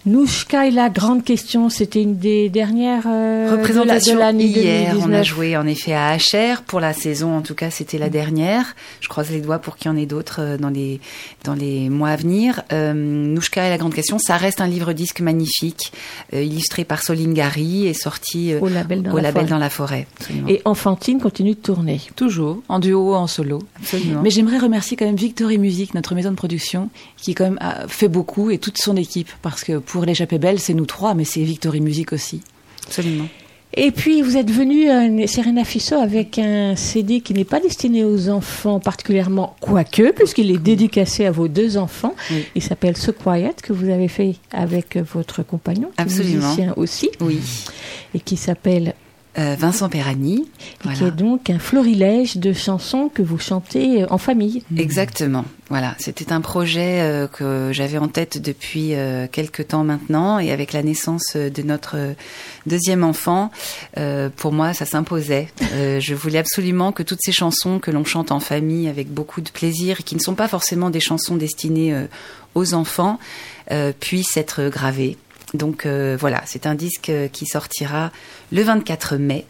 Nouchka 0.05 0.67
et 0.67 0.71
la 0.71 0.89
grande 0.89 1.23
question, 1.23 1.69
c'était 1.69 2.01
une 2.01 2.17
des 2.17 2.49
dernières 2.49 3.03
euh, 3.07 3.47
Représentation 3.51 4.15
de 4.15 4.19
la- 4.19 4.33
de 4.33 4.37
l'année 4.37 4.45
hier, 4.47 4.91
2019. 4.95 5.07
on 5.09 5.13
a 5.13 5.23
joué 5.23 5.55
en 5.55 5.65
effet 5.65 5.93
à 5.93 6.17
HR 6.17 6.61
pour 6.63 6.81
la 6.81 6.91
saison. 6.91 7.37
En 7.37 7.41
tout 7.41 7.55
cas, 7.55 7.69
c'était 7.71 7.97
la 7.97 8.09
dernière. 8.09 8.75
Je 8.99 9.07
croise 9.07 9.29
les 9.31 9.39
doigts 9.39 9.59
pour 9.59 9.77
qu'il 9.77 9.89
y 9.89 9.93
en 9.93 9.95
ait 9.95 10.05
d'autres 10.05 10.41
euh, 10.41 10.57
dans 10.57 10.69
les 10.69 10.99
dans 11.45 11.53
les 11.53 11.89
mois 11.89 12.09
à 12.09 12.15
venir. 12.17 12.63
Euh, 12.73 12.93
Nouchka 12.93 13.65
et 13.65 13.69
la 13.69 13.77
grande 13.77 13.93
question, 13.93 14.19
ça 14.19 14.35
reste 14.35 14.59
un 14.59 14.67
livre 14.67 14.91
disque 14.91 15.21
magnifique, 15.21 15.93
euh, 16.33 16.43
illustré 16.43 16.83
par 16.83 17.01
Soline 17.01 17.33
Gary 17.33 17.87
et 17.87 17.93
sorti 17.93 18.51
euh, 18.51 18.59
Au 18.59 18.67
label 18.67 19.03
dans 19.03 19.13
au 19.13 19.15
la 19.17 19.21
label 19.23 19.43
forêt. 19.43 19.49
dans 19.51 19.57
la 19.59 19.69
forêt. 19.69 20.07
Absolument. 20.19 20.47
Et 20.49 20.61
Enfantine 20.65 21.21
continue 21.21 21.51
de 21.53 21.59
tourner. 21.61 22.01
Toujours, 22.17 22.61
en 22.67 22.79
duo 22.79 23.11
ou 23.11 23.15
en 23.15 23.27
solo. 23.27 23.59
Absolument. 23.79 24.21
Mais 24.21 24.31
j'aimerais 24.31 24.57
remercier 24.57 24.97
quand 24.97 25.05
même 25.05 25.15
Victory 25.15 25.57
Music, 25.59 25.93
notre 25.93 26.13
maison 26.13 26.31
de 26.31 26.35
production, 26.35 26.89
qui 27.15 27.35
quand 27.35 27.45
même 27.45 27.59
a 27.61 27.87
fait 27.87 28.09
beaucoup 28.09 28.51
et 28.51 28.57
toute 28.57 28.77
son 28.79 28.97
équipe. 28.97 29.29
Parce 29.41 29.63
que 29.63 29.77
pour 29.77 29.92
l'échappée 30.01 30.39
belle, 30.39 30.59
c'est 30.59 30.73
nous 30.73 30.85
trois, 30.85 31.13
mais 31.13 31.23
c'est 31.25 31.41
Victory 31.43 31.81
Music 31.81 32.13
aussi. 32.13 32.41
Absolument. 32.85 33.27
Et 33.75 33.89
puis 33.89 34.21
vous 34.21 34.37
êtes 34.37 34.51
venu, 34.51 34.87
euh, 34.91 35.25
Serena 35.25 35.63
Fisso, 35.63 35.95
avec 35.95 36.37
un 36.37 36.75
CD 36.75 37.21
qui 37.21 37.33
n'est 37.33 37.43
pas 37.43 37.59
destiné 37.59 38.03
aux 38.03 38.29
enfants 38.29 38.79
particulièrement, 38.79 39.55
quoique, 39.61 40.11
puisqu'il 40.11 40.51
est 40.51 40.59
dédicacé 40.59 41.25
à 41.25 41.31
vos 41.31 41.47
deux 41.47 41.77
enfants. 41.77 42.13
Oui. 42.29 42.45
Il 42.53 42.61
s'appelle 42.61 42.95
So 42.97 43.13
Quiet, 43.13 43.55
que 43.63 43.73
vous 43.73 43.89
avez 43.89 44.07
fait 44.09 44.35
avec 44.51 44.97
votre 44.97 45.41
compagnon, 45.41 45.89
qui 45.95 46.01
est 46.01 46.01
Absolument. 46.03 46.45
musicien 46.45 46.73
aussi, 46.77 47.09
Oui. 47.19 47.39
et 48.13 48.19
qui 48.19 48.37
s'appelle, 48.37 48.93
Euh, 49.39 49.55
Vincent 49.57 49.89
Perani. 49.89 50.47
Voilà. 50.83 50.97
qui 50.99 51.05
est 51.05 51.11
donc 51.11 51.49
un 51.49 51.57
florilège 51.57 52.37
de 52.37 52.53
chansons 52.53 53.09
que 53.11 53.23
vous 53.23 53.39
chantez 53.39 54.03
euh, 54.03 54.07
en 54.11 54.19
famille. 54.19 54.61
Exactement. 54.77 55.43
Voilà, 55.69 55.95
c'était 55.97 56.31
un 56.31 56.41
projet 56.41 57.01
euh, 57.01 57.27
que 57.27 57.71
j'avais 57.71 57.97
en 57.97 58.09
tête 58.09 58.39
depuis 58.39 58.93
euh, 58.93 59.25
quelques 59.31 59.69
temps 59.69 59.83
maintenant, 59.83 60.37
et 60.37 60.51
avec 60.51 60.71
la 60.71 60.83
naissance 60.83 61.35
de 61.35 61.63
notre 61.63 61.97
deuxième 62.67 63.03
enfant, 63.03 63.49
pour 64.35 64.51
moi, 64.51 64.73
ça 64.73 64.85
s'imposait. 64.85 65.47
Je 65.71 66.13
voulais 66.13 66.37
absolument 66.37 66.91
que 66.91 67.01
toutes 67.01 67.21
ces 67.21 67.31
chansons 67.31 67.79
que 67.79 67.89
l'on 67.89 68.05
chante 68.05 68.31
en 68.31 68.39
famille 68.39 68.87
avec 68.87 69.11
beaucoup 69.11 69.41
de 69.41 69.49
plaisir, 69.49 69.99
et 69.99 70.03
qui 70.03 70.15
ne 70.15 70.19
sont 70.19 70.35
pas 70.35 70.47
forcément 70.47 70.89
des 70.89 70.99
chansons 70.99 71.35
destinées 71.35 72.05
aux 72.55 72.73
enfants, 72.73 73.19
puissent 73.99 74.37
être 74.37 74.69
gravées. 74.69 75.17
Donc 75.53 75.85
euh, 75.85 76.17
voilà, 76.19 76.41
c'est 76.45 76.65
un 76.65 76.75
disque 76.75 77.09
euh, 77.09 77.27
qui 77.27 77.45
sortira 77.45 78.11
le 78.51 78.61
24 78.63 79.17
mai. 79.17 79.45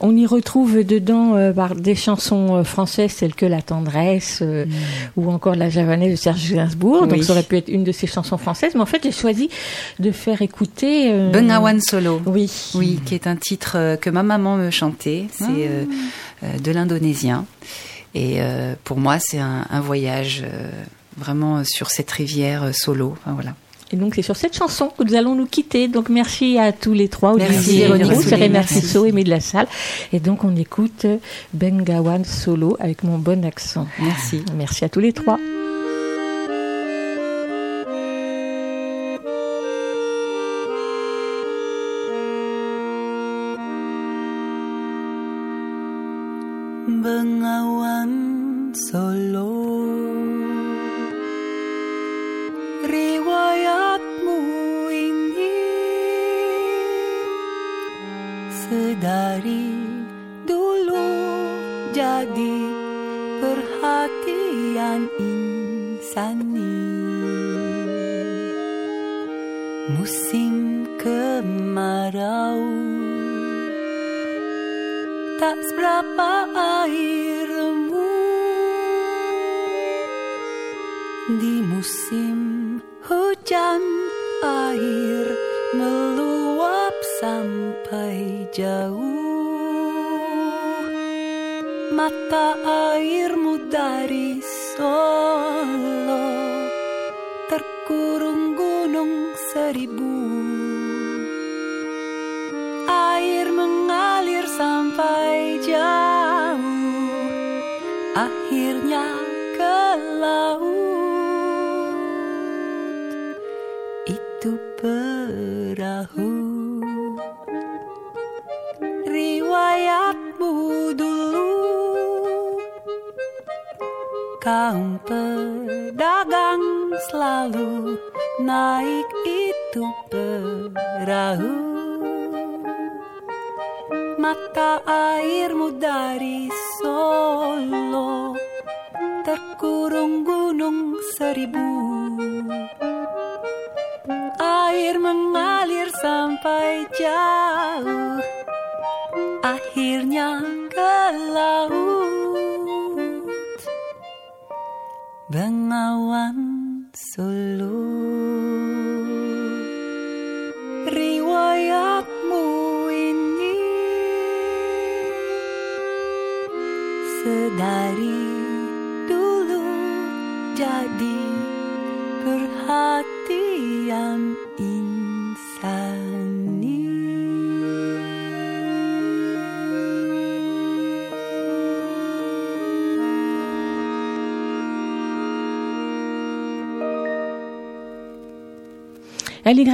On 0.00 0.16
y 0.16 0.26
retrouve 0.26 0.84
dedans 0.84 1.34
euh, 1.34 1.52
des 1.74 1.96
chansons 1.96 2.62
françaises 2.62 3.16
telles 3.16 3.34
que 3.34 3.46
La 3.46 3.62
tendresse 3.62 4.38
euh, 4.42 4.64
ou 5.16 5.28
encore 5.28 5.56
La 5.56 5.70
javanaise 5.70 6.12
de 6.12 6.16
Serge 6.16 6.52
Gainsbourg. 6.52 7.08
Donc 7.08 7.24
ça 7.24 7.32
aurait 7.32 7.42
pu 7.42 7.56
être 7.56 7.68
une 7.68 7.82
de 7.82 7.90
ces 7.90 8.06
chansons 8.06 8.38
françaises, 8.38 8.74
mais 8.76 8.80
en 8.80 8.86
fait 8.86 9.02
j'ai 9.02 9.10
choisi 9.10 9.50
de 9.98 10.12
faire 10.12 10.40
écouter. 10.40 11.10
euh, 11.10 11.30
Bengawan 11.32 11.80
Solo. 11.80 12.22
Oui. 12.26 12.48
Oui, 12.76 13.00
qui 13.04 13.16
est 13.16 13.26
un 13.26 13.34
titre 13.34 13.96
que 14.00 14.08
ma 14.10 14.22
maman 14.22 14.56
me 14.56 14.70
chantait. 14.70 15.24
C'est 15.32 15.44
euh, 15.48 15.84
de 16.62 16.70
l'indonésien. 16.70 17.44
Et 18.14 18.38
pour 18.84 18.98
moi, 18.98 19.18
c'est 19.20 19.38
un, 19.38 19.66
un 19.68 19.80
voyage 19.80 20.42
vraiment 21.16 21.62
sur 21.64 21.90
cette 21.90 22.10
rivière 22.10 22.74
solo. 22.74 23.14
Enfin, 23.20 23.32
voilà. 23.34 23.54
Et 23.90 23.96
donc 23.96 24.14
c'est 24.14 24.22
sur 24.22 24.36
cette 24.36 24.56
chanson 24.56 24.90
que 24.96 25.02
nous 25.04 25.14
allons 25.14 25.34
nous 25.34 25.46
quitter. 25.46 25.88
Donc 25.88 26.08
merci 26.08 26.58
à 26.58 26.72
tous 26.72 26.92
les 26.92 27.08
trois, 27.08 27.34
Merci, 27.36 27.54
Olivier 27.54 27.86
Véronique, 27.86 28.06
merci, 28.08 28.28
Serena 28.28 28.48
merci. 28.48 28.80
Fisso, 28.80 29.04
Aimé 29.06 29.24
de 29.24 29.30
la 29.30 29.40
Salle. 29.40 29.66
Et 30.12 30.20
donc 30.20 30.44
on 30.44 30.54
écoute 30.56 31.06
Bengawan 31.54 32.24
solo 32.24 32.76
avec 32.80 33.02
mon 33.02 33.18
bon 33.18 33.44
accent. 33.44 33.86
Merci. 33.98 34.42
Merci 34.56 34.84
à 34.84 34.88
tous 34.88 35.00
les 35.00 35.12
trois. 35.12 35.38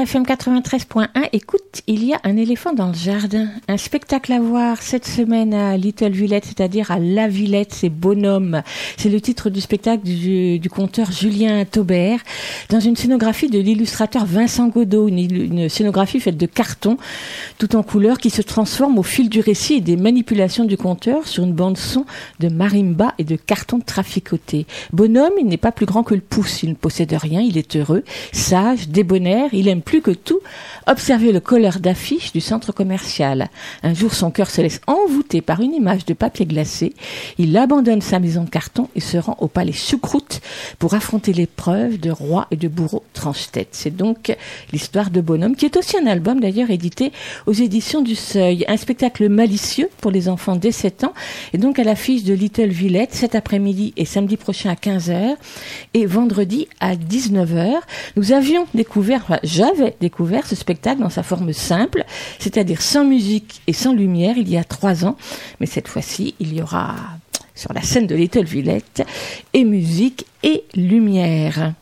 L'YFM 0.05 0.25
93.1, 0.25 1.09
écoute, 1.33 1.81
il 1.87 2.05
y 2.05 2.13
a 2.13 2.21
un 2.25 2.37
éléphant 2.37 2.75
dans 2.75 2.89
le 2.89 2.95
jardin. 2.95 3.49
Un 3.69 3.79
spectacle 3.79 4.35
à 4.35 4.39
voir 4.39 4.83
cette 4.83 5.07
semaine 5.07 5.55
à 5.55 5.79
Little 5.79 6.11
Villette, 6.11 6.45
c'est-à-dire 6.45 6.91
à 6.91 6.99
La 6.99 7.27
Villette, 7.27 7.73
c'est 7.73 7.89
Bonhomme. 7.89 8.61
C'est 8.99 9.09
le 9.09 9.19
titre 9.23 9.49
du 9.49 9.63
spectacle 9.63 10.03
du, 10.03 10.69
conteur 10.69 11.11
Julien 11.11 11.65
Taubert, 11.65 12.19
dans 12.69 12.81
une 12.81 12.97
scénographie 12.97 13.49
de 13.49 13.59
l'illustrateur 13.59 14.27
Vincent 14.27 14.69
Godot, 14.69 15.09
une, 15.09 15.71
scénographie 15.71 16.21
faite 16.21 16.37
de 16.37 16.45
carton, 16.45 16.99
tout 17.57 17.75
en 17.75 17.83
couleur, 17.83 18.19
qui 18.19 18.29
se 18.29 18.43
transforme 18.43 18.99
au 18.99 19.03
fil 19.03 19.31
du 19.31 19.41
récit 19.41 19.77
et 19.77 19.81
des 19.81 19.97
manipulations 19.97 20.67
du 20.67 20.77
conteur 20.77 21.27
sur 21.27 21.45
une 21.45 21.55
bande 21.55 21.79
son 21.79 22.05
de 22.41 22.49
marimba 22.49 23.15
et 23.17 23.25
de 23.25 23.37
carton 23.37 23.81
traficoté. 23.81 24.67
Bonhomme, 24.93 25.33
il 25.41 25.47
n'est 25.47 25.57
pas 25.57 25.73
plus 25.73 25.87
grand 25.87 26.03
que 26.03 26.15
le 26.15 26.21
pouce, 26.21 26.63
il 26.63 26.69
ne 26.69 26.75
possède 26.75 27.15
rien, 27.15 27.41
il 27.41 27.57
est 27.57 27.75
heureux, 27.77 28.05
sage, 28.33 28.89
débonnaire, 28.89 29.49
il 29.55 29.69
aime 29.69 29.81
plus 29.81 29.94
que 30.01 30.11
tout 30.11 30.41
observer 30.87 31.33
le 31.33 31.41
colleur 31.41 31.81
d'affiches 31.81 32.33
du 32.33 32.41
centre 32.41 32.73
commercial. 32.73 33.49
Un 33.83 33.95
jour, 33.95 34.15
son 34.15 34.31
cœur 34.31 34.51
se 34.51 34.61
laisse 34.61 34.81
envoûter 34.87 35.41
par 35.41 35.61
une 35.61 35.75
image 35.75 36.05
de 36.05 36.15
papier 36.15 36.47
glacé. 36.47 36.95
Il 37.39 37.57
abandonne 37.57 38.01
sa 38.01 38.19
maison 38.19 38.45
de 38.45 38.51
carton 38.51 38.89
et 38.95 39.01
se 39.01 39.17
rend 39.17 39.37
au 39.41 39.49
palais 39.49 39.73
Choucroute 39.73 40.41
pour 40.79 40.95
affronter 40.95 41.33
l'épreuve 41.33 41.99
de 41.99 42.11
roi 42.11 42.47
et 42.51 42.57
de 42.57 42.69
bourreau 42.69 43.03
tranche-tête. 43.13 43.69
C'est 43.73 43.97
donc 43.97 44.37
l'histoire 44.73 45.11
de 45.11 45.21
Bonhomme, 45.21 45.57
qui 45.57 45.67
est 45.67 45.77
aussi 45.77 45.97
un 45.97 46.07
album 46.07 46.41
d'ailleurs 46.41 46.71
édité 46.71 47.13
aux 47.47 47.53
éditions 47.53 48.03
du 48.03 48.15
Seuil. 48.15 48.65
Un 48.69 48.77
spectacle 48.77 49.29
malicieux 49.29 49.89
pour 50.01 50.11
les 50.11 50.29
enfants 50.29 50.57
dès 50.57 50.73
7 50.73 51.05
ans 51.05 51.15
et 51.53 51.59
donc 51.59 51.79
à 51.79 51.85
l'affiche 51.85 52.25
de 52.25 52.35
Little 52.35 52.69
Villette 52.69 53.15
cet 53.15 53.35
après-midi 53.35 53.93
et 53.97 54.05
samedi 54.05 54.37
prochain 54.37 54.71
à 54.71 54.75
15h 54.75 55.37
et 55.95 56.07
vendredi 56.07 56.69
à 56.81 56.95
19h. 56.95 57.81
Nous 58.17 58.33
avions 58.33 58.67
découvert, 58.75 59.39
j'avais 59.43 59.84
découvert 60.01 60.47
ce 60.47 60.57
spectacle 60.57 61.01
dans 61.01 61.11
sa 61.11 61.23
forme 61.23 61.53
simple, 61.53 62.05
c'est-à-dire 62.39 62.83
sans 62.83 63.05
musique 63.05 63.61
et 63.67 63.73
sans 63.73 63.93
lumière 63.93 64.37
il 64.37 64.49
y 64.49 64.57
a 64.57 64.65
trois 64.65 65.05
ans. 65.05 65.17
Mais 65.61 65.67
cette 65.67 65.89
fois-ci, 65.89 66.35
il 66.41 66.55
y 66.55 66.63
aura 66.63 66.95
sur 67.55 67.73
la 67.73 67.83
scène 67.83 68.07
de 68.07 68.15
Little 68.15 68.45
Villette 68.45 69.07
et 69.53 69.65
musique 69.65 70.27
et 70.43 70.65
lumière. 70.75 71.75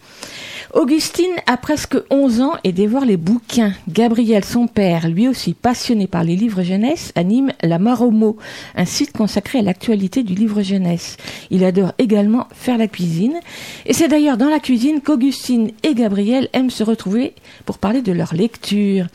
Augustine 0.74 1.34
a 1.46 1.58
presque 1.58 1.98
11 2.08 2.40
ans 2.40 2.54
et 2.64 2.72
dévore 2.72 3.04
les 3.04 3.18
bouquins. 3.18 3.74
Gabriel, 3.88 4.42
son 4.42 4.66
père, 4.66 5.06
lui 5.06 5.28
aussi 5.28 5.52
passionné 5.52 6.06
par 6.06 6.24
les 6.24 6.34
livres 6.34 6.62
jeunesse, 6.62 7.12
anime 7.14 7.52
La 7.62 7.78
Maromo, 7.78 8.38
un 8.74 8.86
site 8.86 9.12
consacré 9.12 9.58
à 9.58 9.62
l'actualité 9.62 10.22
du 10.22 10.34
livre 10.34 10.62
jeunesse. 10.62 11.18
Il 11.50 11.62
adore 11.62 11.92
également 11.98 12.48
faire 12.54 12.78
la 12.78 12.88
cuisine. 12.88 13.38
Et 13.84 13.92
c'est 13.92 14.08
d'ailleurs 14.08 14.38
dans 14.38 14.48
la 14.48 14.60
cuisine 14.60 15.02
qu'Augustine 15.02 15.72
et 15.82 15.94
Gabriel 15.94 16.48
aiment 16.54 16.70
se 16.70 16.84
retrouver 16.84 17.34
pour 17.66 17.76
parler 17.76 18.00
de 18.00 18.12
leur 18.12 18.32
lecture. 18.32 19.08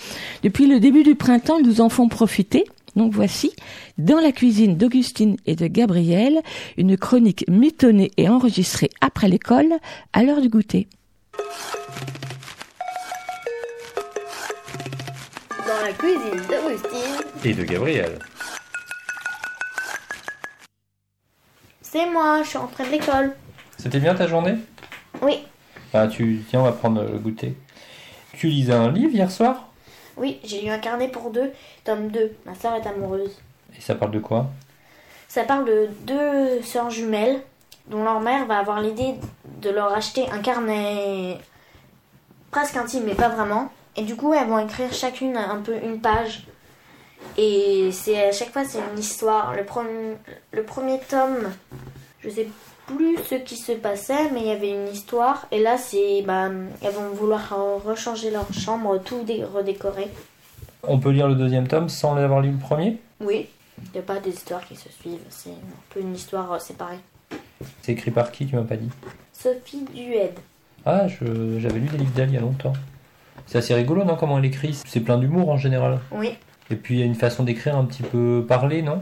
Depuis 0.44 0.68
le 0.68 0.80
début 0.80 1.04
du 1.04 1.16
printemps, 1.16 1.58
ils 1.58 1.66
nous 1.66 1.82
en 1.82 1.90
font 1.90 2.08
profiter. 2.08 2.66
Donc 2.96 3.14
voici, 3.14 3.52
dans 3.98 4.20
la 4.20 4.32
cuisine 4.32 4.78
d'Augustine 4.78 5.38
et 5.48 5.56
de 5.56 5.66
Gabriel, 5.66 6.40
une 6.78 6.98
chronique 6.98 7.46
mitonnée 7.48 8.12
et 8.18 8.30
enregistrée 8.30 8.92
après 9.02 9.28
l'école, 9.28 9.74
à 10.14 10.22
l'heure 10.22 10.42
du 10.42 10.50
goûter. 10.50 10.88
Dans 15.68 15.86
la 15.86 15.92
cuisine 15.94 16.42
d'Augustine. 16.48 17.26
Et 17.44 17.54
de 17.54 17.64
Gabriel. 17.64 18.20
C'est 21.82 22.06
moi, 22.10 22.42
je 22.44 22.50
suis 22.50 22.58
rentrée 22.58 22.86
de 22.86 22.92
l'école. 22.92 23.36
C'était 23.78 24.00
bien 24.00 24.16
ta 24.16 24.28
journée? 24.28 24.56
Oui, 25.22 25.46
Ah, 25.94 26.08
tu 26.08 26.44
tiens, 26.50 26.60
on 26.62 26.64
va 26.64 26.72
prendre 26.74 27.02
le 27.04 27.18
goûter. 27.18 27.56
Tu 28.34 28.48
lisais 28.48 28.74
un 28.74 28.92
livre 28.92 29.12
hier 29.14 29.32
soir? 29.32 29.68
Oui, 30.16 30.40
j'ai 30.44 30.62
lu 30.62 30.70
un 30.70 30.80
carnet 30.80 31.08
pour 31.08 31.32
deux, 31.32 31.52
tome 31.84 32.10
2. 32.10 32.36
Ma 32.46 32.56
soeur 32.56 32.76
est 32.76 32.88
amoureuse. 32.88 33.40
Et 33.78 33.82
ça 33.82 33.96
parle 33.96 34.12
de 34.12 34.20
quoi? 34.20 34.48
Ça 35.28 35.44
parle 35.44 35.66
de 35.66 35.90
deux 36.02 36.62
sœurs 36.62 36.90
jumelles 36.90 37.42
dont 37.90 38.04
leur 38.04 38.20
mère 38.20 38.46
va 38.46 38.58
avoir 38.60 38.82
l'idée 38.82 39.16
de 39.62 39.70
leur 39.70 39.94
acheter 39.94 40.30
un 40.30 40.40
carnet 40.40 41.38
presque 42.52 42.76
intime, 42.78 43.04
mais 43.06 43.16
pas 43.16 43.30
vraiment. 43.30 43.72
Et 43.96 44.04
du 44.04 44.16
coup, 44.16 44.34
elles 44.34 44.48
vont 44.48 44.60
écrire 44.60 44.94
chacune 44.94 45.38
un 45.38 45.62
peu 45.62 45.76
une 45.84 46.00
page. 46.00 46.46
Et 47.38 47.90
c'est 47.92 48.30
à 48.30 48.32
chaque 48.32 48.52
fois 48.52 48.64
c'est 48.66 48.80
une 48.94 49.00
histoire. 49.00 49.56
Le, 49.56 49.64
premier 49.64 50.16
le 50.52 50.64
premier 50.64 51.00
tome, 51.00 51.52
je 52.22 52.30
sais 52.30 52.48
plus 52.86 53.18
ce 53.30 53.36
qui 53.36 53.58
se 53.58 53.74
passait, 53.74 54.30
mais 54.32 54.42
il 54.42 54.48
y 54.48 54.52
avait 54.52 54.70
une 54.72 54.88
histoire. 54.88 55.46
Et 55.52 55.62
là, 55.62 55.78
c'est 55.78 56.22
bah, 56.22 56.50
elles 56.82 56.94
vont 56.94 57.10
vouloir 57.14 57.54
rechanger 57.84 58.32
leur 58.32 58.52
chambre, 58.54 58.98
tout 59.00 59.24
dé- 59.24 59.44
redécorer. 59.44 60.08
On 60.84 61.00
peut 61.00 61.10
lire 61.10 61.28
le 61.28 61.36
deuxième 61.36 61.68
tome 61.68 61.90
sans 61.90 62.16
avoir 62.16 62.40
lu 62.40 62.52
le 62.52 62.58
premier? 62.58 62.98
Oui, 63.20 63.50
il 63.84 63.92
n'y 63.94 64.00
a 64.00 64.04
pas 64.04 64.20
des 64.20 64.30
histoires 64.30 64.66
qui 64.66 64.76
se 64.76 64.90
suivent. 64.90 65.20
C'est 65.30 65.50
un 65.50 65.84
peu 65.90 66.00
une 66.00 66.16
histoire 66.16 66.52
euh, 66.54 66.60
séparée. 66.60 67.00
C'est 67.82 67.92
écrit 67.94 68.12
par 68.12 68.32
qui, 68.32 68.46
tu 68.46 68.56
m'as 68.56 68.62
pas 68.64 68.76
dit 68.78 68.90
Sophie 69.34 69.86
Dued. 69.94 70.32
Ah, 70.86 71.08
je- 71.08 71.60
j'avais 71.60 71.80
lu 71.80 71.88
des 71.88 71.98
livres 71.98 72.12
d'elle 72.16 72.30
il 72.30 72.36
y 72.36 72.38
a 72.38 72.42
longtemps. 72.42 72.74
C'est 73.46 73.58
assez 73.58 73.74
rigolo, 73.74 74.04
non 74.04 74.16
Comment 74.16 74.38
elle 74.40 74.46
écrit 74.46 74.78
C'est 74.86 75.00
plein 75.00 75.18
d'humour 75.18 75.50
en 75.50 75.58
général. 75.58 76.00
Oui. 76.12 76.36
Et 76.70 76.76
puis 76.76 76.96
il 76.96 77.00
y 77.00 77.04
a 77.04 77.06
une 77.06 77.16
façon 77.16 77.44
d'écrire 77.44 77.78
un 77.78 77.86
petit 77.86 78.04
peu 78.04 78.46
parlée, 78.48 78.82
non 78.82 79.00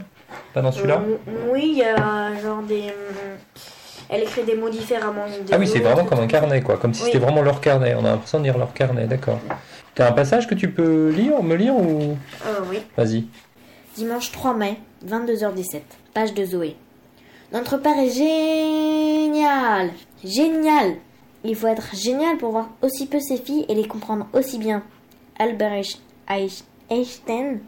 Pas 0.54 0.62
dans 0.62 0.72
celui-là 0.72 1.00
Euh, 1.06 1.16
oui, 1.52 1.68
il 1.72 1.78
y 1.78 1.82
a 1.84 2.34
genre 2.40 2.62
des. 2.62 2.82
hum, 2.82 3.36
Elle 4.08 4.22
écrit 4.22 4.44
des 4.44 4.54
mots 4.54 4.70
différemment. 4.70 5.24
des 5.26 5.52
Ah 5.52 5.58
oui, 5.58 5.66
c'est 5.66 5.80
vraiment 5.80 6.04
comme 6.04 6.20
un 6.20 6.28
carnet, 6.28 6.62
quoi. 6.62 6.76
Comme 6.76 6.94
si 6.94 7.02
Oui. 7.02 7.08
c'était 7.12 7.24
vraiment 7.24 7.42
leur 7.42 7.60
carnet. 7.60 7.94
On 7.96 8.04
a 8.04 8.10
l'impression 8.12 8.38
de 8.38 8.44
lire 8.44 8.56
leur 8.56 8.72
carnet, 8.72 9.06
d'accord. 9.06 9.40
T'as 9.96 10.08
un 10.08 10.12
passage 10.12 10.46
que 10.46 10.54
tu 10.54 10.70
peux 10.70 11.10
lire, 11.10 11.42
me 11.42 11.56
lire 11.56 11.74
ou 11.74 12.16
Euh, 12.46 12.60
oui. 12.70 12.78
Vas-y. 12.96 13.26
Dimanche 13.96 14.30
3 14.30 14.54
mai, 14.54 14.76
22h17. 15.04 15.80
Page 16.14 16.34
de 16.34 16.44
Zoé. 16.44 16.76
Notre 17.52 17.76
père 17.78 17.98
est 17.98 18.10
génial 18.10 19.90
Génial 20.24 20.96
Il 21.44 21.54
faut 21.54 21.68
être 21.68 21.94
génial 21.94 22.36
pour 22.38 22.50
voir 22.50 22.68
aussi 22.82 23.06
peu 23.06 23.20
ses 23.20 23.36
filles 23.36 23.64
et 23.68 23.74
les 23.74 23.86
comprendre 23.86 24.26
aussi 24.32 24.58
bien. 24.58 24.82
Albert 25.38 25.72
Einstein- 26.90 27.60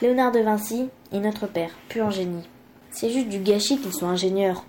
Léonard 0.00 0.32
de 0.32 0.40
Vinci 0.40 0.88
et 1.12 1.20
notre 1.20 1.46
père, 1.46 1.70
pur 1.88 2.10
génie. 2.10 2.48
C'est 2.90 3.10
juste 3.10 3.28
du 3.28 3.38
gâchis 3.38 3.78
qu'ils 3.78 3.92
soient 3.92 4.08
ingénieurs. 4.08 4.64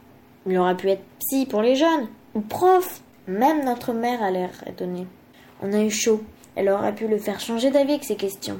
Il 0.45 0.57
aurait 0.59 0.77
pu 0.77 0.89
être 0.89 1.01
psy 1.19 1.47
pour 1.47 1.61
les 1.63 1.75
jeunes, 1.75 2.07
ou 2.35 2.41
prof. 2.41 3.01
Même 3.27 3.63
notre 3.65 3.93
mère 3.93 4.21
a 4.21 4.29
l'air 4.29 4.51
étonnée. 4.67 5.07
On 5.63 5.73
a 5.73 5.81
eu 5.81 5.89
chaud. 5.89 6.21
Elle 6.55 6.69
aurait 6.69 6.93
pu 6.93 7.07
le 7.07 7.17
faire 7.17 7.39
changer 7.39 7.71
d'avis 7.71 7.93
avec 7.93 8.03
ces 8.03 8.15
questions. 8.17 8.59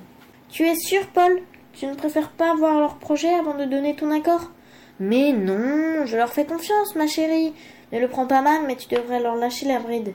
Tu 0.50 0.64
es 0.64 0.76
sûr, 0.76 1.06
Paul? 1.14 1.41
Tu 1.74 1.86
ne 1.86 1.94
préfères 1.94 2.32
pas 2.32 2.56
voir 2.56 2.80
leur 2.80 2.96
projet 2.96 3.32
avant 3.34 3.56
de 3.56 3.66
donner 3.66 3.96
ton 3.96 4.10
accord? 4.10 4.50
Mais 5.00 5.34
non, 5.34 6.06
je 6.06 6.16
leur 6.16 6.30
fais 6.30 6.46
confiance, 6.46 6.96
ma 6.96 7.08
chérie. 7.08 7.54
Ne 7.91 8.00
le 8.00 8.08
prends 8.08 8.28
pas 8.28 8.41
mal, 8.41 8.62
mais 8.68 8.76
tu 8.76 8.88
devrais 8.94 9.20
leur 9.20 9.36
lâcher 9.36 9.68
la 9.68 9.80
bride. 9.80 10.14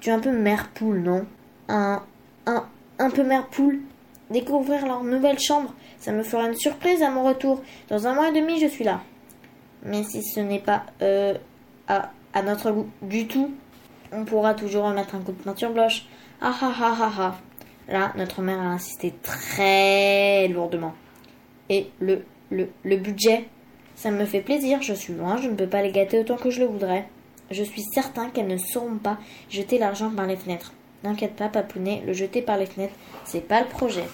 Tu 0.00 0.10
es 0.10 0.12
un 0.12 0.20
peu 0.20 0.30
mère 0.30 0.68
poule, 0.70 1.00
non? 1.00 1.26
Un, 1.68 2.02
un, 2.46 2.64
un 2.98 3.10
peu 3.10 3.24
mère 3.24 3.46
poule. 3.48 3.80
Découvrir 4.30 4.86
leur 4.86 5.02
nouvelle 5.04 5.38
chambre, 5.38 5.74
ça 5.98 6.12
me 6.12 6.22
fera 6.22 6.46
une 6.46 6.54
surprise 6.54 7.02
à 7.02 7.10
mon 7.10 7.24
retour. 7.24 7.62
Dans 7.88 8.06
un 8.06 8.14
mois 8.14 8.28
et 8.28 8.32
demi, 8.32 8.60
je 8.60 8.66
suis 8.66 8.84
là. 8.84 9.00
Mais 9.82 10.02
si 10.04 10.22
ce 10.22 10.40
n'est 10.40 10.58
pas 10.58 10.84
euh, 11.00 11.34
à, 11.88 12.10
à 12.34 12.42
notre 12.42 12.70
goût 12.70 12.88
du 13.00 13.26
tout, 13.26 13.50
on 14.12 14.24
pourra 14.24 14.52
toujours 14.54 14.84
remettre 14.84 15.14
un 15.14 15.20
coup 15.20 15.32
de 15.32 15.42
peinture 15.42 15.72
blanche. 15.72 16.06
Ah 16.42 16.54
ah 16.60 16.72
ah 16.78 16.96
ah 17.00 17.12
ah. 17.18 17.38
Là, 17.88 18.12
notre 18.16 18.42
mère 18.42 18.60
a 18.60 18.66
insisté 18.66 19.14
très 19.22 20.46
lourdement. 20.48 20.92
Et 21.70 21.90
le, 22.00 22.24
le, 22.50 22.68
le 22.84 22.96
budget 22.96 23.48
Ça 24.00 24.12
me 24.12 24.24
fait 24.26 24.42
plaisir, 24.42 24.80
je 24.80 24.92
suis 24.94 25.12
loin, 25.12 25.38
je 25.42 25.48
ne 25.48 25.56
peux 25.56 25.66
pas 25.66 25.82
les 25.82 25.90
gâter 25.90 26.20
autant 26.20 26.36
que 26.36 26.50
je 26.50 26.60
le 26.60 26.66
voudrais. 26.66 27.08
Je 27.50 27.64
suis 27.64 27.82
certain 27.82 28.30
qu'elles 28.30 28.46
ne 28.46 28.56
sauront 28.56 28.96
pas 28.96 29.18
jeter 29.50 29.76
l'argent 29.76 30.08
par 30.08 30.28
les 30.28 30.36
fenêtres. 30.36 30.72
N'inquiète 31.02 31.34
pas, 31.34 31.48
papounet, 31.48 32.04
le 32.06 32.12
jeter 32.12 32.40
par 32.40 32.58
les 32.58 32.66
fenêtres, 32.66 32.94
c'est 33.24 33.40
pas 33.40 33.60
le 33.60 33.66
projet. 33.66 34.04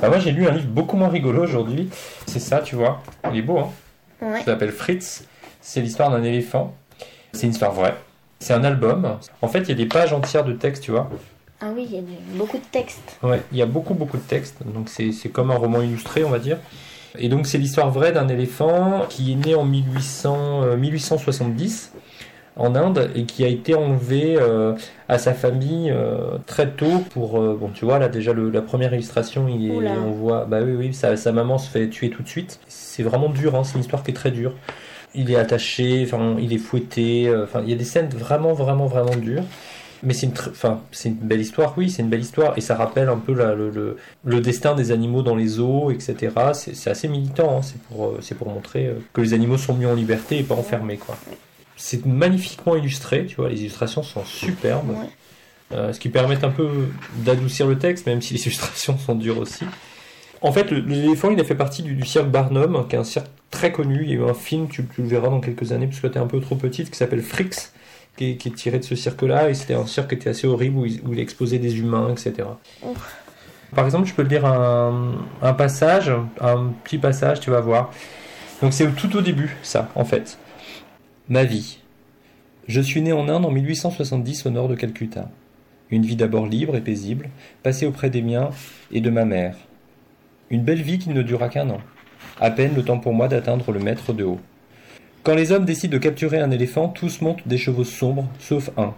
Bah, 0.00 0.08
moi, 0.08 0.18
j'ai 0.20 0.32
lu 0.32 0.48
un 0.48 0.52
livre 0.52 0.68
beaucoup 0.68 0.96
moins 0.96 1.10
rigolo 1.10 1.42
aujourd'hui. 1.42 1.90
C'est 2.26 2.38
ça, 2.38 2.60
tu 2.60 2.76
vois. 2.76 3.02
Il 3.30 3.36
est 3.36 3.42
beau, 3.42 3.58
hein 3.58 3.70
Ouais. 4.22 4.38
Ça 4.38 4.46
s'appelle 4.46 4.72
Fritz. 4.72 5.26
C'est 5.60 5.82
l'histoire 5.82 6.10
d'un 6.10 6.22
éléphant. 6.22 6.74
C'est 7.34 7.42
une 7.42 7.52
histoire 7.52 7.72
vraie. 7.72 7.94
C'est 8.38 8.54
un 8.54 8.64
album. 8.64 9.18
En 9.42 9.48
fait, 9.48 9.60
il 9.60 9.68
y 9.68 9.72
a 9.72 9.74
des 9.74 9.84
pages 9.84 10.14
entières 10.14 10.44
de 10.44 10.54
texte, 10.54 10.82
tu 10.82 10.92
vois. 10.92 11.10
Ah 11.60 11.72
oui, 11.76 11.86
il 11.90 11.94
y 11.94 11.98
a 11.98 12.02
beaucoup 12.36 12.56
de 12.56 12.64
textes. 12.72 13.18
Ouais, 13.22 13.42
il 13.52 13.58
y 13.58 13.62
a 13.62 13.66
beaucoup, 13.66 13.92
beaucoup 13.92 14.16
de 14.16 14.22
textes. 14.22 14.62
Donc, 14.64 14.88
c'est 14.88 15.28
comme 15.28 15.50
un 15.50 15.56
roman 15.56 15.82
illustré, 15.82 16.24
on 16.24 16.30
va 16.30 16.38
dire. 16.38 16.56
Et 17.18 17.28
donc, 17.28 17.46
c'est 17.46 17.58
l'histoire 17.58 17.90
vraie 17.90 18.12
d'un 18.12 18.28
éléphant 18.28 19.06
qui 19.08 19.32
est 19.32 19.36
né 19.36 19.54
en 19.54 19.64
1800, 19.64 20.62
euh, 20.64 20.76
1870 20.76 21.92
en 22.58 22.74
Inde 22.74 23.10
et 23.14 23.24
qui 23.24 23.44
a 23.44 23.48
été 23.48 23.74
enlevé 23.74 24.36
euh, 24.40 24.72
à 25.10 25.18
sa 25.18 25.34
famille 25.34 25.90
euh, 25.90 26.38
très 26.46 26.70
tôt 26.70 27.04
pour 27.10 27.38
euh, 27.38 27.54
bon 27.60 27.68
tu 27.68 27.84
vois 27.84 27.98
là 27.98 28.08
déjà 28.08 28.32
le- 28.32 28.48
la 28.48 28.62
première 28.62 28.94
illustration 28.94 29.46
il 29.46 29.70
est, 29.70 29.76
Oula. 29.76 29.90
on 30.06 30.10
voit 30.12 30.46
bah 30.46 30.60
oui 30.64 30.72
oui 30.72 30.94
sa, 30.94 31.18
sa 31.18 31.32
maman 31.32 31.58
se 31.58 31.68
fait 31.68 31.86
tuer 31.90 32.08
tout 32.08 32.22
de 32.22 32.28
suite. 32.28 32.58
C'est 32.66 33.02
vraiment 33.02 33.28
dur 33.28 33.54
hein, 33.56 33.62
c'est 33.62 33.74
une 33.74 33.80
histoire 33.80 34.02
qui 34.02 34.10
est 34.12 34.14
très 34.14 34.30
dure. 34.30 34.54
Il 35.14 35.30
est 35.30 35.36
attaché 35.36 36.02
enfin 36.06 36.36
il 36.40 36.54
est 36.54 36.58
fouetté 36.58 37.30
enfin 37.44 37.60
il 37.62 37.68
y 37.68 37.74
a 37.74 37.76
des 37.76 37.84
scènes 37.84 38.08
vraiment 38.08 38.54
vraiment 38.54 38.86
vraiment 38.86 39.16
dures 39.16 39.44
Mais 40.02 40.12
c'est 40.12 40.26
une, 40.26 40.32
enfin, 40.32 40.82
c'est 40.92 41.08
une 41.08 41.14
belle 41.14 41.40
histoire, 41.40 41.74
oui, 41.76 41.90
c'est 41.90 42.02
une 42.02 42.08
belle 42.08 42.20
histoire, 42.20 42.56
et 42.56 42.60
ça 42.60 42.74
rappelle 42.74 43.08
un 43.08 43.16
peu 43.16 43.32
le, 43.32 43.96
le, 44.24 44.40
destin 44.40 44.74
des 44.74 44.92
animaux 44.92 45.22
dans 45.22 45.34
les 45.34 45.46
zoos, 45.46 45.90
etc. 45.90 46.32
C'est 46.52 46.90
assez 46.90 47.08
militant, 47.08 47.58
hein. 47.58 47.62
c'est 47.62 47.80
pour, 47.82 48.08
euh, 48.08 48.20
pour 48.38 48.48
montrer 48.48 48.86
euh, 48.86 48.94
que 49.12 49.20
les 49.20 49.32
animaux 49.32 49.56
sont 49.56 49.74
mis 49.74 49.86
en 49.86 49.94
liberté 49.94 50.38
et 50.38 50.42
pas 50.42 50.54
enfermés, 50.54 50.98
quoi. 50.98 51.16
C'est 51.76 52.06
magnifiquement 52.06 52.76
illustré, 52.76 53.26
tu 53.26 53.36
vois, 53.36 53.48
les 53.48 53.60
illustrations 53.60 54.02
sont 54.02 54.24
superbes, 54.24 54.94
euh, 55.72 55.92
ce 55.92 56.00
qui 56.00 56.08
permet 56.08 56.42
un 56.44 56.50
peu 56.50 56.88
d'adoucir 57.16 57.66
le 57.66 57.78
texte, 57.78 58.06
même 58.06 58.22
si 58.22 58.34
les 58.34 58.42
illustrations 58.46 58.98
sont 58.98 59.14
dures 59.14 59.38
aussi. 59.38 59.64
En 60.42 60.52
fait, 60.52 60.70
l'éléphant, 60.70 61.30
il 61.30 61.40
a 61.40 61.44
fait 61.44 61.54
partie 61.54 61.82
du, 61.82 62.04
cirque 62.04 62.28
Barnum, 62.28 62.86
qui 62.88 62.96
est 62.96 62.98
un 62.98 63.04
cirque 63.04 63.28
très 63.50 63.72
connu. 63.72 64.02
Il 64.02 64.10
y 64.10 64.12
a 64.12 64.16
eu 64.16 64.24
un 64.24 64.34
film, 64.34 64.68
tu, 64.68 64.86
le 64.98 65.04
verras 65.04 65.28
dans 65.28 65.40
quelques 65.40 65.72
années, 65.72 65.86
parce 65.86 66.00
que 66.00 66.06
tu 66.06 66.14
es 66.14 66.20
un 66.20 66.26
peu 66.26 66.40
trop 66.40 66.56
petite, 66.56 66.90
qui 66.90 66.96
s'appelle 66.96 67.22
Frix, 67.22 67.72
qui 68.16 68.30
est, 68.30 68.54
tiré 68.54 68.78
de 68.78 68.84
ce 68.84 68.94
cirque-là. 68.94 69.50
Et 69.50 69.54
c'était 69.54 69.74
un 69.74 69.86
cirque 69.86 70.08
qui 70.08 70.14
était 70.14 70.30
assez 70.30 70.46
horrible, 70.46 70.78
où 70.78 71.12
il, 71.12 71.20
exposait 71.20 71.58
des 71.58 71.78
humains, 71.78 72.10
etc. 72.10 72.48
Par 73.74 73.84
exemple, 73.84 74.06
je 74.08 74.14
peux 74.14 74.24
te 74.24 74.28
lire 74.28 74.46
un, 74.46 75.16
un, 75.42 75.52
passage, 75.52 76.10
un 76.40 76.72
petit 76.84 76.98
passage, 76.98 77.40
tu 77.40 77.50
vas 77.50 77.60
voir. 77.60 77.90
Donc 78.62 78.72
c'est 78.72 78.90
tout 78.94 79.14
au 79.16 79.20
début, 79.20 79.56
ça, 79.62 79.90
en 79.94 80.04
fait. 80.04 80.38
Ma 81.28 81.44
vie. 81.44 81.80
Je 82.68 82.80
suis 82.80 83.02
né 83.02 83.12
en 83.12 83.28
Inde 83.28 83.44
en 83.44 83.50
1870 83.50 84.46
au 84.46 84.50
nord 84.50 84.68
de 84.68 84.74
Calcutta. 84.74 85.30
Une 85.90 86.02
vie 86.02 86.16
d'abord 86.16 86.46
libre 86.46 86.74
et 86.74 86.80
paisible, 86.80 87.30
passée 87.62 87.86
auprès 87.86 88.10
des 88.10 88.22
miens 88.22 88.50
et 88.90 89.00
de 89.00 89.10
ma 89.10 89.24
mère. 89.24 89.56
Une 90.50 90.62
belle 90.62 90.82
vie 90.82 90.98
qui 90.98 91.10
ne 91.10 91.22
dura 91.22 91.48
qu'un 91.48 91.70
an. 91.70 91.80
À 92.40 92.50
peine 92.50 92.74
le 92.74 92.82
temps 92.82 92.98
pour 92.98 93.12
moi 93.12 93.28
d'atteindre 93.28 93.70
le 93.72 93.78
mètre 93.78 94.12
de 94.12 94.24
haut. 94.24 94.40
Quand 95.26 95.34
les 95.34 95.50
hommes 95.50 95.64
décident 95.64 95.92
de 95.92 95.98
capturer 95.98 96.38
un 96.38 96.52
éléphant, 96.52 96.86
tous 96.86 97.20
montent 97.20 97.48
des 97.48 97.58
chevaux 97.58 97.82
sombres, 97.82 98.28
sauf 98.38 98.70
un. 98.76 98.94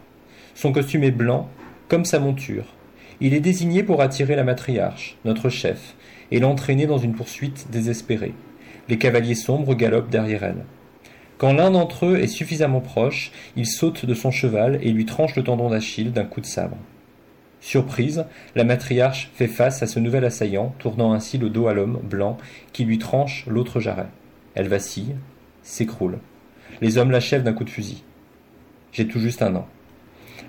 Son 0.55 0.73
costume 0.73 1.05
est 1.05 1.11
blanc, 1.11 1.49
comme 1.89 2.05
sa 2.05 2.19
monture. 2.19 2.67
Il 3.23 3.33
est 3.33 3.41
désigné 3.41 3.83
pour 3.83 4.03
attirer 4.03 4.37
la 4.37 4.45
matriarche, 4.45 5.17
notre 5.25 5.49
chef, 5.49 5.95
et 6.31 6.39
l'entraîner 6.39 6.87
dans 6.87 6.99
une 6.99 7.15
poursuite 7.15 7.69
désespérée. 7.71 8.35
Les 8.91 8.99
cavaliers 8.99 9.35
sombres 9.35 9.75
galopent 9.75 10.11
derrière 10.11 10.45
elle. 10.45 10.67
Quand 11.39 11.55
l'un 11.55 11.71
d'entre 11.71 12.05
eux 12.05 12.19
est 12.19 12.27
suffisamment 12.27 12.83
proche, 12.83 13.33
il 13.57 13.65
saute 13.67 14.05
de 14.05 14.13
son 14.13 14.31
cheval 14.31 14.79
et 14.83 14.93
lui 14.93 15.07
tranche 15.07 15.35
le 15.35 15.45
tendon 15.45 15.71
d'Achille 15.71 16.13
d'un 16.13 16.25
coup 16.25 16.43
de 16.43 16.47
sabre. 16.47 16.77
Surprise, 17.63 18.27
la 18.55 18.65
matriarche 18.65 19.31
fait 19.33 19.49
face 19.49 19.83
à 19.83 19.87
ce 19.87 19.99
nouvel 19.99 20.27
assaillant, 20.27 20.75
tournant 20.79 21.15
ainsi 21.15 21.39
le 21.39 21.49
dos 21.49 21.69
à 21.69 21.73
l'homme 21.73 22.01
blanc 22.03 22.37
qui 22.75 22.85
lui 22.85 22.99
tranche 22.99 23.47
l'autre 23.49 23.81
jarret. 23.81 24.09
Elle 24.55 24.69
vacille, 24.69 25.15
s'écroule. 25.69 26.19
Les 26.81 26.99
hommes 26.99 27.11
l'achèvent 27.11 27.43
d'un 27.43 27.53
coup 27.53 27.65
de 27.65 27.71
fusil. 27.71 28.03
J'ai 28.93 29.07
tout 29.07 29.21
juste 29.21 29.43
un 29.43 29.55
an. 29.55 29.69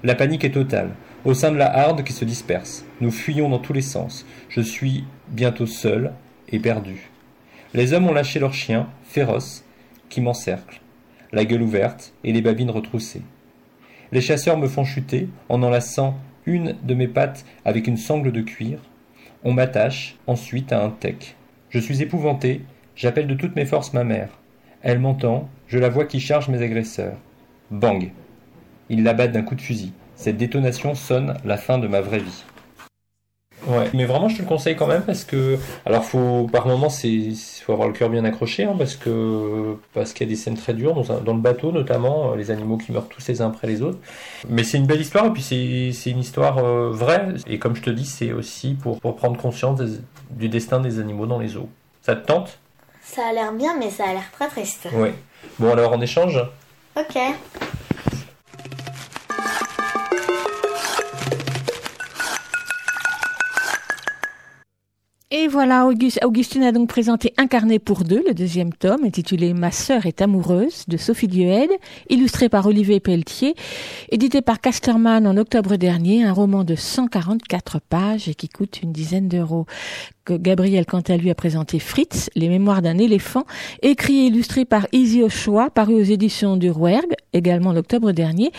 La 0.03 0.15
panique 0.15 0.45
est 0.45 0.51
totale. 0.51 0.91
Au 1.25 1.33
sein 1.33 1.51
de 1.51 1.57
la 1.57 1.75
harde 1.75 2.03
qui 2.03 2.13
se 2.13 2.23
disperse, 2.23 2.85
nous 3.01 3.11
fuyons 3.11 3.49
dans 3.49 3.59
tous 3.59 3.73
les 3.73 3.81
sens. 3.81 4.25
Je 4.47 4.61
suis 4.61 5.03
bientôt 5.27 5.65
seul 5.65 6.13
et 6.47 6.59
perdu. 6.59 7.09
Les 7.73 7.93
hommes 7.93 8.07
ont 8.07 8.13
lâché 8.13 8.39
leurs 8.39 8.53
chiens, 8.53 8.87
féroces, 9.03 9.65
qui 10.07 10.21
m'encerclent, 10.21 10.81
la 11.33 11.45
gueule 11.45 11.61
ouverte 11.61 12.13
et 12.23 12.31
les 12.31 12.41
babines 12.41 12.71
retroussées. 12.71 13.21
Les 14.11 14.21
chasseurs 14.21 14.57
me 14.57 14.67
font 14.67 14.85
chuter 14.85 15.27
en 15.49 15.61
enlaçant 15.61 16.17
une 16.45 16.75
de 16.81 16.93
mes 16.95 17.07
pattes 17.07 17.45
avec 17.65 17.85
une 17.85 17.97
sangle 17.97 18.31
de 18.31 18.41
cuir. 18.41 18.79
On 19.43 19.53
m'attache 19.53 20.17
ensuite 20.25 20.71
à 20.71 20.83
un 20.83 20.89
tec. 20.89 21.35
Je 21.69 21.79
suis 21.79 22.01
épouvanté, 22.01 22.61
j'appelle 22.95 23.27
de 23.27 23.35
toutes 23.35 23.55
mes 23.55 23.65
forces 23.65 23.93
ma 23.93 24.03
mère. 24.03 24.38
Elle 24.81 24.99
m'entend, 24.99 25.49
je 25.67 25.77
la 25.77 25.89
vois 25.89 26.05
qui 26.05 26.21
charge 26.21 26.47
mes 26.47 26.61
agresseurs. 26.61 27.17
Bang 27.69 28.11
Ils 28.89 29.03
l'abattent 29.03 29.33
d'un 29.33 29.41
coup 29.41 29.55
de 29.55 29.61
fusil. 29.61 29.91
Cette 30.15 30.37
détonation 30.37 30.95
sonne 30.95 31.35
la 31.43 31.57
fin 31.57 31.77
de 31.79 31.87
ma 31.87 31.99
vraie 31.99 32.19
vie. 32.19 32.43
Ouais, 33.67 33.89
mais 33.93 34.05
vraiment, 34.05 34.29
je 34.29 34.37
te 34.37 34.41
le 34.41 34.47
conseille 34.47 34.77
quand 34.77 34.87
même 34.87 35.01
parce 35.03 35.25
que, 35.25 35.57
alors, 35.85 36.05
faut 36.05 36.47
par 36.51 36.65
moment, 36.65 36.89
c'est 36.89 37.33
faut 37.61 37.73
avoir 37.73 37.89
le 37.89 37.93
cœur 37.93 38.09
bien 38.09 38.23
accroché, 38.23 38.63
hein, 38.63 38.75
parce 38.77 38.95
que 38.95 39.75
parce 39.93 40.13
qu'il 40.13 40.25
y 40.25 40.29
a 40.29 40.31
des 40.31 40.37
scènes 40.37 40.55
très 40.55 40.73
dures 40.73 40.93
dans, 40.93 41.33
le 41.33 41.41
bateau, 41.41 41.73
notamment 41.73 42.31
euh, 42.31 42.35
les 42.37 42.51
animaux 42.51 42.77
qui 42.77 42.93
meurent 42.93 43.09
tous 43.09 43.27
les 43.27 43.41
uns 43.41 43.47
après 43.47 43.67
les 43.67 43.81
autres. 43.81 43.99
Mais 44.47 44.63
c'est 44.63 44.77
une 44.77 44.87
belle 44.87 45.01
histoire 45.01 45.25
et 45.25 45.31
puis 45.31 45.41
c'est 45.41 46.09
une 46.09 46.19
histoire 46.19 46.59
euh, 46.59 46.89
vraie. 46.91 47.33
Et 47.47 47.59
comme 47.59 47.75
je 47.75 47.81
te 47.81 47.89
dis, 47.89 48.05
c'est 48.05 48.31
aussi 48.31 48.75
pour 48.75 48.99
prendre 49.01 49.37
conscience 49.37 49.81
du 50.31 50.47
destin 50.47 50.79
des 50.79 50.99
animaux 50.99 51.25
dans 51.25 51.37
les 51.37 51.57
eaux. 51.57 51.69
Ça 52.01 52.15
te 52.15 52.25
tente? 52.25 52.59
Ça 53.11 53.27
a 53.27 53.33
l'air 53.33 53.51
bien, 53.51 53.75
mais 53.77 53.89
ça 53.89 54.03
a 54.05 54.13
l'air 54.13 54.29
très 54.31 54.47
triste. 54.47 54.87
Ouais. 54.93 55.15
Bon, 55.57 55.71
alors 55.71 55.91
on 55.93 56.01
échange? 56.01 56.39
Ok. 56.95 57.17
Et 65.41 65.47
voilà, 65.47 65.87
Augustine 65.87 66.63
a 66.63 66.73
donc 66.73 66.89
présenté 66.89 67.33
Incarné 67.37 67.79
pour 67.79 68.03
deux, 68.03 68.21
le 68.27 68.33
deuxième 68.33 68.73
tome, 68.73 69.05
intitulé 69.05 69.53
Ma 69.53 69.71
sœur 69.71 70.05
est 70.05 70.21
amoureuse, 70.21 70.83
de 70.89 70.97
Sophie 70.97 71.29
Duhed, 71.29 71.69
illustré 72.09 72.49
par 72.49 72.65
Olivier 72.65 72.99
Pelletier, 72.99 73.55
édité 74.11 74.41
par 74.41 74.59
Casterman 74.59 75.25
en 75.25 75.37
octobre 75.37 75.77
dernier, 75.77 76.25
un 76.25 76.33
roman 76.33 76.65
de 76.65 76.75
144 76.75 77.79
pages 77.79 78.27
et 78.27 78.35
qui 78.35 78.49
coûte 78.49 78.81
une 78.83 78.91
dizaine 78.91 79.29
d'euros. 79.29 79.65
Gabriel, 80.29 80.85
quant 80.85 80.99
à 81.07 81.15
lui, 81.15 81.29
a 81.29 81.35
présenté 81.35 81.79
Fritz, 81.79 82.29
Les 82.35 82.49
mémoires 82.49 82.81
d'un 82.81 82.97
éléphant, 82.97 83.45
écrit 83.81 84.19
et 84.19 84.25
illustré 84.25 84.65
par 84.65 84.87
Izzy 84.91 85.23
Ochoa, 85.23 85.69
paru 85.69 85.93
aux 85.93 86.03
éditions 86.03 86.57
du 86.57 86.69
Rouergue, 86.69 87.15
également 87.31 87.69
en 87.69 87.77
octobre 87.77 88.11
dernier, 88.11 88.51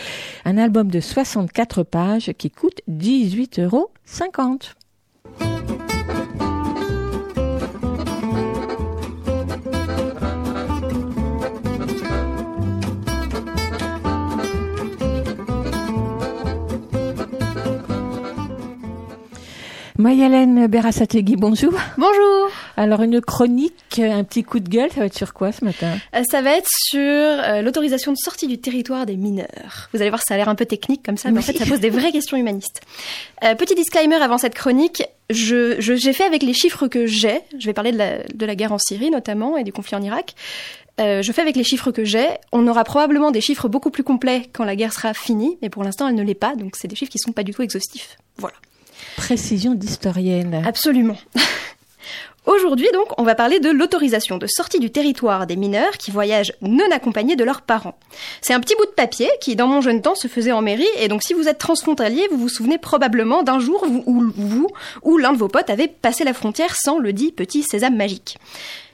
un 0.45 0.57
album 0.57 0.89
de 0.89 0.99
64 0.99 1.83
pages 1.83 2.31
qui 2.39 2.49
coûte 2.49 2.81
18,50 2.89 3.61
euros. 3.65 3.91
Mayalène 20.01 20.65
Berasategui, 20.65 21.35
bonjour. 21.35 21.73
Bonjour. 21.95 22.49
Alors 22.75 23.03
une 23.03 23.21
chronique, 23.21 23.99
un 23.99 24.23
petit 24.23 24.43
coup 24.43 24.59
de 24.59 24.67
gueule, 24.67 24.89
ça 24.89 25.01
va 25.01 25.05
être 25.05 25.15
sur 25.15 25.31
quoi 25.31 25.51
ce 25.51 25.63
matin? 25.63 25.95
Euh, 26.15 26.23
Ça 26.27 26.41
va 26.41 26.57
être 26.57 26.67
sur 26.67 26.99
euh, 26.99 27.61
l'autorisation 27.61 28.11
de 28.11 28.17
sortie 28.17 28.47
du 28.47 28.57
territoire 28.57 29.05
des 29.05 29.15
mineurs. 29.15 29.89
Vous 29.93 30.01
allez 30.01 30.09
voir, 30.09 30.23
ça 30.23 30.33
a 30.33 30.37
l'air 30.37 30.49
un 30.49 30.55
peu 30.55 30.65
technique 30.65 31.03
comme 31.05 31.17
ça, 31.17 31.29
mais 31.29 31.37
en 31.37 31.43
fait 31.43 31.55
ça 31.55 31.67
pose 31.67 31.79
des 31.79 31.91
vraies 31.91 32.11
questions 32.11 32.35
humanistes. 32.35 32.81
Euh, 33.43 33.53
petit 33.53 33.75
disclaimer 33.75 34.15
avant 34.15 34.39
cette 34.39 34.55
chronique, 34.55 35.03
je, 35.29 35.75
j'ai 35.79 36.13
fait 36.13 36.25
avec 36.25 36.41
les 36.41 36.53
chiffres 36.53 36.87
que 36.87 37.05
j'ai, 37.05 37.39
je 37.59 37.67
vais 37.67 37.73
parler 37.73 37.91
de 37.91 37.99
la, 37.99 38.23
de 38.23 38.45
la 38.47 38.55
guerre 38.55 38.71
en 38.71 38.79
Syrie 38.79 39.11
notamment 39.11 39.55
et 39.55 39.63
du 39.63 39.71
conflit 39.71 39.95
en 39.95 40.01
Irak. 40.01 40.33
je 40.97 41.31
fais 41.31 41.43
avec 41.43 41.55
les 41.55 41.63
chiffres 41.63 41.91
que 41.91 42.05
j'ai. 42.05 42.27
On 42.51 42.67
aura 42.67 42.83
probablement 42.85 43.29
des 43.29 43.41
chiffres 43.41 43.67
beaucoup 43.67 43.91
plus 43.91 44.03
complets 44.03 44.49
quand 44.51 44.63
la 44.63 44.75
guerre 44.75 44.93
sera 44.93 45.13
finie, 45.13 45.59
mais 45.61 45.69
pour 45.69 45.83
l'instant 45.83 46.07
elle 46.07 46.15
ne 46.15 46.23
l'est 46.23 46.33
pas, 46.33 46.55
donc 46.55 46.75
c'est 46.75 46.87
des 46.87 46.95
chiffres 46.95 47.11
qui 47.11 47.19
sont 47.19 47.33
pas 47.33 47.43
du 47.43 47.53
tout 47.53 47.61
exhaustifs. 47.61 48.17
Voilà. 48.37 48.55
Précision 49.17 49.73
d'historienne. 49.73 50.63
Absolument. 50.65 51.17
Aujourd'hui, 52.47 52.87
donc, 52.91 53.07
on 53.19 53.23
va 53.23 53.35
parler 53.35 53.59
de 53.59 53.69
l'autorisation 53.69 54.39
de 54.39 54.47
sortie 54.47 54.79
du 54.79 54.89
territoire 54.89 55.45
des 55.45 55.55
mineurs 55.55 55.97
qui 55.99 56.09
voyagent 56.09 56.53
non 56.61 56.89
accompagnés 56.91 57.35
de 57.35 57.43
leurs 57.43 57.61
parents. 57.61 57.99
C'est 58.41 58.53
un 58.53 58.59
petit 58.59 58.73
bout 58.75 58.85
de 58.85 58.91
papier 58.91 59.29
qui, 59.41 59.55
dans 59.55 59.67
mon 59.67 59.79
jeune 59.81 60.01
temps, 60.01 60.15
se 60.15 60.27
faisait 60.27 60.51
en 60.51 60.63
mairie, 60.63 60.87
et 60.99 61.07
donc 61.07 61.21
si 61.21 61.35
vous 61.35 61.47
êtes 61.47 61.59
transfrontalier, 61.59 62.27
vous 62.31 62.39
vous 62.39 62.49
souvenez 62.49 62.79
probablement 62.79 63.43
d'un 63.43 63.59
jour 63.59 63.85
où, 64.07 64.31
vous, 64.35 64.67
ou 65.03 65.17
l'un 65.17 65.33
de 65.33 65.37
vos 65.37 65.49
potes 65.49 65.69
avait 65.69 65.87
passé 65.87 66.23
la 66.23 66.33
frontière 66.33 66.75
sans 66.75 66.97
le 66.97 67.13
dit 67.13 67.31
petit 67.31 67.61
sésame 67.61 67.95
magique. 67.95 68.39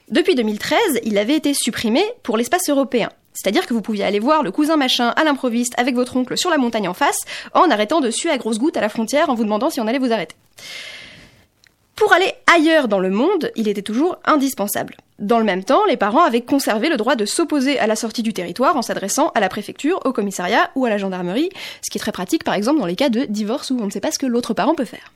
Depuis 0.10 0.36
2013, 0.36 0.80
il 1.04 1.18
avait 1.18 1.36
été 1.36 1.54
supprimé 1.54 2.04
pour 2.24 2.36
l'espace 2.36 2.70
européen. 2.70 3.10
C'est-à-dire 3.38 3.68
que 3.68 3.74
vous 3.74 3.82
pouviez 3.82 4.04
aller 4.04 4.20
voir 4.20 4.42
le 4.42 4.52
cousin 4.52 4.78
machin 4.78 5.10
à 5.10 5.24
l'improviste 5.24 5.74
avec 5.78 5.94
votre 5.94 6.16
oncle 6.16 6.36
sur 6.38 6.50
la 6.50 6.58
montagne 6.58 6.88
en 6.88 6.96
face, 6.96 7.20
en 7.54 7.70
arrêtant 7.70 8.02
dessus 8.02 8.30
à 8.30 8.38
grosses 8.38 8.58
gouttes 8.58 8.78
à 8.78 8.82
la 8.82 8.90
frontière 8.90 9.30
en 9.30 9.36
vous 9.36 9.44
demandant 9.44 9.70
si 9.70 9.80
on 9.80 9.86
allait 9.86 10.00
vous 10.00 10.12
arrêter. 10.12 10.36
Pour 11.96 12.14
aller 12.14 12.34
ailleurs 12.52 12.88
dans 12.88 13.00
le 13.00 13.10
monde, 13.10 13.52
il 13.56 13.68
était 13.68 13.82
toujours 13.84 14.18
indispensable. 14.26 14.98
Dans 15.20 15.40
le 15.40 15.46
même 15.46 15.64
temps, 15.64 15.86
les 15.86 15.98
parents 15.98 16.24
avaient 16.24 16.42
conservé 16.42 16.90
le 16.90 16.98
droit 16.98 17.16
de 17.16 17.26
s'opposer 17.26 17.80
à 17.80 17.88
la 17.88 17.96
sortie 17.96 18.22
du 18.24 18.34
territoire 18.34 18.76
en 18.76 18.82
s'adressant 18.82 19.32
à 19.36 19.40
la 19.40 19.50
préfecture, 19.50 20.00
au 20.06 20.14
commissariat 20.14 20.70
ou 20.76 20.86
à 20.86 20.90
la 20.90 20.98
gendarmerie, 20.98 21.50
ce 21.84 21.92
qui 21.92 21.98
est 21.98 22.02
très 22.02 22.12
pratique 22.12 22.44
par 22.44 22.56
exemple 22.56 22.80
dans 22.80 22.86
les 22.86 22.96
cas 22.96 23.10
de 23.10 23.26
divorce 23.26 23.70
où 23.70 23.80
on 23.80 23.86
ne 23.86 23.92
sait 23.92 24.00
pas 24.00 24.12
ce 24.12 24.20
que 24.20 24.26
l'autre 24.26 24.54
parent 24.54 24.76
peut 24.76 24.86
faire. 24.86 25.12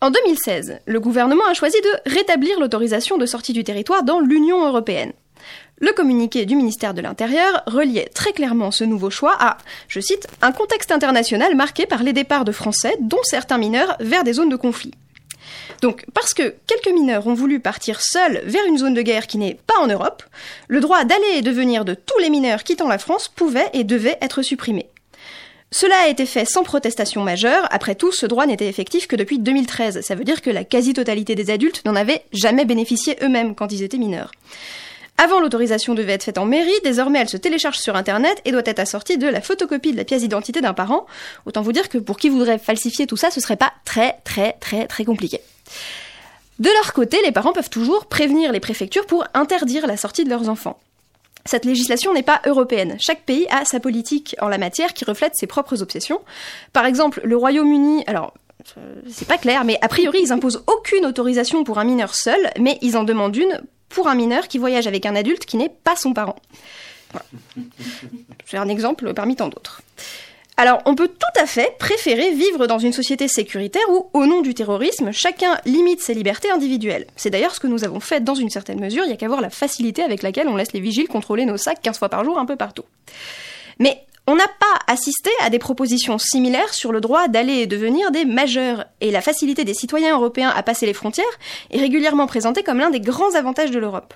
En 0.00 0.10
2016, 0.10 0.80
le 0.84 1.00
gouvernement 1.00 1.46
a 1.48 1.54
choisi 1.54 1.80
de 1.80 2.10
rétablir 2.10 2.58
l'autorisation 2.58 3.18
de 3.18 3.26
sortie 3.26 3.52
du 3.52 3.62
territoire 3.62 4.02
dans 4.02 4.18
l'Union 4.18 4.66
européenne. 4.66 5.12
Le 5.82 5.92
communiqué 5.92 6.46
du 6.46 6.54
ministère 6.54 6.94
de 6.94 7.00
l'Intérieur 7.00 7.64
reliait 7.66 8.08
très 8.14 8.32
clairement 8.32 8.70
ce 8.70 8.84
nouveau 8.84 9.10
choix 9.10 9.34
à, 9.40 9.58
je 9.88 9.98
cite, 9.98 10.28
un 10.40 10.52
contexte 10.52 10.92
international 10.92 11.56
marqué 11.56 11.86
par 11.86 12.04
les 12.04 12.12
départs 12.12 12.44
de 12.44 12.52
Français, 12.52 12.94
dont 13.00 13.22
certains 13.24 13.58
mineurs, 13.58 13.96
vers 13.98 14.22
des 14.22 14.34
zones 14.34 14.48
de 14.48 14.54
conflit. 14.54 14.92
Donc, 15.80 16.04
parce 16.14 16.34
que 16.34 16.54
quelques 16.68 16.94
mineurs 16.94 17.26
ont 17.26 17.34
voulu 17.34 17.58
partir 17.58 18.00
seuls 18.00 18.42
vers 18.44 18.64
une 18.68 18.78
zone 18.78 18.94
de 18.94 19.02
guerre 19.02 19.26
qui 19.26 19.38
n'est 19.38 19.58
pas 19.66 19.80
en 19.80 19.88
Europe, 19.88 20.22
le 20.68 20.78
droit 20.78 21.02
d'aller 21.02 21.38
et 21.38 21.42
de 21.42 21.50
venir 21.50 21.84
de 21.84 21.94
tous 21.94 22.18
les 22.20 22.30
mineurs 22.30 22.62
quittant 22.62 22.86
la 22.86 22.98
France 22.98 23.26
pouvait 23.26 23.68
et 23.72 23.82
devait 23.82 24.18
être 24.20 24.42
supprimé. 24.42 24.86
Cela 25.72 25.96
a 26.04 26.08
été 26.08 26.26
fait 26.26 26.44
sans 26.44 26.62
protestation 26.62 27.24
majeure. 27.24 27.66
Après 27.72 27.96
tout, 27.96 28.12
ce 28.12 28.26
droit 28.26 28.46
n'était 28.46 28.68
effectif 28.68 29.08
que 29.08 29.16
depuis 29.16 29.40
2013. 29.40 30.02
Ça 30.02 30.14
veut 30.14 30.22
dire 30.22 30.42
que 30.42 30.50
la 30.50 30.62
quasi-totalité 30.62 31.34
des 31.34 31.50
adultes 31.50 31.84
n'en 31.84 31.96
avaient 31.96 32.22
jamais 32.32 32.66
bénéficié 32.66 33.16
eux-mêmes 33.20 33.56
quand 33.56 33.72
ils 33.72 33.82
étaient 33.82 33.98
mineurs. 33.98 34.30
Avant, 35.18 35.40
l'autorisation 35.40 35.94
devait 35.94 36.12
être 36.12 36.24
faite 36.24 36.38
en 36.38 36.46
mairie, 36.46 36.72
désormais 36.82 37.20
elle 37.20 37.28
se 37.28 37.36
télécharge 37.36 37.78
sur 37.78 37.94
Internet 37.96 38.40
et 38.44 38.52
doit 38.52 38.62
être 38.64 38.80
assortie 38.80 39.18
de 39.18 39.28
la 39.28 39.40
photocopie 39.40 39.92
de 39.92 39.96
la 39.96 40.04
pièce 40.04 40.22
d'identité 40.22 40.60
d'un 40.60 40.74
parent. 40.74 41.06
Autant 41.46 41.62
vous 41.62 41.72
dire 41.72 41.88
que 41.88 41.98
pour 41.98 42.16
qui 42.16 42.28
voudrait 42.28 42.58
falsifier 42.58 43.06
tout 43.06 43.16
ça, 43.16 43.30
ce 43.30 43.40
serait 43.40 43.56
pas 43.56 43.72
très 43.84 44.16
très 44.24 44.54
très 44.54 44.86
très 44.86 45.04
compliqué. 45.04 45.40
De 46.58 46.70
leur 46.70 46.92
côté, 46.92 47.18
les 47.24 47.32
parents 47.32 47.52
peuvent 47.52 47.70
toujours 47.70 48.06
prévenir 48.06 48.52
les 48.52 48.60
préfectures 48.60 49.06
pour 49.06 49.24
interdire 49.34 49.86
la 49.86 49.96
sortie 49.96 50.24
de 50.24 50.30
leurs 50.30 50.48
enfants. 50.48 50.78
Cette 51.44 51.64
législation 51.64 52.14
n'est 52.14 52.22
pas 52.22 52.40
européenne. 52.46 52.96
Chaque 53.00 53.22
pays 53.22 53.46
a 53.50 53.64
sa 53.64 53.80
politique 53.80 54.36
en 54.40 54.48
la 54.48 54.58
matière 54.58 54.94
qui 54.94 55.04
reflète 55.04 55.34
ses 55.34 55.48
propres 55.48 55.82
obsessions. 55.82 56.20
Par 56.72 56.86
exemple, 56.86 57.20
le 57.24 57.36
Royaume-Uni, 57.36 58.04
alors 58.06 58.32
c'est 59.08 59.28
pas 59.28 59.38
clair, 59.38 59.64
mais 59.64 59.78
a 59.80 59.88
priori 59.88 60.20
ils 60.22 60.32
imposent 60.32 60.62
aucune 60.66 61.06
autorisation 61.06 61.64
pour 61.64 61.78
un 61.78 61.84
mineur 61.84 62.14
seul, 62.14 62.50
mais 62.58 62.78
ils 62.82 62.96
en 62.96 63.04
demandent 63.04 63.36
une 63.36 63.60
pour 63.88 64.08
un 64.08 64.14
mineur 64.14 64.48
qui 64.48 64.58
voyage 64.58 64.86
avec 64.86 65.06
un 65.06 65.14
adulte 65.14 65.44
qui 65.44 65.56
n'est 65.56 65.68
pas 65.68 65.96
son 65.96 66.14
parent. 66.14 66.36
Voilà. 67.12 67.26
C'est 68.46 68.56
un 68.56 68.68
exemple 68.68 69.12
parmi 69.14 69.36
tant 69.36 69.48
d'autres. 69.48 69.82
Alors, 70.56 70.82
on 70.84 70.94
peut 70.94 71.08
tout 71.08 71.40
à 71.40 71.46
fait 71.46 71.76
préférer 71.78 72.32
vivre 72.32 72.66
dans 72.66 72.78
une 72.78 72.92
société 72.92 73.26
sécuritaire 73.26 73.82
où, 73.90 74.10
au 74.12 74.26
nom 74.26 74.42
du 74.42 74.54
terrorisme, 74.54 75.10
chacun 75.10 75.58
limite 75.64 76.02
ses 76.02 76.14
libertés 76.14 76.50
individuelles. 76.50 77.06
C'est 77.16 77.30
d'ailleurs 77.30 77.54
ce 77.54 77.60
que 77.60 77.66
nous 77.66 77.84
avons 77.84 78.00
fait 78.00 78.22
dans 78.22 78.34
une 78.34 78.50
certaine 78.50 78.78
mesure, 78.78 79.04
il 79.04 79.08
n'y 79.08 79.14
a 79.14 79.16
qu'à 79.16 79.28
voir 79.28 79.40
la 79.40 79.50
facilité 79.50 80.02
avec 80.02 80.22
laquelle 80.22 80.48
on 80.48 80.56
laisse 80.56 80.72
les 80.72 80.80
vigiles 80.80 81.08
contrôler 81.08 81.46
nos 81.46 81.56
sacs 81.56 81.80
15 81.80 81.98
fois 81.98 82.10
par 82.10 82.24
jour 82.24 82.38
un 82.38 82.44
peu 82.44 82.56
partout. 82.56 82.84
Mais 83.78 84.04
on 84.26 84.36
n'a 84.36 84.46
pas 84.46 84.78
assisté 84.86 85.30
à 85.40 85.50
des 85.50 85.58
propositions 85.58 86.18
similaires 86.18 86.74
sur 86.74 86.92
le 86.92 87.00
droit 87.00 87.28
d'aller 87.28 87.54
et 87.54 87.66
de 87.66 87.76
venir 87.76 88.10
des 88.10 88.24
majeurs, 88.24 88.84
et 89.00 89.10
la 89.10 89.20
facilité 89.20 89.64
des 89.64 89.74
citoyens 89.74 90.16
européens 90.16 90.52
à 90.54 90.62
passer 90.62 90.86
les 90.86 90.94
frontières 90.94 91.24
est 91.70 91.80
régulièrement 91.80 92.26
présentée 92.26 92.62
comme 92.62 92.78
l'un 92.78 92.90
des 92.90 93.00
grands 93.00 93.34
avantages 93.34 93.70
de 93.70 93.78
l'Europe. 93.78 94.14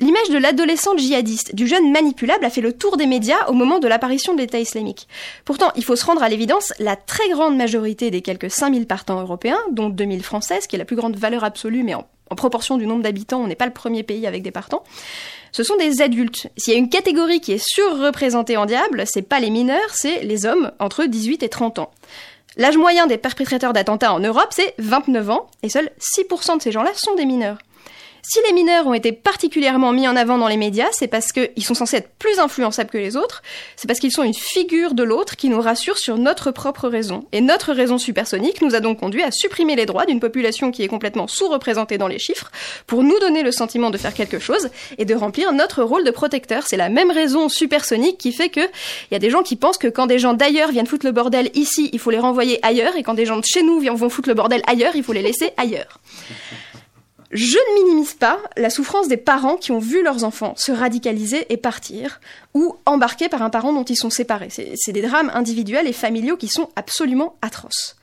L'image 0.00 0.30
de 0.30 0.38
l'adolescent 0.38 0.96
djihadiste, 0.96 1.56
du 1.56 1.66
jeune 1.66 1.90
manipulable, 1.90 2.44
a 2.44 2.50
fait 2.50 2.60
le 2.60 2.72
tour 2.72 2.96
des 2.96 3.06
médias 3.06 3.48
au 3.48 3.52
moment 3.52 3.80
de 3.80 3.88
l'apparition 3.88 4.32
de 4.32 4.38
l'État 4.38 4.60
islamique. 4.60 5.08
Pourtant, 5.44 5.72
il 5.74 5.84
faut 5.84 5.96
se 5.96 6.06
rendre 6.06 6.22
à 6.22 6.28
l'évidence, 6.28 6.72
la 6.78 6.94
très 6.94 7.28
grande 7.30 7.56
majorité 7.56 8.12
des 8.12 8.22
quelques 8.22 8.50
5000 8.50 8.86
partants 8.86 9.20
européens, 9.20 9.58
dont 9.72 9.88
2000 9.88 10.22
françaises, 10.22 10.68
qui 10.68 10.76
est 10.76 10.78
la 10.78 10.84
plus 10.84 10.94
grande 10.94 11.16
valeur 11.16 11.42
absolue, 11.42 11.82
mais 11.82 11.94
en, 11.94 12.06
en 12.30 12.34
proportion 12.34 12.76
du 12.76 12.86
nombre 12.86 13.02
d'habitants, 13.02 13.40
on 13.40 13.46
n'est 13.46 13.54
pas 13.54 13.66
le 13.66 13.72
premier 13.72 14.02
pays 14.02 14.26
avec 14.26 14.42
des 14.42 14.50
partants, 14.50 14.84
ce 15.52 15.62
sont 15.62 15.76
des 15.76 16.02
adultes. 16.02 16.48
S'il 16.56 16.72
y 16.72 16.76
a 16.76 16.78
une 16.78 16.90
catégorie 16.90 17.40
qui 17.40 17.52
est 17.52 17.64
surreprésentée 17.64 18.56
en 18.56 18.66
diable, 18.66 19.04
c'est 19.06 19.22
pas 19.22 19.40
les 19.40 19.50
mineurs, 19.50 19.90
c'est 19.92 20.22
les 20.22 20.46
hommes 20.46 20.72
entre 20.78 21.04
18 21.04 21.42
et 21.42 21.48
30 21.48 21.78
ans. 21.78 21.90
L'âge 22.56 22.76
moyen 22.76 23.06
des 23.06 23.18
perpétrateurs 23.18 23.72
d'attentats 23.72 24.12
en 24.12 24.20
Europe, 24.20 24.48
c'est 24.50 24.74
29 24.78 25.30
ans, 25.30 25.46
et 25.62 25.68
seuls 25.68 25.90
6% 26.00 26.58
de 26.58 26.62
ces 26.62 26.72
gens-là 26.72 26.90
sont 26.94 27.14
des 27.14 27.24
mineurs. 27.24 27.58
Si 28.30 28.40
les 28.46 28.52
mineurs 28.52 28.86
ont 28.86 28.92
été 28.92 29.12
particulièrement 29.12 29.90
mis 29.92 30.06
en 30.06 30.14
avant 30.14 30.36
dans 30.36 30.48
les 30.48 30.58
médias, 30.58 30.88
c'est 30.92 31.06
parce 31.06 31.32
qu'ils 31.32 31.64
sont 31.64 31.72
censés 31.72 31.96
être 31.96 32.10
plus 32.18 32.38
influençables 32.38 32.90
que 32.90 32.98
les 32.98 33.16
autres, 33.16 33.42
c'est 33.74 33.86
parce 33.86 34.00
qu'ils 34.00 34.12
sont 34.12 34.22
une 34.22 34.34
figure 34.34 34.92
de 34.92 35.02
l'autre 35.02 35.34
qui 35.34 35.48
nous 35.48 35.62
rassure 35.62 35.96
sur 35.96 36.18
notre 36.18 36.50
propre 36.50 36.88
raison. 36.88 37.24
Et 37.32 37.40
notre 37.40 37.72
raison 37.72 37.96
supersonique 37.96 38.60
nous 38.60 38.74
a 38.74 38.80
donc 38.80 39.00
conduit 39.00 39.22
à 39.22 39.30
supprimer 39.30 39.76
les 39.76 39.86
droits 39.86 40.04
d'une 40.04 40.20
population 40.20 40.70
qui 40.70 40.82
est 40.82 40.88
complètement 40.88 41.26
sous-représentée 41.26 41.96
dans 41.96 42.06
les 42.06 42.18
chiffres, 42.18 42.52
pour 42.86 43.02
nous 43.02 43.18
donner 43.18 43.42
le 43.42 43.50
sentiment 43.50 43.88
de 43.88 43.96
faire 43.96 44.12
quelque 44.12 44.38
chose 44.38 44.68
et 44.98 45.06
de 45.06 45.14
remplir 45.14 45.54
notre 45.54 45.82
rôle 45.82 46.04
de 46.04 46.10
protecteur. 46.10 46.66
C'est 46.66 46.76
la 46.76 46.90
même 46.90 47.10
raison 47.10 47.48
supersonique 47.48 48.18
qui 48.18 48.32
fait 48.32 48.50
que 48.50 48.60
il 48.60 49.12
y 49.12 49.16
a 49.16 49.20
des 49.20 49.30
gens 49.30 49.42
qui 49.42 49.56
pensent 49.56 49.78
que 49.78 49.88
quand 49.88 50.06
des 50.06 50.18
gens 50.18 50.34
d'ailleurs 50.34 50.70
viennent 50.70 50.86
foutre 50.86 51.06
le 51.06 51.12
bordel 51.12 51.50
ici, 51.54 51.88
il 51.94 51.98
faut 51.98 52.10
les 52.10 52.18
renvoyer 52.18 52.58
ailleurs, 52.60 52.94
et 52.96 53.02
quand 53.02 53.14
des 53.14 53.24
gens 53.24 53.38
de 53.38 53.44
chez 53.46 53.62
nous 53.62 53.80
vont 53.80 54.10
foutre 54.10 54.28
le 54.28 54.34
bordel 54.34 54.60
ailleurs, 54.66 54.96
il 54.96 55.02
faut 55.02 55.14
les 55.14 55.22
laisser 55.22 55.52
ailleurs. 55.56 55.98
Je 57.30 57.56
ne 57.56 57.84
minimise 57.84 58.14
pas 58.14 58.40
la 58.56 58.70
souffrance 58.70 59.08
des 59.08 59.18
parents 59.18 59.56
qui 59.56 59.70
ont 59.70 59.78
vu 59.78 60.02
leurs 60.02 60.24
enfants 60.24 60.54
se 60.56 60.72
radicaliser 60.72 61.46
et 61.52 61.58
partir, 61.58 62.20
ou 62.54 62.76
embarqués 62.86 63.28
par 63.28 63.42
un 63.42 63.50
parent 63.50 63.72
dont 63.72 63.84
ils 63.84 63.96
sont 63.96 64.10
séparés. 64.10 64.48
C'est 64.50 64.92
des 64.92 65.02
drames 65.02 65.30
individuels 65.34 65.86
et 65.86 65.92
familiaux 65.92 66.38
qui 66.38 66.48
sont 66.48 66.70
absolument 66.74 67.36
atroces. 67.42 67.96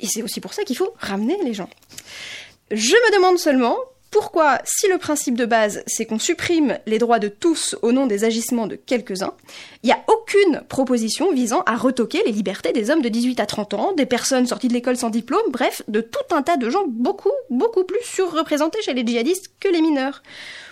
Et 0.00 0.06
c'est 0.06 0.22
aussi 0.22 0.40
pour 0.40 0.52
ça 0.52 0.64
qu'il 0.64 0.76
faut 0.76 0.92
ramener 0.98 1.38
les 1.44 1.54
gens. 1.54 1.70
Je 2.70 2.92
me 2.92 3.14
demande 3.14 3.38
seulement 3.38 3.76
pourquoi, 4.18 4.60
si 4.64 4.88
le 4.88 4.96
principe 4.96 5.34
de 5.34 5.44
base, 5.44 5.82
c'est 5.86 6.06
qu'on 6.06 6.18
supprime 6.18 6.78
les 6.86 6.98
droits 6.98 7.18
de 7.18 7.28
tous 7.28 7.76
au 7.82 7.92
nom 7.92 8.06
des 8.06 8.24
agissements 8.24 8.66
de 8.66 8.74
quelques-uns, 8.74 9.34
il 9.82 9.88
n'y 9.88 9.92
a 9.92 10.02
aucune 10.08 10.62
proposition 10.70 11.34
visant 11.34 11.62
à 11.66 11.76
retoquer 11.76 12.22
les 12.24 12.32
libertés 12.32 12.72
des 12.72 12.88
hommes 12.88 13.02
de 13.02 13.10
18 13.10 13.40
à 13.40 13.44
30 13.44 13.74
ans, 13.74 13.92
des 13.92 14.06
personnes 14.06 14.46
sorties 14.46 14.68
de 14.68 14.72
l'école 14.72 14.96
sans 14.96 15.10
diplôme, 15.10 15.42
bref, 15.50 15.82
de 15.88 16.00
tout 16.00 16.34
un 16.34 16.40
tas 16.40 16.56
de 16.56 16.70
gens 16.70 16.84
beaucoup, 16.88 17.30
beaucoup 17.50 17.84
plus 17.84 18.00
surreprésentés 18.04 18.80
chez 18.80 18.94
les 18.94 19.06
djihadistes 19.06 19.50
que 19.60 19.68
les 19.68 19.82
mineurs. 19.82 20.22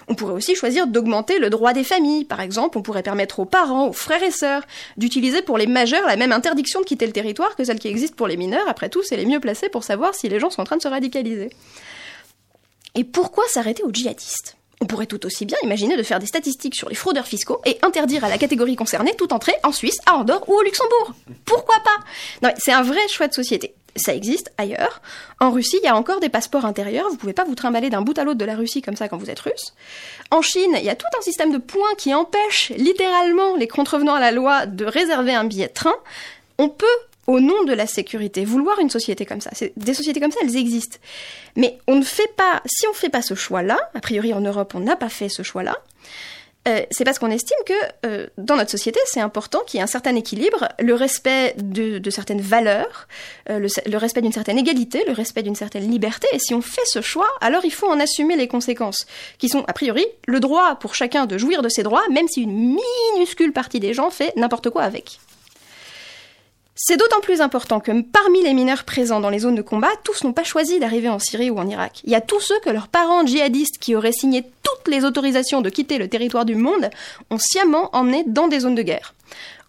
On 0.08 0.14
pourrait 0.14 0.32
aussi 0.32 0.54
choisir 0.54 0.86
d'augmenter 0.86 1.38
le 1.38 1.50
droit 1.50 1.74
des 1.74 1.84
familles. 1.84 2.24
Par 2.24 2.40
exemple, 2.40 2.78
on 2.78 2.82
pourrait 2.82 3.02
permettre 3.02 3.40
aux 3.40 3.44
parents, 3.44 3.88
aux 3.88 3.92
frères 3.92 4.22
et 4.22 4.30
sœurs, 4.30 4.62
d'utiliser 4.96 5.42
pour 5.42 5.58
les 5.58 5.66
majeurs 5.66 6.06
la 6.06 6.16
même 6.16 6.32
interdiction 6.32 6.80
de 6.80 6.86
quitter 6.86 7.04
le 7.04 7.12
territoire 7.12 7.56
que 7.56 7.64
celle 7.64 7.78
qui 7.78 7.88
existe 7.88 8.16
pour 8.16 8.26
les 8.26 8.38
mineurs. 8.38 8.68
Après 8.68 8.88
tout, 8.88 9.02
c'est 9.02 9.18
les 9.18 9.26
mieux 9.26 9.40
placés 9.40 9.68
pour 9.68 9.84
savoir 9.84 10.14
si 10.14 10.30
les 10.30 10.40
gens 10.40 10.48
sont 10.48 10.62
en 10.62 10.64
train 10.64 10.78
de 10.78 10.82
se 10.82 10.88
radicaliser. 10.88 11.50
Et 12.94 13.04
pourquoi 13.04 13.44
s'arrêter 13.48 13.82
aux 13.82 13.92
djihadistes? 13.92 14.56
On 14.80 14.86
pourrait 14.86 15.06
tout 15.06 15.24
aussi 15.24 15.46
bien 15.46 15.56
imaginer 15.62 15.96
de 15.96 16.02
faire 16.02 16.18
des 16.18 16.26
statistiques 16.26 16.74
sur 16.74 16.88
les 16.88 16.94
fraudeurs 16.94 17.26
fiscaux 17.26 17.60
et 17.64 17.78
interdire 17.82 18.24
à 18.24 18.28
la 18.28 18.38
catégorie 18.38 18.76
concernée 18.76 19.14
toute 19.16 19.32
entrée 19.32 19.54
en 19.62 19.72
Suisse, 19.72 19.98
à 20.06 20.14
Andorre 20.14 20.48
ou 20.48 20.54
au 20.54 20.62
Luxembourg. 20.62 21.14
Pourquoi 21.44 21.76
pas? 21.76 22.04
Non, 22.42 22.54
c'est 22.58 22.72
un 22.72 22.82
vrai 22.82 23.06
choix 23.08 23.28
de 23.28 23.34
société. 23.34 23.74
Ça 23.96 24.14
existe 24.14 24.52
ailleurs. 24.58 25.00
En 25.40 25.52
Russie, 25.52 25.78
il 25.80 25.86
y 25.86 25.88
a 25.88 25.96
encore 25.96 26.18
des 26.18 26.28
passeports 26.28 26.64
intérieurs. 26.64 27.08
Vous 27.08 27.16
pouvez 27.16 27.32
pas 27.32 27.44
vous 27.44 27.54
trimballer 27.54 27.90
d'un 27.90 28.02
bout 28.02 28.18
à 28.18 28.24
l'autre 28.24 28.38
de 28.38 28.44
la 28.44 28.56
Russie 28.56 28.82
comme 28.82 28.96
ça 28.96 29.08
quand 29.08 29.16
vous 29.16 29.30
êtes 29.30 29.40
russe. 29.40 29.72
En 30.30 30.42
Chine, 30.42 30.76
il 30.76 30.84
y 30.84 30.90
a 30.90 30.96
tout 30.96 31.06
un 31.16 31.22
système 31.22 31.52
de 31.52 31.58
points 31.58 31.94
qui 31.96 32.12
empêche 32.12 32.72
littéralement 32.76 33.56
les 33.56 33.68
contrevenants 33.68 34.14
à 34.14 34.20
la 34.20 34.32
loi 34.32 34.66
de 34.66 34.84
réserver 34.84 35.32
un 35.32 35.44
billet 35.44 35.68
de 35.68 35.72
train. 35.72 35.94
On 36.58 36.68
peut 36.68 36.86
au 37.26 37.40
nom 37.40 37.64
de 37.64 37.72
la 37.72 37.86
sécurité, 37.86 38.44
vouloir 38.44 38.78
une 38.78 38.90
société 38.90 39.26
comme 39.26 39.40
ça. 39.40 39.50
Des 39.76 39.94
sociétés 39.94 40.20
comme 40.20 40.32
ça, 40.32 40.40
elles 40.42 40.56
existent. 40.56 40.98
Mais 41.56 41.78
on 41.86 41.96
ne 41.96 42.04
fait 42.04 42.32
pas, 42.36 42.62
si 42.66 42.86
on 42.86 42.90
ne 42.90 42.96
fait 42.96 43.08
pas 43.08 43.22
ce 43.22 43.34
choix-là, 43.34 43.78
a 43.94 44.00
priori 44.00 44.32
en 44.32 44.40
Europe, 44.40 44.74
on 44.74 44.80
n'a 44.80 44.96
pas 44.96 45.08
fait 45.08 45.28
ce 45.28 45.42
choix-là, 45.42 45.76
euh, 46.66 46.80
c'est 46.90 47.04
parce 47.04 47.18
qu'on 47.18 47.30
estime 47.30 47.58
que 47.66 48.06
euh, 48.06 48.26
dans 48.38 48.56
notre 48.56 48.70
société, 48.70 48.98
c'est 49.04 49.20
important 49.20 49.60
qu'il 49.66 49.78
y 49.78 49.80
ait 49.80 49.84
un 49.84 49.86
certain 49.86 50.14
équilibre, 50.16 50.68
le 50.80 50.94
respect 50.94 51.54
de, 51.58 52.00
certaines 52.10 52.40
valeurs, 52.40 53.06
euh, 53.50 53.58
le, 53.58 53.68
le, 53.86 53.98
respect 53.98 54.22
d'une 54.22 54.32
certaine 54.32 54.56
égalité, 54.56 55.04
le 55.06 55.12
respect 55.12 55.42
d'une 55.42 55.56
certaine 55.56 55.90
liberté. 55.90 56.26
Et 56.32 56.38
si 56.38 56.54
on 56.54 56.62
fait 56.62 56.86
ce 56.86 57.02
choix, 57.02 57.28
alors 57.42 57.66
il 57.66 57.72
faut 57.72 57.88
en 57.88 58.00
assumer 58.00 58.36
les 58.36 58.48
conséquences, 58.48 59.06
qui 59.38 59.50
sont 59.50 59.64
a 59.68 59.74
priori 59.74 60.06
le 60.26 60.40
droit 60.40 60.76
pour 60.76 60.94
chacun 60.94 61.26
de 61.26 61.36
jouir 61.36 61.60
de 61.60 61.68
ses 61.68 61.82
droits, 61.82 62.04
même 62.10 62.28
si 62.28 62.42
une 62.42 62.78
minuscule 63.14 63.52
partie 63.52 63.80
des 63.80 63.92
gens 63.92 64.08
fait 64.08 64.34
n'importe 64.36 64.70
quoi 64.70 64.84
avec. 64.84 65.18
C'est 66.76 66.96
d'autant 66.96 67.20
plus 67.20 67.40
important 67.40 67.78
que 67.78 68.02
parmi 68.02 68.42
les 68.42 68.52
mineurs 68.52 68.82
présents 68.82 69.20
dans 69.20 69.30
les 69.30 69.38
zones 69.38 69.54
de 69.54 69.62
combat, 69.62 69.90
tous 70.02 70.24
n'ont 70.24 70.32
pas 70.32 70.42
choisi 70.42 70.80
d'arriver 70.80 71.08
en 71.08 71.20
Syrie 71.20 71.50
ou 71.50 71.58
en 71.58 71.68
Irak. 71.68 72.00
Il 72.02 72.10
y 72.10 72.16
a 72.16 72.20
tous 72.20 72.40
ceux 72.40 72.58
que 72.60 72.70
leurs 72.70 72.88
parents 72.88 73.24
djihadistes 73.24 73.78
qui 73.78 73.94
auraient 73.94 74.10
signé 74.10 74.42
toutes 74.64 74.88
les 74.88 75.04
autorisations 75.04 75.60
de 75.60 75.70
quitter 75.70 75.98
le 75.98 76.08
territoire 76.08 76.44
du 76.44 76.56
monde 76.56 76.90
ont 77.30 77.38
sciemment 77.38 77.90
emmenés 77.92 78.24
dans 78.26 78.48
des 78.48 78.60
zones 78.60 78.74
de 78.74 78.82
guerre. 78.82 79.14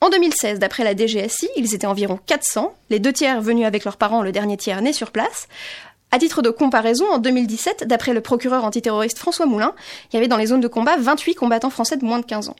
En 0.01 0.09
2016, 0.09 0.57
d'après 0.57 0.83
la 0.83 0.95
DGSI, 0.95 1.47
ils 1.55 1.75
étaient 1.75 1.85
environ 1.85 2.19
400, 2.25 2.73
les 2.89 2.99
deux 2.99 3.13
tiers 3.13 3.39
venus 3.39 3.67
avec 3.67 3.85
leurs 3.85 3.97
parents, 3.97 4.23
le 4.23 4.31
dernier 4.31 4.57
tiers 4.57 4.81
né 4.81 4.91
sur 4.91 5.11
place. 5.11 5.47
À 6.09 6.17
titre 6.17 6.41
de 6.41 6.49
comparaison, 6.49 7.05
en 7.11 7.19
2017, 7.19 7.85
d'après 7.87 8.13
le 8.13 8.21
procureur 8.21 8.65
antiterroriste 8.65 9.19
François 9.19 9.45
Moulin, 9.45 9.75
il 10.11 10.15
y 10.15 10.17
avait 10.17 10.27
dans 10.27 10.37
les 10.37 10.47
zones 10.47 10.61
de 10.61 10.67
combat 10.67 10.97
28 10.97 11.35
combattants 11.35 11.69
français 11.69 11.97
de 11.97 12.05
moins 12.05 12.19
de 12.19 12.25
15 12.25 12.49
ans. 12.49 12.55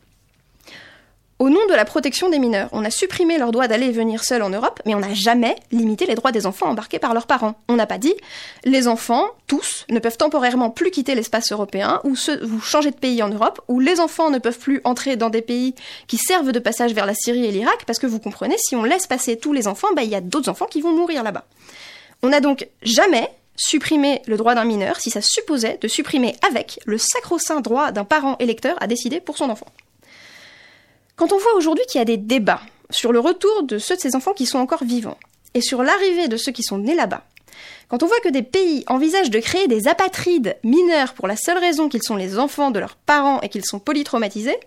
Au 1.38 1.50
nom 1.50 1.66
de 1.68 1.74
la 1.74 1.84
protection 1.84 2.30
des 2.30 2.40
mineurs, 2.40 2.70
on 2.72 2.86
a 2.86 2.90
supprimé 2.90 3.38
leur 3.38 3.52
droit 3.52 3.68
d'aller 3.68 3.88
et 3.88 3.92
venir 3.92 4.24
seuls 4.24 4.42
en 4.42 4.50
Europe, 4.50 4.82
mais 4.86 4.96
on 4.96 5.00
n'a 5.00 5.14
jamais 5.14 5.58
limité 5.70 6.06
les 6.06 6.16
droits 6.16 6.32
des 6.32 6.46
enfants 6.46 6.68
embarqués 6.68 6.98
par 6.98 7.14
leurs 7.14 7.28
parents. 7.28 7.56
On 7.68 7.76
n'a 7.76 7.86
pas 7.86 7.98
dit 7.98 8.14
les 8.64 8.88
enfants, 8.88 9.26
tous, 9.46 9.86
ne 9.90 10.00
peuvent 10.00 10.16
temporairement 10.16 10.70
plus 10.70 10.92
quitter 10.92 11.14
l'espace 11.14 11.52
européen 11.52 12.00
ou, 12.06 12.16
se, 12.16 12.32
changer 12.64 12.92
de 12.92 12.96
pays 12.96 13.22
en 13.22 13.28
Europe, 13.28 13.60
ou 13.68 13.82
les 13.82 14.00
enfants 14.00 14.30
ne 14.30 14.40
peuvent 14.40 14.58
plus 14.58 14.80
entrer 14.86 15.18
dans 15.18 15.30
des 15.30 15.42
pays 15.42 15.76
qui 16.08 16.16
servent 16.18 16.54
de 16.54 16.60
passage 16.60 16.94
vers 16.94 17.06
la 17.06 17.14
Syrie 17.14 17.44
et 17.44 17.52
l'Irak, 17.52 17.84
parce 17.86 18.00
que 18.00 18.08
vous 18.08 18.20
comprenez, 18.20 18.56
si 18.58 18.78
on 18.78 18.86
laisse 18.86 19.06
passer 19.06 19.36
tous 19.36 19.52
les 19.52 19.68
enfants, 19.68 19.90
bah, 19.94 20.04
il 20.04 20.10
y 20.10 20.16
a 20.16 20.22
d'autres 20.22 20.48
enfants 20.48 20.68
qui 20.68 20.80
vont 20.80 20.96
mourir 20.96 21.22
là-bas. 21.22 21.44
On 22.24 22.30
n'a 22.30 22.40
donc 22.40 22.66
jamais 22.82 23.30
supprimé 23.58 24.22
le 24.26 24.38
droit 24.38 24.56
d'un 24.56 24.66
mineur 24.66 25.02
si 25.02 25.10
ça 25.10 25.20
supposait 25.22 25.80
de 25.82 25.90
supprimer 25.90 26.38
avec 26.48 26.80
le 26.86 26.98
sacro-saint 26.98 27.60
droit 27.60 27.92
d'un 27.92 28.06
parent 28.06 28.38
électeur 28.40 28.78
à 28.80 28.88
décider 28.88 29.20
pour 29.20 29.38
son 29.38 29.50
enfant. 29.50 29.68
Quand 31.16 31.32
on 31.32 31.38
voit 31.38 31.56
aujourd'hui 31.56 31.86
qu'il 31.88 32.00
y 32.00 32.02
a 32.02 32.06
des 32.06 32.18
débats 32.18 32.62
sur 32.90 33.14
le 33.14 33.20
retour 33.20 33.64
de 33.64 33.78
ceux 33.78 33.96
de 33.96 34.02
ces 34.02 34.16
enfants 34.16 34.34
qui 34.34 34.46
sont 34.46 34.60
encore 34.60 34.84
vivants, 34.84 35.18
et 35.54 35.62
sur 35.62 35.82
l'arrivée 35.82 36.28
de 36.28 36.38
ceux 36.38 36.52
qui 36.52 36.64
sont 36.64 36.78
nés 36.78 36.96
là-bas, 36.96 37.24
Quand 37.88 38.04
on 38.04 38.08
voit 38.08 38.20
que 38.20 38.30
des 38.30 38.42
pays 38.42 38.84
envisagent 38.88 39.30
de 39.30 39.40
créer 39.40 39.68
des 39.68 39.88
apatrides 39.88 40.58
mineurs 40.64 41.14
pour 41.14 41.28
la 41.28 41.38
seule 41.38 41.60
raison 41.60 41.88
qu'ils 41.88 42.04
sont 42.04 42.16
les 42.16 42.40
enfants 42.40 42.72
de 42.72 42.80
leurs 42.80 42.96
parents 42.96 43.40
et 43.42 43.50
qu'ils 43.50 43.66
sont 43.66 43.80
polytraumatisés, 43.80 44.58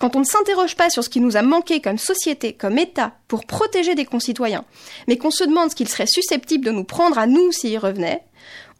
quand 0.00 0.16
on 0.16 0.20
ne 0.20 0.24
s'interroge 0.24 0.76
pas 0.76 0.90
sur 0.90 1.04
ce 1.04 1.08
qui 1.08 1.20
nous 1.20 1.36
a 1.36 1.42
manqué 1.42 1.80
comme 1.80 1.98
société, 1.98 2.52
comme 2.52 2.78
État, 2.78 3.12
pour 3.28 3.46
protéger 3.46 3.94
des 3.94 4.04
concitoyens, 4.04 4.64
mais 5.08 5.16
qu'on 5.16 5.30
se 5.30 5.44
demande 5.44 5.70
ce 5.70 5.76
qu'ils 5.76 5.88
seraient 5.88 6.06
susceptibles 6.06 6.66
de 6.66 6.72
nous 6.72 6.84
prendre 6.84 7.16
à 7.16 7.26
nous 7.26 7.52
s'ils 7.52 7.78
revenaient, 7.78 8.24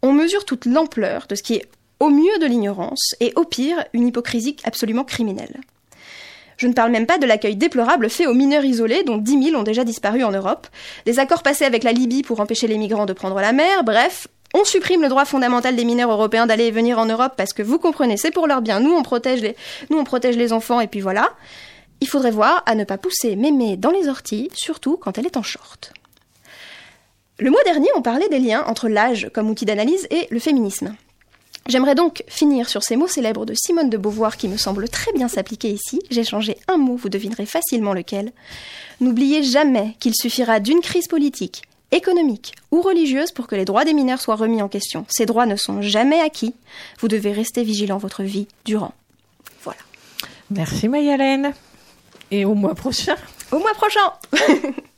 on 0.01 0.11
mesure 0.11 0.45
toute 0.45 0.65
l'ampleur 0.65 1.25
de 1.27 1.35
ce 1.35 1.43
qui 1.43 1.55
est 1.55 1.65
au 1.99 2.09
mieux 2.09 2.37
de 2.39 2.45
l'ignorance 2.45 3.15
et 3.21 3.33
au 3.35 3.45
pire 3.45 3.83
une 3.93 4.07
hypocrisie 4.07 4.57
absolument 4.65 5.05
criminelle. 5.05 5.61
Je 6.57 6.67
ne 6.67 6.73
parle 6.73 6.91
même 6.91 7.05
pas 7.05 7.17
de 7.17 7.25
l'accueil 7.25 7.55
déplorable 7.55 8.09
fait 8.09 8.27
aux 8.27 8.33
mineurs 8.33 8.63
isolés, 8.65 9.03
dont 9.03 9.17
10 9.17 9.43
000 9.51 9.59
ont 9.59 9.63
déjà 9.63 9.83
disparu 9.83 10.23
en 10.23 10.31
Europe, 10.31 10.67
des 11.05 11.19
accords 11.19 11.43
passés 11.43 11.65
avec 11.65 11.83
la 11.83 11.91
Libye 11.91 12.23
pour 12.23 12.39
empêcher 12.39 12.67
les 12.67 12.77
migrants 12.77 13.05
de 13.05 13.13
prendre 13.13 13.39
la 13.39 13.51
mer, 13.51 13.83
bref, 13.83 14.27
on 14.53 14.63
supprime 14.63 15.01
le 15.01 15.09
droit 15.09 15.25
fondamental 15.25 15.75
des 15.75 15.83
mineurs 15.83 16.11
européens 16.11 16.45
d'aller 16.45 16.67
et 16.67 16.71
venir 16.71 16.97
en 16.97 17.05
Europe 17.05 17.33
parce 17.35 17.51
que 17.51 17.61
vous 17.61 17.77
comprenez, 17.77 18.15
c'est 18.15 18.31
pour 18.31 18.47
leur 18.47 18.61
bien, 18.61 18.79
nous 18.79 18.93
on 18.93 19.03
protège 19.03 19.41
les, 19.41 19.55
nous 19.89 19.97
on 19.97 20.05
protège 20.05 20.37
les 20.37 20.53
enfants 20.53 20.79
et 20.79 20.87
puis 20.87 21.01
voilà. 21.01 21.33
Il 22.01 22.07
faudrait 22.07 22.31
voir 22.31 22.63
à 22.65 22.75
ne 22.75 22.83
pas 22.83 22.97
pousser 22.97 23.35
mémé 23.35 23.77
dans 23.77 23.91
les 23.91 24.07
orties, 24.07 24.49
surtout 24.53 24.97
quand 24.97 25.17
elle 25.17 25.25
est 25.25 25.37
en 25.37 25.43
short. 25.43 25.93
Le 27.37 27.51
mois 27.51 27.63
dernier, 27.65 27.89
on 27.97 28.01
parlait 28.01 28.29
des 28.29 28.39
liens 28.39 28.63
entre 28.65 28.87
l'âge 28.87 29.29
comme 29.33 29.49
outil 29.49 29.65
d'analyse 29.65 30.07
et 30.09 30.27
le 30.29 30.39
féminisme. 30.39 30.95
J'aimerais 31.67 31.95
donc 31.95 32.23
finir 32.27 32.69
sur 32.69 32.83
ces 32.83 32.95
mots 32.95 33.07
célèbres 33.07 33.45
de 33.45 33.55
Simone 33.55 33.89
de 33.89 33.97
Beauvoir 33.97 34.37
qui 34.37 34.47
me 34.47 34.55
semblent 34.57 34.87
très 34.87 35.11
bien 35.13 35.27
s'appliquer 35.27 35.69
ici. 35.71 35.99
J'ai 36.11 36.23
changé 36.23 36.57
un 36.67 36.77
mot, 36.77 36.95
vous 36.95 37.09
devinerez 37.09 37.47
facilement 37.47 37.93
lequel. 37.93 38.31
N'oubliez 39.01 39.41
jamais 39.41 39.95
qu'il 39.99 40.13
suffira 40.13 40.59
d'une 40.59 40.81
crise 40.81 41.07
politique, 41.07 41.63
économique 41.91 42.53
ou 42.71 42.81
religieuse 42.81 43.31
pour 43.31 43.47
que 43.47 43.55
les 43.55 43.65
droits 43.65 43.83
des 43.83 43.95
mineurs 43.95 44.21
soient 44.21 44.35
remis 44.35 44.61
en 44.61 44.67
question. 44.67 45.07
Ces 45.09 45.25
droits 45.25 45.47
ne 45.47 45.55
sont 45.55 45.81
jamais 45.81 46.19
acquis. 46.19 46.53
Vous 46.99 47.07
devez 47.07 47.31
rester 47.31 47.63
vigilant 47.63 47.97
votre 47.97 48.21
vie 48.21 48.47
durant. 48.63 48.93
Voilà. 49.63 49.79
Merci 50.51 50.87
Mayalène. 50.87 51.53
Et 52.29 52.45
au 52.45 52.53
mois 52.53 52.75
prochain. 52.75 53.15
Au 53.51 53.57
mois 53.57 53.73
prochain 53.73 54.13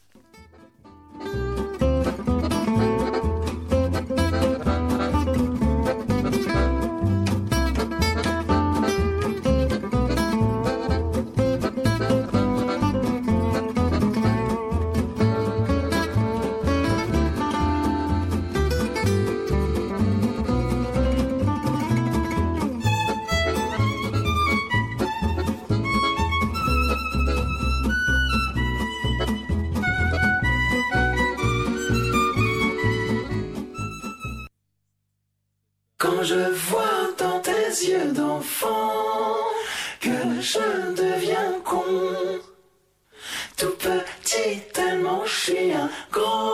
je 36.28 36.52
vois 36.70 37.08
dans 37.18 37.40
tes 37.40 37.70
yeux 37.88 38.12
d'enfant 38.12 39.38
que 40.02 40.41
je 40.41 40.91
deviens 40.94 41.54
con, 41.64 41.86
tout 43.56 43.78
petit 43.80 44.60
tellement 44.74 45.24
je 45.26 45.40
suis 45.40 45.74
grand, 46.12 46.47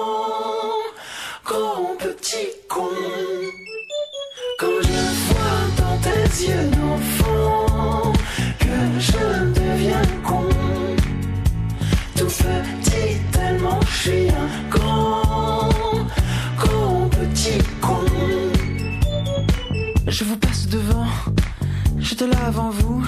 avant 22.53 22.69
vous, 22.69 23.03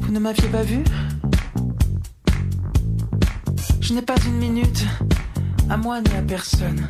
vous 0.00 0.12
ne 0.12 0.20
m'aviez 0.20 0.46
pas 0.46 0.62
vu 0.62 0.84
Je 3.80 3.92
n'ai 3.94 4.02
pas 4.02 4.14
une 4.26 4.36
minute, 4.36 4.84
à 5.68 5.76
moi 5.76 6.00
ni 6.00 6.16
à 6.16 6.22
personne, 6.22 6.88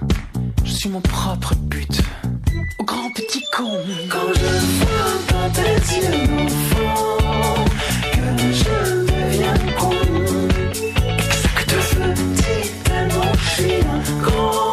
je 0.62 0.73
suis 0.73 0.90
mon 0.90 1.01
propre 1.01 1.55
but. 1.55 2.02
Au 2.81 2.85
grand 2.85 3.11
petit 3.15 3.43
con. 3.57 3.78
Quand 4.11 4.28
je 4.35 4.51
vois 4.77 5.16
dans 5.31 5.51
tes 5.55 5.77
yeux 5.97 6.27
d'enfant 6.27 7.65
que 8.12 8.52
je 8.52 8.74
deviens 9.07 9.59
con, 9.78 9.94
exact 11.16 11.70
petit 12.15 12.70
tellement 12.85 13.32
grand 14.23 14.70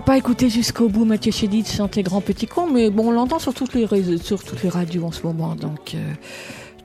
pas 0.00 0.16
écouter 0.16 0.48
jusqu'au 0.48 0.88
bout 0.88 1.04
Mathieu 1.04 1.32
Chédid 1.32 1.66
chanter 1.66 2.02
Grand 2.02 2.20
Petit 2.20 2.46
Con, 2.46 2.66
mais 2.70 2.90
bon, 2.90 3.08
on 3.08 3.12
l'entend 3.12 3.38
sur 3.38 3.54
toutes 3.54 3.74
les 3.74 3.84
réseaux, 3.84 4.18
sur 4.18 4.42
toutes 4.42 4.62
les 4.62 4.68
radios 4.68 5.04
en 5.04 5.12
ce 5.12 5.22
moment, 5.22 5.54
donc. 5.54 5.94
euh, 5.94 5.98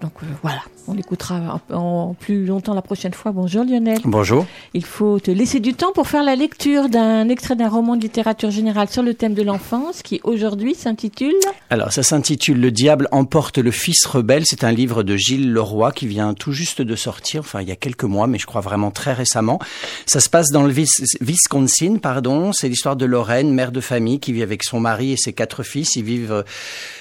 donc 0.05 0.13
euh, 0.21 0.27
voilà, 0.43 0.61
on 0.87 0.93
l'écoutera 0.93 1.59
en, 1.73 2.13
plus 2.19 2.45
longtemps 2.45 2.75
la 2.75 2.83
prochaine 2.83 3.13
fois. 3.13 3.31
Bonjour 3.31 3.63
Lionel. 3.63 3.97
Bonjour. 4.05 4.45
Il 4.75 4.85
faut 4.85 5.19
te 5.19 5.31
laisser 5.31 5.59
du 5.59 5.73
temps 5.73 5.91
pour 5.93 6.07
faire 6.07 6.23
la 6.23 6.35
lecture 6.35 6.89
d'un 6.89 7.27
extrait 7.29 7.55
d'un 7.55 7.69
roman 7.69 7.95
de 7.95 8.01
littérature 8.01 8.51
générale 8.51 8.87
sur 8.89 9.01
le 9.01 9.15
thème 9.15 9.33
de 9.33 9.41
l'enfance 9.41 10.03
qui 10.03 10.21
aujourd'hui 10.23 10.75
s'intitule 10.75 11.33
Alors, 11.71 11.91
ça 11.91 12.03
s'intitule 12.03 12.59
Le 12.61 12.69
diable 12.69 13.07
emporte 13.11 13.57
le 13.57 13.71
fils 13.71 14.05
rebelle. 14.05 14.43
C'est 14.45 14.63
un 14.63 14.71
livre 14.71 15.01
de 15.01 15.17
Gilles 15.17 15.51
Leroy 15.51 15.91
qui 15.91 16.05
vient 16.05 16.35
tout 16.35 16.51
juste 16.51 16.83
de 16.83 16.95
sortir, 16.95 17.39
enfin 17.41 17.61
il 17.61 17.67
y 17.67 17.71
a 17.71 17.75
quelques 17.75 18.03
mois, 18.03 18.27
mais 18.27 18.37
je 18.37 18.45
crois 18.45 18.61
vraiment 18.61 18.91
très 18.91 19.13
récemment. 19.13 19.57
Ça 20.05 20.19
se 20.19 20.29
passe 20.29 20.51
dans 20.51 20.61
le 20.63 20.71
Vis- 20.71 21.17
Wisconsin, 21.19 21.97
pardon. 21.97 22.53
C'est 22.53 22.69
l'histoire 22.69 22.95
de 22.95 23.05
Lorraine, 23.05 23.51
mère 23.51 23.71
de 23.71 23.81
famille, 23.81 24.19
qui 24.19 24.33
vit 24.33 24.43
avec 24.43 24.63
son 24.63 24.79
mari 24.79 25.13
et 25.13 25.17
ses 25.17 25.33
quatre 25.33 25.63
fils. 25.63 25.95
Ils 25.95 26.03
vivent 26.03 26.31
euh, 26.31 26.43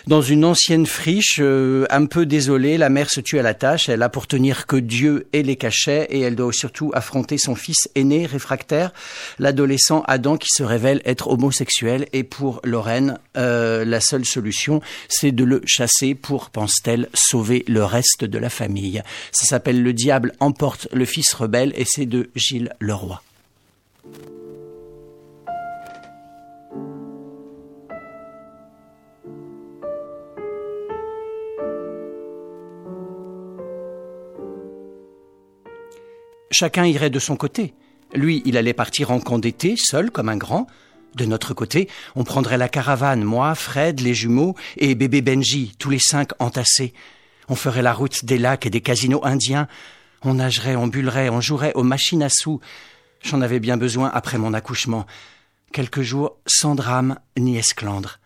dans 0.07 0.23
une 0.23 0.47
ancienne 0.47 0.87
friche, 0.87 1.39
euh, 1.41 1.85
un 1.91 2.07
peu 2.07 2.25
désolée. 2.25 2.79
La 2.79 2.89
mère 2.95 3.11
se 3.11 3.21
tue 3.21 3.39
à 3.39 3.43
la 3.43 3.53
tâche. 3.53 3.91
Elle 3.91 4.03
a 4.03 4.09
pour 4.09 4.27
tenir 4.27 4.67
que 4.67 4.77
Dieu 4.77 5.27
et 5.35 5.43
les 5.43 5.57
cachets, 5.57 6.07
et 6.09 6.21
elle 6.21 6.37
doit 6.37 6.53
surtout 6.53 6.91
affronter 6.95 7.37
son 7.37 7.55
fils 7.55 7.91
aîné, 7.95 8.25
réfractaire, 8.25 8.93
l'adolescent 9.39 10.03
Adam, 10.07 10.39
qui 10.39 10.49
se 10.49 10.63
révèle 10.63 11.03
être 11.05 11.29
homosexuel. 11.29 12.07
Et 12.15 12.25
pour 12.25 12.61
Lorraine, 12.65 13.19
euh, 13.37 13.85
la 13.85 14.01
seule 14.01 14.25
solution, 14.25 14.81
c'est 15.09 15.33
de 15.33 15.45
le 15.45 15.61
chasser 15.67 16.15
pour, 16.15 16.49
pense-t-elle, 16.49 17.09
sauver 17.13 17.65
le 17.69 17.85
reste 17.85 18.25
de 18.25 18.39
la 18.39 18.49
famille. 18.49 19.03
Ça 19.33 19.45
s'appelle 19.45 19.83
Le 19.83 19.93
diable 19.93 20.33
emporte 20.41 20.89
le 20.93 21.05
fils 21.05 21.35
rebelle, 21.35 21.73
et 21.77 21.85
c'est 21.85 22.07
de 22.07 22.31
Gilles 22.35 22.73
Leroy. 22.81 23.21
Chacun 36.51 36.85
irait 36.85 37.11
de 37.11 37.19
son 37.19 37.37
côté. 37.37 37.75
Lui, 38.15 38.43
il 38.45 38.57
allait 38.57 38.73
partir 38.73 39.11
en 39.11 39.21
camp 39.21 39.39
d'été, 39.39 39.75
seul 39.77 40.11
comme 40.11 40.29
un 40.29 40.37
grand. 40.37 40.67
De 41.15 41.25
notre 41.25 41.55
côté, 41.55 41.89
on 42.17 42.25
prendrait 42.25 42.59
la 42.59 42.69
caravane, 42.69 43.23
moi, 43.23 43.55
Fred, 43.55 44.01
les 44.01 44.15
jumeaux 44.15 44.57
et 44.77 44.95
bébé 44.95 45.23
Benji, 45.23 45.73
tous 45.79 45.91
les 45.91 46.01
cinq 46.01 46.31
entassés. 46.41 46.93
On 47.49 47.55
ferait 47.55 47.83
la 47.83 47.93
route 47.93 48.25
des 48.25 48.39
lacs 48.39 48.67
et 48.67 48.71
des 48.71 48.81
casinos 48.81 49.25
indiens. 49.25 49.69
On 50.23 50.35
nagerait, 50.35 50.77
on 50.77 50.87
bullerait, 50.87 51.29
on 51.29 51.41
jouerait 51.41 51.75
aux 51.75 51.83
machines 51.83 52.23
à 52.23 52.29
sous. 52.29 52.61
J'en 53.23 53.43
avais 53.43 53.61
bien 53.61 53.77
besoin 53.77 54.11
après 54.13 54.39
mon 54.39 54.55
accouchement. 54.55 55.07
Quelques 55.73 56.03
jours 56.03 56.37
sans 56.47 56.75
drame 56.75 57.19
ni 57.39 57.57
esclandre. 57.59 58.19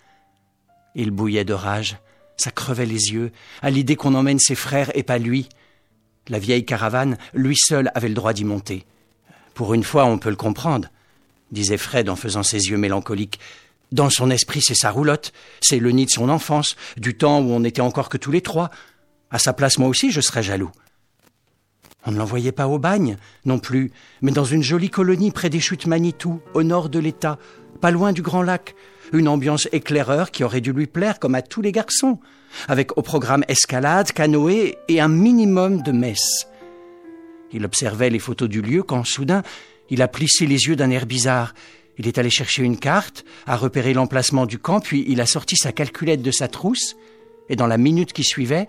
Il 0.95 1.11
bouillait 1.11 1.45
de 1.45 1.55
rage, 1.55 1.97
ça 2.36 2.51
crevait 2.51 2.86
les 2.86 3.12
yeux, 3.12 3.32
à 3.62 3.70
l'idée 3.70 3.97
qu'on 3.97 4.15
emmène 4.15 4.39
ses 4.39 4.55
frères 4.55 4.90
et 4.97 5.03
pas 5.03 5.19
lui. 5.19 5.49
La 6.28 6.38
vieille 6.38 6.64
caravane, 6.64 7.16
lui 7.34 7.56
seul 7.56 7.90
avait 7.94 8.09
le 8.09 8.14
droit 8.14 8.32
d'y 8.32 8.44
monter. 8.44 8.84
Pour 9.55 9.74
une 9.74 9.84
fois, 9.84 10.05
on 10.05 10.18
peut 10.18 10.30
le 10.30 10.36
comprendre, 10.36 10.88
disait 11.52 11.78
Fred 11.78 12.09
en 12.09 12.16
faisant 12.16 12.42
ses 12.42 12.68
yeux 12.68 12.76
mélancoliques. 12.76 13.40
Dans 13.90 14.10
son 14.10 14.30
esprit, 14.30 14.60
c'est 14.60 14.74
sa 14.74 14.90
roulotte, 14.90 15.32
c'est 15.60 15.78
le 15.78 15.90
nid 15.90 16.05
de 16.06 16.10
son 16.10 16.28
enfance, 16.28 16.76
du 16.96 17.16
temps 17.16 17.40
où 17.40 17.50
on 17.50 17.60
n'était 17.60 17.80
encore 17.80 18.09
que 18.09 18.18
tous 18.18 18.30
les 18.30 18.42
trois. 18.42 18.70
À 19.30 19.38
sa 19.38 19.52
place, 19.52 19.78
moi 19.78 19.88
aussi, 19.88 20.10
je 20.10 20.20
serais 20.20 20.42
jaloux. 20.42 20.70
On 22.05 22.12
ne 22.12 22.18
l'envoyait 22.18 22.52
pas 22.52 22.68
au 22.68 22.78
bagne, 22.78 23.16
non 23.44 23.59
plus, 23.59 23.90
mais 24.22 24.32
dans 24.32 24.44
une 24.44 24.62
jolie 24.62 24.90
colonie 24.90 25.30
près 25.30 25.50
des 25.50 25.60
chutes 25.60 25.86
Manitou, 25.86 26.40
au 26.55 26.62
nord 26.62 26.88
de 26.88 26.98
l'État, 26.98 27.38
pas 27.80 27.90
loin 27.90 28.12
du 28.12 28.22
Grand 28.22 28.42
Lac. 28.42 28.74
Une 29.12 29.28
ambiance 29.28 29.68
éclaireur 29.72 30.30
qui 30.30 30.44
aurait 30.44 30.60
dû 30.60 30.72
lui 30.72 30.86
plaire 30.86 31.18
comme 31.18 31.35
à 31.35 31.43
tous 31.43 31.62
les 31.62 31.72
garçons, 31.72 32.18
avec 32.68 32.97
au 32.98 33.02
programme 33.02 33.44
escalade, 33.48 34.12
canoë 34.12 34.76
et 34.89 35.01
un 35.01 35.09
minimum 35.09 35.82
de 35.82 35.93
messe. 35.93 36.47
Il 37.52 37.64
observait 37.64 38.10
les 38.10 38.18
photos 38.18 38.48
du 38.48 38.60
lieu 38.60 38.82
quand 38.82 39.05
soudain 39.05 39.43
il 39.90 40.02
a 40.02 40.09
plissé 40.09 40.47
les 40.47 40.66
yeux 40.66 40.76
d'un 40.76 40.90
air 40.90 41.06
bizarre. 41.06 41.55
Il 41.98 42.06
est 42.06 42.18
allé 42.18 42.30
chercher 42.30 42.62
une 42.62 42.78
carte, 42.78 43.24
a 43.47 43.56
repéré 43.56 43.94
l'emplacement 43.94 44.47
du 44.47 44.59
camp, 44.59 44.80
puis 44.80 45.05
il 45.09 45.20
a 45.20 45.26
sorti 45.26 45.56
sa 45.56 45.72
calculette 45.72 46.22
de 46.22 46.30
sa 46.30 46.48
trousse, 46.48 46.97
et 47.48 47.56
dans 47.56 47.66
la 47.66 47.78
minute 47.78 48.12
qui 48.12 48.22
suivait, 48.22 48.68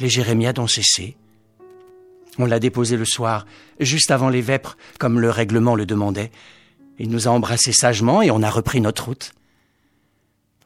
les 0.00 0.08
jérémiades 0.08 0.58
ont 0.58 0.66
cessé. 0.66 1.16
On 2.38 2.46
l'a 2.46 2.58
déposé 2.58 2.96
le 2.96 3.04
soir, 3.04 3.46
juste 3.80 4.10
avant 4.10 4.28
les 4.28 4.40
vêpres, 4.40 4.76
comme 4.98 5.20
le 5.20 5.30
règlement 5.30 5.74
le 5.74 5.86
demandait. 5.86 6.30
Il 6.98 7.10
nous 7.10 7.28
a 7.28 7.30
embrassés 7.30 7.72
sagement 7.72 8.22
et 8.22 8.30
on 8.30 8.42
a 8.42 8.50
repris 8.50 8.80
notre 8.80 9.06
route. 9.06 9.32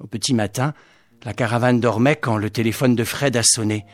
Au 0.00 0.06
petit 0.06 0.32
matin, 0.32 0.74
la 1.24 1.32
caravane 1.32 1.80
dormait 1.80 2.14
quand 2.14 2.36
le 2.36 2.50
téléphone 2.50 2.94
de 2.94 3.02
Fred 3.02 3.36
a 3.36 3.42
sonné. 3.42 3.84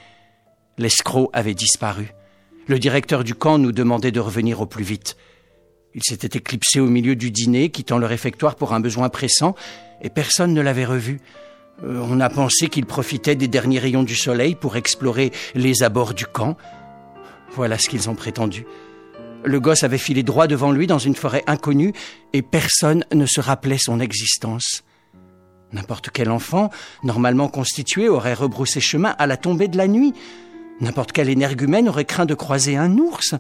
L'escroc 0.77 1.31
avait 1.33 1.55
disparu. 1.55 2.13
Le 2.67 2.79
directeur 2.79 3.25
du 3.25 3.35
camp 3.35 3.57
nous 3.57 3.73
demandait 3.73 4.13
de 4.13 4.21
revenir 4.21 4.61
au 4.61 4.67
plus 4.67 4.85
vite. 4.85 5.17
Il 5.95 6.03
s'était 6.03 6.39
éclipsé 6.39 6.79
au 6.81 6.87
milieu 6.87 7.17
du 7.17 7.31
dîner, 7.31 7.71
quittant 7.71 7.97
le 7.97 8.05
réfectoire 8.05 8.57
pour 8.57 8.75
un 8.75 8.81
besoin 8.81 9.09
pressant, 9.09 9.55
et 10.03 10.11
personne 10.11 10.53
ne 10.53 10.61
l'avait 10.61 10.85
revu. 10.85 11.21
Euh, 11.83 12.05
on 12.07 12.21
a 12.21 12.29
pensé 12.29 12.69
qu'il 12.69 12.85
profitait 12.85 13.35
des 13.35 13.49
derniers 13.49 13.79
rayons 13.79 14.03
du 14.03 14.15
soleil 14.15 14.55
pour 14.55 14.77
explorer 14.77 15.33
les 15.55 15.83
abords 15.83 16.13
du 16.13 16.27
camp. 16.27 16.57
Voilà 17.53 17.79
ce 17.79 17.89
qu'ils 17.89 18.11
ont 18.11 18.15
prétendu. 18.15 18.67
Le 19.43 19.61
gosse 19.61 19.85
avait 19.85 19.99
filé 19.99 20.23
droit 20.23 20.47
devant 20.49 20.71
lui 20.71 20.87
dans 20.87 20.99
une 20.99 21.15
forêt 21.15 21.45
inconnue, 21.47 21.95
et 22.35 22.43
personne 22.43 23.05
ne 23.15 23.25
se 23.25 23.41
rappelait 23.41 23.79
son 23.79 24.01
existence. 24.01 24.84
N'importe 25.75 26.11
quel 26.11 26.31
enfant, 26.31 26.71
normalement 27.03 27.49
constitué, 27.49 28.09
aurait 28.09 28.35
rebroussé 28.35 28.81
chemin 28.81 29.15
à 29.19 29.27
la 29.27 29.37
tombée 29.37 29.67
de 29.67 29.77
la 29.77 29.89
nuit. 29.89 30.15
N'importe 30.81 31.11
quel 31.11 31.29
énergumène 31.29 31.89
aurait 31.89 32.05
craint 32.05 32.27
de 32.27 32.35
croiser 32.35 32.77
un 32.77 32.97
ours, 32.97 33.35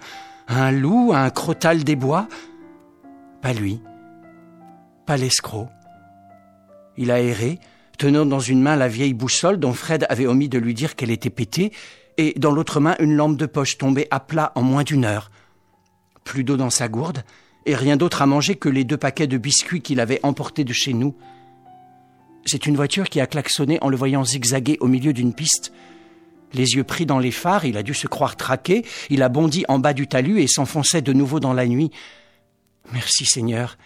un 0.48 0.72
loup, 0.72 1.12
un 1.14 1.30
crotal 1.30 1.84
des 1.84 1.94
bois. 1.94 2.26
Pas 3.40 3.52
lui. 3.52 3.80
Pas 5.06 5.16
l'escroc. 5.16 5.68
Il 6.96 7.12
a 7.12 7.20
erré, 7.20 7.60
tenant 7.98 8.26
dans 8.26 8.40
une 8.40 8.60
main 8.60 8.74
la 8.74 8.88
vieille 8.88 9.14
boussole 9.14 9.60
dont 9.60 9.72
Fred 9.72 10.04
avait 10.08 10.26
omis 10.26 10.48
de 10.48 10.58
lui 10.58 10.74
dire 10.74 10.96
qu'elle 10.96 11.12
était 11.12 11.30
pétée, 11.30 11.72
et 12.16 12.34
dans 12.36 12.50
l'autre 12.50 12.80
main 12.80 12.96
une 12.98 13.14
lampe 13.14 13.36
de 13.36 13.46
poche 13.46 13.78
tombée 13.78 14.08
à 14.10 14.18
plat 14.18 14.50
en 14.56 14.62
moins 14.62 14.82
d'une 14.82 15.04
heure. 15.04 15.30
Plus 16.24 16.42
d'eau 16.42 16.56
dans 16.56 16.70
sa 16.70 16.88
gourde, 16.88 17.22
et 17.64 17.76
rien 17.76 17.96
d'autre 17.96 18.22
à 18.22 18.26
manger 18.26 18.56
que 18.56 18.68
les 18.68 18.82
deux 18.82 18.96
paquets 18.96 19.28
de 19.28 19.38
biscuits 19.38 19.82
qu'il 19.82 20.00
avait 20.00 20.20
emportés 20.24 20.64
de 20.64 20.72
chez 20.72 20.94
nous. 20.94 21.14
C'est 22.46 22.66
une 22.66 22.76
voiture 22.76 23.08
qui 23.08 23.20
a 23.20 23.26
klaxonné 23.26 23.78
en 23.80 23.88
le 23.88 23.96
voyant 23.96 24.24
zigzaguer 24.24 24.76
au 24.80 24.86
milieu 24.86 25.12
d'une 25.12 25.34
piste. 25.34 25.72
Les 26.52 26.74
yeux 26.74 26.84
pris 26.84 27.06
dans 27.06 27.18
les 27.18 27.30
phares, 27.30 27.64
il 27.64 27.76
a 27.76 27.82
dû 27.82 27.94
se 27.94 28.06
croire 28.06 28.36
traqué, 28.36 28.84
il 29.10 29.22
a 29.22 29.28
bondi 29.28 29.64
en 29.68 29.78
bas 29.78 29.92
du 29.92 30.06
talus 30.06 30.40
et 30.40 30.46
s'enfonçait 30.46 31.02
de 31.02 31.12
nouveau 31.12 31.40
dans 31.40 31.52
la 31.52 31.66
nuit. 31.66 31.90
Merci 32.92 33.24
Seigneur. 33.24 33.76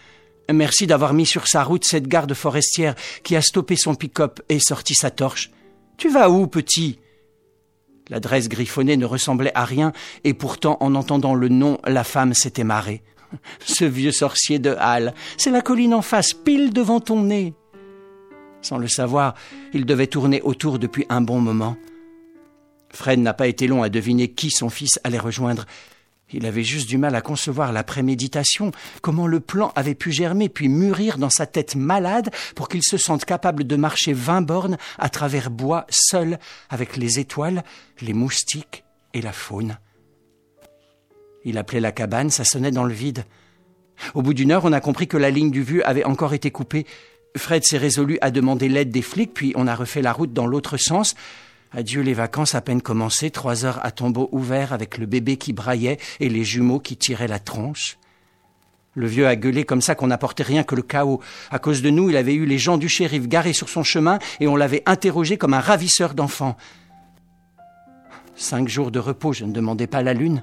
Merci 0.52 0.86
d'avoir 0.86 1.14
mis 1.14 1.26
sur 1.26 1.46
sa 1.46 1.62
route 1.62 1.84
cette 1.84 2.08
garde 2.08 2.34
forestière 2.34 2.94
qui 3.22 3.36
a 3.36 3.42
stoppé 3.42 3.76
son 3.76 3.94
pick-up 3.94 4.40
et 4.48 4.58
sorti 4.58 4.94
sa 4.94 5.10
torche. 5.10 5.50
Tu 5.96 6.08
vas 6.08 6.30
où, 6.30 6.46
petit? 6.46 6.98
L'adresse 8.08 8.48
griffonnée 8.48 8.96
ne 8.96 9.04
ressemblait 9.04 9.52
à 9.54 9.64
rien, 9.64 9.92
et 10.24 10.32
pourtant, 10.32 10.78
en 10.80 10.94
entendant 10.94 11.34
le 11.34 11.48
nom, 11.48 11.78
la 11.86 12.04
femme 12.04 12.32
s'était 12.32 12.64
marrée. 12.64 13.02
Ce 13.60 13.84
vieux 13.84 14.12
sorcier 14.12 14.58
de 14.58 14.74
Halle, 14.78 15.12
c'est 15.36 15.50
la 15.50 15.60
colline 15.60 15.92
en 15.92 16.02
face, 16.02 16.32
pile 16.32 16.72
devant 16.72 17.00
ton 17.00 17.22
nez. 17.24 17.52
Sans 18.62 18.78
le 18.78 18.88
savoir, 18.88 19.34
il 19.72 19.86
devait 19.86 20.06
tourner 20.06 20.42
autour 20.42 20.78
depuis 20.78 21.06
un 21.08 21.20
bon 21.20 21.40
moment. 21.40 21.76
Fred 22.90 23.20
n'a 23.20 23.34
pas 23.34 23.46
été 23.46 23.66
long 23.66 23.82
à 23.82 23.88
deviner 23.88 24.28
qui 24.28 24.50
son 24.50 24.70
fils 24.70 24.98
allait 25.04 25.18
rejoindre. 25.18 25.66
Il 26.30 26.44
avait 26.44 26.64
juste 26.64 26.88
du 26.88 26.98
mal 26.98 27.14
à 27.14 27.22
concevoir 27.22 27.72
la 27.72 27.84
préméditation, 27.84 28.70
comment 29.00 29.26
le 29.26 29.40
plan 29.40 29.72
avait 29.76 29.94
pu 29.94 30.12
germer 30.12 30.50
puis 30.50 30.68
mûrir 30.68 31.16
dans 31.16 31.30
sa 31.30 31.46
tête 31.46 31.74
malade 31.74 32.30
pour 32.54 32.68
qu'il 32.68 32.82
se 32.82 32.98
sente 32.98 33.24
capable 33.24 33.64
de 33.64 33.76
marcher 33.76 34.12
vingt 34.12 34.42
bornes 34.42 34.76
à 34.98 35.08
travers 35.08 35.50
bois 35.50 35.86
seul 35.88 36.38
avec 36.68 36.96
les 36.98 37.18
étoiles, 37.18 37.64
les 38.02 38.12
moustiques 38.12 38.84
et 39.14 39.22
la 39.22 39.32
faune. 39.32 39.78
Il 41.44 41.56
appelait 41.56 41.80
la 41.80 41.92
cabane, 41.92 42.28
ça 42.28 42.44
sonnait 42.44 42.72
dans 42.72 42.84
le 42.84 42.92
vide. 42.92 43.24
Au 44.14 44.20
bout 44.20 44.34
d'une 44.34 44.52
heure, 44.52 44.66
on 44.66 44.72
a 44.72 44.80
compris 44.80 45.08
que 45.08 45.16
la 45.16 45.30
ligne 45.30 45.50
du 45.50 45.62
vu 45.62 45.82
avait 45.82 46.04
encore 46.04 46.34
été 46.34 46.50
coupée. 46.50 46.86
Fred 47.36 47.64
s'est 47.64 47.78
résolu 47.78 48.18
à 48.20 48.30
demander 48.30 48.68
l'aide 48.68 48.90
des 48.90 49.02
flics, 49.02 49.34
puis 49.34 49.52
on 49.56 49.66
a 49.66 49.74
refait 49.74 50.02
la 50.02 50.12
route 50.12 50.32
dans 50.32 50.46
l'autre 50.46 50.76
sens. 50.76 51.14
Adieu 51.72 52.00
les 52.00 52.14
vacances 52.14 52.54
à 52.54 52.60
peine 52.60 52.80
commencées, 52.80 53.30
trois 53.30 53.64
heures 53.64 53.84
à 53.84 53.90
tombeau 53.90 54.28
ouvert 54.32 54.72
avec 54.72 54.96
le 54.96 55.06
bébé 55.06 55.36
qui 55.36 55.52
braillait 55.52 55.98
et 56.18 56.28
les 56.28 56.44
jumeaux 56.44 56.80
qui 56.80 56.96
tiraient 56.96 57.28
la 57.28 57.38
tronche. 57.38 57.98
Le 58.94 59.06
vieux 59.06 59.28
a 59.28 59.36
gueulé 59.36 59.64
comme 59.64 59.82
ça 59.82 59.94
qu'on 59.94 60.08
n'apportait 60.08 60.42
rien 60.42 60.64
que 60.64 60.74
le 60.74 60.82
chaos. 60.82 61.20
À 61.50 61.58
cause 61.58 61.82
de 61.82 61.90
nous, 61.90 62.10
il 62.10 62.16
avait 62.16 62.34
eu 62.34 62.46
les 62.46 62.58
gens 62.58 62.78
du 62.78 62.88
shérif 62.88 63.28
garés 63.28 63.52
sur 63.52 63.68
son 63.68 63.84
chemin 63.84 64.18
et 64.40 64.48
on 64.48 64.56
l'avait 64.56 64.82
interrogé 64.86 65.36
comme 65.36 65.54
un 65.54 65.60
ravisseur 65.60 66.14
d'enfants. 66.14 66.56
Cinq 68.34 68.68
jours 68.68 68.90
de 68.90 68.98
repos, 68.98 69.32
je 69.32 69.44
ne 69.44 69.52
demandais 69.52 69.86
pas 69.86 70.02
la 70.02 70.14
lune. 70.14 70.42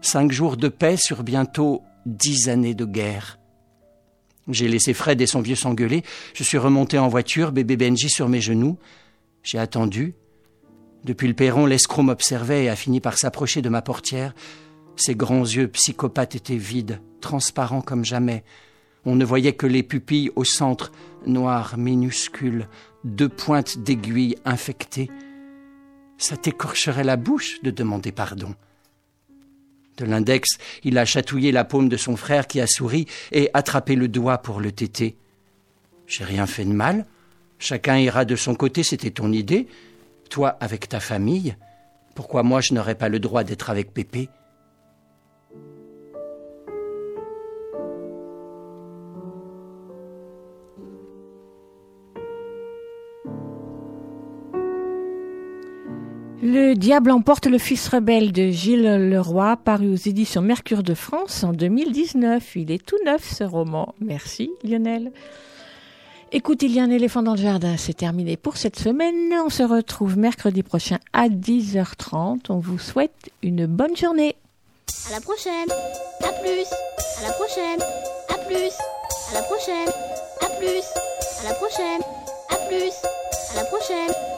Cinq 0.00 0.30
jours 0.30 0.56
de 0.56 0.68
paix 0.68 0.96
sur 0.96 1.22
bientôt 1.22 1.82
dix 2.04 2.48
années 2.48 2.74
de 2.74 2.84
guerre. 2.84 3.37
J'ai 4.48 4.68
laissé 4.68 4.94
Fred 4.94 5.20
et 5.20 5.26
son 5.26 5.40
vieux 5.40 5.54
s'engueuler. 5.54 6.02
Je 6.34 6.42
suis 6.42 6.58
remonté 6.58 6.98
en 6.98 7.08
voiture, 7.08 7.52
bébé 7.52 7.76
Benji 7.76 8.08
sur 8.08 8.28
mes 8.28 8.40
genoux. 8.40 8.78
J'ai 9.42 9.58
attendu. 9.58 10.14
Depuis 11.04 11.28
le 11.28 11.34
perron, 11.34 11.66
l'escroc 11.66 12.02
m'observait 12.02 12.64
et 12.64 12.68
a 12.68 12.76
fini 12.76 13.00
par 13.00 13.18
s'approcher 13.18 13.62
de 13.62 13.68
ma 13.68 13.82
portière. 13.82 14.34
Ses 14.96 15.14
grands 15.14 15.44
yeux 15.44 15.68
psychopathes 15.68 16.34
étaient 16.34 16.56
vides, 16.56 17.00
transparents 17.20 17.82
comme 17.82 18.04
jamais. 18.04 18.42
On 19.04 19.14
ne 19.14 19.24
voyait 19.24 19.52
que 19.52 19.66
les 19.66 19.82
pupilles 19.82 20.30
au 20.34 20.44
centre, 20.44 20.92
noires, 21.26 21.78
minuscules, 21.78 22.68
deux 23.04 23.28
pointes 23.28 23.78
d'aiguilles 23.78 24.36
infectées. 24.44 25.10
Ça 26.16 26.36
t'écorcherait 26.36 27.04
la 27.04 27.16
bouche 27.16 27.62
de 27.62 27.70
demander 27.70 28.12
pardon. 28.12 28.54
De 29.98 30.04
l'index, 30.04 30.58
il 30.84 30.96
a 30.96 31.04
chatouillé 31.04 31.52
la 31.52 31.64
paume 31.64 31.88
de 31.88 31.96
son 31.96 32.16
frère 32.16 32.46
qui 32.46 32.60
a 32.60 32.66
souri 32.66 33.06
et 33.32 33.50
attrapé 33.52 33.96
le 33.96 34.08
doigt 34.08 34.38
pour 34.38 34.60
le 34.60 34.72
téter. 34.72 35.16
J'ai 36.06 36.24
rien 36.24 36.46
fait 36.46 36.64
de 36.64 36.72
mal. 36.72 37.04
Chacun 37.58 37.98
ira 37.98 38.24
de 38.24 38.36
son 38.36 38.54
côté, 38.54 38.82
c'était 38.82 39.10
ton 39.10 39.32
idée 39.32 39.66
toi 40.28 40.56
avec 40.60 40.88
ta 40.88 41.00
famille, 41.00 41.56
pourquoi 42.14 42.42
moi 42.42 42.60
je 42.60 42.74
n'aurais 42.74 42.94
pas 42.94 43.08
le 43.08 43.18
droit 43.18 43.44
d'être 43.44 43.70
avec 43.70 43.92
Pépé? 43.92 44.28
Le 56.40 56.74
diable 56.74 57.10
emporte 57.10 57.46
le 57.46 57.58
fils 57.58 57.88
rebelle 57.88 58.30
de 58.30 58.50
Gilles 58.50 59.10
Leroy, 59.10 59.56
paru 59.56 59.92
aux 59.92 59.96
éditions 59.96 60.40
Mercure 60.40 60.84
de 60.84 60.94
France 60.94 61.42
en 61.42 61.52
2019. 61.52 62.54
Il 62.54 62.70
est 62.70 62.84
tout 62.84 62.98
neuf 63.04 63.28
ce 63.34 63.42
roman. 63.42 63.94
Merci 64.00 64.50
Lionel. 64.62 65.10
Écoute, 66.30 66.62
il 66.62 66.72
y 66.72 66.78
a 66.78 66.84
un 66.84 66.90
éléphant 66.90 67.22
dans 67.22 67.34
le 67.34 67.40
jardin, 67.40 67.76
c'est 67.76 67.96
terminé 67.96 68.36
pour 68.36 68.56
cette 68.56 68.78
semaine. 68.78 69.32
On 69.44 69.48
se 69.48 69.64
retrouve 69.64 70.16
mercredi 70.16 70.62
prochain 70.62 70.98
à 71.12 71.28
10h30. 71.28 72.40
On 72.50 72.58
vous 72.58 72.78
souhaite 72.78 73.30
une 73.42 73.66
bonne 73.66 73.96
journée. 73.96 74.36
À 75.08 75.14
la 75.14 75.20
prochaine. 75.20 75.68
À 76.22 76.32
plus. 76.40 76.66
À 77.18 77.26
la 77.26 77.32
prochaine. 77.32 77.80
À 78.28 78.38
plus. 78.46 78.72
À 79.30 79.34
la 79.34 79.42
prochaine. 79.42 79.88
À 80.40 80.46
plus. 80.58 80.84
À 81.40 81.48
la 81.48 81.54
prochaine. 81.54 82.02
À 82.50 82.56
plus. 82.68 82.92
À 83.50 83.56
la 83.56 83.64
prochaine. 83.64 84.37